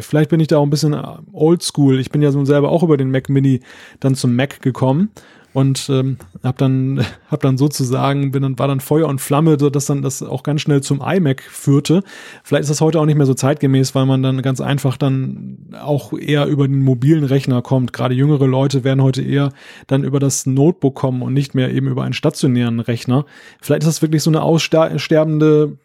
vielleicht 0.00 0.30
bin 0.30 0.40
ich 0.40 0.48
da 0.48 0.58
auch 0.58 0.62
ein 0.62 0.70
bisschen 0.70 0.96
oldschool. 1.32 2.00
Ich 2.00 2.10
bin 2.10 2.22
ja 2.22 2.30
so 2.30 2.44
selber 2.44 2.70
auch 2.70 2.82
über 2.82 2.96
den 2.96 3.10
Mac 3.10 3.28
Mini 3.28 3.60
dann 4.00 4.14
zum 4.14 4.34
Mac 4.36 4.60
gekommen 4.62 5.10
und 5.54 5.88
ähm, 5.90 6.18
habe 6.42 6.58
dann 6.58 7.04
hab 7.30 7.40
dann 7.40 7.58
sozusagen 7.58 8.30
bin 8.30 8.42
dann 8.42 8.58
war 8.58 8.68
dann 8.68 8.80
Feuer 8.80 9.08
und 9.08 9.20
Flamme, 9.20 9.56
so 9.58 9.70
dass 9.70 9.86
dann 9.86 10.02
das 10.02 10.22
auch 10.22 10.42
ganz 10.42 10.60
schnell 10.60 10.82
zum 10.82 11.00
iMac 11.00 11.42
führte. 11.42 12.02
Vielleicht 12.44 12.62
ist 12.62 12.70
das 12.70 12.80
heute 12.80 13.00
auch 13.00 13.06
nicht 13.06 13.16
mehr 13.16 13.26
so 13.26 13.34
zeitgemäß, 13.34 13.94
weil 13.94 14.06
man 14.06 14.22
dann 14.22 14.42
ganz 14.42 14.60
einfach 14.60 14.96
dann 14.96 15.58
auch 15.80 16.12
eher 16.12 16.46
über 16.46 16.68
den 16.68 16.80
mobilen 16.80 17.24
Rechner 17.24 17.62
kommt. 17.62 17.92
Gerade 17.92 18.14
jüngere 18.14 18.46
Leute 18.46 18.84
werden 18.84 19.02
heute 19.02 19.22
eher 19.22 19.50
dann 19.86 20.04
über 20.04 20.20
das 20.20 20.46
Notebook 20.46 20.94
kommen 20.94 21.22
und 21.22 21.34
nicht 21.34 21.54
mehr 21.54 21.72
eben 21.72 21.88
über 21.88 22.04
einen 22.04 22.12
stationären 22.12 22.80
Rechner. 22.80 23.24
Vielleicht 23.60 23.82
ist 23.82 23.88
das 23.88 24.02
wirklich 24.02 24.22
so 24.22 24.30
eine 24.30 24.42
aussterbende 24.42 25.78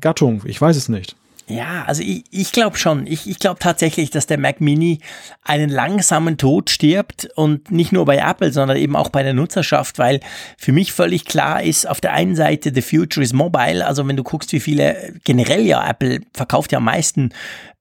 Gattung. 0.00 0.42
Ich 0.44 0.60
weiß 0.60 0.76
es 0.76 0.88
nicht. 0.88 1.16
Ja, 1.46 1.84
also 1.86 2.02
ich, 2.02 2.24
ich 2.30 2.52
glaube 2.52 2.78
schon. 2.78 3.06
Ich, 3.06 3.28
ich 3.28 3.38
glaube 3.38 3.58
tatsächlich, 3.60 4.10
dass 4.10 4.26
der 4.26 4.38
Mac 4.38 4.62
Mini 4.62 5.00
einen 5.42 5.68
langsamen 5.68 6.38
Tod 6.38 6.70
stirbt 6.70 7.28
und 7.34 7.70
nicht 7.70 7.92
nur 7.92 8.06
bei 8.06 8.16
Apple, 8.16 8.50
sondern 8.50 8.78
eben 8.78 8.96
auch 8.96 9.10
bei 9.10 9.22
der 9.22 9.34
Nutzerschaft, 9.34 9.98
weil 9.98 10.20
für 10.56 10.72
mich 10.72 10.92
völlig 10.92 11.26
klar 11.26 11.62
ist, 11.62 11.86
auf 11.86 12.00
der 12.00 12.14
einen 12.14 12.34
Seite 12.34 12.72
the 12.74 12.80
future 12.80 13.22
is 13.22 13.34
mobile. 13.34 13.86
Also 13.86 14.08
wenn 14.08 14.16
du 14.16 14.22
guckst, 14.22 14.52
wie 14.52 14.60
viele 14.60 15.12
generell 15.24 15.66
ja 15.66 15.86
Apple 15.86 16.20
verkauft 16.32 16.72
ja 16.72 16.78
am 16.78 16.84
meisten 16.84 17.30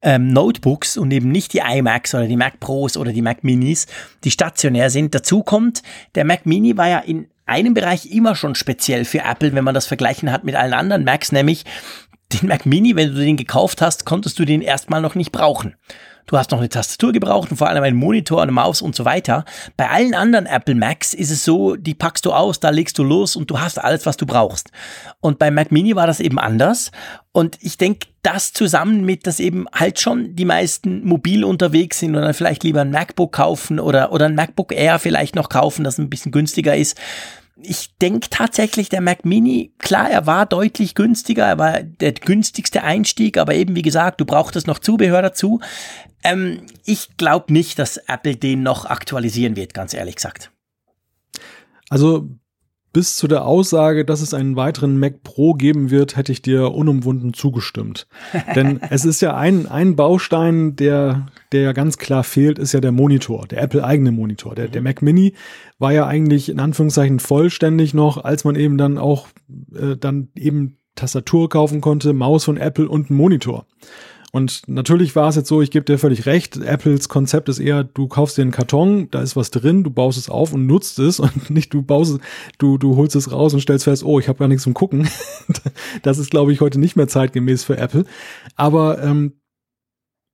ähm, 0.01 0.33
Notebooks 0.33 0.97
und 0.97 1.11
eben 1.11 1.31
nicht 1.31 1.53
die 1.53 1.59
iMacs 1.59 2.13
oder 2.13 2.27
die 2.27 2.35
Mac 2.35 2.59
Pros 2.59 2.97
oder 2.97 3.13
die 3.13 3.21
Mac 3.21 3.45
Minis, 3.45 3.87
die 4.25 4.31
stationär 4.31 4.89
sind. 4.89 5.15
Dazu 5.15 5.41
kommt, 5.41 5.83
der 6.15 6.25
Mac 6.25 6.45
Mini 6.45 6.75
war 6.75 6.89
ja 6.89 6.99
in 6.99 7.27
einem 7.45 7.73
Bereich 7.73 8.05
immer 8.11 8.35
schon 8.35 8.55
speziell 8.55 9.05
für 9.05 9.19
Apple, 9.19 9.53
wenn 9.53 9.63
man 9.63 9.73
das 9.73 9.85
vergleichen 9.85 10.31
hat 10.31 10.43
mit 10.43 10.55
allen 10.55 10.73
anderen 10.73 11.03
Macs, 11.03 11.31
nämlich 11.31 11.65
den 12.33 12.47
Mac 12.47 12.65
Mini, 12.65 12.95
wenn 12.95 13.13
du 13.13 13.21
den 13.21 13.37
gekauft 13.37 13.81
hast, 13.81 14.05
konntest 14.05 14.39
du 14.39 14.45
den 14.45 14.61
erstmal 14.61 15.01
noch 15.01 15.15
nicht 15.15 15.31
brauchen. 15.31 15.75
Du 16.25 16.37
hast 16.37 16.51
noch 16.51 16.59
eine 16.59 16.69
Tastatur 16.69 17.11
gebraucht 17.11 17.51
und 17.51 17.57
vor 17.57 17.67
allem 17.67 17.83
einen 17.83 17.97
Monitor, 17.97 18.41
eine 18.41 18.51
Maus 18.53 18.81
und 18.81 18.95
so 18.95 19.03
weiter. 19.03 19.43
Bei 19.75 19.89
allen 19.89 20.13
anderen 20.13 20.45
Apple 20.45 20.75
Macs 20.75 21.13
ist 21.13 21.31
es 21.31 21.43
so, 21.43 21.75
die 21.75 21.93
packst 21.93 22.25
du 22.25 22.31
aus, 22.31 22.61
da 22.61 22.69
legst 22.69 22.97
du 22.97 23.03
los 23.03 23.35
und 23.35 23.51
du 23.51 23.59
hast 23.59 23.77
alles, 23.77 24.05
was 24.05 24.15
du 24.15 24.25
brauchst. 24.25 24.71
Und 25.19 25.37
beim 25.37 25.53
Mac 25.53 25.71
Mini 25.71 25.95
war 25.95 26.07
das 26.07 26.21
eben 26.21 26.39
anders. 26.39 26.91
Und 27.33 27.57
ich 27.61 27.77
denke, 27.77 28.07
das 28.21 28.53
zusammen 28.53 29.03
mit, 29.03 29.27
dass 29.27 29.41
eben 29.41 29.65
halt 29.73 29.99
schon 29.99 30.33
die 30.33 30.45
meisten 30.45 31.05
mobil 31.05 31.43
unterwegs 31.43 31.99
sind 31.99 32.15
und 32.15 32.21
dann 32.21 32.33
vielleicht 32.33 32.63
lieber 32.63 32.81
ein 32.81 32.91
MacBook 32.91 33.33
kaufen 33.33 33.81
oder, 33.81 34.13
oder 34.13 34.27
ein 34.27 34.35
MacBook 34.35 34.71
Air 34.71 34.99
vielleicht 34.99 35.35
noch 35.35 35.49
kaufen, 35.49 35.83
das 35.83 35.97
ein 35.97 36.09
bisschen 36.09 36.31
günstiger 36.31 36.75
ist 36.75 36.97
ich 37.55 37.95
denke 37.97 38.29
tatsächlich, 38.29 38.89
der 38.89 39.01
Mac 39.01 39.25
Mini, 39.25 39.73
klar, 39.77 40.09
er 40.09 40.25
war 40.25 40.45
deutlich 40.45 40.95
günstiger, 40.95 41.45
er 41.45 41.57
war 41.59 41.83
der 41.83 42.13
günstigste 42.13 42.83
Einstieg, 42.83 43.37
aber 43.37 43.53
eben 43.53 43.75
wie 43.75 43.83
gesagt, 43.83 44.21
du 44.21 44.25
brauchtest 44.25 44.65
noch 44.65 44.79
Zubehör 44.79 45.21
dazu. 45.21 45.59
Ähm, 46.23 46.65
ich 46.85 47.15
glaube 47.17 47.53
nicht, 47.53 47.77
dass 47.77 47.97
Apple 47.97 48.35
den 48.35 48.63
noch 48.63 48.85
aktualisieren 48.85 49.55
wird, 49.55 49.73
ganz 49.73 49.93
ehrlich 49.93 50.15
gesagt. 50.15 50.51
Also 51.89 52.29
bis 52.93 53.17
zu 53.17 53.27
der 53.27 53.45
Aussage, 53.45 54.05
dass 54.05 54.21
es 54.21 54.33
einen 54.33 54.55
weiteren 54.55 54.99
Mac 54.99 55.23
Pro 55.23 55.53
geben 55.53 55.89
wird, 55.89 56.15
hätte 56.15 56.31
ich 56.31 56.43
dir 56.43 56.71
unumwunden 56.71 57.33
zugestimmt. 57.33 58.07
Denn 58.55 58.79
es 58.89 59.03
ist 59.03 59.21
ja 59.21 59.35
ein, 59.35 59.67
ein 59.67 59.95
Baustein, 59.95 60.75
der, 60.75 61.25
der 61.51 61.61
ja 61.61 61.71
ganz 61.73 61.97
klar 61.97 62.23
fehlt, 62.23 62.59
ist 62.59 62.71
ja 62.71 62.79
der 62.79 62.91
Monitor, 62.91 63.47
der 63.47 63.61
Apple-eigene 63.63 64.11
Monitor. 64.11 64.53
Der, 64.55 64.67
der 64.67 64.81
Mac 64.81 65.01
Mini 65.01 65.33
war 65.79 65.91
ja 65.91 66.05
eigentlich 66.05 66.49
in 66.49 66.59
Anführungszeichen 66.59 67.19
vollständig 67.19 67.93
noch, 67.93 68.23
als 68.23 68.43
man 68.43 68.55
eben 68.55 68.77
dann 68.77 68.99
auch 68.99 69.27
äh, 69.75 69.97
dann 69.97 70.29
eben 70.35 70.77
Tastatur 70.95 71.49
kaufen 71.49 71.81
konnte, 71.81 72.13
Maus 72.13 72.45
von 72.45 72.57
Apple 72.57 72.87
und 72.87 73.09
einen 73.09 73.17
Monitor. 73.17 73.65
Und 74.35 74.63
natürlich 74.65 75.15
war 75.15 75.29
es 75.29 75.35
jetzt 75.35 75.47
so, 75.47 75.61
ich 75.61 75.69
gebe 75.69 75.85
dir 75.85 75.99
völlig 75.99 76.25
recht, 76.25 76.57
Apples 76.57 77.07
Konzept 77.07 77.49
ist 77.49 77.59
eher, 77.59 77.83
du 77.83 78.07
kaufst 78.07 78.35
dir 78.35 78.41
einen 78.41 78.49
Karton, 78.49 79.07
da 79.11 79.21
ist 79.21 79.35
was 79.35 79.51
drin, 79.51 79.83
du 79.83 79.91
baust 79.91 80.17
es 80.17 80.27
auf 80.27 80.53
und 80.53 80.65
nutzt 80.65 80.97
es 80.97 81.19
und 81.19 81.49
nicht 81.51 81.71
du 81.71 81.83
baust 81.83 82.13
es, 82.13 82.19
du, 82.57 82.79
du 82.79 82.95
holst 82.95 83.15
es 83.15 83.31
raus 83.31 83.53
und 83.53 83.61
stellst 83.61 83.83
fest, 83.83 84.03
oh, 84.03 84.19
ich 84.19 84.27
habe 84.27 84.39
gar 84.39 84.47
nichts 84.47 84.63
zum 84.63 84.73
Gucken. 84.73 85.07
das 86.01 86.17
ist, 86.17 86.31
glaube 86.31 86.51
ich, 86.51 86.61
heute 86.61 86.79
nicht 86.79 86.95
mehr 86.95 87.07
zeitgemäß 87.07 87.63
für 87.63 87.77
Apple. 87.77 88.05
Aber 88.55 89.03
ähm, 89.03 89.33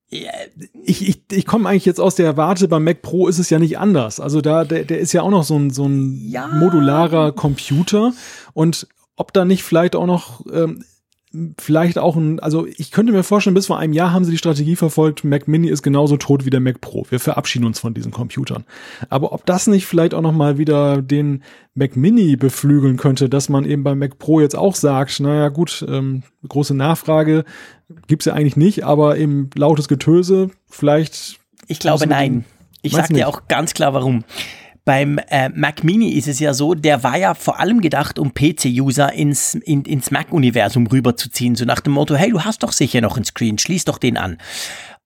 ich, 0.07 1.07
ich, 1.07 1.21
ich 1.29 1.45
komme 1.45 1.67
eigentlich 1.67 1.85
jetzt 1.85 1.99
aus 1.99 2.15
der 2.15 2.37
Warte, 2.37 2.69
beim 2.69 2.85
Mac 2.85 3.01
Pro 3.01 3.27
ist 3.27 3.37
es 3.37 3.49
ja 3.49 3.59
nicht 3.59 3.79
anders. 3.79 4.21
Also 4.21 4.39
da, 4.39 4.63
der, 4.63 4.85
der 4.85 4.99
ist 4.99 5.11
ja 5.11 5.23
auch 5.23 5.29
noch 5.29 5.43
so 5.43 5.57
ein, 5.57 5.71
so 5.71 5.85
ein 5.85 6.15
ja. 6.29 6.47
modularer 6.47 7.33
Computer 7.33 8.13
und 8.53 8.87
ob 9.17 9.33
da 9.33 9.43
nicht 9.43 9.63
vielleicht 9.63 9.97
auch 9.97 10.05
noch 10.05 10.45
ähm, 10.49 10.85
vielleicht 11.59 11.99
auch 11.99 12.15
ein, 12.15 12.39
also 12.39 12.65
ich 12.65 12.91
könnte 12.91 13.13
mir 13.13 13.23
vorstellen, 13.23 13.53
bis 13.53 13.67
vor 13.67 13.77
einem 13.77 13.93
Jahr 13.93 14.11
haben 14.11 14.25
sie 14.25 14.31
die 14.31 14.37
Strategie 14.39 14.75
verfolgt, 14.75 15.23
Mac 15.23 15.47
Mini 15.47 15.69
ist 15.69 15.83
genauso 15.83 16.17
tot 16.17 16.43
wie 16.43 16.49
der 16.49 16.59
Mac 16.59 16.81
Pro. 16.81 17.05
Wir 17.09 17.19
verabschieden 17.19 17.65
uns 17.65 17.79
von 17.79 17.93
diesen 17.93 18.11
Computern. 18.11 18.65
Aber 19.09 19.31
ob 19.31 19.45
das 19.45 19.67
nicht 19.67 19.85
vielleicht 19.85 20.15
auch 20.15 20.21
nochmal 20.21 20.57
wieder 20.57 21.03
den 21.03 21.43
Mac 21.75 21.95
Mini 21.95 22.35
beflügeln 22.35 22.97
könnte, 22.97 23.29
dass 23.29 23.47
man 23.47 23.65
eben 23.65 23.83
beim 23.83 23.99
Mac 23.99 24.17
Pro 24.17 24.41
jetzt 24.41 24.55
auch 24.55 24.73
sagt, 24.73 25.19
naja 25.19 25.49
gut, 25.49 25.85
ähm, 25.87 26.23
große 26.47 26.73
Nachfrage 26.73 27.45
gibt's 28.07 28.25
ja 28.25 28.33
eigentlich 28.33 28.57
nicht, 28.57 28.83
aber 28.83 29.17
eben 29.17 29.51
lautes 29.55 29.87
Getöse, 29.87 30.49
vielleicht. 30.67 31.39
Ich 31.67 31.79
glaube 31.79 32.07
nein. 32.07 32.45
Ich 32.81 32.93
sag 32.93 33.09
dir 33.09 33.27
auch 33.27 33.47
ganz 33.47 33.73
klar 33.73 33.93
warum. 33.93 34.23
Beim 34.85 35.19
äh, 35.29 35.49
Mac 35.49 35.83
Mini 35.83 36.13
ist 36.13 36.27
es 36.27 36.39
ja 36.39 36.53
so, 36.53 36.73
der 36.73 37.03
war 37.03 37.17
ja 37.17 37.33
vor 37.33 37.59
allem 37.59 37.81
gedacht, 37.81 38.17
um 38.17 38.33
PC-User 38.33 39.13
ins, 39.13 39.55
in, 39.55 39.83
ins 39.83 40.11
Mac-Universum 40.11 40.87
rüberzuziehen. 40.87 41.55
So 41.55 41.65
nach 41.65 41.81
dem 41.81 41.93
Motto, 41.93 42.15
hey, 42.15 42.31
du 42.31 42.43
hast 42.43 42.63
doch 42.63 42.71
sicher 42.71 43.01
noch 43.01 43.15
einen 43.15 43.25
Screen, 43.25 43.57
schließ 43.57 43.85
doch 43.85 43.97
den 43.97 44.17
an. 44.17 44.37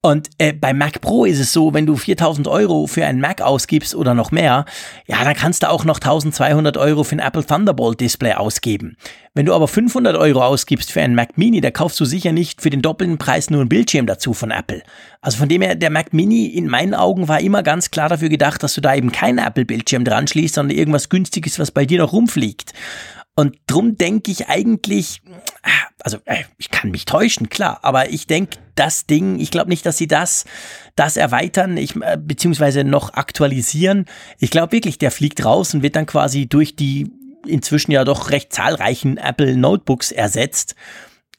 Und 0.06 0.32
äh, 0.38 0.52
bei 0.52 0.74
Mac 0.74 1.00
Pro 1.00 1.24
ist 1.24 1.40
es 1.40 1.54
so, 1.54 1.74
wenn 1.74 1.86
du 1.86 1.96
4000 1.96 2.50
Euro 2.50 2.88
für 2.88 3.06
einen 3.06 3.22
Mac 3.22 3.40
ausgibst 3.40 3.96
oder 3.96 4.14
noch 4.14 4.32
mehr, 4.32 4.66
ja, 5.08 5.24
dann 5.24 5.34
kannst 5.34 5.64
du 5.64 5.70
auch 5.70 5.86
noch 5.86 5.96
1200 5.96 6.76
Euro 6.76 7.06
für 7.06 7.16
ein 7.16 7.20
Apple 7.20 7.46
Thunderbolt 7.46 8.02
Display 8.02 8.34
ausgeben. 8.34 8.98
Wenn 9.34 9.46
du 9.46 9.54
aber 9.54 9.70
500 9.70 10.18
Euro 10.18 10.44
ausgibst 10.44 10.92
für 10.92 11.02
einen 11.02 11.16
Mac 11.16 11.38
Mini, 11.38 11.62
da 11.62 11.72
kaufst 11.72 12.02
du 12.02 12.06
sicher 12.06 12.34
nicht 12.34 12.62
für 12.62 12.70
den 12.70 12.82
doppelten 12.82 13.18
Preis 13.18 13.50
nur 13.50 13.62
einen 13.62 13.70
Bildschirm 13.70 14.06
dazu 14.06 14.34
von 14.34 14.52
Apple. 14.52 14.84
Also 15.22 15.38
von 15.38 15.48
dem 15.48 15.62
her, 15.62 15.76
der 15.76 15.90
Mac 15.90 16.12
Mini 16.12 16.48
in 16.48 16.68
meinen 16.68 16.96
Augen 16.96 17.30
war 17.30 17.40
immer 17.40 17.64
ganz 17.64 17.90
klar 17.90 18.10
dafür 18.10 18.28
gedacht, 18.28 18.62
dass 18.62 18.74
du 18.74 18.82
da 18.82 18.94
eben 18.96 19.14
keinen 19.14 19.38
Apple 19.38 19.64
Bildschirm 19.64 20.04
dran 20.04 20.28
schließt, 20.28 20.56
sondern 20.56 20.78
irgendwas 20.78 21.08
günstiges, 21.08 21.60
was 21.60 21.72
bei 21.72 21.86
dir 21.86 22.00
noch 22.00 22.12
rumfliegt. 22.12 22.74
Und 23.36 23.58
drum 23.66 23.98
denke 23.98 24.32
ich 24.32 24.48
eigentlich, 24.48 25.22
also 26.00 26.18
äh, 26.26 26.44
ich 26.58 26.70
kann 26.70 26.92
mich 26.92 27.06
täuschen, 27.06 27.50
klar, 27.50 27.80
aber 27.82 28.10
ich 28.10 28.28
denke, 28.28 28.58
das 28.76 29.08
Ding, 29.08 29.40
ich 29.40 29.50
glaube 29.50 29.70
nicht, 29.70 29.86
dass 29.86 29.98
sie 29.98 30.08
das, 30.08 30.46
das 30.96 31.18
erweitern, 31.18 31.78
ich, 31.78 31.96
äh, 31.96 32.18
beziehungsweise 32.22 32.84
noch 32.84 33.14
aktualisieren. 33.14 34.06
Ich 34.38 34.52
glaube 34.52 34.72
wirklich, 34.72 35.00
der 35.00 35.10
fliegt 35.10 35.44
raus 35.44 35.74
und 35.74 35.82
wird 35.82 35.96
dann 35.96 36.06
quasi 36.06 36.48
durch 36.48 36.76
die 36.76 37.12
inzwischen 37.46 37.92
ja 37.92 38.06
doch 38.06 38.30
recht 38.30 38.54
zahlreichen 38.54 39.18
Apple 39.18 39.58
Notebooks 39.58 40.12
ersetzt. 40.12 40.76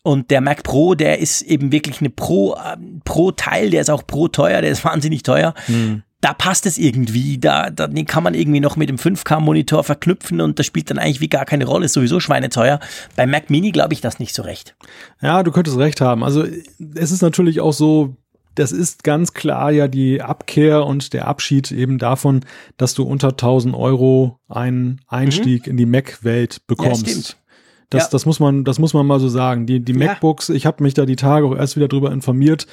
Und 0.03 0.31
der 0.31 0.43
Mac 0.43 0.65
Pro, 0.65 0.95
der 0.95 1.19
ist 1.19 1.43
eben 1.43 1.73
wirklich 1.73 2.01
eine 2.01 2.11
Pro, 2.11 2.55
äh, 2.55 2.77
Pro 3.05 3.31
Teil, 3.31 3.71
der 3.71 3.81
ist 3.83 3.91
auch 3.91 4.07
Pro 4.07 4.29
teuer, 4.29 4.61
der 4.61 4.71
ist 4.71 4.85
wahnsinnig 4.85 5.23
teuer. 5.23 5.55
Hm 5.67 6.03
da 6.25 6.33
passt 6.33 6.65
es 6.65 6.79
irgendwie. 6.79 7.37
Da, 7.37 7.69
da 7.69 7.87
den 7.87 8.07
kann 8.07 8.23
man 8.23 8.33
irgendwie 8.33 8.61
noch 8.61 8.77
mit 8.77 8.89
dem 8.89 8.97
5K-Monitor 8.97 9.85
verknüpfen 9.85 10.41
und 10.41 10.59
das 10.59 10.65
spielt 10.65 10.89
dann 10.89 10.99
eigentlich 10.99 11.21
wie 11.21 11.29
gar 11.29 11.45
keine 11.45 11.67
Rolle. 11.67 11.85
Ist 11.85 11.93
sowieso 11.93 12.19
schweineteuer. 12.19 12.81
Bei 13.15 13.27
Mac 13.27 13.51
Mini 13.51 13.73
glaube 13.73 13.93
ich 13.93 14.01
das 14.01 14.19
nicht 14.19 14.35
so 14.35 14.41
recht. 14.41 14.75
Ja, 15.21 15.43
du 15.43 15.53
könntest 15.53 15.77
recht 15.77 16.01
haben. 16.01 16.25
Also 16.25 16.47
es 16.95 17.13
ist 17.13 17.21
natürlich 17.21 17.61
auch 17.61 17.75
so, 17.75 18.17
das 18.55 18.73
ist 18.73 19.05
ganz 19.05 19.35
klar 19.35 19.71
ja 19.71 19.87
die 19.87 20.23
Abkehr 20.23 20.87
und 20.87 21.13
der 21.13 21.29
Abschied 21.29 21.71
eben 21.73 21.99
davon, 21.99 22.41
dass 22.79 22.95
du 22.95 23.03
unter 23.03 23.29
1000 23.29 23.75
Euro 23.75 24.39
einen 24.49 25.03
Einstieg 25.07 25.67
mhm. 25.67 25.73
in 25.73 25.77
die 25.77 25.87
Mac-Welt 25.87 26.67
bekommst. 26.67 27.07
Ja, 27.07 27.13
stimmt. 27.13 27.37
Das, 27.91 28.05
ja. 28.05 28.09
das 28.13 28.27
muss 28.27 28.41
man, 28.41 28.65
das 28.65 28.79
muss 28.79 28.95
man 28.95 29.07
mal 29.07 29.21
so 29.21 29.29
sagen. 29.29 29.67
Die, 29.67 29.81
die 29.81 29.93
ja. 29.93 29.99
MacBooks, 29.99 30.49
ich 30.49 30.67
habe 30.67 30.83
mich 30.83 30.95
da 30.95 31.07
die 31.07 31.17
Tage 31.17 31.47
auch 31.47 31.57
erst 31.57 31.77
wieder 31.77 31.89
drüber 31.89 32.13
informiert, 32.13 32.67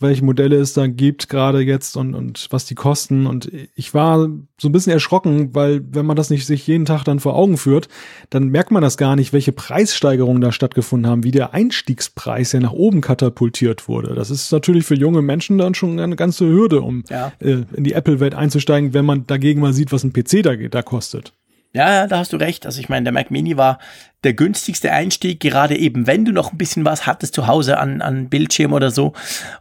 welche 0.00 0.24
Modelle 0.24 0.56
es 0.56 0.74
da 0.74 0.86
gibt 0.86 1.28
gerade 1.28 1.60
jetzt 1.60 1.96
und, 1.96 2.14
und 2.14 2.46
was 2.50 2.66
die 2.66 2.74
kosten. 2.74 3.26
Und 3.26 3.50
ich 3.74 3.94
war 3.94 4.28
so 4.60 4.68
ein 4.68 4.72
bisschen 4.72 4.92
erschrocken, 4.92 5.54
weil 5.54 5.82
wenn 5.90 6.06
man 6.06 6.16
das 6.16 6.30
nicht 6.30 6.46
sich 6.46 6.66
jeden 6.66 6.84
Tag 6.84 7.04
dann 7.04 7.18
vor 7.18 7.34
Augen 7.34 7.56
führt, 7.56 7.88
dann 8.30 8.48
merkt 8.48 8.70
man 8.70 8.82
das 8.82 8.96
gar 8.96 9.16
nicht, 9.16 9.32
welche 9.32 9.52
Preissteigerungen 9.52 10.40
da 10.40 10.52
stattgefunden 10.52 11.10
haben, 11.10 11.24
wie 11.24 11.32
der 11.32 11.54
Einstiegspreis 11.54 12.52
ja 12.52 12.60
nach 12.60 12.72
oben 12.72 13.00
katapultiert 13.00 13.88
wurde. 13.88 14.14
Das 14.14 14.30
ist 14.30 14.52
natürlich 14.52 14.84
für 14.84 14.94
junge 14.94 15.22
Menschen 15.22 15.58
dann 15.58 15.74
schon 15.74 15.98
eine 15.98 16.16
ganze 16.16 16.46
Hürde, 16.46 16.82
um 16.82 17.02
ja. 17.08 17.32
äh, 17.40 17.64
in 17.74 17.84
die 17.84 17.94
Apple-Welt 17.94 18.34
einzusteigen, 18.34 18.94
wenn 18.94 19.04
man 19.04 19.26
dagegen 19.26 19.60
mal 19.60 19.72
sieht, 19.72 19.92
was 19.92 20.04
ein 20.04 20.12
PC 20.12 20.42
da, 20.42 20.54
da 20.54 20.82
kostet. 20.82 21.32
Ja, 21.72 22.06
da 22.06 22.18
hast 22.18 22.32
du 22.32 22.36
recht. 22.38 22.66
Also 22.66 22.80
ich 22.80 22.88
meine, 22.88 23.04
der 23.04 23.12
Mac 23.12 23.30
Mini 23.30 23.56
war 23.56 23.78
der 24.24 24.32
günstigste 24.32 24.92
Einstieg, 24.92 25.40
gerade 25.40 25.76
eben, 25.76 26.06
wenn 26.06 26.24
du 26.24 26.32
noch 26.32 26.52
ein 26.52 26.58
bisschen 26.58 26.84
was 26.84 27.06
hattest 27.06 27.34
zu 27.34 27.46
Hause 27.46 27.78
an, 27.78 28.00
an 28.00 28.28
Bildschirm 28.28 28.72
oder 28.72 28.90
so 28.90 29.12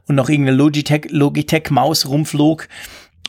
und 0.07 0.15
noch 0.15 0.29
irgendeine 0.29 0.57
Logitech, 0.57 1.07
Logitech 1.09 1.69
Maus 1.69 2.07
rumflog. 2.07 2.67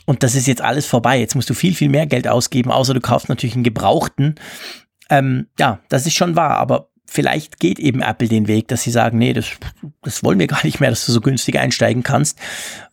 Und 0.06 0.22
das 0.22 0.34
ist 0.34 0.46
jetzt 0.46 0.62
alles 0.62 0.86
vorbei. 0.86 1.18
Jetzt 1.18 1.34
musst 1.34 1.50
du 1.50 1.54
viel, 1.54 1.74
viel 1.74 1.90
mehr 1.90 2.06
Geld 2.06 2.28
ausgeben, 2.28 2.70
außer 2.70 2.94
du 2.94 3.00
kaufst 3.00 3.28
natürlich 3.28 3.54
einen 3.54 3.64
gebrauchten. 3.64 4.36
Ähm, 5.10 5.48
ja, 5.58 5.80
das 5.88 6.06
ist 6.06 6.14
schon 6.14 6.36
wahr, 6.36 6.56
aber 6.56 6.88
vielleicht 7.04 7.58
geht 7.58 7.78
eben 7.78 8.00
Apple 8.00 8.28
den 8.28 8.48
Weg, 8.48 8.68
dass 8.68 8.82
sie 8.82 8.90
sagen, 8.90 9.18
nee, 9.18 9.32
das, 9.32 9.46
das 10.02 10.22
wollen 10.22 10.38
wir 10.38 10.46
gar 10.46 10.64
nicht 10.64 10.80
mehr, 10.80 10.90
dass 10.90 11.04
du 11.04 11.12
so 11.12 11.20
günstig 11.20 11.58
einsteigen 11.58 12.02
kannst. 12.02 12.38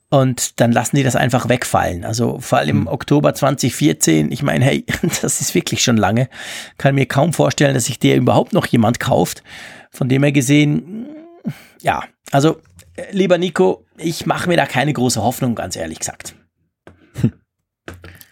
Und 0.09 0.59
dann 0.59 0.71
lassen 0.71 0.95
die 0.95 1.03
das 1.03 1.15
einfach 1.15 1.49
wegfallen. 1.49 2.05
Also 2.05 2.39
vor 2.39 2.59
allem 2.59 2.69
im 2.69 2.81
mhm. 2.81 2.87
Oktober 2.87 3.33
2014, 3.33 4.31
ich 4.31 4.43
meine, 4.43 4.63
hey, 4.63 4.85
das 5.21 5.41
ist 5.41 5.55
wirklich 5.55 5.83
schon 5.83 5.97
lange. 5.97 6.29
Kann 6.77 6.95
mir 6.95 7.05
kaum 7.05 7.33
vorstellen, 7.33 7.73
dass 7.73 7.85
sich 7.85 7.99
der 7.99 8.15
überhaupt 8.17 8.53
noch 8.53 8.65
jemand 8.67 8.99
kauft. 8.99 9.43
Von 9.91 10.07
dem 10.09 10.23
her 10.23 10.31
gesehen, 10.31 11.07
ja, 11.81 12.03
also 12.31 12.57
äh, 12.95 13.11
lieber 13.11 13.37
Nico, 13.37 13.85
ich 13.97 14.25
mache 14.25 14.47
mir 14.47 14.57
da 14.57 14.65
keine 14.65 14.93
große 14.93 15.21
Hoffnung, 15.21 15.55
ganz 15.55 15.75
ehrlich 15.75 15.99
gesagt. 15.99 16.35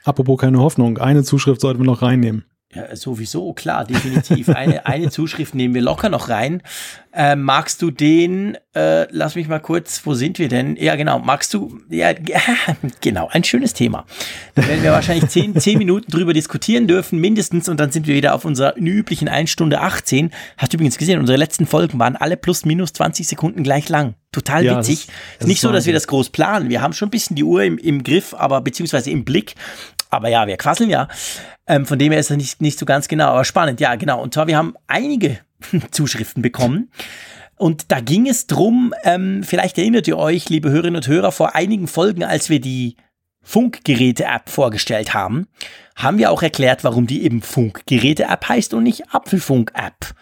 Apropos 0.04 0.40
keine 0.40 0.60
Hoffnung, 0.60 0.98
eine 0.98 1.24
Zuschrift 1.24 1.62
sollten 1.62 1.80
wir 1.80 1.86
noch 1.86 2.02
reinnehmen. 2.02 2.46
Ja, 2.76 2.96
sowieso, 2.96 3.54
klar, 3.54 3.86
definitiv. 3.86 4.50
Eine, 4.50 4.86
eine 4.88 5.10
Zuschrift 5.10 5.54
nehmen 5.54 5.76
wir 5.76 5.82
locker 5.82 6.10
noch 6.10 6.30
rein. 6.30 6.62
Äh, 7.14 7.36
magst 7.36 7.82
du 7.84 7.92
den, 7.92 8.58
äh, 8.74 9.06
lass 9.12 9.36
mich 9.36 9.48
mal 9.48 9.60
kurz, 9.60 10.02
wo 10.06 10.16
sind 10.16 10.40
wir 10.40 10.50
denn? 10.50 10.76
Ja, 10.78 10.96
genau, 10.96 11.20
magst 11.20 11.54
du, 11.54 11.80
ja, 11.90 12.14
genau, 13.02 13.30
ein 13.32 13.44
schönes 13.44 13.74
Thema. 13.74 14.06
Da 14.56 14.68
werden 14.68 14.82
wir 14.82 14.92
wahrscheinlich 14.92 15.30
zehn, 15.30 15.56
zehn 15.60 15.78
Minuten 15.78 16.12
drüber 16.12 16.34
diskutieren 16.34 16.88
dürfen, 16.88 17.20
mindestens, 17.20 17.70
und 17.70 17.80
dann 17.80 17.92
sind 17.92 18.08
wir 18.08 18.16
wieder 18.16 18.34
auf 18.34 18.46
unserer 18.46 18.76
üblichen 18.76 19.28
1 19.28 19.52
Stunde 19.52 19.82
18. 19.82 20.32
Hast 20.58 20.74
du 20.74 20.78
übrigens 20.78 20.98
gesehen, 20.98 21.20
unsere 21.20 21.38
letzten 21.38 21.68
Folgen 21.68 22.00
waren 22.00 22.16
alle 22.16 22.38
plus 22.38 22.66
minus 22.66 22.94
20 22.94 23.28
Sekunden 23.28 23.62
gleich 23.62 23.90
lang. 23.90 24.16
Total 24.32 24.66
ja, 24.66 24.80
witzig. 24.80 25.06
Das, 25.06 25.08
das 25.08 25.42
ist 25.42 25.48
nicht 25.48 25.62
so, 25.62 25.72
dass 25.72 25.86
wir 25.86 25.94
das 25.94 26.08
groß 26.08 26.32
planen. 26.32 26.70
Wir 26.70 26.82
haben 26.82 26.94
schon 26.94 27.10
ein 27.10 27.12
bisschen 27.12 27.36
die 27.36 27.44
Uhr 27.44 27.64
im, 27.64 27.78
im 27.78 28.04
Griff, 28.04 28.34
aber 28.34 28.62
beziehungsweise 28.62 29.12
im 29.12 29.24
Blick. 29.24 29.54
Aber 30.14 30.30
ja, 30.30 30.48
wir 30.48 30.58
quasseln 30.58 30.90
ja. 30.90 31.08
Ähm, 31.68 31.86
von 31.86 32.00
dem 32.00 32.12
her 32.12 32.20
ist 32.20 32.30
das 32.30 32.38
nicht, 32.38 32.62
nicht 32.62 32.80
so 32.80 32.86
ganz 32.86 33.08
genau, 33.08 33.30
aber 33.30 33.46
spannend. 33.46 33.80
Ja, 33.80 33.96
genau. 33.96 34.22
Und 34.22 34.34
zwar, 34.34 34.48
wir 34.48 34.58
haben 34.58 34.76
einige 34.88 35.40
Zuschriften 35.92 36.42
bekommen. 36.42 36.92
Und 37.56 37.92
da 37.92 38.00
ging 38.00 38.28
es 38.28 38.48
drum, 38.48 38.94
ähm, 39.04 39.44
vielleicht 39.44 39.78
erinnert 39.78 40.08
ihr 40.08 40.18
euch, 40.18 40.50
liebe 40.50 40.70
Hörerinnen 40.70 40.98
und 40.98 41.08
Hörer, 41.08 41.32
vor 41.32 41.56
einigen 41.56 41.88
Folgen, 41.88 42.24
als 42.24 42.50
wir 42.50 42.60
die 42.60 42.98
Funkgeräte-App 43.44 44.50
vorgestellt 44.50 45.14
haben, 45.14 45.48
haben 45.96 46.18
wir 46.18 46.32
auch 46.32 46.42
erklärt, 46.42 46.84
warum 46.84 47.08
die 47.08 47.24
eben 47.24 47.42
Funkgeräte-App 47.42 48.50
heißt 48.50 48.74
und 48.74 48.84
nicht 48.84 49.14
Apfelfunk-App. 49.14 50.16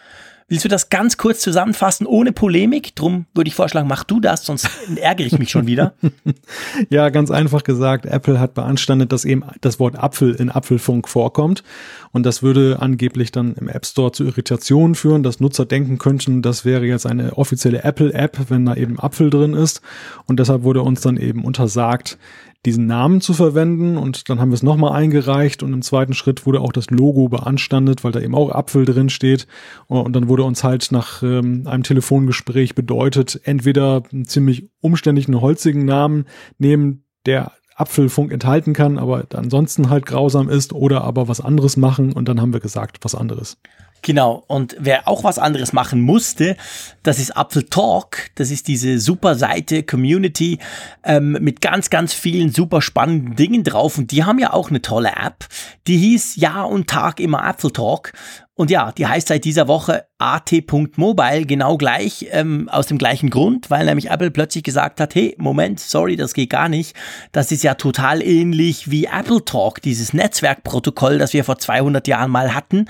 Willst 0.52 0.66
du 0.66 0.68
das 0.68 0.90
ganz 0.90 1.16
kurz 1.16 1.40
zusammenfassen, 1.40 2.06
ohne 2.06 2.30
Polemik? 2.30 2.94
Drum 2.94 3.24
würde 3.32 3.48
ich 3.48 3.54
vorschlagen, 3.54 3.88
mach 3.88 4.04
du 4.04 4.20
das, 4.20 4.44
sonst 4.44 4.68
ärgere 4.96 5.26
ich 5.26 5.38
mich 5.38 5.50
schon 5.50 5.66
wieder. 5.66 5.94
ja, 6.90 7.08
ganz 7.08 7.30
einfach 7.30 7.64
gesagt, 7.64 8.04
Apple 8.04 8.38
hat 8.38 8.52
beanstandet, 8.52 9.12
dass 9.12 9.24
eben 9.24 9.44
das 9.62 9.80
Wort 9.80 9.98
Apfel 9.98 10.34
in 10.34 10.50
Apfelfunk 10.50 11.08
vorkommt. 11.08 11.64
Und 12.10 12.26
das 12.26 12.42
würde 12.42 12.76
angeblich 12.80 13.32
dann 13.32 13.54
im 13.54 13.66
App 13.66 13.86
Store 13.86 14.12
zu 14.12 14.24
Irritationen 14.24 14.94
führen, 14.94 15.22
dass 15.22 15.40
Nutzer 15.40 15.64
denken 15.64 15.96
könnten, 15.96 16.42
das 16.42 16.66
wäre 16.66 16.84
jetzt 16.84 17.06
eine 17.06 17.38
offizielle 17.38 17.82
Apple-App, 17.82 18.50
wenn 18.50 18.66
da 18.66 18.74
eben 18.74 19.00
Apfel 19.00 19.30
drin 19.30 19.54
ist. 19.54 19.80
Und 20.26 20.38
deshalb 20.38 20.64
wurde 20.64 20.82
uns 20.82 21.00
dann 21.00 21.16
eben 21.16 21.46
untersagt, 21.46 22.18
diesen 22.64 22.86
Namen 22.86 23.20
zu 23.20 23.34
verwenden. 23.34 23.96
Und 23.96 24.28
dann 24.28 24.40
haben 24.40 24.50
wir 24.50 24.54
es 24.54 24.62
nochmal 24.62 24.92
eingereicht 24.92 25.62
und 25.62 25.72
im 25.72 25.82
zweiten 25.82 26.14
Schritt 26.14 26.46
wurde 26.46 26.60
auch 26.60 26.72
das 26.72 26.90
Logo 26.90 27.28
beanstandet, 27.28 28.04
weil 28.04 28.12
da 28.12 28.20
eben 28.20 28.34
auch 28.34 28.50
Apfel 28.50 28.84
drin 28.84 29.08
steht. 29.08 29.46
Und 29.88 30.14
dann 30.14 30.28
wurde 30.28 30.44
uns 30.44 30.62
halt 30.62 30.92
nach 30.92 31.22
ähm, 31.22 31.66
einem 31.66 31.82
Telefongespräch 31.82 32.74
bedeutet, 32.74 33.40
entweder 33.44 34.02
einen 34.12 34.26
ziemlich 34.26 34.70
umständlichen, 34.80 35.40
holzigen 35.40 35.84
Namen 35.84 36.26
nehmen, 36.58 37.04
der 37.26 37.52
Apfelfunk 37.76 38.32
enthalten 38.32 38.72
kann, 38.72 38.98
aber 38.98 39.24
ansonsten 39.34 39.90
halt 39.90 40.06
grausam 40.06 40.48
ist 40.48 40.72
oder 40.72 41.02
aber 41.04 41.28
was 41.28 41.40
anderes 41.40 41.76
machen 41.76 42.12
und 42.12 42.28
dann 42.28 42.40
haben 42.40 42.52
wir 42.52 42.60
gesagt, 42.60 42.98
was 43.02 43.14
anderes. 43.14 43.56
Genau, 44.04 44.42
und 44.48 44.74
wer 44.80 45.06
auch 45.06 45.22
was 45.22 45.38
anderes 45.38 45.72
machen 45.72 46.00
musste, 46.00 46.56
das 47.04 47.20
ist 47.20 47.36
Apfel 47.36 47.62
Talk. 47.62 48.30
Das 48.34 48.50
ist 48.50 48.66
diese 48.66 48.98
super 48.98 49.36
Seite, 49.36 49.84
Community 49.84 50.58
ähm, 51.04 51.38
mit 51.40 51.60
ganz, 51.60 51.88
ganz 51.88 52.12
vielen 52.12 52.50
super 52.50 52.82
spannenden 52.82 53.36
Dingen 53.36 53.62
drauf. 53.62 53.98
Und 53.98 54.10
die 54.10 54.24
haben 54.24 54.40
ja 54.40 54.52
auch 54.52 54.70
eine 54.70 54.82
tolle 54.82 55.10
App. 55.10 55.46
Die 55.86 55.98
hieß 55.98 56.34
Jahr 56.34 56.68
und 56.68 56.88
Tag 56.88 57.20
immer 57.20 57.44
Apfel 57.44 57.70
Talk. 57.70 58.12
Und 58.54 58.72
ja, 58.72 58.90
die 58.90 59.06
heißt 59.06 59.28
seit 59.28 59.44
dieser 59.44 59.68
Woche 59.68 60.04
at.mobile 60.22 61.46
genau 61.46 61.76
gleich, 61.76 62.28
ähm, 62.30 62.68
aus 62.68 62.86
dem 62.86 62.96
gleichen 62.96 63.28
Grund, 63.28 63.70
weil 63.70 63.84
nämlich 63.84 64.10
Apple 64.10 64.30
plötzlich 64.30 64.62
gesagt 64.62 65.00
hat, 65.00 65.16
hey, 65.16 65.34
Moment, 65.36 65.80
sorry, 65.80 66.14
das 66.14 66.32
geht 66.32 66.50
gar 66.50 66.68
nicht. 66.68 66.94
Das 67.32 67.50
ist 67.50 67.64
ja 67.64 67.74
total 67.74 68.22
ähnlich 68.22 68.88
wie 68.88 69.06
Apple 69.06 69.44
Talk, 69.44 69.82
dieses 69.82 70.12
Netzwerkprotokoll, 70.12 71.18
das 71.18 71.32
wir 71.32 71.42
vor 71.42 71.58
200 71.58 72.06
Jahren 72.06 72.30
mal 72.30 72.54
hatten. 72.54 72.86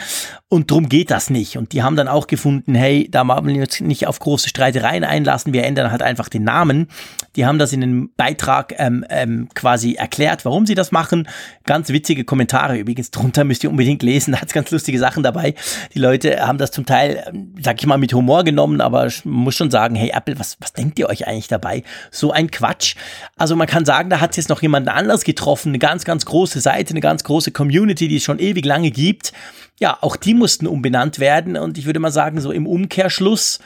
Und 0.49 0.71
drum 0.71 0.91
geht 0.91 1.11
das 1.11 1.31
nicht. 1.31 1.57
Und 1.57 1.73
die 1.73 1.83
haben 1.83 1.97
dann 1.97 2.09
auch 2.09 2.27
gefunden, 2.27 2.75
hey, 2.75 3.09
da 3.11 3.27
wollen 3.27 3.47
wir 3.47 3.63
uns 3.63 3.81
nicht 3.81 4.07
auf 4.07 4.19
große 4.19 4.51
Streitereien 4.51 5.03
einlassen, 5.03 5.55
wir 5.55 5.65
ändern 5.65 5.91
halt 5.91 6.03
einfach 6.03 6.29
den 6.29 6.45
Namen. 6.45 6.89
Die 7.37 7.47
haben 7.47 7.59
das 7.59 7.73
in 7.73 7.83
einem 7.83 8.11
Beitrag 8.19 8.75
ähm, 8.77 9.07
ähm, 9.09 9.49
quasi 9.55 9.95
erklärt, 9.95 10.45
warum 10.45 10.67
sie 10.67 10.75
das 10.75 10.93
machen. 10.93 11.27
Ganz 11.65 11.89
witzige 11.89 12.25
Kommentare 12.25 12.77
übrigens 12.77 13.11
drunter, 13.11 13.45
müsst 13.53 13.65
ihr 13.65 13.71
unbedingt 13.71 14.03
lesen, 14.03 14.33
da 14.33 14.43
hat 14.43 14.53
ganz 14.53 14.71
lustige 14.71 14.99
Sachen 14.99 15.23
dabei. 15.23 15.55
Die 15.95 15.99
Leute 15.99 16.47
haben 16.47 16.59
das 16.59 16.71
zum 16.71 16.85
Teil, 16.85 17.22
sag 17.61 17.81
ich 17.81 17.87
mal, 17.87 17.99
mit 17.99 18.13
Humor 18.13 18.45
genommen, 18.45 18.81
aber 18.81 19.09
man 19.25 19.45
muss 19.45 19.55
schon 19.55 19.71
sagen, 19.71 19.95
hey 19.95 20.11
Apple, 20.15 20.39
was, 20.39 20.57
was 20.61 20.73
denkt 20.73 20.99
ihr 20.99 21.09
euch 21.09 21.27
eigentlich 21.27 21.49
dabei? 21.49 21.83
So 22.11 22.33
ein 22.33 22.51
Quatsch. 22.51 22.97
Also 23.37 23.57
man 23.57 23.67
kann 23.67 23.85
sagen, 23.85 24.11
da 24.11 24.21
hat 24.21 24.37
jetzt 24.37 24.49
noch 24.49 24.63
jemand 24.63 24.89
anders 24.89 25.25
getroffen, 25.25 25.69
eine 25.69 25.79
ganz, 25.79 26.05
ganz 26.05 26.27
große 26.27 26.61
Seite, 26.61 26.91
eine 26.91 27.01
ganz 27.01 27.25
große 27.25 27.53
Community, 27.53 28.09
die 28.09 28.17
es 28.17 28.25
schon 28.25 28.39
ewig 28.39 28.65
lange 28.65 28.91
gibt. 28.91 29.33
Ja, 29.81 29.99
auch 30.01 30.17
die 30.17 30.35
mussten 30.35 30.67
umbenannt 30.67 31.19
werden 31.19 31.57
und 31.57 31.79
ich 31.79 31.87
würde 31.87 32.01
mal 32.01 32.13
sagen, 32.13 32.41
so 32.41 32.53
im 32.53 32.67
Umkehrschluss 32.67 33.59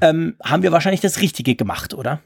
ähm, 0.00 0.36
haben 0.42 0.62
wir 0.62 0.72
wahrscheinlich 0.72 1.00
das 1.00 1.20
Richtige 1.20 1.54
gemacht, 1.54 1.94
oder? 1.94 2.20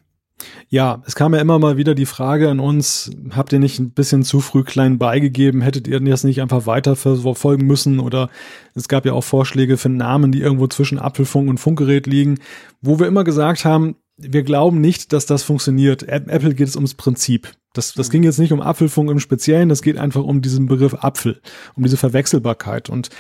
Ja, 0.68 1.02
es 1.06 1.14
kam 1.14 1.34
ja 1.34 1.40
immer 1.40 1.58
mal 1.58 1.76
wieder 1.76 1.94
die 1.94 2.06
Frage 2.06 2.50
an 2.50 2.58
uns, 2.58 3.10
habt 3.30 3.52
ihr 3.52 3.60
nicht 3.60 3.78
ein 3.78 3.92
bisschen 3.92 4.22
zu 4.22 4.40
früh 4.40 4.64
klein 4.64 4.98
beigegeben? 4.98 5.60
Hättet 5.60 5.86
ihr 5.86 6.00
das 6.00 6.24
nicht 6.24 6.42
einfach 6.42 6.66
weiter 6.66 6.96
verfolgen 6.96 7.66
müssen? 7.66 8.00
Oder 8.00 8.28
es 8.74 8.88
gab 8.88 9.06
ja 9.06 9.12
auch 9.12 9.24
Vorschläge 9.24 9.76
für 9.76 9.88
Namen, 9.88 10.32
die 10.32 10.40
irgendwo 10.40 10.66
zwischen 10.66 10.98
Apfelfunk 10.98 11.48
und 11.48 11.58
Funkgerät 11.58 12.06
liegen, 12.06 12.38
wo 12.80 12.98
wir 12.98 13.06
immer 13.06 13.24
gesagt 13.24 13.64
haben, 13.64 13.96
wir 14.16 14.42
glauben 14.42 14.80
nicht, 14.80 15.12
dass 15.12 15.26
das 15.26 15.42
funktioniert. 15.42 16.04
Apple 16.04 16.54
geht 16.54 16.68
es 16.68 16.76
ums 16.76 16.94
Prinzip. 16.94 17.52
Das, 17.72 17.92
das 17.94 18.10
ging 18.10 18.22
jetzt 18.22 18.38
nicht 18.38 18.52
um 18.52 18.60
Apfelfunk 18.60 19.10
im 19.10 19.18
Speziellen, 19.18 19.68
das 19.68 19.82
geht 19.82 19.98
einfach 19.98 20.22
um 20.22 20.40
diesen 20.40 20.66
Begriff 20.66 20.94
Apfel, 20.94 21.40
um 21.74 21.82
diese 21.82 21.96
Verwechselbarkeit. 21.96 22.88
Und 22.88 23.10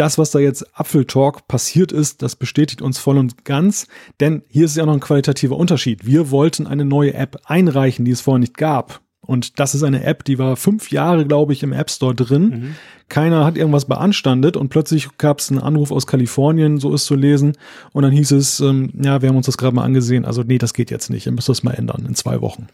das, 0.00 0.16
was 0.16 0.30
da 0.30 0.38
jetzt 0.38 0.66
Apfeltalk 0.78 1.46
passiert 1.46 1.92
ist, 1.92 2.22
das 2.22 2.34
bestätigt 2.34 2.80
uns 2.80 2.98
voll 2.98 3.18
und 3.18 3.44
ganz, 3.44 3.86
denn 4.18 4.42
hier 4.48 4.64
ist 4.64 4.78
ja 4.78 4.86
noch 4.86 4.94
ein 4.94 5.00
qualitativer 5.00 5.58
Unterschied. 5.58 6.06
Wir 6.06 6.30
wollten 6.30 6.66
eine 6.66 6.86
neue 6.86 7.12
App 7.12 7.36
einreichen, 7.44 8.06
die 8.06 8.12
es 8.12 8.22
vorher 8.22 8.38
nicht 8.38 8.56
gab. 8.56 9.00
Und 9.20 9.60
das 9.60 9.74
ist 9.74 9.82
eine 9.82 10.02
App, 10.04 10.24
die 10.24 10.38
war 10.38 10.56
fünf 10.56 10.90
Jahre, 10.90 11.26
glaube 11.26 11.52
ich, 11.52 11.62
im 11.62 11.74
App 11.74 11.90
Store 11.90 12.14
drin. 12.14 12.48
Mhm. 12.48 12.76
Keiner 13.10 13.44
hat 13.44 13.58
irgendwas 13.58 13.84
beanstandet 13.84 14.56
und 14.56 14.70
plötzlich 14.70 15.18
gab 15.18 15.40
es 15.40 15.50
einen 15.50 15.60
Anruf 15.60 15.92
aus 15.92 16.06
Kalifornien, 16.06 16.78
so 16.78 16.94
ist 16.94 17.04
zu 17.04 17.14
lesen. 17.14 17.52
Und 17.92 18.02
dann 18.02 18.12
hieß 18.12 18.30
es, 18.32 18.60
ähm, 18.60 18.90
ja, 19.00 19.20
wir 19.20 19.28
haben 19.28 19.36
uns 19.36 19.46
das 19.46 19.58
gerade 19.58 19.76
mal 19.76 19.84
angesehen. 19.84 20.24
Also 20.24 20.42
nee, 20.42 20.56
das 20.56 20.72
geht 20.72 20.90
jetzt 20.90 21.10
nicht. 21.10 21.26
Ihr 21.26 21.32
müsst 21.32 21.50
das 21.50 21.62
mal 21.62 21.74
ändern 21.74 22.06
in 22.08 22.14
zwei 22.14 22.40
Wochen. 22.40 22.68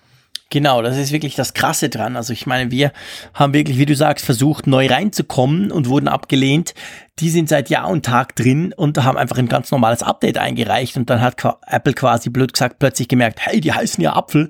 Genau, 0.48 0.80
das 0.80 0.96
ist 0.96 1.10
wirklich 1.10 1.34
das 1.34 1.54
Krasse 1.54 1.88
dran. 1.88 2.14
Also 2.16 2.32
ich 2.32 2.46
meine, 2.46 2.70
wir 2.70 2.92
haben 3.34 3.52
wirklich, 3.52 3.78
wie 3.78 3.86
du 3.86 3.96
sagst, 3.96 4.24
versucht, 4.24 4.68
neu 4.68 4.86
reinzukommen 4.86 5.72
und 5.72 5.88
wurden 5.88 6.06
abgelehnt. 6.06 6.74
Die 7.18 7.30
sind 7.30 7.48
seit 7.48 7.68
Jahr 7.68 7.88
und 7.88 8.06
Tag 8.06 8.36
drin 8.36 8.72
und 8.72 9.02
haben 9.02 9.18
einfach 9.18 9.38
ein 9.38 9.48
ganz 9.48 9.72
normales 9.72 10.04
Update 10.04 10.38
eingereicht 10.38 10.96
und 10.96 11.10
dann 11.10 11.20
hat 11.20 11.42
Apple 11.66 11.94
quasi 11.94 12.30
blöd 12.30 12.52
gesagt 12.52 12.78
plötzlich 12.78 13.08
gemerkt, 13.08 13.40
hey, 13.40 13.60
die 13.60 13.72
heißen 13.72 14.02
ja 14.02 14.14
Apfel 14.14 14.48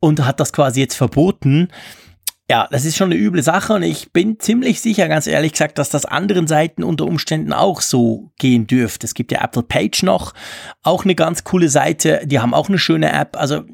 und 0.00 0.24
hat 0.24 0.40
das 0.40 0.52
quasi 0.52 0.80
jetzt 0.80 0.96
verboten. 0.96 1.68
Ja, 2.50 2.66
das 2.70 2.84
ist 2.84 2.96
schon 2.96 3.12
eine 3.12 3.20
üble 3.20 3.42
Sache 3.42 3.74
und 3.74 3.82
ich 3.82 4.10
bin 4.10 4.40
ziemlich 4.40 4.80
sicher, 4.80 5.06
ganz 5.06 5.26
ehrlich 5.26 5.52
gesagt, 5.52 5.78
dass 5.78 5.90
das 5.90 6.06
anderen 6.06 6.46
Seiten 6.46 6.82
unter 6.82 7.04
Umständen 7.04 7.52
auch 7.52 7.82
so 7.82 8.32
gehen 8.38 8.66
dürfte. 8.66 9.06
Es 9.06 9.14
gibt 9.14 9.30
ja 9.30 9.44
Apple 9.44 9.62
Page 9.62 10.02
noch, 10.02 10.32
auch 10.82 11.04
eine 11.04 11.14
ganz 11.14 11.44
coole 11.44 11.68
Seite, 11.68 12.22
die 12.24 12.40
haben 12.40 12.54
auch 12.54 12.68
eine 12.68 12.78
schöne 12.78 13.12
App. 13.12 13.36
Also 13.36 13.64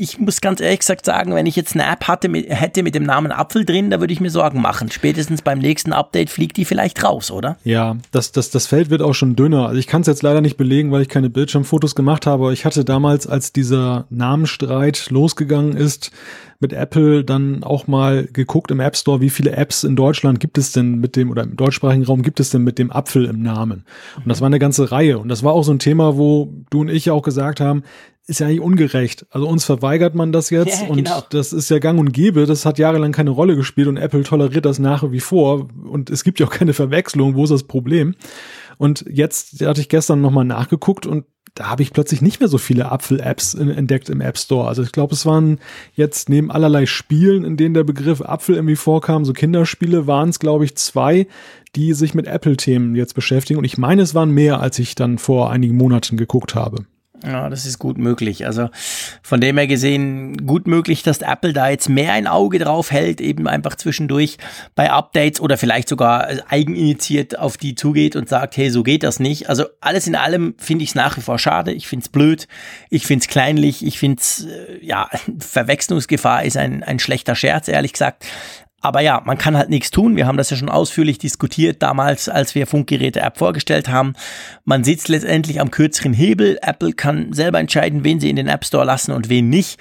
ich 0.00 0.18
muss 0.18 0.40
ganz 0.40 0.60
ehrlich 0.60 0.80
gesagt 0.80 1.04
sagen, 1.04 1.34
wenn 1.34 1.46
ich 1.46 1.56
jetzt 1.56 1.74
eine 1.74 1.84
App 1.84 2.08
hatte, 2.08 2.32
hätte 2.32 2.82
mit 2.82 2.94
dem 2.94 3.02
Namen 3.02 3.32
Apfel 3.32 3.64
drin, 3.64 3.90
da 3.90 4.00
würde 4.00 4.12
ich 4.12 4.20
mir 4.20 4.30
Sorgen 4.30 4.60
machen. 4.60 4.90
Spätestens 4.90 5.42
beim 5.42 5.58
nächsten 5.58 5.92
Update 5.92 6.30
fliegt 6.30 6.56
die 6.56 6.64
vielleicht 6.64 7.04
raus, 7.04 7.30
oder? 7.30 7.58
Ja, 7.64 7.96
das, 8.10 8.32
das, 8.32 8.50
das 8.50 8.66
Feld 8.66 8.90
wird 8.90 9.02
auch 9.02 9.14
schon 9.14 9.36
dünner. 9.36 9.66
Also 9.68 9.78
ich 9.78 9.86
kann 9.86 10.00
es 10.00 10.06
jetzt 10.06 10.22
leider 10.22 10.40
nicht 10.40 10.56
belegen, 10.56 10.90
weil 10.90 11.02
ich 11.02 11.08
keine 11.08 11.28
Bildschirmfotos 11.28 11.94
gemacht 11.94 12.26
habe. 12.26 12.52
Ich 12.52 12.64
hatte 12.64 12.84
damals, 12.84 13.26
als 13.26 13.52
dieser 13.52 14.06
Namenstreit 14.08 15.10
losgegangen 15.10 15.76
ist, 15.76 16.10
mit 16.60 16.72
Apple 16.72 17.24
dann 17.24 17.64
auch 17.64 17.86
mal 17.86 18.28
geguckt 18.30 18.70
im 18.70 18.80
App 18.80 18.96
Store, 18.96 19.20
wie 19.20 19.30
viele 19.30 19.52
Apps 19.52 19.82
in 19.82 19.96
Deutschland 19.96 20.40
gibt 20.40 20.58
es 20.58 20.72
denn 20.72 20.96
mit 20.96 21.16
dem 21.16 21.30
oder 21.30 21.42
im 21.42 21.56
deutschsprachigen 21.56 22.04
Raum 22.04 22.22
gibt 22.22 22.38
es 22.38 22.50
denn 22.50 22.62
mit 22.62 22.78
dem 22.78 22.92
Apfel 22.92 23.24
im 23.24 23.42
Namen? 23.42 23.84
Und 24.16 24.28
das 24.28 24.40
war 24.40 24.46
eine 24.46 24.58
ganze 24.58 24.92
Reihe. 24.92 25.18
Und 25.18 25.28
das 25.28 25.42
war 25.42 25.54
auch 25.54 25.64
so 25.64 25.72
ein 25.72 25.78
Thema, 25.78 26.16
wo 26.18 26.52
du 26.68 26.82
und 26.82 26.88
ich 26.88 27.10
auch 27.10 27.22
gesagt 27.22 27.60
haben, 27.60 27.82
ist 28.30 28.40
ja 28.40 28.46
eigentlich 28.46 28.60
ungerecht. 28.60 29.26
Also 29.30 29.48
uns 29.48 29.64
verweigert 29.64 30.14
man 30.14 30.32
das 30.32 30.50
jetzt 30.50 30.82
ja, 30.82 30.88
und 30.88 30.96
genau. 30.96 31.22
das 31.30 31.52
ist 31.52 31.68
ja 31.68 31.78
gang 31.78 31.98
und 31.98 32.12
gäbe. 32.12 32.46
Das 32.46 32.64
hat 32.64 32.78
jahrelang 32.78 33.12
keine 33.12 33.30
Rolle 33.30 33.56
gespielt 33.56 33.88
und 33.88 33.96
Apple 33.96 34.22
toleriert 34.22 34.64
das 34.64 34.78
nach 34.78 35.10
wie 35.10 35.20
vor 35.20 35.68
und 35.84 36.08
es 36.08 36.24
gibt 36.24 36.40
ja 36.40 36.46
auch 36.46 36.50
keine 36.50 36.72
Verwechslung. 36.72 37.34
Wo 37.34 37.44
ist 37.44 37.50
das 37.50 37.64
Problem? 37.64 38.14
Und 38.78 39.04
jetzt 39.10 39.60
hatte 39.64 39.80
ich 39.80 39.90
gestern 39.90 40.22
nochmal 40.22 40.46
nachgeguckt 40.46 41.04
und 41.04 41.26
da 41.54 41.68
habe 41.68 41.82
ich 41.82 41.92
plötzlich 41.92 42.22
nicht 42.22 42.40
mehr 42.40 42.48
so 42.48 42.58
viele 42.58 42.92
Apfel-Apps 42.92 43.54
entdeckt 43.54 44.08
im 44.08 44.20
App 44.20 44.38
Store. 44.38 44.68
Also 44.68 44.82
ich 44.82 44.92
glaube, 44.92 45.14
es 45.14 45.26
waren 45.26 45.58
jetzt 45.94 46.28
neben 46.28 46.50
allerlei 46.50 46.86
Spielen, 46.86 47.44
in 47.44 47.56
denen 47.56 47.74
der 47.74 47.84
Begriff 47.84 48.22
Apfel 48.22 48.54
irgendwie 48.54 48.76
vorkam, 48.76 49.24
so 49.24 49.32
Kinderspiele, 49.32 50.06
waren 50.06 50.28
es, 50.28 50.38
glaube 50.38 50.64
ich, 50.64 50.76
zwei, 50.76 51.26
die 51.74 51.92
sich 51.92 52.14
mit 52.14 52.26
Apple-Themen 52.26 52.94
jetzt 52.94 53.14
beschäftigen. 53.14 53.58
Und 53.58 53.64
ich 53.64 53.78
meine, 53.78 54.02
es 54.02 54.14
waren 54.14 54.30
mehr, 54.30 54.60
als 54.60 54.78
ich 54.78 54.94
dann 54.94 55.18
vor 55.18 55.50
einigen 55.50 55.76
Monaten 55.76 56.16
geguckt 56.16 56.54
habe. 56.54 56.84
Ja, 57.24 57.50
das 57.50 57.66
ist 57.66 57.78
gut 57.78 57.98
möglich. 57.98 58.46
Also 58.46 58.70
von 59.22 59.40
dem 59.40 59.58
her 59.58 59.66
gesehen 59.66 60.46
gut 60.46 60.66
möglich, 60.66 61.02
dass 61.02 61.18
Apple 61.18 61.52
da 61.52 61.68
jetzt 61.68 61.88
mehr 61.88 62.12
ein 62.12 62.26
Auge 62.26 62.58
drauf 62.58 62.90
hält, 62.90 63.20
eben 63.20 63.46
einfach 63.46 63.76
zwischendurch 63.76 64.38
bei 64.74 64.90
Updates 64.90 65.40
oder 65.40 65.58
vielleicht 65.58 65.88
sogar 65.88 66.28
eigeninitiiert 66.48 67.38
auf 67.38 67.56
die 67.56 67.74
zugeht 67.74 68.16
und 68.16 68.28
sagt, 68.28 68.56
hey, 68.56 68.70
so 68.70 68.82
geht 68.82 69.02
das 69.02 69.20
nicht. 69.20 69.48
Also 69.48 69.66
alles 69.80 70.06
in 70.06 70.14
allem 70.14 70.54
finde 70.58 70.84
ich 70.84 70.90
es 70.90 70.94
nach 70.94 71.16
wie 71.16 71.22
vor 71.22 71.38
schade. 71.38 71.72
Ich 71.72 71.88
finde 71.88 72.04
es 72.04 72.08
blöd. 72.08 72.48
Ich 72.88 73.06
finde 73.06 73.22
es 73.22 73.28
kleinlich. 73.28 73.84
Ich 73.84 73.98
finde 73.98 74.20
es, 74.20 74.46
äh, 74.46 74.84
ja, 74.84 75.08
Verwechslungsgefahr 75.38 76.44
ist 76.44 76.56
ein, 76.56 76.82
ein 76.82 76.98
schlechter 76.98 77.34
Scherz, 77.34 77.68
ehrlich 77.68 77.92
gesagt. 77.92 78.24
Aber 78.80 79.00
ja, 79.00 79.22
man 79.24 79.36
kann 79.36 79.56
halt 79.56 79.68
nichts 79.68 79.90
tun. 79.90 80.16
Wir 80.16 80.26
haben 80.26 80.38
das 80.38 80.50
ja 80.50 80.56
schon 80.56 80.70
ausführlich 80.70 81.18
diskutiert 81.18 81.82
damals, 81.82 82.28
als 82.28 82.54
wir 82.54 82.66
Funkgeräte-App 82.66 83.36
vorgestellt 83.36 83.88
haben. 83.88 84.14
Man 84.64 84.84
sitzt 84.84 85.08
letztendlich 85.08 85.60
am 85.60 85.70
kürzeren 85.70 86.14
Hebel. 86.14 86.58
Apple 86.62 86.92
kann 86.92 87.32
selber 87.32 87.60
entscheiden, 87.60 88.04
wen 88.04 88.20
sie 88.20 88.30
in 88.30 88.36
den 88.36 88.48
App 88.48 88.64
Store 88.64 88.86
lassen 88.86 89.12
und 89.12 89.28
wen 89.28 89.50
nicht. 89.50 89.78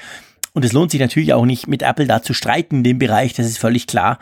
Und 0.53 0.65
es 0.65 0.73
lohnt 0.73 0.91
sich 0.91 0.99
natürlich 0.99 1.33
auch 1.33 1.45
nicht, 1.45 1.67
mit 1.67 1.83
Apple 1.83 2.07
da 2.07 2.21
zu 2.21 2.33
streiten 2.33 2.77
in 2.77 2.83
dem 2.83 2.99
Bereich, 2.99 3.33
das 3.33 3.45
ist 3.45 3.59
völlig 3.59 3.87
klar. 3.87 4.17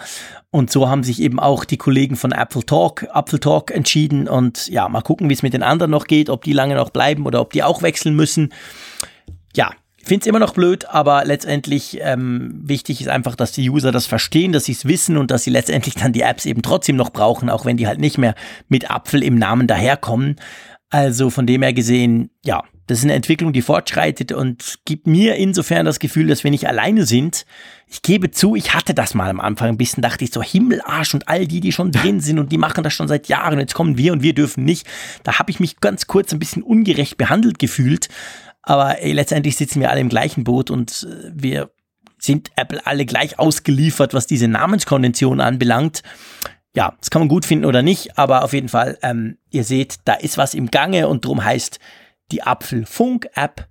Und 0.51 0.69
so 0.69 0.89
haben 0.89 1.03
sich 1.03 1.21
eben 1.21 1.39
auch 1.39 1.63
die 1.63 1.77
Kollegen 1.77 2.15
von 2.15 2.31
Apple 2.31 2.65
Talk, 2.65 3.07
Apple 3.13 3.39
Talk 3.39 3.71
entschieden. 3.71 4.27
Und 4.27 4.67
ja, 4.67 4.87
mal 4.89 5.01
gucken, 5.01 5.29
wie 5.29 5.33
es 5.33 5.41
mit 5.41 5.53
den 5.53 5.63
anderen 5.63 5.91
noch 5.91 6.05
geht, 6.05 6.29
ob 6.29 6.43
die 6.43 6.53
lange 6.53 6.75
noch 6.75 6.89
bleiben 6.89 7.25
oder 7.25 7.41
ob 7.41 7.53
die 7.53 7.63
auch 7.63 7.81
wechseln 7.81 8.15
müssen. 8.15 8.53
Ja, 9.55 9.71
finde 10.07 10.21
es 10.21 10.27
immer 10.27 10.39
noch 10.39 10.53
blöd, 10.53 10.85
aber 10.89 11.25
letztendlich 11.25 11.99
ähm, 12.01 12.61
wichtig 12.63 13.01
ist 13.01 13.09
einfach, 13.09 13.35
dass 13.35 13.51
die 13.51 13.69
User 13.69 13.91
das 13.91 14.05
verstehen, 14.05 14.51
dass 14.51 14.65
sie 14.65 14.73
es 14.73 14.85
wissen 14.85 15.17
und 15.17 15.31
dass 15.31 15.43
sie 15.43 15.49
letztendlich 15.49 15.95
dann 15.95 16.13
die 16.13 16.21
Apps 16.21 16.45
eben 16.45 16.61
trotzdem 16.61 16.95
noch 16.95 17.11
brauchen, 17.11 17.49
auch 17.49 17.65
wenn 17.65 17.77
die 17.77 17.87
halt 17.87 17.99
nicht 17.99 18.17
mehr 18.17 18.35
mit 18.67 18.89
Apfel 18.89 19.23
im 19.23 19.35
Namen 19.35 19.67
daherkommen. 19.67 20.37
Also 20.89 21.29
von 21.29 21.45
dem 21.45 21.61
her 21.61 21.73
gesehen, 21.73 22.29
ja, 22.45 22.63
das 22.87 22.99
ist 22.99 23.03
eine 23.03 23.15
Entwicklung, 23.15 23.51
die 23.51 23.61
fortschreitet 23.61 24.31
und 24.31 24.79
gibt 24.85 25.07
mir 25.07 25.35
insofern 25.35 25.85
das 25.85 25.99
Gefühl, 25.99 26.27
dass 26.27 26.45
wir 26.45 26.51
nicht 26.51 26.69
alleine 26.69 27.05
sind. 27.05 27.45
Ich 27.85 28.01
gebe 28.01 28.31
zu, 28.31 28.55
ich 28.55 28.73
hatte 28.73 28.93
das 28.93 29.13
mal 29.13 29.29
am 29.29 29.41
Anfang 29.41 29.67
ein 29.67 29.77
bisschen, 29.77 30.01
dachte 30.01 30.23
ich 30.23 30.31
so, 30.31 30.41
Himmelarsch 30.41 31.13
und 31.13 31.27
all 31.27 31.45
die, 31.45 31.59
die 31.59 31.73
schon 31.73 31.91
drin 31.91 32.21
sind 32.21 32.39
und 32.39 32.53
die 32.53 32.57
machen 32.57 32.85
das 32.85 32.93
schon 32.93 33.09
seit 33.09 33.27
Jahren, 33.27 33.59
jetzt 33.59 33.73
kommen 33.73 33.97
wir 33.97 34.13
und 34.13 34.23
wir 34.23 34.33
dürfen 34.33 34.63
nicht. 34.63 34.87
Da 35.23 35.37
habe 35.37 35.51
ich 35.51 35.59
mich 35.59 35.81
ganz 35.81 36.07
kurz 36.07 36.31
ein 36.31 36.39
bisschen 36.39 36.63
ungerecht 36.63 37.17
behandelt 37.17 37.59
gefühlt. 37.59 38.07
Aber 38.67 39.01
ey, 39.01 39.13
letztendlich 39.13 39.55
sitzen 39.55 39.79
wir 39.79 39.89
alle 39.89 40.01
im 40.01 40.09
gleichen 40.09 40.43
Boot 40.43 40.69
und 40.69 41.07
äh, 41.09 41.31
wir 41.33 41.71
sind 42.17 42.51
Apple 42.57 42.85
alle 42.85 43.05
gleich 43.05 43.39
ausgeliefert, 43.39 44.13
was 44.13 44.27
diese 44.27 44.49
Namenskonvention 44.49 45.39
anbelangt. 45.39 46.03
Ja, 46.75 46.93
das 46.99 47.09
kann 47.09 47.21
man 47.21 47.29
gut 47.29 47.45
finden 47.45 47.63
oder 47.63 47.81
nicht, 47.81 48.17
aber 48.17 48.43
auf 48.43 48.51
jeden 48.51 48.67
Fall, 48.67 48.97
ähm, 49.03 49.37
ihr 49.51 49.63
seht, 49.63 49.99
da 50.03 50.15
ist 50.15 50.37
was 50.37 50.53
im 50.53 50.69
Gange 50.69 51.07
und 51.07 51.23
darum 51.23 51.45
heißt 51.45 51.79
die 52.33 52.43
Apfelfunk-App 52.43 53.69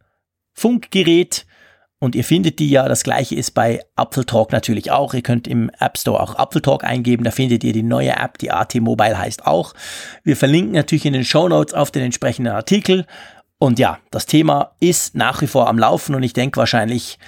Funkgerät. 0.55 1.45
Und 1.99 2.15
ihr 2.15 2.25
findet 2.25 2.59
die 2.59 2.71
ja, 2.71 2.89
das 2.89 3.05
gleiche 3.05 3.35
ist 3.35 3.53
bei 3.53 3.83
Apfeltalk 3.97 4.53
natürlich 4.53 4.91
auch. 4.91 5.13
Ihr 5.13 5.23
könnt 5.23 5.47
im 5.47 5.71
App 5.79 5.99
Store 5.99 6.21
auch 6.21 6.35
Apfeltalk 6.35 6.85
eingeben, 6.85 7.25
da 7.25 7.31
findet 7.31 7.65
ihr 7.65 7.73
die 7.73 7.83
neue 7.83 8.17
App, 8.17 8.39
die 8.39 8.51
AT 8.51 8.75
Mobile 8.77 9.19
heißt 9.19 9.47
auch. 9.47 9.75
Wir 10.23 10.37
verlinken 10.37 10.73
natürlich 10.73 11.05
in 11.05 11.15
den 11.15 11.25
Show 11.25 11.49
Notes 11.49 11.75
auf 11.75 11.91
den 11.91 12.03
entsprechenden 12.03 12.53
Artikel. 12.55 13.07
Und 13.59 13.79
ja, 13.79 13.99
das 14.11 14.27
Thema 14.27 14.73
ist 14.81 15.15
nach 15.15 15.41
wie 15.41 15.47
vor 15.47 15.69
am 15.69 15.79
Laufen 15.79 16.15
und 16.15 16.23
ich 16.23 16.33
denke 16.33 16.59
wahrscheinlich, 16.59 17.19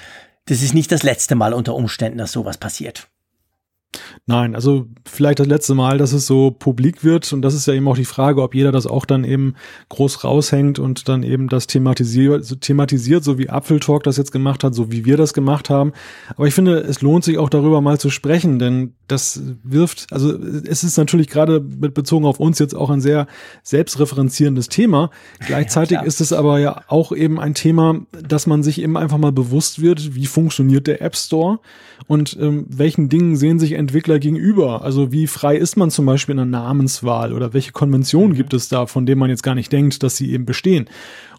das 0.47 0.63
ist 0.63 0.75
nicht 0.75 0.93
das 0.93 1.03
letzte 1.03 1.35
Mal 1.35 1.55
unter 1.55 1.75
Umständen, 1.75 2.19
dass 2.19 2.33
sowas 2.33 2.59
passiert. 2.59 3.09
Nein, 4.27 4.55
also 4.55 4.87
vielleicht 5.07 5.41
das 5.41 5.47
letzte 5.47 5.75
Mal, 5.75 5.97
dass 5.97 6.13
es 6.13 6.27
so 6.27 6.51
publik 6.51 7.03
wird 7.03 7.33
und 7.33 7.41
das 7.41 7.55
ist 7.55 7.67
ja 7.67 7.73
eben 7.73 7.89
auch 7.89 7.97
die 7.97 8.05
Frage, 8.05 8.43
ob 8.43 8.55
jeder 8.55 8.71
das 8.71 8.87
auch 8.87 9.07
dann 9.07 9.25
eben 9.25 9.55
groß 9.89 10.25
raushängt 10.25 10.79
und 10.79 11.09
dann 11.09 11.23
eben 11.23 11.49
das 11.49 11.67
thematisiert, 11.67 12.61
thematisiert, 12.61 13.25
so 13.25 13.39
wie 13.39 13.49
Apfeltalk 13.49 14.03
das 14.03 14.19
jetzt 14.19 14.33
gemacht 14.33 14.63
hat, 14.63 14.75
so 14.75 14.93
wie 14.93 15.07
wir 15.07 15.17
das 15.17 15.33
gemacht 15.33 15.71
haben. 15.71 15.93
Aber 16.37 16.47
ich 16.47 16.55
finde, 16.55 16.79
es 16.81 17.01
lohnt 17.01 17.25
sich 17.25 17.39
auch 17.39 17.49
darüber 17.49 17.81
mal 17.81 17.99
zu 17.99 18.11
sprechen, 18.11 18.59
denn 18.59 18.95
das 19.09 19.43
wirft, 19.65 20.07
also 20.13 20.39
es 20.39 20.85
ist 20.85 20.97
natürlich 20.97 21.29
gerade 21.29 21.61
mit 21.61 21.95
bezogen 21.95 22.27
auf 22.27 22.39
uns 22.39 22.59
jetzt 22.59 22.75
auch 22.75 22.91
ein 22.91 23.01
sehr 23.01 23.27
selbstreferenzierendes 23.63 24.69
Thema. 24.69 25.11
Gleichzeitig 25.47 25.97
ja, 25.97 26.03
ist 26.03 26.21
es 26.21 26.33
aber 26.33 26.59
ja 26.59 26.83
auch 26.89 27.13
eben 27.13 27.41
ein 27.41 27.55
Thema, 27.55 28.01
dass 28.23 28.47
man 28.47 28.63
sich 28.63 28.81
eben 28.81 28.97
einfach 28.97 29.19
mal 29.19 29.33
bewusst 29.33 29.81
wird, 29.81 30.15
wie 30.15 30.27
funktioniert 30.27 30.87
der 30.87 31.03
App 31.03 31.17
Store 31.17 31.59
und 32.07 32.37
ähm, 32.41 32.67
welchen 32.69 33.09
Dingen 33.09 33.37
sehen 33.37 33.59
sich 33.59 33.73
Entwickler 33.73 34.19
gegenüber? 34.19 34.83
Also 34.83 35.11
wie 35.11 35.27
frei 35.27 35.57
ist 35.57 35.77
man 35.77 35.91
zum 35.91 36.07
Beispiel 36.07 36.35
in 36.35 36.39
der 36.39 36.47
Namenswahl 36.47 37.33
oder 37.33 37.55
welche 37.55 37.73
Konventionen 37.73 38.33
mhm. 38.33 38.37
gibt 38.37 38.55
es 38.55 38.69
da, 38.69 38.87
von 38.87 39.07
denen 39.07 39.19
man 39.19 39.31
jetzt 39.31 39.43
gar 39.43 39.55
nicht 39.55 39.73
denkt, 39.73 40.03
dass 40.03 40.17
sie 40.17 40.33
eben 40.33 40.45
bestehen? 40.45 40.89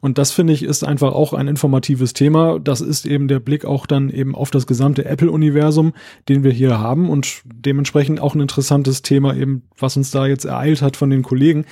Und 0.01 0.17
das 0.17 0.31
finde 0.31 0.53
ich 0.53 0.63
ist 0.63 0.83
einfach 0.83 1.13
auch 1.13 1.33
ein 1.33 1.47
informatives 1.47 2.13
Thema. 2.13 2.59
Das 2.59 2.81
ist 2.81 3.05
eben 3.05 3.27
der 3.27 3.39
Blick 3.39 3.65
auch 3.65 3.85
dann 3.85 4.09
eben 4.09 4.35
auf 4.35 4.51
das 4.51 4.67
gesamte 4.67 5.05
Apple-Universum, 5.05 5.93
den 6.27 6.43
wir 6.43 6.51
hier 6.51 6.79
haben 6.79 7.09
und 7.09 7.41
dementsprechend 7.45 8.19
auch 8.19 8.35
ein 8.35 8.41
interessantes 8.41 9.01
Thema 9.01 9.35
eben, 9.35 9.63
was 9.77 9.97
uns 9.97 10.11
da 10.11 10.25
jetzt 10.25 10.45
ereilt 10.45 10.81
hat 10.81 10.97
von 10.97 11.09
den 11.09 11.23
Kollegen. 11.23 11.65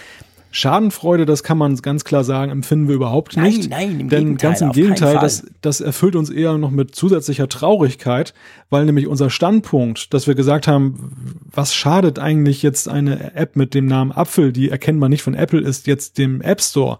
Schadenfreude, 0.58 1.28
das 1.28 1.44
kann 1.44 1.60
man 1.60 1.76
ganz 1.76 2.04
klar 2.04 2.24
sagen, 2.24 2.52
empfinden 2.52 2.88
wir 2.88 2.96
überhaupt 2.96 3.38
nicht. 3.38 3.70
Nein, 3.70 3.90
nein, 3.90 4.00
im 4.00 4.10
denn 4.10 4.26
Gegenteil, 4.26 4.50
ganz 4.50 4.62
im 4.62 4.72
Gegenteil, 4.72 5.20
das, 5.22 5.46
das 5.62 5.82
erfüllt 5.82 6.16
uns 6.16 6.32
eher 6.32 6.58
noch 6.58 6.72
mit 6.72 6.96
zusätzlicher 6.96 7.48
Traurigkeit, 7.48 8.34
weil 8.72 8.86
nämlich 8.86 9.06
unser 9.06 9.30
Standpunkt, 9.30 10.16
dass 10.16 10.26
wir 10.26 10.34
gesagt 10.34 10.68
haben, 10.68 11.44
was 11.52 11.76
schadet 11.76 12.18
eigentlich 12.18 12.64
jetzt 12.64 12.90
eine 12.90 13.36
App 13.36 13.56
mit 13.56 13.76
dem 13.76 13.86
Namen 13.86 14.12
Apfel, 14.12 14.52
die 14.52 14.72
erkennbar 14.72 15.10
nicht 15.10 15.22
von 15.22 15.36
Apple 15.36 15.62
ist, 15.62 15.86
jetzt 15.86 16.18
dem 16.18 16.42
App 16.42 16.60
Store? 16.60 16.98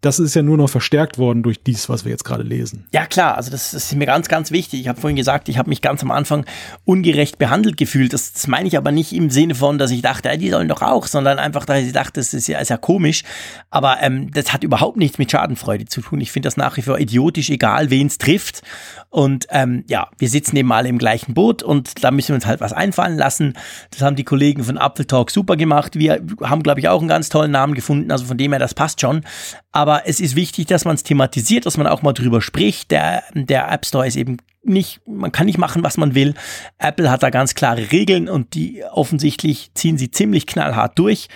das 0.00 0.18
ist 0.18 0.34
ja 0.34 0.42
nur 0.42 0.56
noch 0.56 0.70
verstärkt 0.70 1.18
worden 1.18 1.42
durch 1.42 1.62
dies, 1.62 1.88
was 1.88 2.04
wir 2.04 2.10
jetzt 2.10 2.24
gerade 2.24 2.42
lesen. 2.42 2.86
Ja 2.92 3.04
klar, 3.04 3.36
also 3.36 3.50
das, 3.50 3.72
das 3.72 3.84
ist 3.84 3.94
mir 3.94 4.06
ganz, 4.06 4.28
ganz 4.28 4.50
wichtig. 4.50 4.80
Ich 4.80 4.88
habe 4.88 4.98
vorhin 4.98 5.16
gesagt, 5.16 5.48
ich 5.50 5.58
habe 5.58 5.68
mich 5.68 5.82
ganz 5.82 6.02
am 6.02 6.10
Anfang 6.10 6.46
ungerecht 6.84 7.38
behandelt 7.38 7.76
gefühlt. 7.76 8.14
Das, 8.14 8.32
das 8.32 8.46
meine 8.46 8.66
ich 8.66 8.78
aber 8.78 8.92
nicht 8.92 9.12
im 9.12 9.28
Sinne 9.28 9.54
von, 9.54 9.76
dass 9.76 9.90
ich 9.90 10.00
dachte, 10.00 10.28
ja, 10.28 10.36
die 10.36 10.50
sollen 10.50 10.68
doch 10.68 10.80
auch, 10.80 11.06
sondern 11.06 11.38
einfach, 11.38 11.66
dass 11.66 11.80
ich 11.80 11.92
dachte, 11.92 12.20
das 12.20 12.32
ist 12.32 12.48
ja, 12.48 12.58
ist 12.60 12.70
ja 12.70 12.78
komisch. 12.78 12.99
Aber 13.70 13.98
ähm, 14.00 14.30
das 14.32 14.52
hat 14.52 14.64
überhaupt 14.64 14.96
nichts 14.96 15.18
mit 15.18 15.30
Schadenfreude 15.30 15.86
zu 15.86 16.00
tun. 16.00 16.20
Ich 16.20 16.32
finde 16.32 16.46
das 16.46 16.56
nach 16.56 16.76
wie 16.76 16.82
vor 16.82 16.98
idiotisch, 16.98 17.50
egal 17.50 17.90
wen 17.90 18.06
es 18.06 18.18
trifft. 18.18 18.62
Und 19.08 19.46
ähm, 19.50 19.84
ja, 19.88 20.08
wir 20.18 20.28
sitzen 20.28 20.56
eben 20.56 20.72
alle 20.72 20.88
im 20.88 20.98
gleichen 20.98 21.34
Boot 21.34 21.62
und 21.62 22.04
da 22.04 22.10
müssen 22.10 22.28
wir 22.28 22.34
uns 22.36 22.46
halt 22.46 22.60
was 22.60 22.72
einfallen 22.72 23.16
lassen. 23.16 23.54
Das 23.90 24.02
haben 24.02 24.16
die 24.16 24.24
Kollegen 24.24 24.62
von 24.64 24.76
Apple 24.76 25.06
Talk 25.06 25.30
super 25.30 25.56
gemacht. 25.56 25.96
Wir 25.96 26.22
haben, 26.42 26.62
glaube 26.62 26.80
ich, 26.80 26.88
auch 26.88 27.00
einen 27.00 27.08
ganz 27.08 27.28
tollen 27.28 27.50
Namen 27.50 27.74
gefunden. 27.74 28.10
Also 28.10 28.24
von 28.24 28.38
dem 28.38 28.52
her, 28.52 28.60
das 28.60 28.74
passt 28.74 29.00
schon. 29.00 29.22
Aber 29.72 30.06
es 30.06 30.20
ist 30.20 30.36
wichtig, 30.36 30.66
dass 30.66 30.84
man 30.84 30.94
es 30.94 31.02
thematisiert, 31.02 31.66
dass 31.66 31.76
man 31.76 31.86
auch 31.86 32.02
mal 32.02 32.12
drüber 32.12 32.40
spricht. 32.40 32.90
Der, 32.90 33.24
der 33.34 33.70
App 33.70 33.86
Store 33.86 34.06
ist 34.06 34.16
eben 34.16 34.38
nicht, 34.62 35.00
man 35.06 35.32
kann 35.32 35.46
nicht 35.46 35.58
machen, 35.58 35.82
was 35.82 35.96
man 35.96 36.14
will. 36.14 36.34
Apple 36.78 37.10
hat 37.10 37.22
da 37.22 37.30
ganz 37.30 37.54
klare 37.54 37.92
Regeln 37.92 38.28
und 38.28 38.54
die 38.54 38.84
offensichtlich 38.84 39.70
ziehen 39.74 39.96
sie 39.96 40.10
ziemlich 40.10 40.46
knallhart 40.46 40.98
durch 40.98 41.28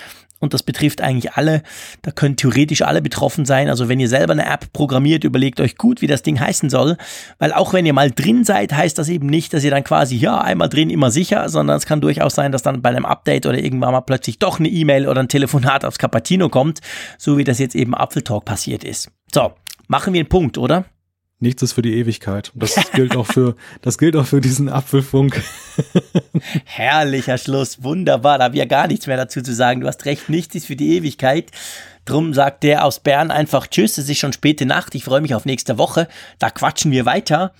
und 0.45 0.55
das 0.55 0.62
betrifft 0.62 1.01
eigentlich 1.01 1.33
alle. 1.33 1.62
Da 2.03 2.12
können 2.12 2.37
theoretisch 2.37 2.83
alle 2.83 3.03
betroffen 3.03 3.45
sein. 3.45 3.69
Also 3.69 3.89
wenn 3.89 3.99
ihr 3.99 4.09
selber 4.09 4.33
eine 4.33 4.47
App 4.47 4.73
programmiert, 4.73 5.25
überlegt 5.25 5.61
euch 5.61 5.77
gut, 5.77 6.01
wie 6.01 6.07
das 6.07 6.23
Ding 6.23 6.39
heißen 6.39 6.71
soll, 6.71 6.97
weil 7.39 7.53
auch 7.53 7.73
wenn 7.73 7.87
ihr 7.87 7.93
mal 7.93 8.11
drin 8.11 8.45
seid, 8.45 8.73
heißt 8.73 8.97
das 8.99 9.09
eben 9.09 9.27
nicht, 9.27 9.53
dass 9.53 9.65
ihr 9.65 9.73
dann 9.73 9.83
quasi, 9.85 10.16
ja, 10.16 10.39
einmal 10.41 10.69
drin, 10.69 10.91
immer 10.91 11.11
sicher, 11.11 11.49
sondern 11.49 11.77
es 11.77 11.87
kann 11.87 12.01
durchaus 12.01 12.35
sein, 12.35 12.53
dass 12.53 12.62
dann 12.62 12.83
bei 12.83 12.91
einem 12.91 13.07
Update 13.07 13.47
oder 13.47 13.59
irgendwann 13.59 13.93
mal 13.93 14.03
plötzlich 14.03 14.39
doch 14.39 14.61
eine 14.61 14.69
E-Mail 14.69 15.09
oder 15.09 15.21
ein 15.21 15.29
Telefonat 15.29 15.85
aufs 15.85 15.99
Cappuccino 15.99 16.49
kommt, 16.49 16.81
so 17.19 17.39
wie 17.39 17.45
das 17.45 17.59
jetzt 17.59 17.75
eben 17.75 17.95
Apfeltalk 17.95 18.45
passiert 18.45 18.85
ist. 18.85 19.11
So, 19.33 19.53
machen 19.89 20.12
wir 20.12 20.21
einen 20.21 20.29
Punkt, 20.29 20.59
oder? 20.59 20.85
Nichts 21.45 21.62
ist 21.62 21.75
für 21.75 21.83
die 21.83 21.95
Ewigkeit. 21.99 22.53
Das 22.55 22.75
gilt 22.93 23.15
auch 23.16 23.27
für, 23.27 23.55
das 23.83 23.99
gilt 23.99 24.16
auch 24.16 24.25
für 24.25 24.41
diesen 24.41 24.71
Apfelfunk. 24.71 25.43
Herrlicher 26.65 27.37
Schluss. 27.37 27.83
Wunderbar. 27.83 28.39
Da 28.39 28.45
habe 28.45 28.55
ich 28.55 28.61
ja 28.61 28.65
gar 28.65 28.87
nichts 28.87 29.07
mehr 29.07 29.19
dazu 29.19 29.43
zu 29.43 29.55
sagen. 29.55 29.83
Du 29.83 29.87
hast 29.87 30.07
recht. 30.07 30.31
Nichts 30.31 30.55
ist 30.55 30.66
für 30.66 30.75
die 30.75 30.97
Ewigkeit. 30.97 31.51
Drum 32.07 32.33
sagt 32.33 32.62
der 32.62 32.83
aus 32.83 33.01
Bern 33.01 33.31
einfach 33.31 33.66
Tschüss. 33.66 33.99
Es 33.99 34.09
ist 34.09 34.19
schon 34.19 34.33
späte 34.33 34.65
Nacht. 34.65 34.95
Ich 34.95 35.05
freue 35.05 35.21
mich 35.21 35.35
auf 35.35 35.45
nächste 35.45 35.77
Woche. 35.77 36.09
Da 36.39 36.49
quatschen 36.49 36.91
wir 36.93 37.05
weiter. 37.05 37.53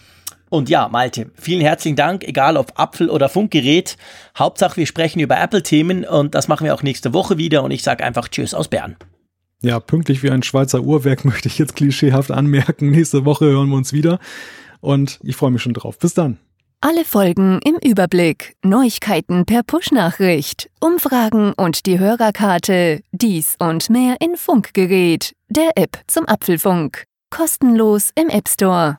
Und 0.49 0.71
ja, 0.71 0.89
Malte, 0.89 1.31
vielen 1.35 1.61
herzlichen 1.61 1.97
Dank, 1.97 2.25
egal 2.25 2.57
ob 2.57 2.79
Apfel 2.79 3.11
oder 3.11 3.29
Funkgerät. 3.29 3.99
Hauptsache, 4.39 4.79
wir 4.79 4.87
sprechen 4.87 5.21
über 5.21 5.39
Apple-Themen 5.39 6.05
und 6.07 6.35
das 6.35 6.49
machen 6.49 6.65
wir 6.65 6.75
auch 6.75 6.83
nächste 6.83 7.13
Woche 7.13 7.37
wieder. 7.37 7.63
Und 7.65 7.71
ich 7.71 7.83
sage 7.83 8.03
einfach 8.03 8.29
Tschüss 8.29 8.55
aus 8.55 8.69
Bern. 8.69 8.97
Ja, 9.65 9.81
pünktlich 9.81 10.23
wie 10.23 10.31
ein 10.31 10.43
Schweizer 10.43 10.83
Uhrwerk 10.83 11.25
möchte 11.25 11.49
ich 11.49 11.59
jetzt 11.59 11.75
klischeehaft 11.75 12.31
anmerken. 12.31 12.91
Nächste 12.91 13.25
Woche 13.25 13.47
hören 13.47 13.71
wir 13.71 13.77
uns 13.77 13.93
wieder 13.93 14.19
und 14.81 15.19
ich 15.23 15.37
freue 15.37 15.51
mich 15.51 15.63
schon 15.63 15.73
drauf. 15.73 15.99
Bis 15.99 16.13
dann. 16.13 16.39
Alle 16.83 17.07
Folgen 17.07 17.61
im 17.65 17.77
Überblick, 17.83 18.57
Neuigkeiten 18.63 19.47
per 19.47 19.63
Push-Nachricht, 19.63 20.69
Umfragen 20.81 21.55
und 21.55 21.87
die 21.87 21.99
Hörerkarte, 21.99 23.01
dies 23.11 23.57
und 23.59 23.89
mehr 23.89 24.17
in 24.21 24.37
Funkgerät, 24.37 25.33
der 25.49 25.71
App 25.77 25.99
zum 26.09 26.29
Apfelfunk. 26.29 27.05
Kostenlos 27.31 28.11
im 28.17 28.29
App 28.29 28.51
Store. 28.51 28.99